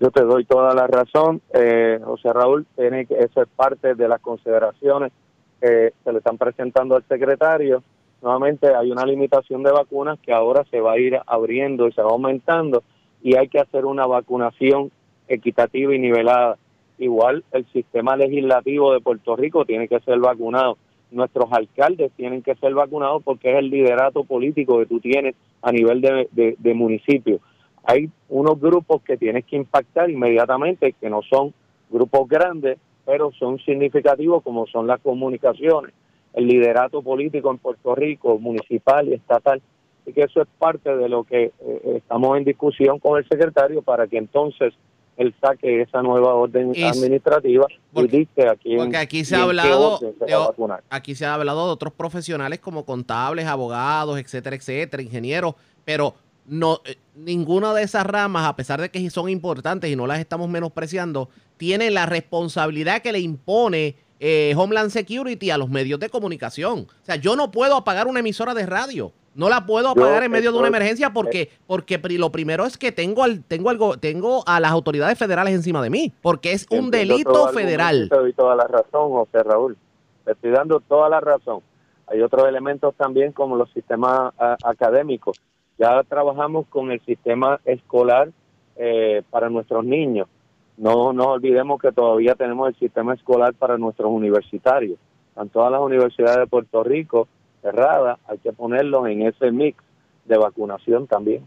Yo 0.02 0.12
te 0.12 0.22
doy 0.22 0.44
toda 0.44 0.76
la 0.76 0.86
razón, 0.88 1.42
eh, 1.54 2.02
José 2.04 2.34
Raúl, 2.34 2.68
tiene 2.76 3.06
que, 3.06 3.14
eso 3.14 3.42
es 3.42 3.48
parte 3.56 3.96
de 3.96 4.10
las 4.10 4.20
consideraciones 4.20 5.14
que 5.62 5.94
se 6.04 6.12
le 6.12 6.18
están 6.18 6.38
presentando 6.38 6.98
al 6.98 7.06
secretario. 7.08 7.84
Nuevamente 8.22 8.76
hay 8.76 8.92
una 8.92 9.06
limitación 9.06 9.64
de 9.64 9.72
vacunas 9.72 10.20
que 10.20 10.34
ahora 10.34 10.66
se 10.70 10.82
va 10.82 10.92
a 10.92 11.00
ir 11.00 11.18
abriendo 11.26 11.88
y 11.88 11.94
se 11.94 12.02
va 12.02 12.10
aumentando 12.10 12.84
y 13.24 13.38
hay 13.38 13.48
que 13.48 13.62
hacer 13.62 13.86
una 13.86 14.06
vacunación 14.06 14.92
equitativa 15.34 15.96
y 15.96 16.00
nivelada. 16.00 16.58
Igual 16.98 17.44
el 17.52 17.66
sistema 17.68 18.16
legislativo 18.16 18.94
de 18.94 19.00
Puerto 19.00 19.36
Rico 19.36 19.66
tiene 19.66 19.88
que 19.88 20.00
ser 20.02 20.20
vacunado. 20.20 20.78
Nuestros 21.10 21.52
alcaldes 21.52 22.12
tienen 22.14 22.42
que 22.42 22.56
ser 22.56 22.74
vacunados 22.74 23.22
porque 23.24 23.52
es 23.52 23.58
el 23.58 23.70
liderato 23.70 24.24
político 24.24 24.80
que 24.80 24.86
tú 24.86 25.00
tienes 25.00 25.36
a 25.62 25.72
nivel 25.72 26.02
de, 26.02 26.74
municipio 26.74 27.40
hay 27.84 28.10
unos 28.30 28.60
grupos 28.60 29.02
que 29.02 29.18
tienes 29.18 29.46
que 29.46 29.56
impactar 29.56 30.10
inmediatamente, 30.10 30.94
que 30.94 31.10
no 31.10 31.22
son 31.24 31.54
grupos 31.90 32.28
grandes, 32.28 32.78
pero 33.06 33.32
son 33.32 33.60
significativos 33.60 34.44
como 34.44 34.68
son 34.68 34.88
las 34.88 35.02
comunicaciones, 35.02 35.94
el 36.34 36.48
liderato 36.48 37.02
político 37.02 37.52
en 37.52 37.58
Puerto 37.58 37.96
Rico, 37.96 38.38
municipal 38.38 39.08
y 39.08 39.14
estatal. 39.14 39.62
Y 40.06 40.14
que 40.14 40.22
eso 40.22 40.42
es 40.42 40.48
parte 40.58 40.96
de 40.96 41.10
lo 41.10 41.24
que 41.24 41.52
eh, 41.60 41.94
estamos 41.98 42.38
en 42.38 42.44
discusión 42.44 43.00
con 43.00 43.18
el 43.18 43.28
secretario 43.28 43.82
para 43.82 44.08
que 44.08 44.18
entonces 44.18 44.74
él 45.18 45.36
saque 45.42 45.82
esa 45.82 46.02
nueva 46.02 46.34
orden 46.34 46.72
administrativa 46.84 47.68
y 47.94 48.08
dicte 48.08 48.48
a 48.48 48.56
quién 48.56 48.78
Porque 48.78 48.98
aquí 48.98 49.26
se 49.26 49.36
y 49.36 49.40
ha 49.40 49.44
hablado 49.44 49.98
se 49.98 50.06
de, 50.06 50.78
aquí 50.90 51.16
se 51.16 51.26
ha 51.26 51.34
hablado 51.34 51.68
de 51.68 51.74
otros 51.74 51.94
profesionales 51.94 52.60
como 52.60 52.86
contables, 52.86 53.46
abogados, 53.46 54.20
etcétera, 54.20 54.56
etcétera, 54.56 55.04
ingenieros, 55.04 55.56
pero 55.86 56.16
no 56.46 56.82
eh, 56.86 56.98
ninguna 57.16 57.74
de 57.74 57.84
esas 57.84 58.06
ramas, 58.06 58.48
a 58.48 58.56
pesar 58.56 58.82
de 58.82 58.90
que 58.90 59.10
son 59.10 59.30
importantes 59.30 59.90
y 59.90 59.96
no 59.96 60.08
las 60.08 60.20
estamos 60.20 60.50
menospreciando, 60.50 61.30
tiene 61.58 61.92
la 61.92 62.06
responsabilidad 62.06 63.02
que 63.02 63.12
le 63.12 63.20
impone 63.20 63.96
eh, 64.20 64.54
Homeland 64.56 64.92
Security 64.92 65.50
a 65.50 65.58
los 65.58 65.70
medios 65.70 66.00
de 66.00 66.10
comunicación. 66.10 66.88
O 66.90 67.06
sea, 67.06 67.16
yo 67.16 67.36
no 67.36 67.52
puedo 67.52 67.76
apagar 67.76 68.08
una 68.08 68.20
emisora 68.20 68.54
de 68.54 68.66
radio. 68.66 69.14
No 69.34 69.48
la 69.48 69.66
puedo 69.66 69.90
apagar 69.90 70.24
en 70.24 70.32
medio 70.32 70.52
de 70.52 70.58
una 70.58 70.68
emergencia 70.68 71.14
porque, 71.14 71.50
porque 71.66 71.98
lo 72.18 72.32
primero 72.32 72.66
es 72.66 72.78
que 72.78 72.92
tengo 72.92 73.24
al, 73.24 73.44
tengo 73.44 73.70
algo, 73.70 73.98
tengo 73.98 74.44
a 74.46 74.60
las 74.60 74.72
autoridades 74.72 75.18
federales 75.18 75.54
encima 75.54 75.82
de 75.82 75.90
mí, 75.90 76.12
porque 76.22 76.52
es 76.52 76.68
un 76.70 76.92
delito 76.92 77.48
federal. 77.50 78.10
Te 78.10 78.18
doy 78.18 78.34
toda 78.34 78.56
la 78.56 78.66
razón, 78.66 79.10
José 79.12 79.44
Raúl. 79.44 79.78
Te 80.26 80.34
estoy 80.34 80.52
dando 80.52 80.82
toda 80.82 81.08
la 81.08 81.22
razón. 81.22 81.62
Hay 82.08 82.22
otros 82.22 82.46
elementos 82.46 82.94
también 82.96 83.32
como 83.32 83.56
los 83.56 83.72
sistemas 83.72 84.34
académicos. 84.64 85.40
Ya 85.78 86.04
trabajamos 86.04 86.68
con 86.68 86.92
el 86.92 87.00
sistema 87.06 87.62
escolar 87.64 88.30
eh, 88.76 89.24
para 89.30 89.50
nuestros 89.50 89.86
niños. 89.86 90.28
No 90.76 91.14
nos 91.14 91.28
olvidemos 91.28 91.80
que 91.80 91.92
todavía 91.92 92.36
tenemos 92.36 92.68
el 92.68 92.76
sistema 92.76 93.14
escolar 93.14 93.54
para 93.54 93.78
nuestros 93.78 94.12
universitarios. 94.12 95.00
Están 95.30 95.48
todas 95.50 95.72
las 95.72 95.80
universidades 95.80 96.38
de 96.38 96.48
Puerto 96.48 96.84
Rico 96.84 97.30
cerradas, 97.62 98.20
hay 98.28 98.38
que 98.40 98.52
ponerlos 98.54 99.08
en 99.08 99.24
ese 99.24 99.52
mix 99.52 99.84
de 100.26 100.38
vacunación 100.38 101.08
también. 101.08 101.46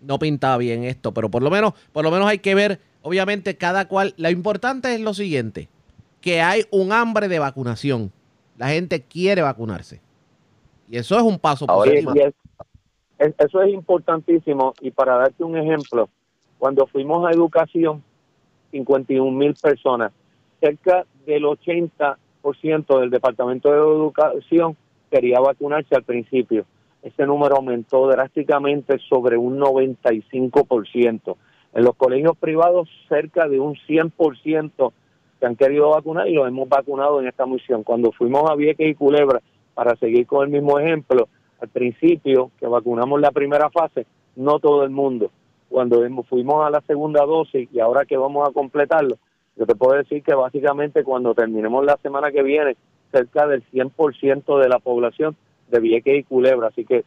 No 0.00 0.18
pintaba 0.18 0.56
bien 0.58 0.84
esto, 0.84 1.12
pero 1.12 1.30
por 1.30 1.42
lo 1.42 1.50
menos, 1.50 1.74
por 1.92 2.04
lo 2.04 2.10
menos 2.10 2.26
hay 2.26 2.38
que 2.38 2.54
ver, 2.54 2.80
obviamente, 3.02 3.56
cada 3.56 3.86
cual. 3.86 4.14
Lo 4.16 4.30
importante 4.30 4.94
es 4.94 5.00
lo 5.00 5.14
siguiente: 5.14 5.68
que 6.20 6.40
hay 6.40 6.64
un 6.70 6.92
hambre 6.92 7.28
de 7.28 7.38
vacunación. 7.38 8.10
La 8.58 8.68
gente 8.68 9.02
quiere 9.02 9.42
vacunarse. 9.42 10.00
Y 10.88 10.98
eso 10.98 11.16
es 11.16 11.22
un 11.22 11.38
paso 11.38 11.66
positivo. 11.66 12.12
eso 13.18 13.62
es 13.62 13.72
importantísimo. 13.72 14.74
Y 14.80 14.90
para 14.90 15.16
darte 15.16 15.42
un 15.44 15.56
ejemplo, 15.56 16.08
cuando 16.58 16.86
fuimos 16.86 17.26
a 17.26 17.30
educación, 17.30 18.02
51 18.72 19.30
mil 19.30 19.54
personas, 19.54 20.12
cerca 20.60 21.06
del 21.26 21.44
80% 21.44 23.00
del 23.00 23.10
Departamento 23.10 23.70
de 23.70 23.78
Educación 23.78 24.76
quería 25.12 25.38
vacunarse 25.40 25.94
al 25.94 26.04
principio. 26.04 26.64
Ese 27.02 27.26
número 27.26 27.56
aumentó 27.56 28.06
drásticamente 28.06 28.98
sobre 29.08 29.36
un 29.36 29.58
95%. 29.58 31.36
En 31.74 31.84
los 31.84 31.94
colegios 31.96 32.36
privados, 32.38 32.88
cerca 33.08 33.46
de 33.48 33.60
un 33.60 33.74
100% 33.74 34.92
se 35.38 35.46
han 35.46 35.56
querido 35.56 35.90
vacunar 35.90 36.28
y 36.28 36.34
los 36.34 36.48
hemos 36.48 36.68
vacunado 36.68 37.20
en 37.20 37.28
esta 37.28 37.44
misión. 37.44 37.82
Cuando 37.82 38.12
fuimos 38.12 38.48
a 38.48 38.54
Vieques 38.54 38.88
y 38.88 38.94
Culebra, 38.94 39.40
para 39.74 39.96
seguir 39.96 40.26
con 40.26 40.44
el 40.44 40.50
mismo 40.50 40.78
ejemplo, 40.78 41.28
al 41.60 41.68
principio 41.68 42.50
que 42.58 42.66
vacunamos 42.66 43.20
la 43.20 43.32
primera 43.32 43.68
fase, 43.70 44.06
no 44.36 44.60
todo 44.60 44.84
el 44.84 44.90
mundo. 44.90 45.30
Cuando 45.68 46.02
fuimos 46.28 46.64
a 46.64 46.70
la 46.70 46.80
segunda 46.82 47.24
dosis 47.24 47.68
y 47.72 47.80
ahora 47.80 48.04
que 48.04 48.16
vamos 48.16 48.48
a 48.48 48.52
completarlo, 48.52 49.16
yo 49.56 49.66
te 49.66 49.74
puedo 49.74 49.96
decir 49.96 50.22
que 50.22 50.34
básicamente 50.34 51.04
cuando 51.04 51.34
terminemos 51.34 51.84
la 51.84 51.96
semana 52.02 52.30
que 52.30 52.42
viene, 52.42 52.76
cerca 53.12 53.46
del 53.46 53.62
100% 53.70 54.60
de 54.60 54.68
la 54.68 54.78
población 54.78 55.36
de 55.70 55.80
Vieques 55.80 56.20
y 56.20 56.22
Culebra. 56.24 56.68
Así 56.68 56.84
que 56.84 57.04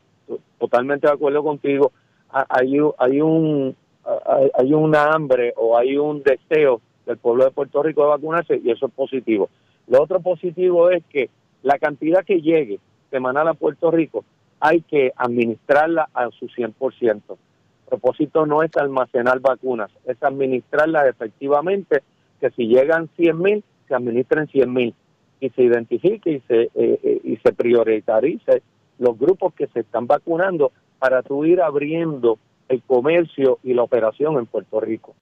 totalmente 0.60 1.08
de 1.08 1.14
acuerdo 1.14 1.44
contigo. 1.44 1.92
Hay, 2.30 2.78
hay, 2.98 3.22
un, 3.22 3.76
hay 4.58 4.74
una 4.74 5.12
hambre 5.12 5.54
o 5.58 5.78
hay 5.78 5.98
un 5.98 6.22
deseo 6.22 6.82
del 7.06 7.18
pueblo 7.18 7.46
de 7.46 7.52
Puerto 7.52 7.82
Rico 7.82 8.04
de 8.04 8.10
vacunarse 8.10 8.62
y 8.64 8.72
eso 8.72 8.88
es 8.88 8.94
positivo. 8.94 9.50
Lo 9.88 10.02
otro 10.02 10.20
positivo 10.20 10.90
es 10.90 11.04
que 11.06 11.30
la 11.64 11.78
cantidad 11.78 12.26
que 12.26 12.42
llegue 12.42 12.80
semanal 13.10 13.48
a 13.48 13.54
Puerto 13.54 13.92
Rico 13.92 14.26
hay 14.60 14.82
que 14.82 15.12
administrarla 15.16 16.10
a 16.14 16.30
su 16.32 16.48
100%. 16.48 17.22
El 17.30 17.38
propósito 17.88 18.46
no 18.46 18.64
es 18.64 18.76
almacenar 18.78 19.40
vacunas, 19.40 19.92
es 20.06 20.22
administrarlas 20.22 21.08
efectivamente, 21.08 22.02
que 22.42 22.50
si 22.52 22.68
llegan 22.68 23.10
100 23.16 23.40
mil, 23.40 23.64
se 23.88 23.96
administren 23.96 24.48
100 24.48 24.74
mil 24.74 24.96
y 25.40 25.50
se 25.50 25.64
identifique 25.64 26.32
y 26.32 26.40
se, 26.48 26.64
eh, 26.64 26.70
eh, 26.76 27.22
y 27.24 27.38
se 27.38 27.54
prioritarice 27.54 28.62
los 29.00 29.18
grupos 29.18 29.54
que 29.54 29.68
se 29.68 29.82
están 29.82 30.08
vacunando 30.08 30.72
para 31.00 31.22
tú 31.22 31.46
ir 31.46 31.62
abriendo 31.62 32.40
el 32.70 32.82
comercio 32.84 33.60
y 33.64 33.74
la 33.74 33.84
operación 33.84 34.38
en 34.38 34.46
Puerto 34.46 34.80
Rico. 34.80 35.16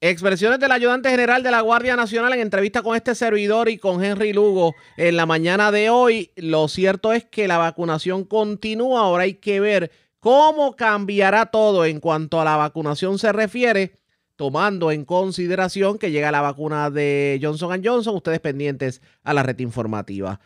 Expresiones 0.00 0.60
del 0.60 0.70
ayudante 0.70 1.08
general 1.08 1.42
de 1.42 1.50
la 1.50 1.62
Guardia 1.62 1.96
Nacional 1.96 2.34
en 2.34 2.40
entrevista 2.40 2.82
con 2.82 2.94
este 2.94 3.14
servidor 3.14 3.70
y 3.70 3.78
con 3.78 4.04
Henry 4.04 4.34
Lugo 4.34 4.74
en 4.98 5.16
la 5.16 5.24
mañana 5.24 5.72
de 5.72 5.88
hoy. 5.88 6.30
Lo 6.36 6.68
cierto 6.68 7.12
es 7.14 7.24
que 7.24 7.48
la 7.48 7.56
vacunación 7.56 8.24
continúa. 8.24 9.00
Ahora 9.00 9.22
hay 9.22 9.34
que 9.34 9.60
ver 9.60 9.90
cómo 10.20 10.76
cambiará 10.76 11.46
todo 11.46 11.86
en 11.86 12.00
cuanto 12.00 12.38
a 12.38 12.44
la 12.44 12.56
vacunación 12.56 13.18
se 13.18 13.32
refiere, 13.32 13.92
tomando 14.36 14.90
en 14.90 15.04
consideración 15.04 15.98
que 15.98 16.10
llega 16.10 16.32
la 16.32 16.40
vacuna 16.40 16.90
de 16.90 17.38
Johnson 17.42 17.82
Johnson. 17.84 18.16
Ustedes 18.16 18.40
pendientes 18.40 19.00
a 19.22 19.34
la 19.34 19.42
red 19.42 19.58
informativa. 19.60 20.40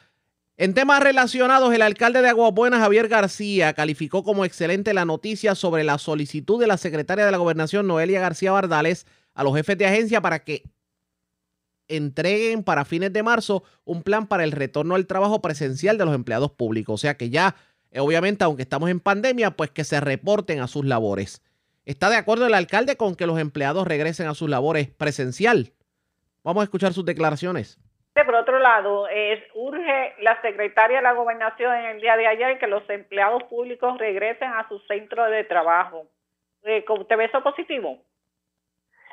En 0.57 0.75
temas 0.75 1.01
relacionados, 1.01 1.73
el 1.73 1.83
alcalde 1.83 2.21
de 2.21 2.29
Aguabuena, 2.29 2.81
Javier 2.81 3.07
García, 3.07 3.75
calificó 3.75 4.25
como 4.25 4.45
excelente 4.45 4.93
la 4.93 5.05
noticia 5.05 5.55
sobre 5.55 5.85
la 5.85 5.99
solicitud 5.99 6.61
de 6.61 6.67
la 6.67 6.77
secretaria 6.77 7.25
de 7.25 7.31
la 7.31 7.39
Gobernación, 7.39 7.87
Noelia 7.87 8.21
García 8.21 8.51
Bardales, 8.51 9.07
a 9.35 9.45
los 9.45 9.55
jefes 9.55 9.79
de 9.79 9.87
agencia 9.87 10.21
para 10.21 10.41
que 10.41 10.65
entreguen 11.87 12.65
para 12.65 12.85
fines 12.85 13.13
de 13.13 13.23
marzo 13.23 13.63
un 13.85 14.03
plan 14.03 14.27
para 14.27 14.43
el 14.43 14.51
retorno 14.51 14.97
al 14.97 15.07
trabajo 15.07 15.41
presencial 15.41 15.97
de 15.97 16.05
los 16.05 16.15
empleados 16.15 16.51
públicos. 16.51 16.93
O 16.95 16.99
sea 16.99 17.17
que 17.17 17.31
ya, 17.31 17.55
eh, 17.93 18.01
obviamente, 18.01 18.43
aunque 18.43 18.63
estamos 18.63 18.91
en 18.91 18.99
pandemia, 18.99 19.53
pues 19.53 19.71
que 19.71 19.85
se 19.85 20.01
reporten 20.01 20.59
a 20.59 20.67
sus 20.67 20.85
labores. 20.85 21.41
¿Está 21.89 22.11
de 22.11 22.17
acuerdo 22.17 22.47
el 22.47 22.53
alcalde 22.53 22.99
con 22.99 23.17
que 23.17 23.27
los 23.27 23.41
empleados 23.41 23.89
regresen 23.89 24.29
a 24.29 24.35
sus 24.35 24.51
labores 24.51 24.91
presencial? 24.91 25.73
Vamos 26.45 26.61
a 26.61 26.65
escuchar 26.65 26.93
sus 26.93 27.07
declaraciones. 27.07 27.81
Por 28.13 28.35
otro 28.35 28.59
lado, 28.59 29.09
es, 29.09 29.43
urge 29.55 30.13
la 30.21 30.39
secretaria 30.43 30.99
de 30.99 31.03
la 31.03 31.15
gobernación 31.15 31.75
en 31.75 31.87
el 31.87 32.01
día 32.03 32.19
de 32.19 32.27
ayer 32.27 32.59
que 32.59 32.67
los 32.67 32.83
empleados 32.91 33.43
públicos 33.45 33.97
regresen 33.97 34.51
a 34.51 34.69
su 34.69 34.79
centro 34.81 35.31
de 35.31 35.45
trabajo. 35.45 36.05
Eh, 36.65 36.85
¿Te 37.09 37.17
ves 37.17 37.31
eso 37.31 37.43
positivo? 37.43 37.97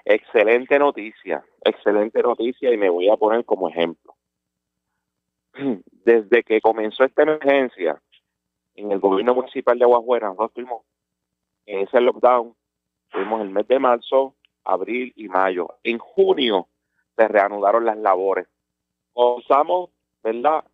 Excelente 0.03 0.77
noticia, 0.77 1.45
excelente 1.63 2.21
noticia 2.21 2.73
y 2.73 2.77
me 2.77 2.89
voy 2.89 3.07
a 3.07 3.15
poner 3.15 3.45
como 3.45 3.69
ejemplo. 3.69 4.15
Desde 6.03 6.43
que 6.43 6.59
comenzó 6.59 7.05
esta 7.05 7.23
emergencia 7.23 8.01
en 8.75 8.91
el 8.91 8.99
gobierno 8.99 9.33
municipal 9.33 9.79
de 9.79 9.85
Aguajuera, 9.85 10.27
nosotros 10.27 10.67
en 11.67 11.79
ese 11.79 12.01
lockdown, 12.01 12.53
tuvimos 13.15 13.41
el 13.41 13.49
mes 13.49 13.67
de 13.67 13.79
marzo, 13.79 14.35
abril 14.65 15.13
y 15.15 15.29
mayo. 15.29 15.77
En 15.83 15.97
junio 15.97 16.67
se 17.15 17.27
reanudaron 17.27 17.85
las 17.85 17.97
labores. 17.97 18.47
Comenzamos, 19.13 19.89
¿verdad? 20.21 20.65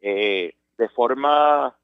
Eh, 0.00 0.54
de 0.76 0.88
forma, 0.88 1.74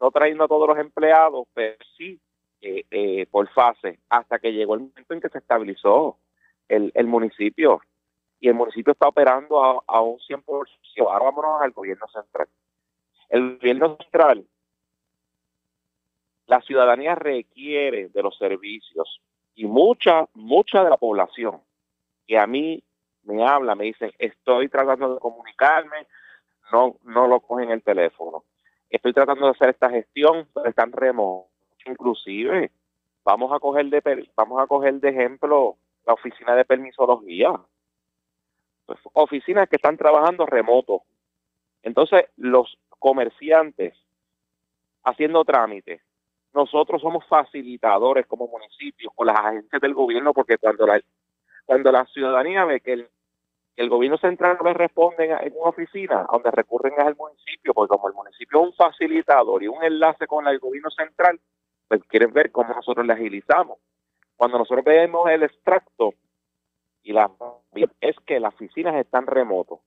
no 0.00 0.10
trayendo 0.10 0.44
a 0.44 0.48
todos 0.48 0.68
los 0.68 0.78
empleados, 0.78 1.46
pero 1.54 1.76
sí 1.96 2.20
eh, 2.60 2.84
eh, 2.90 3.26
por 3.30 3.48
fase, 3.50 4.00
hasta 4.08 4.38
que 4.40 4.52
llegó 4.52 4.74
el 4.74 4.80
momento 4.80 5.14
en 5.14 5.20
que 5.20 5.28
se 5.28 5.38
estabilizó 5.38 6.18
el, 6.68 7.06
municipio 7.06 7.80
y 8.40 8.48
el 8.48 8.54
municipio 8.54 8.92
está 8.92 9.08
operando 9.08 9.82
a, 9.86 10.00
un 10.00 10.18
100%. 10.18 10.66
Ahora 10.98 11.24
vámonos 11.26 11.62
al 11.62 11.70
gobierno 11.72 12.06
central. 12.08 12.48
El 13.28 13.58
gobierno 13.58 13.96
central, 14.00 14.46
la 16.46 16.60
ciudadanía 16.62 17.14
requiere 17.14 18.08
de 18.08 18.22
los 18.22 18.36
servicios 18.38 19.20
y 19.54 19.66
mucha, 19.66 20.26
mucha 20.34 20.82
de 20.82 20.90
la 20.90 20.96
población 20.96 21.60
que 22.26 22.38
a 22.38 22.46
mí 22.46 22.82
me 23.24 23.46
habla, 23.46 23.74
me 23.74 23.84
dicen, 23.84 24.12
estoy 24.18 24.68
tratando 24.68 25.14
de 25.14 25.20
comunicarme, 25.20 26.06
no, 26.72 26.96
no 27.02 27.26
lo 27.26 27.40
cogen 27.40 27.70
el 27.70 27.82
teléfono. 27.82 28.44
Estoy 28.88 29.12
tratando 29.12 29.46
de 29.46 29.52
hacer 29.52 29.70
esta 29.70 29.90
gestión, 29.90 30.48
pero 30.52 30.68
están 30.68 30.92
remotos. 30.92 31.50
Inclusive, 31.86 32.70
vamos 33.24 33.52
a 33.52 33.58
coger 33.58 33.86
de, 33.86 34.28
vamos 34.36 34.60
a 34.60 34.66
coger 34.66 34.94
de 34.94 35.10
ejemplo 35.10 35.76
la 36.06 36.14
oficina 36.14 36.54
de 36.54 36.64
permisología. 36.64 37.52
Pues, 38.86 38.98
oficinas 39.14 39.68
que 39.68 39.76
están 39.76 39.96
trabajando 39.96 40.46
remoto. 40.46 41.02
Entonces, 41.82 42.24
los 42.36 42.78
comerciantes 42.98 43.94
haciendo 45.04 45.44
trámites, 45.44 46.00
nosotros 46.54 47.00
somos 47.00 47.24
facilitadores 47.26 48.26
como 48.26 48.46
municipios 48.46 49.12
con 49.14 49.26
las 49.26 49.38
agencias 49.38 49.80
del 49.80 49.94
gobierno 49.94 50.32
porque 50.32 50.58
cuando 50.58 50.86
la, 50.86 51.00
cuando 51.64 51.90
la 51.92 52.04
ciudadanía 52.06 52.64
ve 52.64 52.80
que 52.80 53.08
el, 53.76 53.88
gobierno 53.88 54.18
central 54.18 54.58
no 54.60 54.68
le 54.68 54.74
responde 54.74 55.24
en, 55.24 55.52
una 55.54 55.70
oficina, 55.70 56.26
donde 56.30 56.50
recurren 56.50 57.00
al 57.00 57.16
municipio, 57.16 57.72
porque 57.72 57.88
como 57.88 58.08
el 58.08 58.14
municipio 58.14 58.60
es 58.60 58.66
un 58.68 58.74
facilitador 58.74 59.62
y 59.62 59.68
un 59.68 59.82
enlace 59.82 60.26
con 60.26 60.46
el 60.46 60.58
gobierno 60.58 60.90
central, 60.90 61.40
pues 61.88 62.02
quieren 62.04 62.32
ver 62.32 62.52
cómo 62.52 62.74
nosotros 62.74 63.06
le 63.06 63.14
agilizamos. 63.14 63.78
Cuando 64.36 64.58
nosotros 64.58 64.84
vemos 64.84 65.28
el 65.30 65.42
extracto 65.42 66.14
y 67.02 67.12
la 67.12 67.30
es 68.00 68.16
que 68.26 68.40
las 68.40 68.54
oficinas 68.54 68.94
están 68.96 69.26
remotos, 69.26 69.80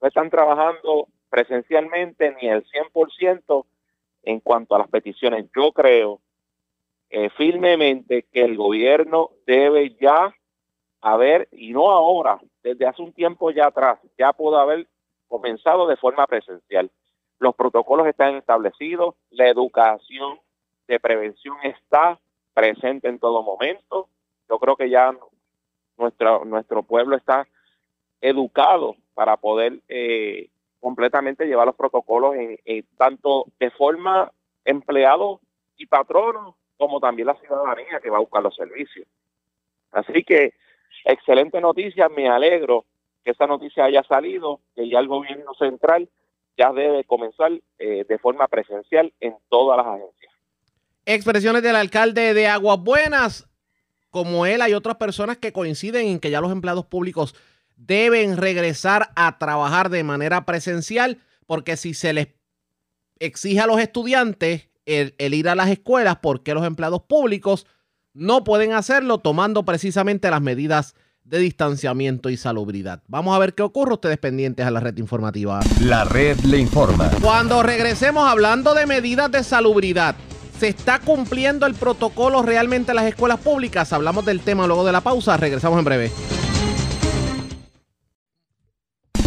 no 0.00 0.08
están 0.08 0.30
trabajando 0.30 1.08
presencialmente 1.28 2.34
ni 2.40 2.48
el 2.48 2.64
100% 2.64 3.66
en 4.22 4.40
cuanto 4.40 4.74
a 4.74 4.78
las 4.78 4.88
peticiones. 4.88 5.46
Yo 5.54 5.72
creo 5.72 6.20
eh, 7.10 7.30
firmemente 7.30 8.26
que 8.32 8.42
el 8.42 8.56
gobierno 8.56 9.30
debe 9.46 9.96
ya 10.00 10.34
haber, 11.00 11.48
y 11.52 11.72
no 11.72 11.90
ahora, 11.90 12.40
desde 12.62 12.86
hace 12.86 13.02
un 13.02 13.12
tiempo 13.12 13.50
ya 13.50 13.66
atrás, 13.66 13.98
ya 14.18 14.32
pudo 14.32 14.58
haber 14.58 14.86
comenzado 15.28 15.86
de 15.86 15.96
forma 15.96 16.26
presencial. 16.26 16.90
Los 17.38 17.54
protocolos 17.54 18.06
están 18.06 18.36
establecidos, 18.36 19.16
la 19.30 19.48
educación 19.48 20.38
de 20.86 21.00
prevención 21.00 21.56
está, 21.64 22.20
presente 22.54 23.08
en 23.08 23.18
todo 23.18 23.42
momento. 23.42 24.08
Yo 24.48 24.58
creo 24.58 24.76
que 24.76 24.90
ya 24.90 25.16
nuestra, 25.96 26.38
nuestro 26.44 26.82
pueblo 26.82 27.16
está 27.16 27.46
educado 28.20 28.96
para 29.14 29.36
poder 29.36 29.80
eh, 29.88 30.48
completamente 30.82 31.46
llevar 31.46 31.66
los 31.66 31.76
protocolos 31.76 32.34
en, 32.36 32.84
tanto 32.98 33.46
de 33.60 33.70
forma 33.70 34.32
empleado 34.64 35.40
y 35.76 35.86
patrono 35.86 36.56
como 36.76 36.98
también 36.98 37.28
la 37.28 37.36
ciudadanía 37.36 38.00
que 38.02 38.10
va 38.10 38.16
a 38.16 38.20
buscar 38.20 38.42
los 38.42 38.56
servicios. 38.56 39.06
Así 39.92 40.24
que 40.24 40.54
excelente 41.04 41.60
noticia, 41.60 42.08
me 42.08 42.28
alegro 42.28 42.84
que 43.24 43.30
esta 43.30 43.46
noticia 43.46 43.84
haya 43.84 44.02
salido, 44.02 44.60
que 44.74 44.88
ya 44.88 44.98
el 44.98 45.06
gobierno 45.06 45.54
central 45.54 46.08
ya 46.58 46.72
debe 46.72 47.04
comenzar 47.04 47.52
eh, 47.78 48.04
de 48.08 48.18
forma 48.18 48.48
presencial 48.48 49.12
en 49.20 49.36
todas 49.48 49.76
las 49.76 49.86
agencias. 49.86 50.32
Expresiones 51.06 51.62
del 51.62 51.76
alcalde 51.76 52.34
de 52.34 52.48
Aguas 52.48 52.80
Buenas. 52.80 53.48
Como 54.10 54.46
él, 54.46 54.60
hay 54.60 54.74
otras 54.74 54.96
personas 54.96 55.38
que 55.38 55.52
coinciden 55.52 56.08
en 56.08 56.18
que 56.18 56.30
ya 56.30 56.40
los 56.40 56.50
empleados 56.50 56.86
públicos 56.86 57.36
deben 57.76 58.36
regresar 58.36 59.10
a 59.16 59.38
trabajar 59.38 59.90
de 59.90 60.04
manera 60.04 60.44
presencial, 60.44 61.18
porque 61.46 61.76
si 61.76 61.94
se 61.94 62.12
les 62.12 62.28
exige 63.18 63.60
a 63.60 63.66
los 63.66 63.80
estudiantes 63.80 64.68
el, 64.86 65.14
el 65.18 65.34
ir 65.34 65.48
a 65.48 65.54
las 65.54 65.68
escuelas, 65.68 66.16
¿por 66.16 66.42
qué 66.42 66.54
los 66.54 66.66
empleados 66.66 67.02
públicos 67.02 67.66
no 68.14 68.44
pueden 68.44 68.72
hacerlo 68.72 69.18
tomando 69.18 69.64
precisamente 69.64 70.30
las 70.30 70.42
medidas 70.42 70.94
de 71.24 71.38
distanciamiento 71.38 72.30
y 72.30 72.36
salubridad. 72.36 73.02
Vamos 73.06 73.34
a 73.34 73.38
ver 73.38 73.54
qué 73.54 73.62
ocurre, 73.62 73.94
ustedes 73.94 74.18
pendientes 74.18 74.66
a 74.66 74.70
la 74.70 74.80
red 74.80 74.96
informativa. 74.98 75.60
La 75.80 76.04
red 76.04 76.38
le 76.40 76.58
informa. 76.58 77.10
Cuando 77.22 77.62
regresemos 77.62 78.28
hablando 78.28 78.74
de 78.74 78.86
medidas 78.86 79.30
de 79.30 79.44
salubridad, 79.44 80.16
¿se 80.58 80.68
está 80.68 80.98
cumpliendo 80.98 81.66
el 81.66 81.74
protocolo 81.74 82.42
realmente 82.42 82.92
en 82.92 82.96
las 82.96 83.06
escuelas 83.06 83.38
públicas? 83.38 83.92
Hablamos 83.92 84.24
del 84.24 84.40
tema 84.40 84.66
luego 84.66 84.84
de 84.84 84.92
la 84.92 85.00
pausa, 85.00 85.36
regresamos 85.36 85.78
en 85.78 85.84
breve. 85.84 86.12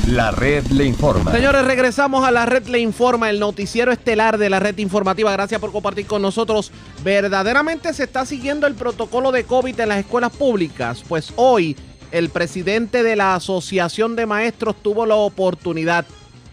La 0.07 0.29
red 0.29 0.67
le 0.67 0.85
informa. 0.85 1.31
Señores, 1.31 1.65
regresamos 1.65 2.23
a 2.27 2.29
la 2.29 2.45
red 2.45 2.67
le 2.67 2.77
informa, 2.77 3.31
el 3.31 3.39
noticiero 3.39 3.91
estelar 3.91 4.37
de 4.37 4.51
la 4.51 4.59
red 4.59 4.77
informativa. 4.77 5.31
Gracias 5.31 5.59
por 5.59 5.71
compartir 5.71 6.05
con 6.05 6.21
nosotros. 6.21 6.71
¿Verdaderamente 7.03 7.91
se 7.91 8.03
está 8.03 8.23
siguiendo 8.23 8.67
el 8.67 8.75
protocolo 8.75 9.31
de 9.31 9.45
COVID 9.45 9.79
en 9.79 9.89
las 9.89 9.97
escuelas 9.97 10.31
públicas? 10.31 11.03
Pues 11.07 11.33
hoy 11.37 11.75
el 12.11 12.29
presidente 12.29 13.01
de 13.01 13.15
la 13.15 13.33
Asociación 13.33 14.15
de 14.15 14.27
Maestros 14.27 14.75
tuvo 14.83 15.07
la 15.07 15.15
oportunidad 15.15 16.05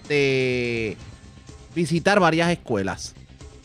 de 0.08 0.96
visitar 1.74 2.20
varias 2.20 2.50
escuelas 2.50 3.14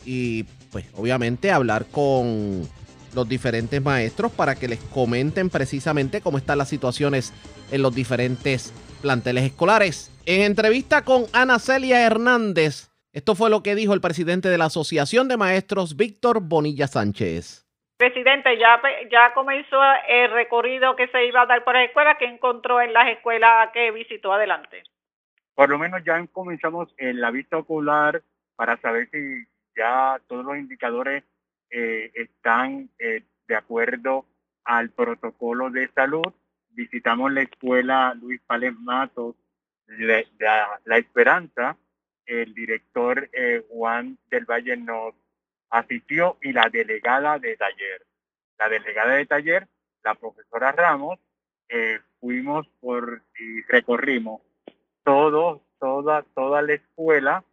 y 0.04 0.42
pues 0.70 0.84
obviamente 0.96 1.50
hablar 1.50 1.86
con 1.86 2.68
los 3.14 3.26
diferentes 3.26 3.82
maestros 3.82 4.32
para 4.32 4.54
que 4.54 4.68
les 4.68 4.80
comenten 4.92 5.48
precisamente 5.48 6.20
cómo 6.20 6.36
están 6.36 6.58
las 6.58 6.68
situaciones 6.68 7.32
en 7.70 7.80
los 7.80 7.94
diferentes 7.94 8.72
planteles 9.00 9.44
escolares. 9.44 10.10
En 10.26 10.42
entrevista 10.42 11.04
con 11.04 11.24
Ana 11.32 11.58
Celia 11.58 12.04
Hernández, 12.04 12.90
esto 13.12 13.34
fue 13.34 13.50
lo 13.50 13.62
que 13.62 13.74
dijo 13.74 13.94
el 13.94 14.00
presidente 14.00 14.48
de 14.48 14.58
la 14.58 14.66
Asociación 14.66 15.28
de 15.28 15.36
Maestros, 15.36 15.96
Víctor 15.96 16.40
Bonilla 16.42 16.86
Sánchez. 16.86 17.66
Presidente, 17.96 18.56
ya, 18.58 18.80
ya 19.10 19.34
comenzó 19.34 19.80
el 20.08 20.30
recorrido 20.30 20.94
que 20.94 21.08
se 21.08 21.26
iba 21.26 21.42
a 21.42 21.46
dar 21.46 21.64
por 21.64 21.74
las 21.74 21.88
escuelas, 21.88 22.16
que 22.18 22.26
encontró 22.26 22.80
en 22.80 22.92
las 22.92 23.08
escuelas 23.08 23.70
que 23.72 23.90
visitó 23.90 24.32
adelante. 24.32 24.84
Por 25.54 25.68
lo 25.68 25.78
menos 25.78 26.04
ya 26.04 26.24
comenzamos 26.30 26.94
en 26.96 27.20
la 27.20 27.32
vista 27.32 27.56
ocular 27.56 28.22
para 28.54 28.76
saber 28.76 29.08
si 29.10 29.18
ya 29.76 30.20
todos 30.28 30.44
los 30.44 30.56
indicadores 30.56 31.24
eh, 31.70 32.12
están 32.14 32.88
eh, 32.98 33.22
de 33.48 33.56
acuerdo 33.56 34.26
al 34.64 34.90
protocolo 34.90 35.70
de 35.70 35.88
salud 35.88 36.32
visitamos 36.78 37.32
la 37.32 37.42
escuela 37.42 38.14
Luis 38.14 38.40
Pales 38.46 38.72
Matos, 38.78 39.34
de, 39.88 40.28
la, 40.84 40.96
Esperanza, 40.96 41.76
el 42.24 42.54
director 42.54 43.28
eh, 43.32 43.64
Juan 43.68 44.16
del 44.30 44.44
Valle 44.44 44.76
nos 44.76 45.12
asistió 45.70 46.38
y 46.40 46.52
la 46.52 46.68
delegada 46.70 47.40
de 47.40 47.56
taller. 47.56 48.06
La 48.58 48.68
delegada 48.68 49.14
de 49.14 49.26
taller, 49.26 49.66
la 50.04 50.14
profesora 50.14 50.70
Ramos, 50.70 51.18
eh, 51.68 51.98
fuimos 52.20 52.68
por 52.80 53.22
y 53.36 53.62
recorrimos 53.62 54.40
todo, 55.02 55.64
toda, 55.80 56.22
toda 56.34 56.62
la 56.62 56.74
escuela. 56.74 57.44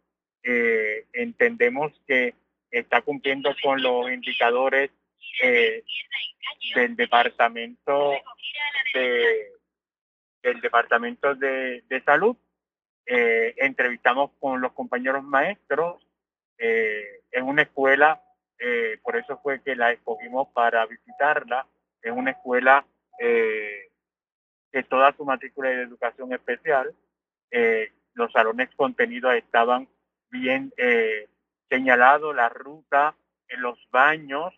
Eh, 0.44 1.06
entendemos 1.14 1.92
que 2.06 2.34
está 2.70 3.02
cumpliendo 3.02 3.50
con 3.60 3.82
los 3.82 4.08
indicadores 4.08 4.92
del 6.74 6.96
departamento 6.96 8.12
del 10.46 10.60
Departamento 10.60 11.34
de, 11.34 12.02
Salud. 12.04 12.36
Eh, 13.04 13.54
entrevistamos 13.58 14.30
con 14.38 14.60
los 14.60 14.72
compañeros 14.72 15.22
maestros. 15.24 16.06
Eh, 16.58 17.22
en 17.32 17.44
una 17.44 17.62
escuela, 17.62 18.22
eh, 18.58 18.98
por 19.02 19.16
eso 19.16 19.38
fue 19.42 19.62
que 19.62 19.74
la 19.74 19.92
escogimos 19.92 20.48
para 20.54 20.86
visitarla. 20.86 21.66
Es 22.00 22.12
una 22.12 22.30
escuela 22.30 22.86
que 23.18 24.82
toda 24.88 25.12
su 25.16 25.24
matrícula 25.24 25.70
de 25.70 25.82
educación 25.82 26.32
especial, 26.34 26.94
los 28.12 28.30
salones 28.30 28.68
contenidos 28.76 29.34
estaban 29.34 29.88
bien 30.30 30.70
señalados, 31.70 32.36
la 32.36 32.50
ruta 32.50 33.16
en 33.48 33.62
los 33.62 33.78
baños, 33.90 34.52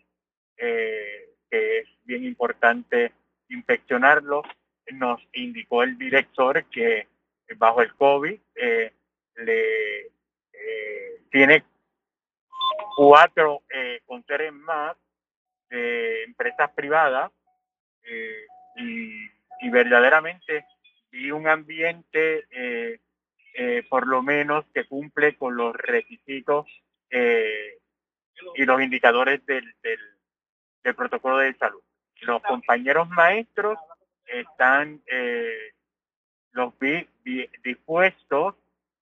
que 0.59 1.79
es 1.79 1.87
bien 2.03 2.25
importante 2.25 3.13
inspeccionarlo. 3.49 4.43
Nos 4.91 5.21
indicó 5.33 5.83
el 5.83 5.97
director 5.97 6.63
que 6.65 7.07
bajo 7.57 7.81
el 7.81 7.93
COVID 7.95 8.39
eh, 8.55 8.91
le 9.37 10.01
eh, 10.01 11.21
tiene 11.31 11.63
cuatro 12.95 13.63
eh, 13.73 14.01
conserjes 14.05 14.53
más 14.53 14.95
de 15.69 16.23
empresas 16.23 16.71
privadas 16.71 17.31
eh, 18.03 18.45
y, 18.75 19.29
verdaderamente 19.71 20.65
vi 21.11 21.31
un 21.31 21.47
ambiente 21.47 22.47
por 23.89 24.07
lo 24.07 24.23
menos 24.23 24.65
que 24.73 24.85
cumple 24.85 25.35
con 25.35 25.55
los 25.55 25.75
requisitos 25.75 26.65
y 27.11 28.65
los 28.65 28.81
indicadores 28.81 29.45
del, 29.45 29.71
del 30.83 30.95
protocolo 30.95 31.37
de 31.37 31.53
salud. 31.55 31.81
Los 32.21 32.41
compañeros 32.43 33.07
maestros 33.09 33.77
están 34.25 35.01
eh, 35.07 35.73
los 36.51 36.77
vi, 36.79 37.07
dispuestos, 37.63 38.55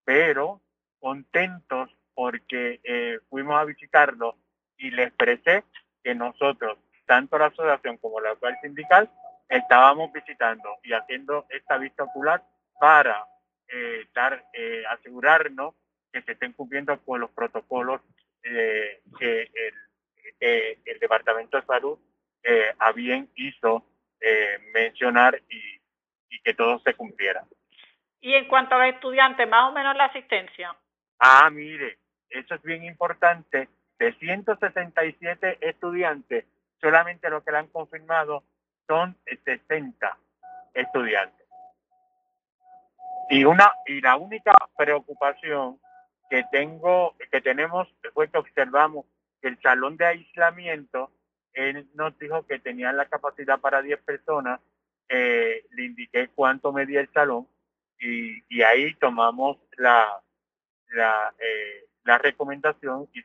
pero 0.03 0.61
contentos 0.99 1.89
porque 2.13 2.79
eh, 2.83 3.19
fuimos 3.29 3.59
a 3.59 3.65
visitarlos 3.65 4.35
y 4.77 4.91
les 4.91 5.07
expresé 5.07 5.63
que 6.03 6.15
nosotros, 6.15 6.77
tanto 7.05 7.37
la 7.37 7.47
asociación 7.47 7.97
como 7.97 8.19
la 8.19 8.31
actual 8.31 8.57
sindical, 8.61 9.09
estábamos 9.49 10.11
visitando 10.11 10.77
y 10.83 10.93
haciendo 10.93 11.45
esta 11.49 11.77
vista 11.77 12.03
ocular 12.03 12.43
para 12.79 13.25
eh, 13.67 14.07
dar, 14.13 14.45
eh, 14.53 14.83
asegurarnos 14.89 15.75
que 16.11 16.21
se 16.21 16.33
estén 16.33 16.53
cumpliendo 16.53 16.99
con 17.01 17.19
los 17.19 17.31
protocolos 17.31 18.01
que 18.41 19.41
el, 19.41 19.73
el 20.39 20.99
Departamento 20.99 21.57
de 21.57 21.65
Salud 21.65 21.97
eh, 22.43 22.73
a 22.79 22.91
bien 22.91 23.29
hizo 23.35 23.83
eh, 24.21 24.59
mencionar 24.73 25.41
y, 25.49 25.77
que 26.43 26.53
todo 26.53 26.79
se 26.79 26.93
cumpliera. 26.93 27.43
Y 28.21 28.33
en 28.33 28.47
cuanto 28.47 28.75
a 28.75 28.85
los 28.85 28.95
estudiantes, 28.95 29.49
más 29.49 29.69
o 29.69 29.73
menos 29.73 29.97
la 29.97 30.05
asistencia. 30.05 30.73
Ah, 31.19 31.49
mire, 31.49 31.97
eso 32.29 32.55
es 32.55 32.61
bien 32.61 32.85
importante. 32.85 33.67
De 33.99 34.13
167 34.13 35.57
estudiantes, 35.59 36.45
solamente 36.79 37.29
lo 37.29 37.43
que 37.43 37.51
le 37.51 37.57
han 37.57 37.67
confirmado 37.67 38.43
son 38.87 39.17
60 39.25 40.17
estudiantes. 40.73 41.47
Y 43.29 43.43
una 43.43 43.69
y 43.85 43.99
la 43.99 44.15
única 44.15 44.53
preocupación 44.77 45.81
que 46.29 46.45
tengo 46.51 47.15
que 47.29 47.41
tenemos 47.41 47.89
fue 48.13 48.29
que 48.29 48.37
observamos 48.37 49.05
el 49.41 49.59
salón 49.61 49.97
de 49.97 50.05
aislamiento 50.05 51.11
él 51.57 51.87
nos 51.95 52.17
dijo 52.19 52.45
que 52.45 52.59
tenían 52.59 52.97
la 52.97 53.05
capacidad 53.05 53.59
para 53.59 53.81
10 53.81 53.99
personas, 54.03 54.59
eh, 55.09 55.65
le 55.71 55.85
indiqué 55.85 56.29
cuánto 56.35 56.71
medía 56.71 57.01
el 57.01 57.11
salón 57.11 57.47
y, 57.99 58.61
ahí 58.61 58.93
tomamos 58.95 59.57
la, 59.77 60.21
la, 60.89 61.33
eh, 61.39 61.85
la 62.03 62.19
recomendación 62.19 63.09
y, 63.11 63.21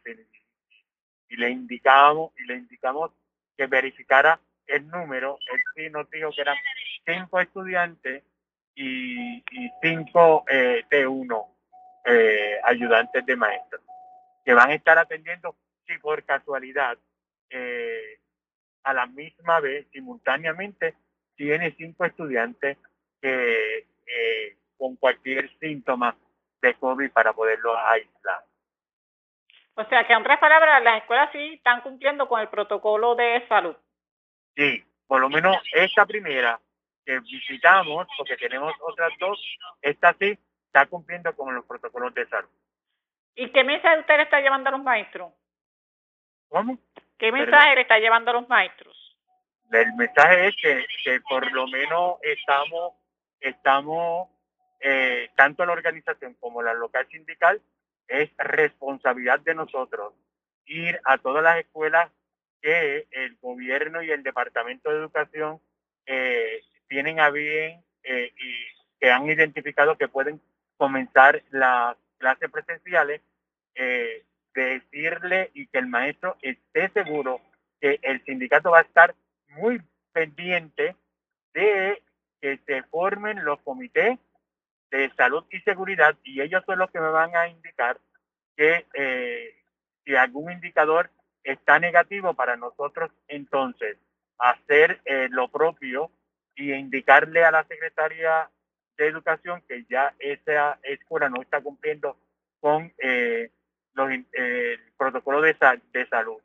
y, 1.29 1.37
le 1.37 1.51
indicamos 1.51 2.33
y 2.39 2.45
le 2.45 2.55
indicamos 2.55 3.11
que 3.55 3.67
verificara 3.67 4.41
el 4.67 4.89
número. 4.89 5.39
Él 5.53 5.61
sí 5.77 5.91
nos 5.91 6.09
dijo 6.11 6.31
que 6.33 6.41
eran 6.41 6.57
cinco 7.05 7.39
estudiantes 7.39 8.25
y, 8.75 9.39
y 9.39 9.71
cinco 9.83 10.45
eh, 10.49 10.85
T1 10.91 11.47
eh, 12.07 12.59
ayudantes 12.65 13.27
de 13.27 13.37
maestro 13.37 13.81
que 14.43 14.55
van 14.55 14.71
a 14.71 14.75
estar 14.75 14.99
atendiendo 14.99 15.55
si 15.87 15.99
por 15.99 16.23
casualidad 16.25 16.99
eh, 17.51 18.19
a 18.85 18.95
la 18.95 19.07
misma 19.07 19.61
vez, 19.61 19.87
simultáneamente, 19.93 20.95
tiene 21.37 21.75
cinco 21.77 22.05
estudiantes 22.05 22.79
que, 23.21 23.87
eh, 24.07 24.57
con 24.77 24.97
cualquier 24.97 25.51
síntoma 25.59 26.17
de 26.61 26.75
COVID 26.75 27.11
para 27.11 27.33
poderlos 27.33 27.77
aislar. 27.85 28.45
O 29.75 29.85
sea 29.85 30.07
que, 30.07 30.13
en 30.13 30.21
otras 30.21 30.39
palabras, 30.39 30.83
las 30.83 31.03
escuelas 31.03 31.31
sí 31.33 31.55
están 31.55 31.81
cumpliendo 31.81 32.29
con 32.29 32.41
el 32.41 32.49
protocolo 32.49 33.15
de 33.15 33.47
salud. 33.49 33.77
Sí, 34.55 34.85
por 35.07 35.21
lo 35.21 35.31
menos 35.31 35.57
esta 35.73 36.05
primera 36.05 36.61
que 37.05 37.19
visitamos, 37.21 38.07
porque 38.17 38.37
tenemos 38.37 38.73
otras 38.81 39.13
dos, 39.19 39.41
esta 39.81 40.15
sí 40.15 40.39
está 40.67 40.87
cumpliendo 40.87 41.35
con 41.35 41.55
los 41.55 41.65
protocolos 41.65 42.15
de 42.15 42.27
salud. 42.29 42.49
¿Y 43.35 43.51
qué 43.51 43.65
mensaje 43.65 44.01
usted 44.01 44.21
está 44.21 44.41
llevando 44.41 44.69
a 44.69 44.73
los 44.73 44.83
maestros? 44.83 45.33
¿Cómo? 46.53 46.79
¿Qué 47.19 47.33
mensaje 47.33 47.77
le 47.77 47.81
está 47.81 47.99
llevando 47.99 48.31
a 48.31 48.35
los 48.35 48.49
maestros? 48.49 49.16
El 49.73 49.95
mensaje 49.95 50.49
es 50.49 50.57
que, 50.57 50.85
que 51.03 51.20
por 51.23 51.51
lo 51.51 51.66
menos 51.66 52.16
estamos, 52.20 52.93
estamos 53.41 54.29
eh, 54.81 55.31
tanto 55.35 55.65
la 55.65 55.73
organización 55.73 56.35
como 56.35 56.61
la 56.61 56.74
local 56.74 57.09
sindical, 57.11 57.62
es 58.07 58.31
responsabilidad 58.37 59.41
de 59.41 59.55
nosotros 59.55 60.12
ir 60.66 61.01
a 61.05 61.16
todas 61.16 61.43
las 61.43 61.59
escuelas 61.59 62.11
que 62.61 63.07
el 63.11 63.37
gobierno 63.41 64.03
y 64.03 64.11
el 64.11 64.23
Departamento 64.23 64.91
de 64.91 64.99
Educación 64.99 65.59
eh, 66.05 66.62
tienen 66.87 67.19
a 67.19 67.31
bien 67.31 67.83
eh, 68.03 68.31
y 68.37 68.55
que 69.01 69.11
han 69.11 69.27
identificado 69.27 69.97
que 69.97 70.09
pueden 70.09 70.39
comenzar 70.77 71.43
las 71.51 71.97
clases 72.19 72.51
presenciales, 72.51 73.23
eh, 73.74 74.23
decirle 74.61 75.51
y 75.55 75.66
que 75.66 75.79
el 75.79 75.87
maestro 75.87 76.37
esté 76.43 76.89
seguro 76.91 77.41
que 77.81 77.99
el 78.03 78.23
sindicato 78.24 78.70
va 78.70 78.81
a 78.81 78.83
estar 78.83 79.15
muy 79.49 79.83
pendiente 80.12 80.97
de 81.55 82.03
que 82.41 82.59
se 82.66 82.83
formen 82.85 83.45
los 83.45 83.61
comités 83.61 84.19
de 84.91 85.11
salud 85.16 85.45
y 85.51 85.61
seguridad 85.61 86.16
y 86.23 86.41
ellos 86.41 86.62
son 86.66 86.79
los 86.79 86.91
que 86.91 87.01
me 87.01 87.09
van 87.09 87.35
a 87.35 87.49
indicar 87.49 87.99
que 88.57 88.85
eh, 88.95 89.55
si 90.05 90.15
algún 90.15 90.53
indicador 90.53 91.11
está 91.45 91.79
negativo 91.79 92.35
para 92.35 92.57
nosotros 92.57 93.11
entonces 93.29 93.97
hacer 94.39 95.01
eh, 95.05 95.29
lo 95.31 95.49
propio 95.49 96.11
y 96.55 96.73
indicarle 96.73 97.45
a 97.45 97.51
la 97.51 97.65
secretaria 97.65 98.51
de 98.97 99.07
educación 99.07 99.62
que 99.66 99.85
ya 99.89 100.15
esa 100.19 100.79
escuela 100.83 101.29
no 101.29 101.41
está 101.41 101.61
cumpliendo 101.61 102.16
con 102.61 102.93
eh, 102.99 103.51
los, 103.94 104.10
el 104.10 104.81
protocolo 104.97 105.40
de, 105.40 105.56
de 105.93 106.06
salud 106.06 106.40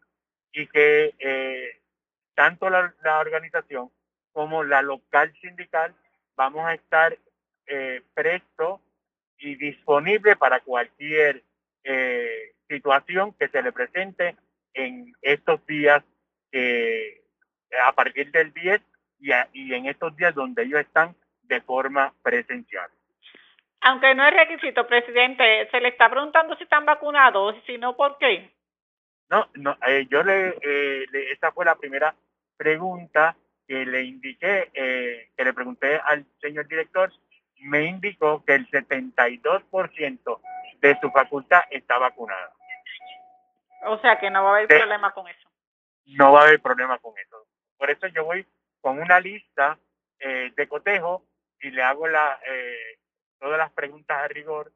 y 0.51 0.67
que 0.67 1.13
eh, 1.19 1.79
tanto 2.35 2.69
la, 2.69 2.93
la, 3.03 3.19
organización 3.19 3.91
como 4.31 4.63
la 4.63 4.81
local 4.81 5.33
sindical 5.41 5.93
vamos 6.35 6.65
a 6.65 6.73
estar 6.73 7.17
eh, 7.67 8.01
presto 8.13 8.81
y 9.37 9.55
disponible 9.55 10.35
para 10.35 10.59
cualquier 10.61 11.43
eh, 11.83 12.53
situación 12.69 13.33
que 13.33 13.47
se 13.49 13.61
le 13.61 13.71
presente 13.71 14.35
en 14.73 15.13
estos 15.21 15.65
días 15.65 16.03
eh, 16.51 17.21
a 17.83 17.91
partir 17.93 18.31
del 18.31 18.53
10 18.53 18.81
y, 19.19 19.31
y 19.53 19.73
en 19.73 19.87
estos 19.87 20.15
días 20.15 20.33
donde 20.33 20.63
ellos 20.63 20.81
están 20.81 21.15
de 21.43 21.61
forma 21.61 22.13
presencial. 22.21 22.89
Aunque 23.88 24.14
no 24.15 24.27
es 24.27 24.34
requisito, 24.34 24.85
presidente, 24.85 25.69
se 25.72 25.80
le 25.80 25.88
está 25.88 26.09
preguntando 26.09 26.57
si 26.57 26.64
están 26.64 26.85
vacunados 26.85 27.55
y 27.55 27.61
si 27.61 27.77
no, 27.77 27.95
¿por 27.95 28.18
qué? 28.18 28.51
No, 29.30 29.47
no 29.53 29.77
eh, 29.88 30.05
yo 30.09 30.23
le, 30.23 30.57
eh, 30.61 31.05
le, 31.09 31.31
esa 31.31 31.53
fue 31.53 31.64
la 31.64 31.76
primera 31.76 32.14
pregunta 32.57 33.38
que 33.65 33.85
le 33.85 34.03
indiqué, 34.03 34.72
eh, 34.73 35.30
que 35.38 35.45
le 35.45 35.53
pregunté 35.53 36.01
al 36.03 36.26
señor 36.41 36.68
director, 36.68 37.14
me 37.61 37.85
indicó 37.85 38.43
que 38.43 38.55
el 38.55 38.69
72% 38.69 40.41
de 40.81 40.99
su 40.99 41.09
facultad 41.11 41.61
está 41.72 41.97
vacunada. 41.97 42.51
O 43.85 43.99
sea 43.99 44.19
que 44.19 44.30
no 44.30 44.43
va 44.43 44.49
a 44.49 44.55
haber 44.57 44.68
de, 44.68 44.80
problema 44.80 45.14
con 45.14 45.30
eso. 45.30 45.49
No 46.07 46.34
va 46.34 46.41
a 46.41 46.43
haber 46.43 46.59
problema 46.59 46.97
con 46.97 47.18
eso. 47.18 47.47
Por 47.77 47.89
eso 47.89 48.07
yo 48.07 48.26
voy 48.26 48.45
con 48.81 48.99
una 48.99 49.22
lista 49.22 49.77
eh, 50.19 50.51
de 50.57 50.68
cotejo 50.68 51.23
y 51.61 51.72
le 51.72 51.84
hago 51.84 52.05
la, 52.09 52.38
eh, 52.45 52.96
todas 53.39 53.57
las 53.57 53.72
preguntas 53.72 54.18
a 54.18 54.27
rigor 54.27 54.72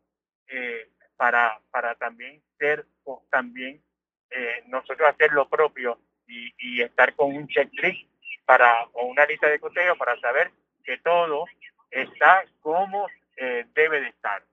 eh, 0.48 0.90
para, 1.16 1.60
para 1.72 1.96
también 1.96 2.42
ser 2.58 2.86
también 3.30 3.82
eh, 4.30 4.64
nosotros 4.68 5.10
hacer 5.10 5.32
lo 5.34 5.48
propio 5.50 6.00
y, 6.28 6.54
y 6.58 6.82
estar 6.82 7.16
con 7.16 7.36
un 7.36 7.48
checklist 7.48 8.10
para 8.46 8.86
o 8.94 9.06
una 9.06 9.26
lista 9.26 9.48
de 9.48 9.60
cotejo 9.60 9.96
para 9.98 10.20
saber 10.20 10.52
que 10.84 10.98
todo 10.98 11.46
está 11.90 12.44
como 12.62 13.08
eh, 13.38 13.66
debe 13.74 14.02
de 14.02 14.08
estar. 14.10 14.44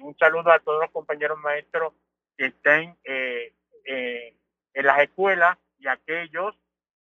Un 0.00 0.16
saludo 0.16 0.52
a 0.52 0.58
todos 0.60 0.80
los 0.82 0.90
compañeros 0.90 1.38
maestros 1.38 1.92
que 2.36 2.46
estén 2.46 2.96
eh, 3.04 3.52
eh, 3.84 4.34
en 4.74 4.86
las 4.86 5.00
escuelas 5.00 5.58
y 5.78 5.88
aquellos 5.88 6.54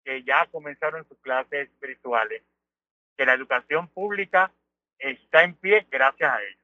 que 0.04 0.24
ya 0.24 0.48
comenzaron 0.48 1.08
sus 1.08 1.18
clases 1.20 1.70
virtuales. 1.80 2.44
Que 3.18 3.26
la 3.26 3.34
educación 3.34 3.88
pública 3.90 4.52
está 5.00 5.44
en 5.44 5.54
pie 5.56 5.86
gracias 5.92 6.30
a 6.32 6.38
ellos. 6.42 6.62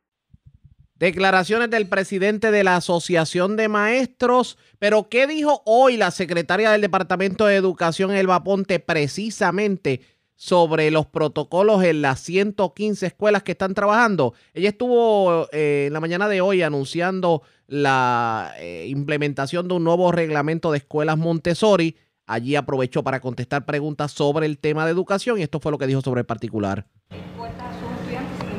Declaraciones 0.96 1.70
del 1.70 1.90
presidente 1.90 2.52
de 2.52 2.64
la 2.64 2.78
Asociación 2.78 3.58
de 3.58 3.68
Maestros, 3.68 4.58
pero 4.80 5.10
¿qué 5.10 5.28
dijo 5.28 5.62
hoy 5.66 5.98
la 5.98 6.12
secretaria 6.12 6.72
del 6.72 6.82
Departamento 6.82 7.46
de 7.46 7.56
Educación, 7.56 8.12
Elba 8.12 8.44
Ponte, 8.44 8.80
precisamente 8.80 10.02
sobre 10.36 10.92
los 10.92 11.06
protocolos 11.06 11.84
en 11.84 12.02
las 12.02 12.20
115 12.22 13.06
escuelas 13.06 13.44
que 13.44 13.54
están 13.54 13.74
trabajando. 13.74 14.34
Ella 14.54 14.70
estuvo 14.70 15.48
eh, 15.52 15.86
en 15.88 15.94
la 15.94 16.00
mañana 16.00 16.28
de 16.28 16.42
hoy 16.42 16.62
anunciando 16.62 17.44
la 17.68 18.54
eh, 18.58 18.86
implementación 18.88 19.68
de 19.68 19.76
un 19.76 19.84
nuevo 19.84 20.12
reglamento 20.12 20.72
de 20.72 20.80
escuelas 20.80 21.18
Montessori. 21.18 21.98
Allí 22.26 22.56
aprovechó 22.56 23.04
para 23.04 23.20
contestar 23.20 23.66
preguntas 23.66 24.12
sobre 24.12 24.46
el 24.46 24.58
tema 24.58 24.86
de 24.86 24.92
educación 24.92 25.40
y 25.40 25.44
esto 25.44 25.60
fue 25.60 25.72
lo 25.72 25.78
que 25.78 25.88
dijo 25.88 26.02
sobre 26.02 26.22
el 26.22 26.26
particular 26.26 26.86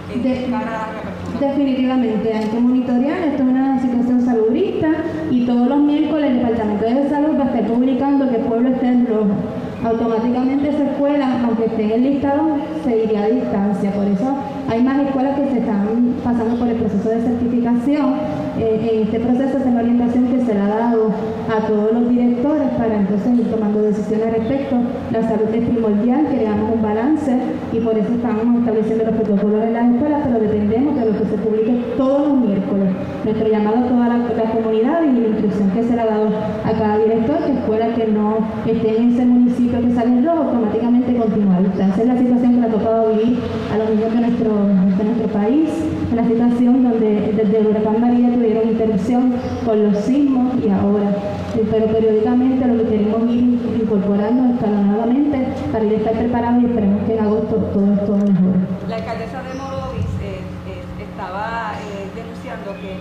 Definitivamente 1.40 2.34
hay 2.34 2.46
que 2.46 2.60
monitorear, 2.60 3.20
esto 3.20 3.44
es 3.44 3.50
una 3.50 3.80
situación 3.80 4.26
saludista 4.26 4.88
y 5.30 5.46
todos 5.46 5.68
los 5.68 5.80
miércoles 5.80 6.32
el 6.32 6.38
Departamento 6.40 6.86
de 6.86 7.10
Salud 7.10 7.38
va 7.40 7.44
a 7.44 7.48
estar 7.48 7.68
publicando 7.68 8.28
que 8.30 8.38
el 8.38 8.42
pueblo 8.42 8.70
está 8.70 8.88
en 8.88 9.06
rojo. 9.06 9.36
Automáticamente 9.84 10.70
esa 10.70 10.84
escuela, 10.86 11.40
aunque 11.46 11.66
esté 11.66 11.84
en 11.84 11.92
el 11.92 12.04
listado, 12.04 12.58
seguiría 12.84 13.24
a 13.24 13.28
distancia. 13.28 13.92
Por 13.92 14.06
eso 14.06 14.36
hay 14.68 14.82
más 14.82 15.00
escuelas 15.00 15.40
que 15.40 15.52
se 15.52 15.60
están 15.60 16.16
pasando 16.24 16.58
por 16.58 16.68
el 16.68 16.78
proceso 16.78 17.10
de 17.10 17.22
certificación. 17.22 18.16
Eh, 18.60 18.90
en 18.92 19.04
este 19.04 19.20
proceso 19.20 19.58
es 19.60 19.66
la 19.66 19.82
orientación 19.82 20.26
que 20.28 20.42
se 20.44 20.54
le 20.54 20.60
ha 20.60 20.68
dado 20.68 21.12
a 21.48 21.68
todos 21.68 21.92
los 21.94 22.10
directores 22.10 22.70
para 22.78 22.96
entonces 22.96 23.38
ir 23.38 23.52
tomando 23.52 23.82
decisiones 23.84 24.26
al 24.26 24.34
respecto. 24.34 24.76
La 25.12 25.22
salud 25.22 25.54
es 25.54 25.70
primordial, 25.70 26.26
creamos 26.26 26.74
un 26.74 26.82
balance 26.82 27.38
y 27.72 27.80
por 27.80 27.96
eso 27.96 28.14
estamos 28.14 28.60
estableciendo 28.60 29.06
los 29.06 29.16
protocolos 29.16 29.64
en 29.64 29.74
las 29.74 29.94
escuelas, 29.94 30.22
pero 30.26 30.40
dependemos 30.40 30.96
de 31.00 31.06
lo 31.06 31.18
que 31.20 31.26
se 31.26 31.38
publique 31.38 31.84
todos 31.98 32.28
los 32.30 32.38
miércoles. 32.38 32.90
Nuestro 33.24 33.48
llamado 33.48 33.78
a 33.78 33.88
toda 33.88 34.08
la, 34.08 34.18
la 34.18 34.52
comunidad 34.52 35.04
y 35.04 35.20
la 35.20 35.28
instrucción 35.28 35.70
que 35.72 35.84
se 35.84 35.96
le 35.96 36.02
ha 36.02 36.06
dado 36.06 36.30
a 36.66 36.72
cada 36.72 36.98
director, 36.98 37.38
que 37.46 37.54
escuela 37.54 37.94
que 37.94 38.08
no 38.08 38.38
esté 38.66 38.98
en 38.98 39.14
ese 39.14 39.26
municipio 39.26 39.82
que 39.82 39.94
sale 39.94 40.10
en 40.10 40.26
rojo, 40.26 40.42
automáticamente 40.44 41.16
continúa. 41.16 41.60
Esa 41.76 42.02
es 42.02 42.08
la 42.08 42.18
situación 42.18 42.56
que 42.56 42.62
le 42.62 42.68
ha 42.68 42.72
tocado 42.72 43.14
vivir 43.14 43.38
a 43.72 43.78
los 43.78 43.90
niños 43.92 44.14
de 44.14 44.22
nuestro, 44.22 44.52
de 44.98 45.04
nuestro 45.04 45.28
país, 45.28 45.70
una 46.12 46.28
situación 46.28 46.84
donde 46.84 47.34
desde 47.36 47.58
el 47.60 47.68
huracán 47.68 48.02
María 48.02 48.34
tuvieron 48.34 48.70
interrupción 48.70 49.34
con 49.66 49.84
los 49.84 49.98
sismos 50.04 50.56
y 50.64 50.70
ahora. 50.70 51.10
Eh, 51.56 51.68
Pero 51.70 51.86
periódicamente 51.88 52.66
lo 52.68 52.84
que 52.84 52.90
queremos 52.90 53.30
ir 53.30 53.60
incorporando 53.82 54.54
escalonadamente 54.54 55.48
para 55.72 55.84
ir 55.86 55.94
a 55.94 55.98
estar 55.98 56.14
preparados 56.14 56.64
y 56.64 56.66
esperemos 56.68 57.04
que 57.04 57.14
en 57.18 57.24
agosto 57.26 57.56
todo 57.74 57.94
esto 57.94 58.12
mejore. 58.18 58.60
La 58.88 58.96
alcaldesa 58.96 59.44
de 59.44 59.54
Morovis 59.58 60.12
eh, 60.22 60.40
eh, 60.70 61.04
estaba 61.04 61.74
eh, 61.82 62.08
denunciando 62.16 62.72
que 62.80 62.92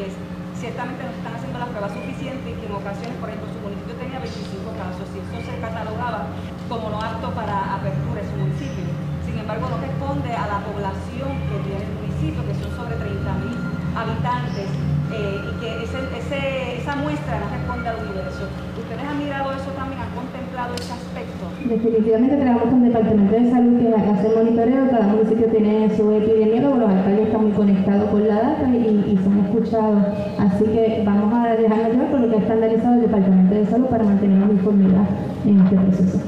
eh, 0.00 0.10
ciertamente 0.56 1.04
no 1.04 1.12
están 1.12 1.34
haciendo 1.36 1.58
las 1.58 1.68
pruebas 1.70 1.92
suficientes 1.92 2.46
y 2.50 2.54
que 2.58 2.66
en 2.66 2.74
ocasiones, 2.74 3.16
por 3.20 3.28
ejemplo, 3.28 3.48
su 3.52 3.60
municipio 3.62 3.94
tenía 4.00 4.18
25 4.18 4.74
casos 4.80 5.06
y 5.14 5.18
eso 5.22 5.38
se 5.44 5.54
catalogaba 5.60 6.26
como 6.68 6.90
no 6.90 6.98
apto 6.98 7.30
para 7.32 7.78
apertura 7.78 8.20
en 8.20 8.28
su 8.28 8.36
municipio. 8.36 8.86
Sin 9.24 9.36
embargo, 9.38 9.68
no 9.70 9.78
responde 9.78 10.30
a 10.34 10.44
la 10.50 10.58
población 10.66 11.30
que 11.48 11.56
tiene 11.68 11.99
municipio, 12.20 12.42
que 12.46 12.54
son 12.60 12.70
sobre 12.76 12.94
30.000 13.00 13.96
habitantes, 13.96 14.68
eh, 15.10 15.40
y 15.40 15.52
que 15.60 15.68
ese, 15.84 15.98
ese- 16.20 16.76
esa 16.78 16.96
muestra 16.96 17.40
no 17.40 17.46
responde 17.50 17.88
al 17.88 17.96
universo. 18.04 18.44
¿Ustedes 18.78 19.02
han 19.08 19.18
mirado 19.18 19.50
eso 19.52 19.70
también? 19.74 19.98
¿Han 20.04 20.12
contemplado 20.14 20.74
ese 20.76 20.92
aspecto? 20.92 21.42
Definitivamente 21.64 22.36
trabajamos 22.36 22.70
con 22.70 22.84
el 22.84 22.92
Departamento 22.92 23.32
de 23.34 23.50
Salud 23.50 23.74
que 23.80 23.88
hace 23.96 24.26
monitoreo, 24.36 24.90
cada 24.90 25.06
municipio 25.08 25.46
tiene 25.48 25.96
su 25.96 26.10
epidemiólogo, 26.12 26.76
los 26.76 26.90
alcaldes 26.90 27.26
están 27.26 27.42
muy 27.42 27.52
conectados 27.52 28.10
con 28.10 28.28
la 28.28 28.36
data 28.36 28.64
y, 28.68 29.16
y 29.16 29.18
son 29.24 29.34
escuchados. 29.40 30.02
Así 30.38 30.64
que 30.64 31.02
vamos 31.04 31.32
a 31.34 31.56
dejarnos 31.56 31.88
llevar 31.90 32.10
por 32.10 32.20
lo 32.20 32.28
que 32.30 32.36
ha 32.36 32.40
estandarizado 32.40 32.94
el 32.94 33.00
Departamento 33.02 33.54
de 33.54 33.66
Salud 33.66 33.86
para 33.86 34.04
mantener 34.04 34.42
uniformidad 34.44 35.04
en 35.46 35.60
este 35.60 35.76
proceso. 35.76 36.18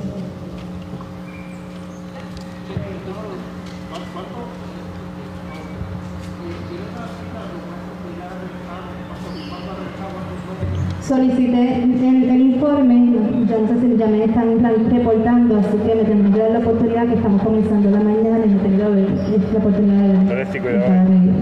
Solicité 11.13 11.83
el, 11.83 12.25
el 12.25 12.41
informe, 12.41 13.13
yo 13.47 13.61
no 13.61 13.69
sé 13.69 13.81
si 13.81 13.97
ya 13.99 14.07
me 14.07 14.25
están 14.25 14.91
reportando, 14.91 15.59
así 15.59 15.77
que 15.77 15.95
me 15.95 16.33
que 16.33 16.39
dar 16.39 16.51
la 16.53 16.59
oportunidad 16.61 17.07
que 17.07 17.15
estamos 17.15 17.43
comenzando 17.43 17.91
la 17.91 18.01
mañana 18.01 18.47
y 18.47 18.49
me 18.49 18.61
tendré 18.63 18.89
la 18.89 19.59
oportunidad 19.59 20.09
de... 20.41 21.33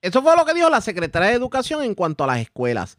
Eso 0.00 0.22
fue 0.22 0.36
lo 0.36 0.44
que 0.44 0.54
dijo 0.54 0.70
la 0.70 0.80
secretaria 0.80 1.30
de 1.30 1.34
Educación 1.34 1.82
en 1.82 1.94
cuanto 1.96 2.22
a 2.22 2.28
las 2.28 2.38
escuelas. 2.38 2.98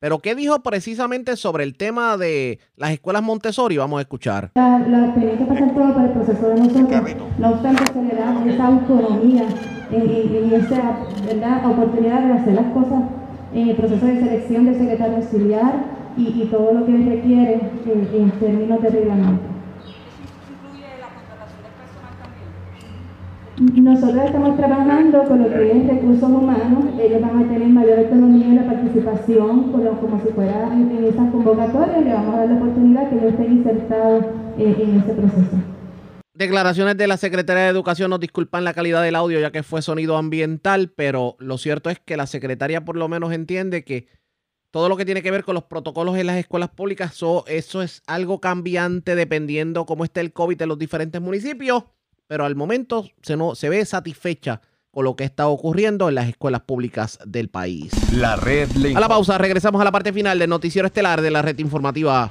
Pero 0.00 0.20
¿qué 0.20 0.34
dijo 0.34 0.60
precisamente 0.62 1.36
sobre 1.36 1.64
el 1.64 1.76
tema 1.76 2.16
de 2.16 2.58
las 2.76 2.92
escuelas 2.92 3.22
Montessori? 3.22 3.76
Vamos 3.76 3.98
a 3.98 4.02
escuchar. 4.02 4.52
La, 4.54 4.78
la 4.78 5.12
tiene 5.12 5.36
que 5.36 5.44
pasar 5.44 5.74
todo 5.74 5.92
por 5.92 6.04
el 6.04 6.10
proceso 6.12 6.48
de 6.48 6.54
nosotros. 6.54 7.02
No 7.38 7.50
obstante, 7.50 7.84
se 7.92 8.02
le 8.02 8.14
da 8.14 8.44
esa 8.46 8.66
autonomía 8.66 9.44
y, 9.90 10.54
esa 10.54 11.00
¿verdad? 11.26 11.66
oportunidad 11.66 12.20
de 12.22 12.32
hacer 12.32 12.54
las 12.54 12.72
cosas 12.72 13.02
el 13.54 13.76
proceso 13.76 14.06
de 14.06 14.20
selección 14.20 14.66
del 14.66 14.76
secretario 14.76 15.16
auxiliar 15.16 15.98
y, 16.16 16.44
todo 16.50 16.72
lo 16.72 16.84
que 16.84 16.92
requiere 16.92 17.60
en, 17.86 18.30
términos 18.32 18.82
de 18.82 18.90
reglamento. 18.90 19.42
Nosotros 23.74 24.24
estamos 24.24 24.56
trabajando 24.56 25.24
con 25.24 25.42
lo 25.42 25.48
que 25.48 25.72
es 25.72 25.86
recursos 25.86 26.30
humanos, 26.30 26.84
ellos 27.00 27.20
van 27.20 27.42
a 27.42 27.48
tener 27.48 27.68
mayor 27.68 27.98
autonomía 27.98 28.46
en 28.46 28.56
la 28.56 28.66
participación, 28.66 29.72
como 29.72 30.20
si 30.24 30.28
fuera 30.32 30.72
en, 30.72 31.04
esas 31.04 31.30
convocatorias, 31.30 32.04
le 32.04 32.12
vamos 32.12 32.34
a 32.34 32.38
dar 32.38 32.48
la 32.50 32.56
oportunidad 32.56 33.08
que 33.08 33.16
ellos 33.16 33.32
estén 33.32 33.52
insertados 33.52 34.24
eh, 34.58 34.76
en 34.78 35.00
ese 35.00 35.12
proceso. 35.12 35.77
Declaraciones 36.38 36.96
de 36.96 37.06
la 37.06 37.16
Secretaría 37.16 37.64
de 37.64 37.68
Educación 37.68 38.10
nos 38.10 38.20
disculpan 38.20 38.64
la 38.64 38.72
calidad 38.72 39.02
del 39.02 39.16
audio 39.16 39.40
ya 39.40 39.50
que 39.50 39.62
fue 39.62 39.82
sonido 39.82 40.16
ambiental, 40.16 40.92
pero 40.94 41.36
lo 41.38 41.58
cierto 41.58 41.90
es 41.90 41.98
que 41.98 42.16
la 42.16 42.26
Secretaría 42.26 42.84
por 42.84 42.96
lo 42.96 43.08
menos 43.08 43.32
entiende 43.32 43.84
que 43.84 44.06
todo 44.70 44.88
lo 44.88 44.96
que 44.96 45.04
tiene 45.04 45.22
que 45.22 45.30
ver 45.30 45.44
con 45.44 45.54
los 45.54 45.64
protocolos 45.64 46.16
en 46.16 46.26
las 46.26 46.36
escuelas 46.36 46.70
públicas, 46.70 47.12
eso 47.46 47.82
es 47.82 48.02
algo 48.06 48.40
cambiante 48.40 49.14
dependiendo 49.14 49.84
cómo 49.84 50.04
esté 50.04 50.20
el 50.20 50.32
COVID 50.32 50.62
en 50.62 50.68
los 50.68 50.78
diferentes 50.78 51.20
municipios 51.20 51.84
pero 52.28 52.44
al 52.44 52.54
momento 52.54 53.10
se, 53.22 53.36
no, 53.36 53.56
se 53.56 53.68
ve 53.68 53.84
satisfecha 53.84 54.60
con 54.92 55.04
lo 55.04 55.16
que 55.16 55.24
está 55.24 55.48
ocurriendo 55.48 56.08
en 56.08 56.14
las 56.14 56.28
escuelas 56.28 56.60
públicas 56.62 57.18
del 57.26 57.48
país. 57.48 57.92
La 58.12 58.36
red 58.36 58.68
A 58.94 59.00
la 59.00 59.08
pausa, 59.08 59.38
regresamos 59.38 59.80
a 59.80 59.84
la 59.84 59.92
parte 59.92 60.12
final 60.12 60.38
del 60.38 60.50
noticiero 60.50 60.86
estelar 60.86 61.20
de 61.20 61.30
la 61.30 61.42
red 61.42 61.58
informativa. 61.58 62.30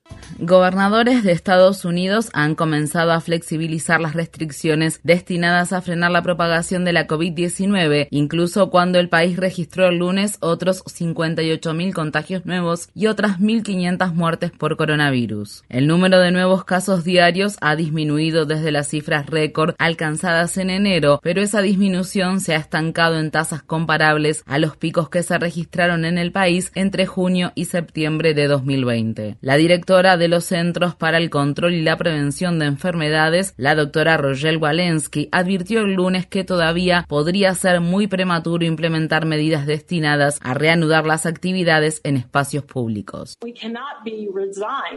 Gobernadores 0.43 1.23
de 1.23 1.33
Estados 1.33 1.85
Unidos 1.85 2.31
han 2.33 2.55
comenzado 2.55 3.11
a 3.11 3.21
flexibilizar 3.21 4.01
las 4.01 4.15
restricciones 4.15 4.99
destinadas 5.03 5.71
a 5.71 5.81
frenar 5.81 6.09
la 6.09 6.23
propagación 6.23 6.83
de 6.83 6.93
la 6.93 7.05
COVID-19, 7.05 8.07
incluso 8.09 8.71
cuando 8.71 8.97
el 8.97 9.07
país 9.07 9.37
registró 9.37 9.87
el 9.87 9.97
lunes 9.97 10.37
otros 10.39 10.83
58.000 10.85 11.93
contagios 11.93 12.43
nuevos 12.47 12.89
y 12.95 13.05
otras 13.05 13.39
1.500 13.39 14.13
muertes 14.15 14.51
por 14.51 14.77
coronavirus. 14.77 15.63
El 15.69 15.85
número 15.85 16.19
de 16.19 16.31
nuevos 16.31 16.65
casos 16.65 17.03
diarios 17.03 17.57
ha 17.61 17.75
disminuido 17.75 18.47
desde 18.47 18.71
las 18.71 18.87
cifras 18.87 19.27
récord 19.27 19.75
alcanzadas 19.77 20.57
en 20.57 20.71
enero, 20.71 21.19
pero 21.21 21.41
esa 21.41 21.61
disminución 21.61 22.39
se 22.39 22.55
ha 22.55 22.57
estancado 22.57 23.19
en 23.19 23.29
tasas 23.29 23.61
comparables 23.61 24.43
a 24.47 24.57
los 24.57 24.75
picos 24.75 25.07
que 25.09 25.21
se 25.21 25.37
registraron 25.37 26.03
en 26.03 26.17
el 26.17 26.31
país 26.31 26.71
entre 26.73 27.05
junio 27.05 27.51
y 27.53 27.65
septiembre 27.65 28.33
de 28.33 28.47
2020. 28.47 29.37
La 29.41 29.55
directora 29.57 30.00
de 30.01 30.27
los 30.27 30.45
Centros 30.45 30.95
para 30.95 31.17
el 31.17 31.29
Control 31.29 31.73
y 31.73 31.81
la 31.81 31.95
Prevención 31.95 32.57
de 32.57 32.65
Enfermedades, 32.65 33.53
la 33.57 33.75
doctora 33.75 34.17
Rogel 34.17 34.57
Walensky, 34.57 35.29
advirtió 35.31 35.81
el 35.81 35.93
lunes 35.93 36.25
que 36.25 36.43
todavía 36.43 37.05
podría 37.07 37.53
ser 37.53 37.81
muy 37.81 38.07
prematuro 38.07 38.65
implementar 38.65 39.25
medidas 39.25 39.67
destinadas 39.67 40.39
a 40.41 40.55
reanudar 40.55 41.05
las 41.05 41.25
actividades 41.25 42.01
en 42.03 42.17
espacios 42.17 42.63
públicos. 42.63 43.37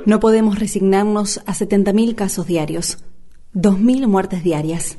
No 0.06 0.20
podemos 0.20 0.58
resignarnos 0.58 1.38
a 1.38 1.52
70.000 1.52 2.14
casos 2.14 2.46
diarios, 2.46 3.04
2.000 3.54 4.06
muertes 4.06 4.42
diarias. 4.42 4.96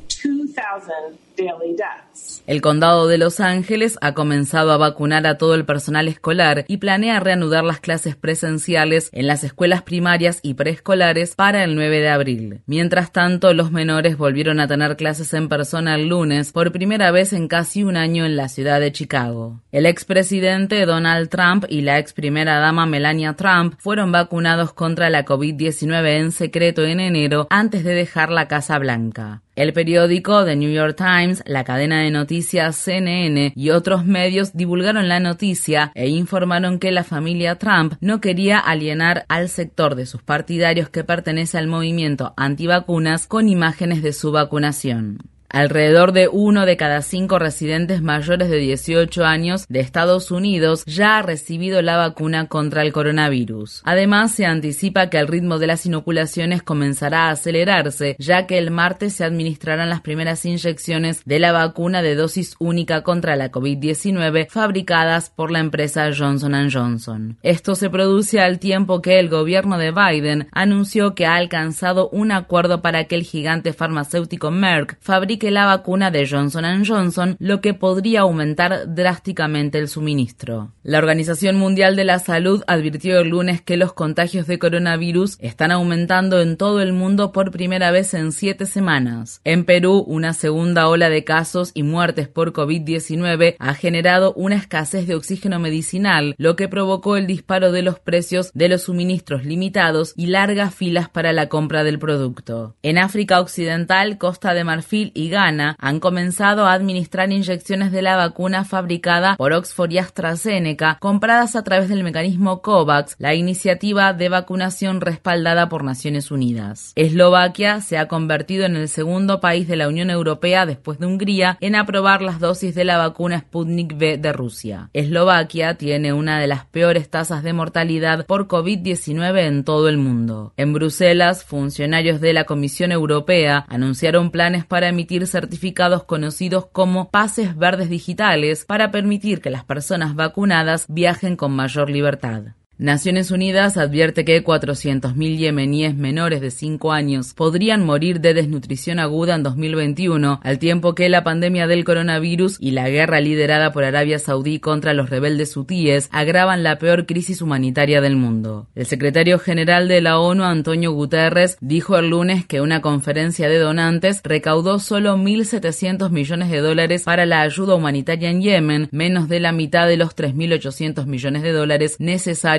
El 2.48 2.62
condado 2.62 3.08
de 3.08 3.18
Los 3.18 3.40
Ángeles 3.40 3.98
ha 4.02 4.14
comenzado 4.14 4.72
a 4.72 4.78
vacunar 4.78 5.26
a 5.26 5.40
todo 5.40 5.56
el 5.56 5.66
personal 5.66 6.08
escolar 6.08 6.64
y 6.68 6.78
planea 6.78 7.20
reanudar 7.20 7.64
las 7.64 7.80
clases 7.80 8.16
presenciales 8.16 9.10
en 9.14 9.26
las 9.26 9.44
escuelas 9.44 9.82
primarias 9.82 10.42
y 10.44 10.54
preescolares 10.54 11.34
para 11.34 11.64
el 11.64 11.74
9 11.74 12.02
de 12.02 12.10
abril. 12.10 12.62
Mientras 12.68 13.12
tanto, 13.12 13.52
los 13.56 13.72
menores 13.72 14.18
volvieron 14.18 14.60
a 14.60 14.68
tener 14.68 14.96
clases 14.96 15.34
en 15.34 15.50
persona 15.50 15.96
el 15.96 16.08
lunes 16.08 16.52
por 16.52 16.72
primera 16.72 17.10
vez 17.10 17.34
en 17.34 17.48
casi 17.48 17.84
un 17.84 17.98
año 17.98 18.26
en 18.26 18.36
la 18.36 18.48
ciudad 18.48 18.80
de 18.80 18.92
Chicago. 18.92 19.62
El 19.72 19.88
expresidente 19.88 20.86
Donald 20.86 21.30
Trump 21.30 21.66
y 21.68 21.82
la 21.82 21.98
ex 21.98 22.14
primera 22.14 22.60
dama 22.60 22.86
Melania 22.86 23.34
Trump 23.34 23.74
fueron 23.80 24.12
vacunados 24.12 24.72
contra 24.72 25.10
la 25.10 25.26
COVID-19 25.26 26.20
en 26.20 26.32
secreto 26.32 26.84
en 26.84 27.00
enero 27.00 27.48
antes 27.50 27.84
de 27.84 27.96
dejar 27.96 28.30
la 28.30 28.48
Casa 28.48 28.78
Blanca. 28.78 29.42
El 29.56 29.72
periódico 29.72 30.44
The 30.44 30.58
New 30.58 30.70
York 30.70 30.98
Times, 30.98 31.42
la 31.46 31.64
cadena 31.64 32.02
de 32.02 32.12
noticias 32.12 32.76
CNN 32.76 33.54
y 33.56 33.70
otros 33.70 34.06
medios 34.06 34.52
divulgaron 34.54 35.08
la 35.08 35.22
noticia 35.22 35.94
e 35.96 36.10
informaron 36.10 36.78
que 36.78 36.92
la 36.92 37.06
familia 37.06 37.56
Trump 37.56 37.94
no 38.02 38.20
quería 38.20 38.60
alienar 38.60 39.26
al 39.30 39.48
sector 39.48 39.96
de 39.96 40.08
sus 40.08 40.22
partidarios 40.22 40.90
que 40.90 41.06
pertenece 41.06 41.58
al 41.58 41.68
movimiento 41.68 42.34
antivacunas 42.36 43.28
con 43.28 43.48
imágenes 43.48 44.04
de 44.04 44.12
su 44.12 44.34
vacunación. 44.34 45.35
Alrededor 45.56 46.12
de 46.12 46.28
uno 46.28 46.66
de 46.66 46.76
cada 46.76 47.02
cinco 47.02 47.40
residentes 47.40 48.02
mayores 48.02 48.50
de 48.50 48.58
18 48.58 49.24
años 49.24 49.66
de 49.70 49.80
Estados 49.80 50.30
Unidos 50.30 50.84
ya 50.86 51.18
ha 51.18 51.22
recibido 51.22 51.82
la 51.82 51.96
vacuna 51.96 52.50
contra 52.50 52.82
el 52.82 52.92
coronavirus. 52.92 53.82
Además, 53.86 54.34
se 54.34 54.46
anticipa 54.46 55.10
que 55.10 55.18
el 55.18 55.30
ritmo 55.30 55.58
de 55.58 55.68
las 55.68 55.86
inoculaciones 55.86 56.62
comenzará 56.62 57.28
a 57.28 57.30
acelerarse, 57.30 58.18
ya 58.20 58.48
que 58.48 58.58
el 58.58 58.70
martes 58.70 59.14
se 59.14 59.24
administrarán 59.24 59.90
las 59.90 60.02
primeras 60.02 60.46
inyecciones 60.46 61.22
de 61.24 61.40
la 61.40 61.54
vacuna 61.54 62.02
de 62.02 62.16
dosis 62.16 62.58
única 62.60 63.04
contra 63.04 63.38
la 63.38 63.50
COVID-19 63.50 64.50
fabricadas 64.50 65.30
por 65.30 65.52
la 65.52 65.60
empresa 65.60 66.10
Johnson 66.14 66.70
Johnson. 66.70 67.38
Esto 67.44 67.76
se 67.76 67.90
produce 67.90 68.42
al 68.42 68.60
tiempo 68.60 69.02
que 69.02 69.20
el 69.20 69.30
gobierno 69.30 69.78
de 69.78 69.94
Biden 69.94 70.50
anunció 70.52 71.16
que 71.16 71.26
ha 71.26 71.36
alcanzado 71.36 72.10
un 72.10 72.34
acuerdo 72.34 72.82
para 72.82 73.06
que 73.06 73.16
el 73.16 73.24
gigante 73.24 73.72
farmacéutico 73.72 74.52
Merck 74.52 74.98
fabrique 75.00 75.45
la 75.52 75.66
vacuna 75.66 76.12
de 76.12 76.28
Johnson 76.28 76.86
Johnson, 76.86 77.36
lo 77.40 77.62
que 77.62 77.74
podría 77.74 78.22
aumentar 78.22 78.94
drásticamente 78.94 79.78
el 79.78 79.88
suministro. 79.88 80.72
La 80.84 81.00
Organización 81.00 81.56
Mundial 81.56 81.96
de 81.96 82.04
la 82.04 82.20
Salud 82.20 82.64
advirtió 82.68 83.20
el 83.20 83.30
lunes 83.30 83.62
que 83.62 83.78
los 83.78 83.94
contagios 83.94 84.48
de 84.48 84.60
coronavirus 84.60 85.38
están 85.40 85.72
aumentando 85.72 86.42
en 86.42 86.58
todo 86.58 86.82
el 86.82 86.94
mundo 86.94 87.32
por 87.32 87.52
primera 87.52 87.92
vez 87.92 88.14
en 88.14 88.32
siete 88.32 88.66
semanas. 88.66 89.42
En 89.44 89.66
Perú, 89.66 90.04
una 90.08 90.34
segunda 90.34 90.88
ola 90.88 91.10
de 91.10 91.24
casos 91.24 91.72
y 91.74 91.84
muertes 91.84 92.28
por 92.28 92.54
COVID-19 92.54 93.56
ha 93.60 93.74
generado 93.74 94.34
una 94.34 94.56
escasez 94.56 95.08
de 95.08 95.16
oxígeno 95.16 95.60
medicinal, 95.60 96.36
lo 96.38 96.56
que 96.56 96.68
provocó 96.68 97.18
el 97.18 97.28
disparo 97.28 97.72
de 97.72 97.82
los 97.82 98.00
precios 98.00 98.52
de 98.54 98.70
los 98.70 98.84
suministros 98.84 99.46
limitados 99.46 100.14
y 100.16 100.28
largas 100.28 100.74
filas 100.74 101.10
para 101.10 101.34
la 101.34 101.50
compra 101.50 101.84
del 101.84 102.00
producto. 102.00 102.76
En 102.84 102.98
África 102.98 103.40
Occidental, 103.40 104.18
Costa 104.18 104.54
de 104.54 104.64
Marfil 104.64 105.12
y 105.14 105.30
Ghana 105.36 105.76
han 105.80 106.00
comenzado 106.00 106.66
a 106.66 106.72
administrar 106.72 107.30
inyecciones 107.30 107.92
de 107.92 108.02
la 108.02 108.16
vacuna 108.16 108.64
fabricada 108.64 109.36
por 109.36 109.52
Oxford 109.52 109.92
y 109.92 109.98
AstraZeneca, 109.98 110.98
compradas 111.02 111.58
a 111.58 111.64
través 111.66 111.90
del 111.90 112.06
mecanismo 112.06 112.62
COVAX, 112.62 113.18
la 113.20 113.36
iniciativa 113.36 114.14
de 114.14 114.30
vacunación 114.30 115.02
respaldada 115.02 115.68
por 115.68 115.84
Naciones 115.84 116.32
Unidas. 116.32 116.94
Eslovaquia 116.96 117.82
se 117.82 117.98
ha 117.98 118.08
convertido 118.08 118.66
en 118.66 118.78
el 118.78 118.88
segundo 118.88 119.42
país 119.42 119.68
de 119.68 119.76
la 119.76 119.90
Unión 119.90 120.10
Europea 120.10 120.66
después 120.66 121.00
de 121.00 121.06
Hungría 121.06 121.58
en 121.60 121.76
aprobar 121.76 122.22
las 122.22 122.40
dosis 122.40 122.74
de 122.74 122.86
la 122.86 122.98
vacuna 122.98 123.40
Sputnik 123.40 123.94
V 123.94 124.18
de 124.18 124.32
Rusia. 124.32 124.90
Eslovaquia 124.94 125.76
tiene 125.76 126.14
una 126.14 126.40
de 126.40 126.48
las 126.48 126.66
peores 126.66 127.10
tasas 127.10 127.44
de 127.44 127.52
mortalidad 127.52 128.26
por 128.26 128.48
COVID-19 128.48 129.48
en 129.48 129.66
todo 129.66 129.90
el 129.90 129.98
mundo. 129.98 130.54
En 130.56 130.72
Bruselas, 130.72 131.44
funcionarios 131.44 132.22
de 132.22 132.32
la 132.32 132.46
Comisión 132.46 132.94
Europea 132.94 133.66
anunciaron 133.68 134.32
planes 134.32 134.66
para 134.66 134.88
emitir 134.88 135.15
certificados 135.24 136.04
conocidos 136.04 136.68
como 136.68 137.10
pases 137.10 137.56
verdes 137.56 137.90
digitales 137.90 138.66
para 138.66 138.92
permitir 138.92 139.42
que 139.42 139.50
las 139.50 139.64
personas 139.64 140.16
vacunadas 140.16 140.86
viajen 140.90 141.36
con 141.36 141.54
mayor 141.54 141.90
libertad. 141.90 142.56
Naciones 142.78 143.32
Unidas 143.32 143.78
advierte 143.78 144.26
que 144.26 144.44
400.000 144.44 145.38
yemeníes 145.38 145.96
menores 145.96 146.42
de 146.42 146.52
5 146.52 146.92
años 146.92 147.34
podrían 147.34 147.86
morir 147.86 148.20
de 148.20 148.34
desnutrición 148.34 149.00
aguda 149.00 149.36
en 149.36 149.44
2021, 149.44 150.42
al 150.44 150.60
tiempo 150.60 150.94
que 150.94 151.08
la 151.08 151.24
pandemia 151.24 151.68
del 151.68 151.86
coronavirus 151.86 152.58
y 152.60 152.72
la 152.72 152.90
guerra 152.90 153.22
liderada 153.22 153.72
por 153.72 153.86
Arabia 153.86 154.20
Saudí 154.20 154.60
contra 154.60 154.94
los 154.94 155.10
rebeldes 155.10 155.56
hutíes 155.56 156.10
agravan 156.12 156.64
la 156.64 156.78
peor 156.78 157.06
crisis 157.06 157.42
humanitaria 157.42 158.02
del 158.02 158.18
mundo. 158.18 158.68
El 158.76 158.86
secretario 158.86 159.40
general 159.40 159.88
de 159.88 160.02
la 160.02 160.20
ONU, 160.20 160.44
Antonio 160.44 160.92
Guterres, 160.92 161.58
dijo 161.62 161.98
el 161.98 162.10
lunes 162.10 162.46
que 162.46 162.60
una 162.60 162.82
conferencia 162.82 163.48
de 163.48 163.58
donantes 163.58 164.20
recaudó 164.22 164.80
solo 164.80 165.16
1.700 165.16 166.10
millones 166.10 166.52
de 166.52 166.60
dólares 166.60 167.04
para 167.04 167.26
la 167.26 167.40
ayuda 167.40 167.76
humanitaria 167.76 168.30
en 168.30 168.42
Yemen, 168.42 168.90
menos 168.92 169.30
de 169.30 169.40
la 169.40 169.54
mitad 169.54 169.88
de 169.88 169.96
los 169.96 170.14
3.800 170.14 171.06
millones 171.06 171.42
de 171.42 171.54
dólares 171.54 171.96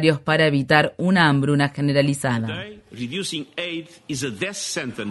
necesarios 0.07 0.21
para 0.21 0.47
evitar 0.47 0.95
una 0.99 1.29
hambruna 1.29 1.71
generalizada. 1.71 2.65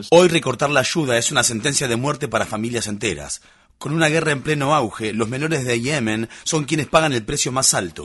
Hoy 0.10 0.28
recortar 0.28 0.70
la 0.70 0.80
ayuda 0.80 1.18
es 1.18 1.32
una 1.32 1.44
sentencia 1.44 1.88
de 1.88 1.96
muerte 1.96 2.28
para 2.28 2.46
familias 2.46 2.88
enteras. 2.88 3.42
Con 3.78 3.94
una 3.94 4.08
guerra 4.08 4.32
en 4.32 4.42
pleno 4.42 4.74
auge, 4.74 5.14
los 5.14 5.28
menores 5.28 5.66
de 5.66 5.80
Yemen 5.80 6.30
son 6.44 6.64
quienes 6.64 6.88
pagan 6.88 7.14
el 7.14 7.24
precio 7.24 7.52
más 7.52 7.74
alto. 7.74 8.04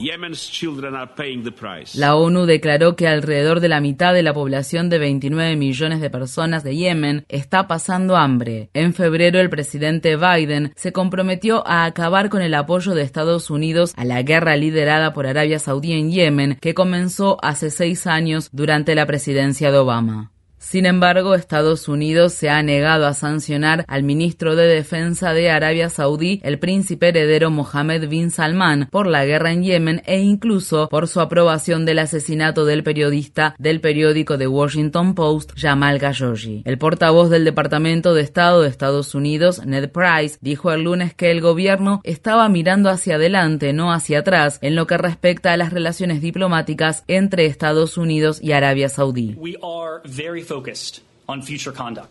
La 1.95 2.15
ONU 2.15 2.45
declaró 2.45 2.95
que 2.95 3.07
alrededor 3.07 3.59
de 3.61 3.69
la 3.69 3.79
mitad 3.79 4.13
de 4.13 4.21
la 4.21 4.33
población 4.33 4.89
de 4.89 4.99
29 4.99 5.55
millones 5.55 6.01
de 6.01 6.09
personas 6.09 6.63
de 6.63 6.75
Yemen 6.75 7.25
está 7.29 7.67
pasando 7.67 8.17
hambre. 8.17 8.69
En 8.73 8.93
febrero, 8.93 9.39
el 9.39 9.49
presidente 9.49 10.17
Biden 10.17 10.73
se 10.75 10.91
comprometió 10.91 11.65
a 11.67 11.85
acabar 11.85 12.29
con 12.29 12.41
el 12.41 12.53
apoyo 12.53 12.93
de 12.93 13.03
Estados 13.03 13.49
Unidos 13.49 13.93
a 13.95 14.05
la 14.05 14.21
guerra 14.21 14.57
liderada 14.57 15.13
por 15.13 15.25
Arabia 15.25 15.59
Saudí 15.59 15.93
en 15.93 16.11
Yemen, 16.11 16.57
que 16.61 16.73
comenzó 16.73 17.37
hace 17.41 17.71
seis 17.71 18.07
años 18.07 18.49
durante 18.51 18.93
la 18.93 19.05
presidencia 19.05 19.71
de 19.71 19.77
Obama. 19.77 20.31
Sin 20.61 20.85
embargo, 20.85 21.33
Estados 21.33 21.87
Unidos 21.87 22.33
se 22.33 22.51
ha 22.51 22.61
negado 22.61 23.07
a 23.07 23.15
sancionar 23.15 23.83
al 23.87 24.03
ministro 24.03 24.55
de 24.55 24.67
Defensa 24.67 25.33
de 25.33 25.49
Arabia 25.49 25.89
Saudí, 25.89 26.39
el 26.43 26.59
príncipe 26.59 27.09
heredero 27.09 27.49
Mohammed 27.49 28.07
bin 28.07 28.29
Salman, 28.29 28.87
por 28.91 29.07
la 29.07 29.25
guerra 29.25 29.51
en 29.51 29.63
Yemen 29.63 30.03
e 30.05 30.19
incluso 30.19 30.87
por 30.87 31.07
su 31.07 31.19
aprobación 31.19 31.83
del 31.83 31.97
asesinato 31.97 32.63
del 32.63 32.83
periodista 32.83 33.55
del 33.57 33.81
periódico 33.81 34.37
The 34.37 34.47
Washington 34.47 35.15
Post, 35.15 35.53
Jamal 35.57 35.99
Khashoggi. 35.99 36.61
El 36.63 36.77
portavoz 36.77 37.31
del 37.31 37.43
Departamento 37.43 38.13
de 38.13 38.21
Estado 38.21 38.61
de 38.61 38.69
Estados 38.69 39.15
Unidos, 39.15 39.65
Ned 39.65 39.89
Price, 39.89 40.37
dijo 40.41 40.71
el 40.71 40.83
lunes 40.83 41.15
que 41.15 41.31
el 41.31 41.41
gobierno 41.41 42.01
estaba 42.03 42.47
mirando 42.49 42.91
hacia 42.91 43.15
adelante, 43.15 43.73
no 43.73 43.91
hacia 43.91 44.19
atrás, 44.19 44.59
en 44.61 44.75
lo 44.75 44.85
que 44.85 44.99
respecta 44.99 45.53
a 45.53 45.57
las 45.57 45.73
relaciones 45.73 46.21
diplomáticas 46.21 47.03
entre 47.07 47.47
Estados 47.47 47.97
Unidos 47.97 48.39
y 48.43 48.51
Arabia 48.51 48.89
Saudí. 48.89 49.35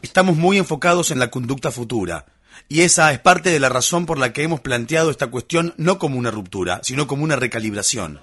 Estamos 0.02 0.36
muy 0.36 0.58
enfocados 0.58 1.10
en 1.10 1.18
la 1.18 1.30
conducta 1.30 1.70
futura. 1.70 2.26
Y 2.68 2.82
esa 2.82 3.12
es 3.12 3.18
parte 3.18 3.50
de 3.50 3.60
la 3.60 3.68
razón 3.68 4.06
por 4.06 4.18
la 4.18 4.32
que 4.32 4.42
hemos 4.42 4.60
planteado 4.60 5.10
esta 5.10 5.28
cuestión 5.28 5.74
no 5.76 5.98
como 5.98 6.18
una 6.18 6.30
ruptura, 6.30 6.80
sino 6.82 7.06
como 7.06 7.24
una 7.24 7.36
recalibración. 7.36 8.20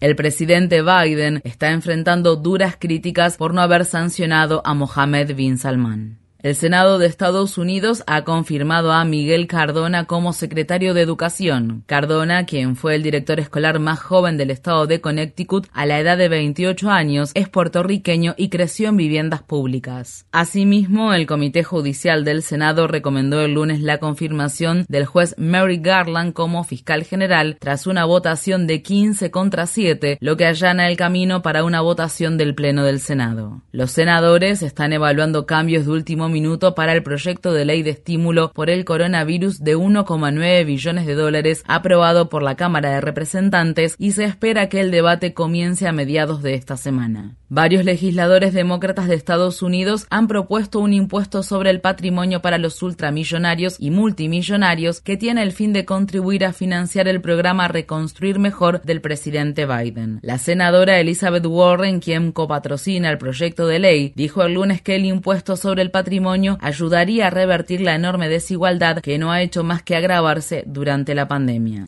El 0.00 0.16
presidente 0.16 0.82
Biden 0.82 1.40
está 1.44 1.70
enfrentando 1.70 2.36
duras 2.36 2.76
críticas 2.78 3.36
por 3.36 3.54
no 3.54 3.60
haber 3.60 3.84
sancionado 3.84 4.62
a 4.64 4.74
Mohammed 4.74 5.34
bin 5.34 5.58
Salman. 5.58 6.23
El 6.44 6.54
Senado 6.56 6.98
de 6.98 7.06
Estados 7.06 7.56
Unidos 7.56 8.04
ha 8.06 8.22
confirmado 8.24 8.92
a 8.92 9.02
Miguel 9.06 9.46
Cardona 9.46 10.04
como 10.04 10.34
secretario 10.34 10.92
de 10.92 11.00
Educación. 11.00 11.84
Cardona, 11.86 12.44
quien 12.44 12.76
fue 12.76 12.96
el 12.96 13.02
director 13.02 13.40
escolar 13.40 13.78
más 13.78 13.98
joven 13.98 14.36
del 14.36 14.50
estado 14.50 14.86
de 14.86 15.00
Connecticut 15.00 15.66
a 15.72 15.86
la 15.86 15.98
edad 15.98 16.18
de 16.18 16.28
28 16.28 16.90
años, 16.90 17.30
es 17.32 17.48
puertorriqueño 17.48 18.34
y 18.36 18.50
creció 18.50 18.90
en 18.90 18.98
viviendas 18.98 19.42
públicas. 19.42 20.26
Asimismo, 20.32 21.14
el 21.14 21.26
Comité 21.26 21.64
Judicial 21.64 22.26
del 22.26 22.42
Senado 22.42 22.88
recomendó 22.88 23.40
el 23.40 23.54
lunes 23.54 23.80
la 23.80 23.96
confirmación 23.96 24.84
del 24.86 25.06
juez 25.06 25.34
Mary 25.38 25.78
Garland 25.78 26.34
como 26.34 26.62
fiscal 26.64 27.04
general 27.04 27.56
tras 27.58 27.86
una 27.86 28.04
votación 28.04 28.66
de 28.66 28.82
15 28.82 29.30
contra 29.30 29.64
7, 29.64 30.18
lo 30.20 30.36
que 30.36 30.44
allana 30.44 30.88
el 30.88 30.98
camino 30.98 31.40
para 31.40 31.64
una 31.64 31.80
votación 31.80 32.36
del 32.36 32.54
Pleno 32.54 32.84
del 32.84 33.00
Senado. 33.00 33.62
Los 33.72 33.92
senadores 33.92 34.60
están 34.60 34.92
evaluando 34.92 35.46
cambios 35.46 35.86
de 35.86 35.92
último 35.92 36.33
minuto 36.34 36.74
para 36.74 36.92
el 36.92 37.04
proyecto 37.04 37.52
de 37.52 37.64
ley 37.64 37.84
de 37.84 37.90
estímulo 37.90 38.50
por 38.52 38.68
el 38.68 38.84
coronavirus 38.84 39.60
de 39.60 39.76
1,9 39.76 40.66
billones 40.66 41.06
de 41.06 41.14
dólares 41.14 41.62
aprobado 41.68 42.28
por 42.28 42.42
la 42.42 42.56
Cámara 42.56 42.90
de 42.90 43.00
Representantes 43.00 43.94
y 43.98 44.12
se 44.12 44.24
espera 44.24 44.68
que 44.68 44.80
el 44.80 44.90
debate 44.90 45.32
comience 45.32 45.86
a 45.86 45.92
mediados 45.92 46.42
de 46.42 46.54
esta 46.54 46.76
semana. 46.76 47.36
Varios 47.48 47.84
legisladores 47.84 48.52
demócratas 48.52 49.06
de 49.06 49.14
Estados 49.14 49.62
Unidos 49.62 50.08
han 50.10 50.26
propuesto 50.26 50.80
un 50.80 50.92
impuesto 50.92 51.44
sobre 51.44 51.70
el 51.70 51.80
patrimonio 51.80 52.42
para 52.42 52.58
los 52.58 52.82
ultramillonarios 52.82 53.76
y 53.78 53.92
multimillonarios 53.92 55.00
que 55.00 55.16
tiene 55.16 55.42
el 55.44 55.52
fin 55.52 55.72
de 55.72 55.84
contribuir 55.84 56.44
a 56.44 56.52
financiar 56.52 57.06
el 57.06 57.20
programa 57.20 57.68
Reconstruir 57.68 58.40
Mejor 58.40 58.82
del 58.82 59.00
presidente 59.00 59.66
Biden. 59.66 60.18
La 60.22 60.38
senadora 60.38 60.98
Elizabeth 60.98 61.46
Warren, 61.46 62.00
quien 62.00 62.32
copatrocina 62.32 63.08
el 63.08 63.18
proyecto 63.18 63.68
de 63.68 63.78
ley, 63.78 64.12
dijo 64.16 64.42
el 64.42 64.54
lunes 64.54 64.82
que 64.82 64.96
el 64.96 65.04
impuesto 65.04 65.56
sobre 65.56 65.82
el 65.82 65.92
patrimonio 65.92 66.23
ayudaría 66.60 67.26
a 67.26 67.30
revertir 67.30 67.80
la 67.80 67.94
enorme 67.94 68.28
desigualdad 68.28 69.00
que 69.00 69.18
no 69.18 69.32
ha 69.32 69.42
hecho 69.42 69.64
más 69.64 69.82
que 69.82 69.96
agravarse 69.96 70.64
durante 70.66 71.14
la 71.14 71.28
pandemia. 71.28 71.86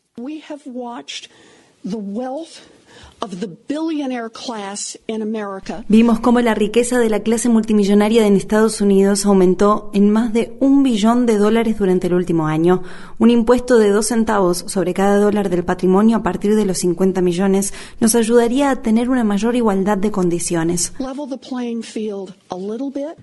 Vimos 5.88 6.20
cómo 6.20 6.40
la 6.40 6.55
riqueza 6.55 6.98
de 6.98 7.10
la 7.10 7.20
clase 7.20 7.48
multimillonaria 7.48 8.26
en 8.26 8.36
Estados 8.36 8.80
Unidos 8.80 9.26
aumentó 9.26 9.90
en 9.94 10.10
más 10.10 10.32
de 10.32 10.56
un 10.60 10.82
billón 10.82 11.26
de 11.26 11.38
dólares 11.38 11.78
durante 11.78 12.06
el 12.06 12.14
último 12.14 12.47
año. 12.47 12.82
Un 13.18 13.30
impuesto 13.30 13.78
de 13.78 13.90
dos 13.90 14.06
centavos 14.06 14.64
sobre 14.68 14.94
cada 14.94 15.18
dólar 15.18 15.48
del 15.48 15.64
patrimonio 15.64 16.18
a 16.18 16.22
partir 16.22 16.55
de 16.55 16.66
los 16.66 16.78
50 16.78 17.20
millones 17.22 17.72
nos 18.01 18.14
ayudaría 18.14 18.70
a 18.70 18.82
tener 18.82 19.09
una 19.10 19.24
mayor 19.24 19.56
igualdad 19.56 19.98
de 19.98 20.10
condiciones. 20.10 20.93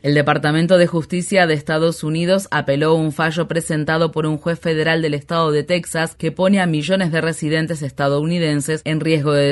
El 0.02 0.14
Departamento 0.16 0.78
de 0.78 0.88
Justicia 0.88 1.48
de 1.48 1.54
Estados 1.54 2.04
Unidos 2.04 2.48
apeló 2.52 2.90
a 2.90 2.96
un 2.96 3.12
fallo 3.12 3.48
presentado 3.48 4.12
por 4.12 4.26
un 4.26 4.38
juez 4.38 4.60
federal 4.60 5.02
del 5.02 5.14
estado 5.14 5.52
de 5.52 5.64
Texas 5.64 6.16
que 6.16 6.32
pone 6.32 6.60
a 6.60 6.66
millones 6.66 7.12
de 7.12 7.22
residentes 7.22 7.82
estadounidenses 7.84 8.82
en 8.86 9.00
riesgo 9.00 9.32
de 9.32 9.48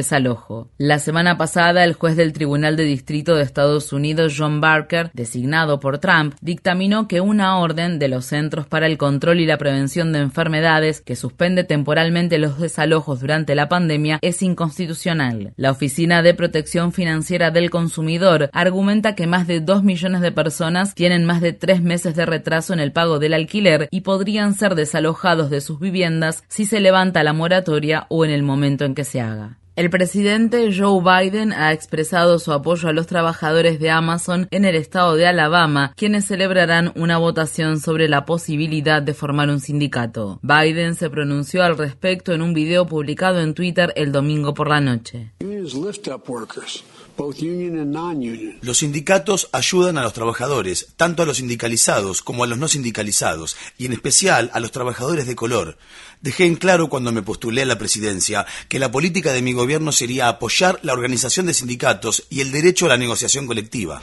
La 0.77 0.99
semana 0.99 1.37
pasada, 1.37 1.83
el 1.83 1.93
juez 1.93 2.15
del 2.15 2.33
Tribunal 2.33 2.75
de 2.75 2.83
Distrito 2.83 3.35
de 3.35 3.43
Estados 3.43 3.93
Unidos, 3.93 4.35
John 4.37 4.61
Barker, 4.61 5.11
designado 5.13 5.79
por 5.79 5.99
Trump, 5.99 6.35
dictaminó 6.41 7.07
que 7.07 7.21
una 7.21 7.57
orden 7.57 7.99
de 7.99 8.07
los 8.07 8.25
Centros 8.25 8.67
para 8.67 8.87
el 8.87 8.97
Control 8.97 9.39
y 9.39 9.45
la 9.45 9.57
Prevención 9.57 10.11
de 10.13 10.19
Enfermedades 10.19 11.01
que 11.01 11.15
suspende 11.15 11.63
temporalmente 11.63 12.37
los 12.37 12.59
desalojos 12.59 13.21
durante 13.21 13.55
la 13.55 13.69
pandemia 13.69 14.19
es 14.21 14.41
inconstitucional. 14.41 15.53
La 15.57 15.71
Oficina 15.71 16.21
de 16.21 16.33
Protección 16.33 16.91
Financiera 16.91 17.51
del 17.51 17.69
Consumidor 17.69 18.49
argumenta 18.53 19.15
que 19.15 19.27
más 19.27 19.47
de 19.47 19.59
2 19.59 19.83
millones 19.83 20.21
de 20.21 20.31
personas 20.31 20.95
tienen 20.95 21.25
más 21.25 21.41
de 21.41 21.53
tres 21.53 21.81
meses 21.81 22.15
de 22.15 22.25
retraso 22.25 22.73
en 22.73 22.79
el 22.79 22.91
pago 22.91 23.19
del 23.19 23.33
alquiler 23.33 23.87
y 23.91 24.01
podrían 24.01 24.53
ser 24.53 24.75
desalojados 24.75 25.49
de 25.49 25.61
sus 25.61 25.79
viviendas 25.79 26.43
si 26.47 26.65
se 26.65 26.79
levanta 26.79 27.23
la 27.23 27.33
moratoria 27.33 28.05
o 28.09 28.25
en 28.25 28.31
el 28.31 28.43
momento 28.43 28.85
en 28.85 28.95
que 28.95 29.03
se 29.03 29.21
haga. 29.21 29.60
El 29.77 29.89
presidente 29.89 30.69
Joe 30.77 31.01
Biden 31.01 31.53
ha 31.53 31.71
expresado 31.71 32.39
su 32.39 32.51
apoyo 32.51 32.89
a 32.89 32.93
los 32.93 33.07
trabajadores 33.07 33.79
de 33.79 33.89
Amazon 33.89 34.49
en 34.51 34.65
el 34.65 34.75
estado 34.75 35.15
de 35.15 35.25
Alabama, 35.25 35.93
quienes 35.95 36.25
celebrarán 36.25 36.91
una 36.95 37.17
votación 37.17 37.79
sobre 37.79 38.09
la 38.09 38.25
posibilidad 38.25 39.01
de 39.01 39.13
formar 39.13 39.49
un 39.49 39.61
sindicato. 39.61 40.39
Biden 40.41 40.95
se 40.95 41.09
pronunció 41.09 41.63
al 41.63 41.77
respecto 41.77 42.33
en 42.33 42.41
un 42.41 42.53
video 42.53 42.85
publicado 42.85 43.39
en 43.39 43.53
Twitter 43.53 43.93
el 43.95 44.11
domingo 44.11 44.53
por 44.53 44.67
la 44.67 44.81
noche. 44.81 45.31
Los 48.61 48.79
sindicatos 48.79 49.49
ayudan 49.51 49.97
a 49.97 50.03
los 50.03 50.13
trabajadores, 50.13 50.87
tanto 50.95 51.23
a 51.23 51.25
los 51.25 51.37
sindicalizados 51.37 52.21
como 52.21 52.43
a 52.43 52.47
los 52.47 52.57
no 52.57 52.67
sindicalizados, 52.67 53.55
y 53.77 53.85
en 53.85 53.93
especial 53.93 54.49
a 54.53 54.59
los 54.59 54.71
trabajadores 54.71 55.27
de 55.27 55.35
color. 55.35 55.77
Dejé 56.21 56.45
en 56.45 56.55
claro 56.55 56.87
cuando 56.87 57.11
me 57.11 57.23
postulé 57.23 57.63
a 57.63 57.65
la 57.65 57.77
presidencia 57.77 58.45
que 58.69 58.79
la 58.79 58.91
política 58.91 59.33
de 59.33 59.41
mi 59.41 59.53
gobierno 59.53 59.91
sería 59.91 60.27
apoyar 60.27 60.79
la 60.83 60.93
organización 60.93 61.47
de 61.47 61.53
sindicatos 61.53 62.25
y 62.29 62.41
el 62.41 62.51
derecho 62.51 62.85
a 62.85 62.89
la 62.89 62.97
negociación 62.97 63.47
colectiva. 63.47 64.01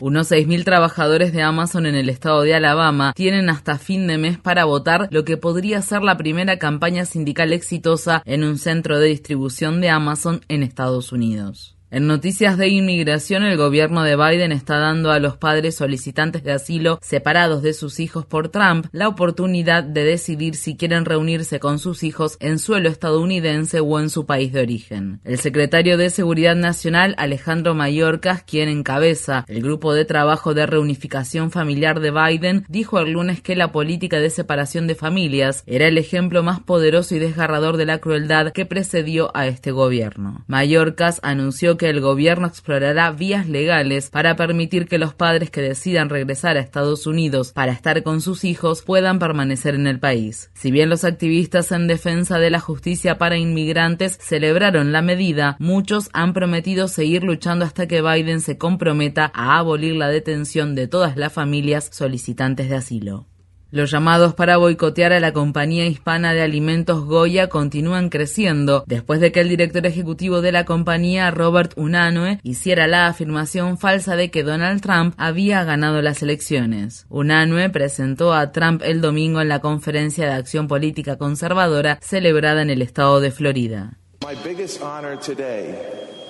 Unos 0.00 0.30
6.000 0.30 0.64
trabajadores 0.64 1.32
de 1.32 1.42
Amazon 1.42 1.86
en 1.86 1.94
el 1.94 2.08
estado 2.08 2.42
de 2.42 2.54
Alabama 2.54 3.12
tienen 3.14 3.48
hasta 3.48 3.78
fin 3.78 4.06
de 4.06 4.18
mes 4.18 4.38
para 4.38 4.64
votar 4.64 5.08
lo 5.10 5.24
que 5.24 5.36
podría 5.36 5.80
ser 5.82 6.02
la 6.02 6.16
primera 6.16 6.58
campaña 6.58 7.04
sindical 7.04 7.52
exitosa 7.52 8.22
en 8.26 8.42
un 8.44 8.58
centro 8.58 8.98
de 8.98 9.08
distribución 9.08 9.80
de 9.80 9.90
Amazon 9.90 10.40
en 10.48 10.62
Estados 10.62 11.12
Unidos. 11.12 11.73
En 11.94 12.08
noticias 12.08 12.58
de 12.58 12.66
inmigración, 12.66 13.44
el 13.44 13.56
gobierno 13.56 14.02
de 14.02 14.16
Biden 14.16 14.50
está 14.50 14.78
dando 14.78 15.12
a 15.12 15.20
los 15.20 15.36
padres 15.36 15.76
solicitantes 15.76 16.42
de 16.42 16.50
asilo 16.50 16.98
separados 17.00 17.62
de 17.62 17.72
sus 17.72 18.00
hijos 18.00 18.26
por 18.26 18.48
Trump 18.48 18.86
la 18.90 19.06
oportunidad 19.06 19.84
de 19.84 20.02
decidir 20.02 20.56
si 20.56 20.76
quieren 20.76 21.04
reunirse 21.04 21.60
con 21.60 21.78
sus 21.78 22.02
hijos 22.02 22.36
en 22.40 22.58
suelo 22.58 22.88
estadounidense 22.88 23.78
o 23.78 24.00
en 24.00 24.10
su 24.10 24.26
país 24.26 24.52
de 24.52 24.62
origen. 24.62 25.20
El 25.22 25.38
secretario 25.38 25.96
de 25.96 26.10
Seguridad 26.10 26.56
Nacional, 26.56 27.14
Alejandro 27.16 27.76
Mayorkas, 27.76 28.42
quien 28.42 28.68
encabeza 28.68 29.44
el 29.46 29.62
grupo 29.62 29.94
de 29.94 30.04
trabajo 30.04 30.52
de 30.52 30.66
reunificación 30.66 31.52
familiar 31.52 32.00
de 32.00 32.10
Biden, 32.10 32.64
dijo 32.68 32.98
el 32.98 33.12
lunes 33.12 33.40
que 33.40 33.54
la 33.54 33.70
política 33.70 34.18
de 34.18 34.30
separación 34.30 34.88
de 34.88 34.96
familias 34.96 35.62
era 35.64 35.86
el 35.86 35.96
ejemplo 35.96 36.42
más 36.42 36.58
poderoso 36.58 37.14
y 37.14 37.20
desgarrador 37.20 37.76
de 37.76 37.86
la 37.86 37.98
crueldad 37.98 38.50
que 38.50 38.66
precedió 38.66 39.30
a 39.36 39.46
este 39.46 39.70
gobierno. 39.70 40.42
Mayorkas 40.48 41.20
anunció 41.22 41.76
que 41.76 41.83
el 41.90 42.00
gobierno 42.00 42.46
explorará 42.46 43.10
vías 43.10 43.48
legales 43.48 44.10
para 44.10 44.36
permitir 44.36 44.86
que 44.86 44.98
los 44.98 45.14
padres 45.14 45.50
que 45.50 45.60
decidan 45.60 46.08
regresar 46.08 46.56
a 46.56 46.60
Estados 46.60 47.06
Unidos 47.06 47.52
para 47.52 47.72
estar 47.72 48.02
con 48.02 48.20
sus 48.20 48.44
hijos 48.44 48.82
puedan 48.82 49.18
permanecer 49.18 49.74
en 49.74 49.86
el 49.86 49.98
país. 49.98 50.50
Si 50.54 50.70
bien 50.70 50.88
los 50.88 51.04
activistas 51.04 51.72
en 51.72 51.86
defensa 51.86 52.38
de 52.38 52.50
la 52.50 52.60
justicia 52.60 53.18
para 53.18 53.36
inmigrantes 53.36 54.18
celebraron 54.20 54.92
la 54.92 55.02
medida, 55.02 55.56
muchos 55.58 56.10
han 56.12 56.32
prometido 56.32 56.88
seguir 56.88 57.24
luchando 57.24 57.64
hasta 57.64 57.86
que 57.86 58.02
Biden 58.02 58.40
se 58.40 58.58
comprometa 58.58 59.30
a 59.34 59.58
abolir 59.58 59.96
la 59.96 60.08
detención 60.08 60.74
de 60.74 60.88
todas 60.88 61.16
las 61.16 61.32
familias 61.32 61.88
solicitantes 61.92 62.68
de 62.68 62.76
asilo. 62.76 63.26
Los 63.74 63.90
llamados 63.90 64.34
para 64.34 64.56
boicotear 64.56 65.12
a 65.12 65.18
la 65.18 65.32
compañía 65.32 65.84
hispana 65.84 66.32
de 66.32 66.42
alimentos 66.42 67.04
Goya 67.06 67.48
continúan 67.48 68.08
creciendo 68.08 68.84
después 68.86 69.18
de 69.18 69.32
que 69.32 69.40
el 69.40 69.48
director 69.48 69.84
ejecutivo 69.84 70.42
de 70.42 70.52
la 70.52 70.64
compañía, 70.64 71.28
Robert 71.32 71.72
Unanue, 71.74 72.38
hiciera 72.44 72.86
la 72.86 73.08
afirmación 73.08 73.76
falsa 73.76 74.14
de 74.14 74.30
que 74.30 74.44
Donald 74.44 74.80
Trump 74.80 75.16
había 75.18 75.64
ganado 75.64 76.02
las 76.02 76.22
elecciones. 76.22 77.06
Unanue 77.08 77.68
presentó 77.68 78.32
a 78.32 78.52
Trump 78.52 78.80
el 78.84 79.00
domingo 79.00 79.40
en 79.40 79.48
la 79.48 79.58
conferencia 79.58 80.26
de 80.26 80.34
acción 80.34 80.68
política 80.68 81.18
conservadora 81.18 81.98
celebrada 82.00 82.62
en 82.62 82.70
el 82.70 82.80
estado 82.80 83.18
de 83.18 83.32
Florida. 83.32 83.98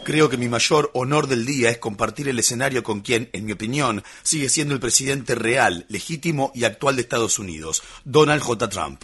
Creo 0.04 0.28
que 0.28 0.36
mi 0.36 0.48
mayor 0.48 0.90
honor 0.92 1.28
del 1.28 1.46
día 1.46 1.70
es 1.70 1.78
compartir 1.78 2.28
el 2.28 2.38
escenario 2.38 2.82
con 2.82 3.00
quien, 3.00 3.30
en 3.32 3.46
mi 3.46 3.52
opinión, 3.52 4.04
sigue 4.22 4.50
siendo 4.50 4.74
el 4.74 4.80
presidente 4.80 5.34
real, 5.34 5.86
legítimo 5.88 6.52
y 6.54 6.64
actual 6.64 6.96
de 6.96 7.02
Estados 7.02 7.38
Unidos, 7.38 7.82
Donald 8.04 8.42
J. 8.42 8.68
Trump. 8.68 9.02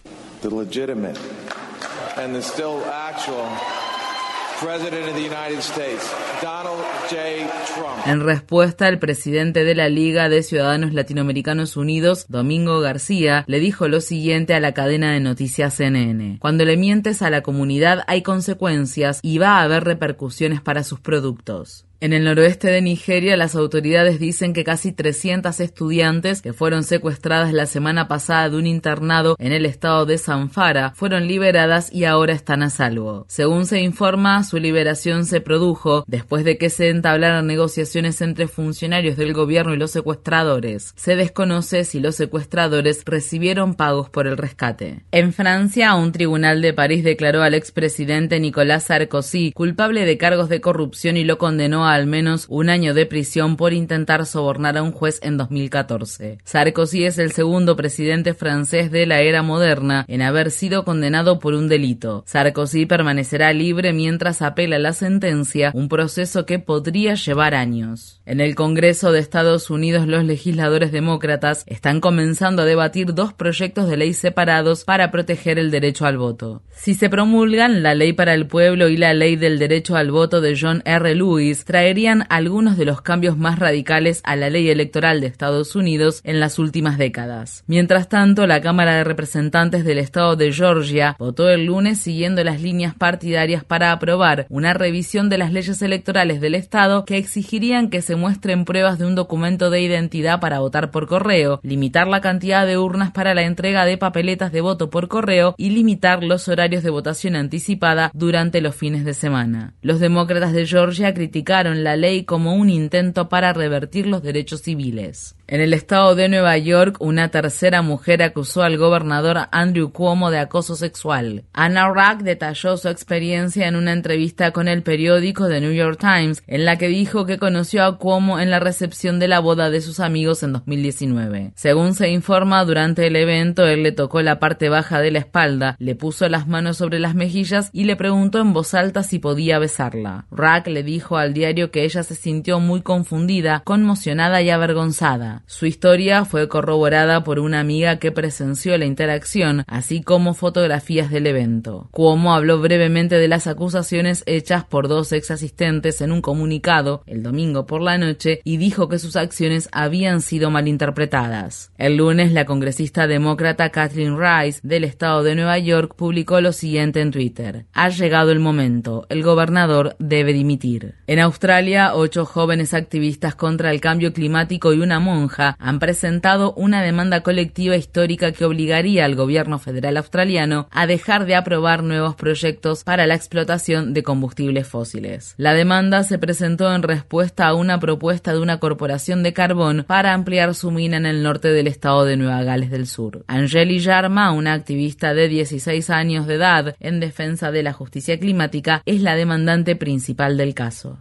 En 8.06 8.20
respuesta, 8.20 8.88
el 8.88 8.98
presidente 8.98 9.64
de 9.64 9.74
la 9.74 9.88
Liga 9.88 10.28
de 10.28 10.42
Ciudadanos 10.42 10.94
Latinoamericanos 10.94 11.76
Unidos, 11.76 12.26
Domingo 12.28 12.80
García, 12.80 13.44
le 13.46 13.60
dijo 13.60 13.88
lo 13.88 14.00
siguiente 14.00 14.54
a 14.54 14.60
la 14.60 14.72
cadena 14.72 15.12
de 15.12 15.20
noticias 15.20 15.74
CNN. 15.74 16.38
Cuando 16.40 16.64
le 16.64 16.76
mientes 16.76 17.22
a 17.22 17.30
la 17.30 17.42
comunidad 17.42 18.02
hay 18.06 18.22
consecuencias 18.22 19.20
y 19.22 19.38
va 19.38 19.58
a 19.58 19.62
haber 19.62 19.84
repercusiones 19.84 20.60
para 20.60 20.82
sus 20.82 21.00
productos. 21.00 21.86
En 22.02 22.14
el 22.14 22.24
noroeste 22.24 22.68
de 22.68 22.80
Nigeria, 22.80 23.36
las 23.36 23.54
autoridades 23.54 24.18
dicen 24.18 24.54
que 24.54 24.64
casi 24.64 24.90
300 24.90 25.60
estudiantes 25.60 26.40
que 26.40 26.54
fueron 26.54 26.82
secuestradas 26.82 27.52
la 27.52 27.66
semana 27.66 28.08
pasada 28.08 28.48
de 28.48 28.56
un 28.56 28.66
internado 28.66 29.36
en 29.38 29.52
el 29.52 29.66
estado 29.66 30.06
de 30.06 30.16
Zamfara 30.16 30.94
fueron 30.96 31.28
liberadas 31.28 31.92
y 31.92 32.04
ahora 32.04 32.32
están 32.32 32.62
a 32.62 32.70
salvo. 32.70 33.26
Según 33.28 33.66
se 33.66 33.82
informa, 33.82 34.42
su 34.44 34.56
liberación 34.56 35.26
se 35.26 35.42
produjo 35.42 36.04
después 36.06 36.42
de 36.42 36.56
que 36.56 36.70
se 36.70 36.88
entablaran 36.88 37.46
negociaciones 37.46 38.22
entre 38.22 38.48
funcionarios 38.48 39.18
del 39.18 39.34
gobierno 39.34 39.74
y 39.74 39.76
los 39.76 39.90
secuestradores. 39.90 40.94
Se 40.96 41.16
desconoce 41.16 41.84
si 41.84 42.00
los 42.00 42.16
secuestradores 42.16 43.02
recibieron 43.04 43.74
pagos 43.74 44.08
por 44.08 44.26
el 44.26 44.38
rescate. 44.38 45.04
En 45.10 45.34
Francia, 45.34 45.94
un 45.96 46.12
tribunal 46.12 46.62
de 46.62 46.72
París 46.72 47.04
declaró 47.04 47.42
al 47.42 47.52
expresidente 47.52 48.40
Nicolas 48.40 48.84
Sarkozy 48.84 49.52
culpable 49.52 50.06
de 50.06 50.16
cargos 50.16 50.48
de 50.48 50.62
corrupción 50.62 51.18
y 51.18 51.24
lo 51.24 51.36
condenó 51.36 51.89
a 51.89 51.89
al 51.94 52.06
menos 52.06 52.46
un 52.48 52.70
año 52.70 52.94
de 52.94 53.06
prisión 53.06 53.56
por 53.56 53.72
intentar 53.72 54.26
sobornar 54.26 54.76
a 54.76 54.82
un 54.82 54.92
juez 54.92 55.20
en 55.22 55.36
2014. 55.36 56.38
Sarkozy 56.44 57.04
es 57.04 57.18
el 57.18 57.32
segundo 57.32 57.76
presidente 57.76 58.34
francés 58.34 58.90
de 58.90 59.06
la 59.06 59.20
era 59.20 59.42
moderna 59.42 60.04
en 60.08 60.22
haber 60.22 60.50
sido 60.50 60.84
condenado 60.84 61.38
por 61.38 61.54
un 61.54 61.68
delito. 61.68 62.24
Sarkozy 62.26 62.86
permanecerá 62.86 63.52
libre 63.52 63.92
mientras 63.92 64.42
apela 64.42 64.78
la 64.78 64.92
sentencia, 64.92 65.70
un 65.74 65.88
proceso 65.88 66.46
que 66.46 66.58
podría 66.58 67.14
llevar 67.14 67.54
años. 67.54 68.19
En 68.30 68.38
el 68.38 68.54
Congreso 68.54 69.10
de 69.10 69.18
Estados 69.18 69.70
Unidos, 69.70 70.06
los 70.06 70.22
legisladores 70.22 70.92
demócratas 70.92 71.64
están 71.66 72.00
comenzando 72.00 72.62
a 72.62 72.64
debatir 72.64 73.12
dos 73.12 73.32
proyectos 73.32 73.90
de 73.90 73.96
ley 73.96 74.12
separados 74.12 74.84
para 74.84 75.10
proteger 75.10 75.58
el 75.58 75.72
derecho 75.72 76.06
al 76.06 76.16
voto. 76.16 76.62
Si 76.70 76.94
se 76.94 77.10
promulgan 77.10 77.82
la 77.82 77.96
Ley 77.96 78.12
para 78.12 78.32
el 78.32 78.46
Pueblo 78.46 78.88
y 78.88 78.96
la 78.96 79.14
Ley 79.14 79.34
del 79.34 79.58
Derecho 79.58 79.96
al 79.96 80.12
Voto 80.12 80.40
de 80.40 80.56
John 80.58 80.80
R. 80.84 81.14
Lewis, 81.16 81.64
traerían 81.64 82.24
algunos 82.30 82.78
de 82.78 82.84
los 82.84 83.02
cambios 83.02 83.36
más 83.36 83.58
radicales 83.58 84.20
a 84.22 84.36
la 84.36 84.48
ley 84.48 84.70
electoral 84.70 85.20
de 85.20 85.26
Estados 85.26 85.74
Unidos 85.74 86.20
en 86.22 86.38
las 86.38 86.60
últimas 86.60 86.98
décadas. 86.98 87.64
Mientras 87.66 88.08
tanto, 88.08 88.46
la 88.46 88.60
Cámara 88.60 88.94
de 88.94 89.04
Representantes 89.04 89.84
del 89.84 89.98
Estado 89.98 90.36
de 90.36 90.52
Georgia 90.52 91.16
votó 91.18 91.50
el 91.50 91.66
lunes 91.66 92.00
siguiendo 92.00 92.44
las 92.44 92.62
líneas 92.62 92.94
partidarias 92.94 93.64
para 93.64 93.90
aprobar 93.90 94.46
una 94.48 94.72
revisión 94.72 95.28
de 95.28 95.38
las 95.38 95.52
leyes 95.52 95.82
electorales 95.82 96.40
del 96.40 96.54
Estado 96.54 97.04
que 97.04 97.18
exigirían 97.18 97.90
que 97.90 98.00
se 98.02 98.19
muestren 98.20 98.64
pruebas 98.64 98.98
de 98.98 99.06
un 99.06 99.14
documento 99.14 99.70
de 99.70 99.80
identidad 99.80 100.38
para 100.38 100.60
votar 100.60 100.90
por 100.90 101.08
correo, 101.08 101.58
limitar 101.62 102.06
la 102.06 102.20
cantidad 102.20 102.66
de 102.66 102.78
urnas 102.78 103.10
para 103.10 103.34
la 103.34 103.42
entrega 103.42 103.84
de 103.86 103.96
papeletas 103.96 104.52
de 104.52 104.60
voto 104.60 104.90
por 104.90 105.08
correo 105.08 105.54
y 105.56 105.70
limitar 105.70 106.22
los 106.22 106.46
horarios 106.46 106.82
de 106.82 106.90
votación 106.90 107.34
anticipada 107.34 108.10
durante 108.14 108.60
los 108.60 108.76
fines 108.76 109.04
de 109.04 109.14
semana. 109.14 109.72
Los 109.80 109.98
demócratas 109.98 110.52
de 110.52 110.66
Georgia 110.66 111.14
criticaron 111.14 111.82
la 111.82 111.96
ley 111.96 112.24
como 112.24 112.54
un 112.54 112.68
intento 112.68 113.28
para 113.28 113.52
revertir 113.52 114.06
los 114.06 114.22
derechos 114.22 114.62
civiles. 114.62 115.34
En 115.50 115.60
el 115.60 115.74
estado 115.74 116.14
de 116.14 116.28
Nueva 116.28 116.56
York, 116.58 116.94
una 117.00 117.30
tercera 117.30 117.82
mujer 117.82 118.22
acusó 118.22 118.62
al 118.62 118.78
gobernador 118.78 119.48
Andrew 119.50 119.90
Cuomo 119.90 120.30
de 120.30 120.38
acoso 120.38 120.76
sexual. 120.76 121.42
Anna 121.52 121.92
Rack 121.92 122.20
detalló 122.20 122.76
su 122.76 122.88
experiencia 122.88 123.66
en 123.66 123.74
una 123.74 123.92
entrevista 123.92 124.52
con 124.52 124.68
el 124.68 124.84
periódico 124.84 125.48
The 125.48 125.60
New 125.60 125.72
York 125.72 125.98
Times, 125.98 126.44
en 126.46 126.64
la 126.64 126.78
que 126.78 126.86
dijo 126.86 127.26
que 127.26 127.38
conoció 127.38 127.82
a 127.82 127.98
Cuomo 127.98 128.38
en 128.38 128.52
la 128.52 128.60
recepción 128.60 129.18
de 129.18 129.26
la 129.26 129.40
boda 129.40 129.70
de 129.70 129.80
sus 129.80 129.98
amigos 129.98 130.44
en 130.44 130.52
2019. 130.52 131.50
Según 131.56 131.94
se 131.94 132.10
informa, 132.10 132.64
durante 132.64 133.08
el 133.08 133.16
evento 133.16 133.66
él 133.66 133.82
le 133.82 133.90
tocó 133.90 134.22
la 134.22 134.38
parte 134.38 134.68
baja 134.68 135.00
de 135.00 135.10
la 135.10 135.18
espalda, 135.18 135.74
le 135.80 135.96
puso 135.96 136.28
las 136.28 136.46
manos 136.46 136.76
sobre 136.76 137.00
las 137.00 137.16
mejillas 137.16 137.70
y 137.72 137.86
le 137.86 137.96
preguntó 137.96 138.38
en 138.38 138.52
voz 138.52 138.72
alta 138.72 139.02
si 139.02 139.18
podía 139.18 139.58
besarla. 139.58 140.26
Rack 140.30 140.68
le 140.68 140.84
dijo 140.84 141.16
al 141.16 141.34
diario 141.34 141.72
que 141.72 141.82
ella 141.82 142.04
se 142.04 142.14
sintió 142.14 142.60
muy 142.60 142.82
confundida, 142.82 143.62
conmocionada 143.64 144.42
y 144.42 144.50
avergonzada. 144.50 145.39
Su 145.46 145.66
historia 145.66 146.24
fue 146.24 146.48
corroborada 146.48 147.24
por 147.24 147.38
una 147.38 147.60
amiga 147.60 147.98
que 147.98 148.12
presenció 148.12 148.76
la 148.78 148.84
interacción, 148.84 149.64
así 149.66 150.02
como 150.02 150.34
fotografías 150.34 151.10
del 151.10 151.26
evento. 151.26 151.88
Cuomo 151.90 152.34
habló 152.34 152.60
brevemente 152.60 153.16
de 153.16 153.28
las 153.28 153.46
acusaciones 153.46 154.22
hechas 154.26 154.64
por 154.64 154.88
dos 154.88 155.12
ex 155.12 155.30
asistentes 155.30 156.00
en 156.00 156.12
un 156.12 156.20
comunicado 156.20 157.02
el 157.06 157.22
domingo 157.22 157.66
por 157.66 157.82
la 157.82 157.98
noche 157.98 158.40
y 158.44 158.56
dijo 158.56 158.88
que 158.88 158.98
sus 158.98 159.16
acciones 159.16 159.68
habían 159.72 160.20
sido 160.20 160.50
malinterpretadas. 160.50 161.72
El 161.78 161.96
lunes, 161.96 162.32
la 162.32 162.44
congresista 162.44 163.06
demócrata 163.06 163.70
Kathleen 163.70 164.16
Rice 164.18 164.60
del 164.62 164.84
estado 164.84 165.22
de 165.22 165.34
Nueva 165.34 165.58
York 165.58 165.94
publicó 165.96 166.40
lo 166.40 166.52
siguiente 166.52 167.00
en 167.00 167.10
Twitter. 167.10 167.66
Ha 167.72 167.88
llegado 167.88 168.30
el 168.30 168.40
momento. 168.40 169.06
El 169.08 169.22
gobernador 169.22 169.96
debe 169.98 170.32
dimitir. 170.32 170.94
En 171.06 171.18
Australia, 171.18 171.94
ocho 171.94 172.24
jóvenes 172.24 172.74
activistas 172.74 173.34
contra 173.34 173.70
el 173.70 173.80
cambio 173.80 174.12
climático 174.12 174.72
y 174.72 174.80
una 174.80 175.00
monja 175.00 175.29
han 175.38 175.78
presentado 175.78 176.52
una 176.54 176.82
demanda 176.82 177.22
colectiva 177.22 177.76
histórica 177.76 178.32
que 178.32 178.44
obligaría 178.44 179.04
al 179.04 179.14
gobierno 179.14 179.58
federal 179.58 179.96
australiano 179.96 180.68
a 180.70 180.86
dejar 180.86 181.26
de 181.26 181.34
aprobar 181.34 181.82
nuevos 181.82 182.14
proyectos 182.14 182.84
para 182.84 183.06
la 183.06 183.14
explotación 183.14 183.94
de 183.94 184.02
combustibles 184.02 184.66
fósiles. 184.66 185.34
La 185.36 185.54
demanda 185.54 186.02
se 186.02 186.18
presentó 186.18 186.74
en 186.74 186.82
respuesta 186.82 187.46
a 187.46 187.54
una 187.54 187.78
propuesta 187.78 188.32
de 188.32 188.40
una 188.40 188.58
corporación 188.58 189.22
de 189.22 189.32
carbón 189.32 189.84
para 189.86 190.14
ampliar 190.14 190.54
su 190.54 190.70
mina 190.70 190.96
en 190.96 191.06
el 191.06 191.22
norte 191.22 191.48
del 191.48 191.66
estado 191.66 192.04
de 192.04 192.16
Nueva 192.16 192.42
Gales 192.42 192.70
del 192.70 192.86
Sur. 192.86 193.24
Angeli 193.26 193.78
Yarma, 193.78 194.32
una 194.32 194.52
activista 194.52 195.14
de 195.14 195.28
16 195.28 195.90
años 195.90 196.26
de 196.26 196.34
edad 196.34 196.76
en 196.80 197.00
defensa 197.00 197.50
de 197.50 197.62
la 197.62 197.72
justicia 197.72 198.18
climática, 198.18 198.82
es 198.86 199.00
la 199.02 199.14
demandante 199.14 199.76
principal 199.76 200.36
del 200.36 200.54
caso. 200.54 200.98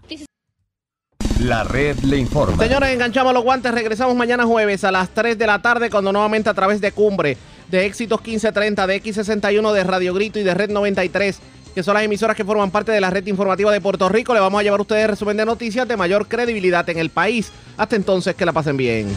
La 1.39 1.63
red 1.63 1.97
le 1.99 2.17
informa. 2.17 2.61
Señores, 2.61 2.89
enganchamos 2.89 3.33
los 3.33 3.43
guantes. 3.43 3.73
Regresamos 3.73 4.13
mañana 4.15 4.45
jueves 4.45 4.83
a 4.83 4.91
las 4.91 5.09
3 5.09 5.37
de 5.37 5.47
la 5.47 5.61
tarde 5.61 5.89
cuando 5.89 6.11
nuevamente 6.11 6.49
a 6.49 6.53
través 6.53 6.81
de 6.81 6.91
Cumbre, 6.91 7.37
de 7.69 7.85
Éxitos 7.85 8.19
1530, 8.19 8.85
de 8.85 9.01
X61, 9.01 9.71
de 9.71 9.83
Radio 9.85 10.13
Grito 10.13 10.39
y 10.39 10.43
de 10.43 10.53
Red 10.53 10.69
93 10.69 11.39
que 11.73 11.83
son 11.83 11.93
las 11.93 12.03
emisoras 12.03 12.35
que 12.35 12.43
forman 12.43 12.71
parte 12.71 12.91
de 12.91 12.99
la 12.99 13.11
red 13.11 13.25
informativa 13.27 13.71
de 13.71 13.79
Puerto 13.79 14.09
Rico. 14.09 14.33
Le 14.33 14.39
vamos 14.39 14.59
a 14.59 14.63
llevar 14.63 14.79
a 14.79 14.81
ustedes 14.81 15.07
resumen 15.07 15.37
de 15.37 15.45
noticias 15.45 15.87
de 15.87 15.95
mayor 15.95 16.27
credibilidad 16.27 16.89
en 16.89 16.97
el 16.97 17.09
país. 17.11 17.51
Hasta 17.77 17.95
entonces, 17.95 18.35
que 18.35 18.45
la 18.45 18.51
pasen 18.51 18.75
bien. 18.75 19.07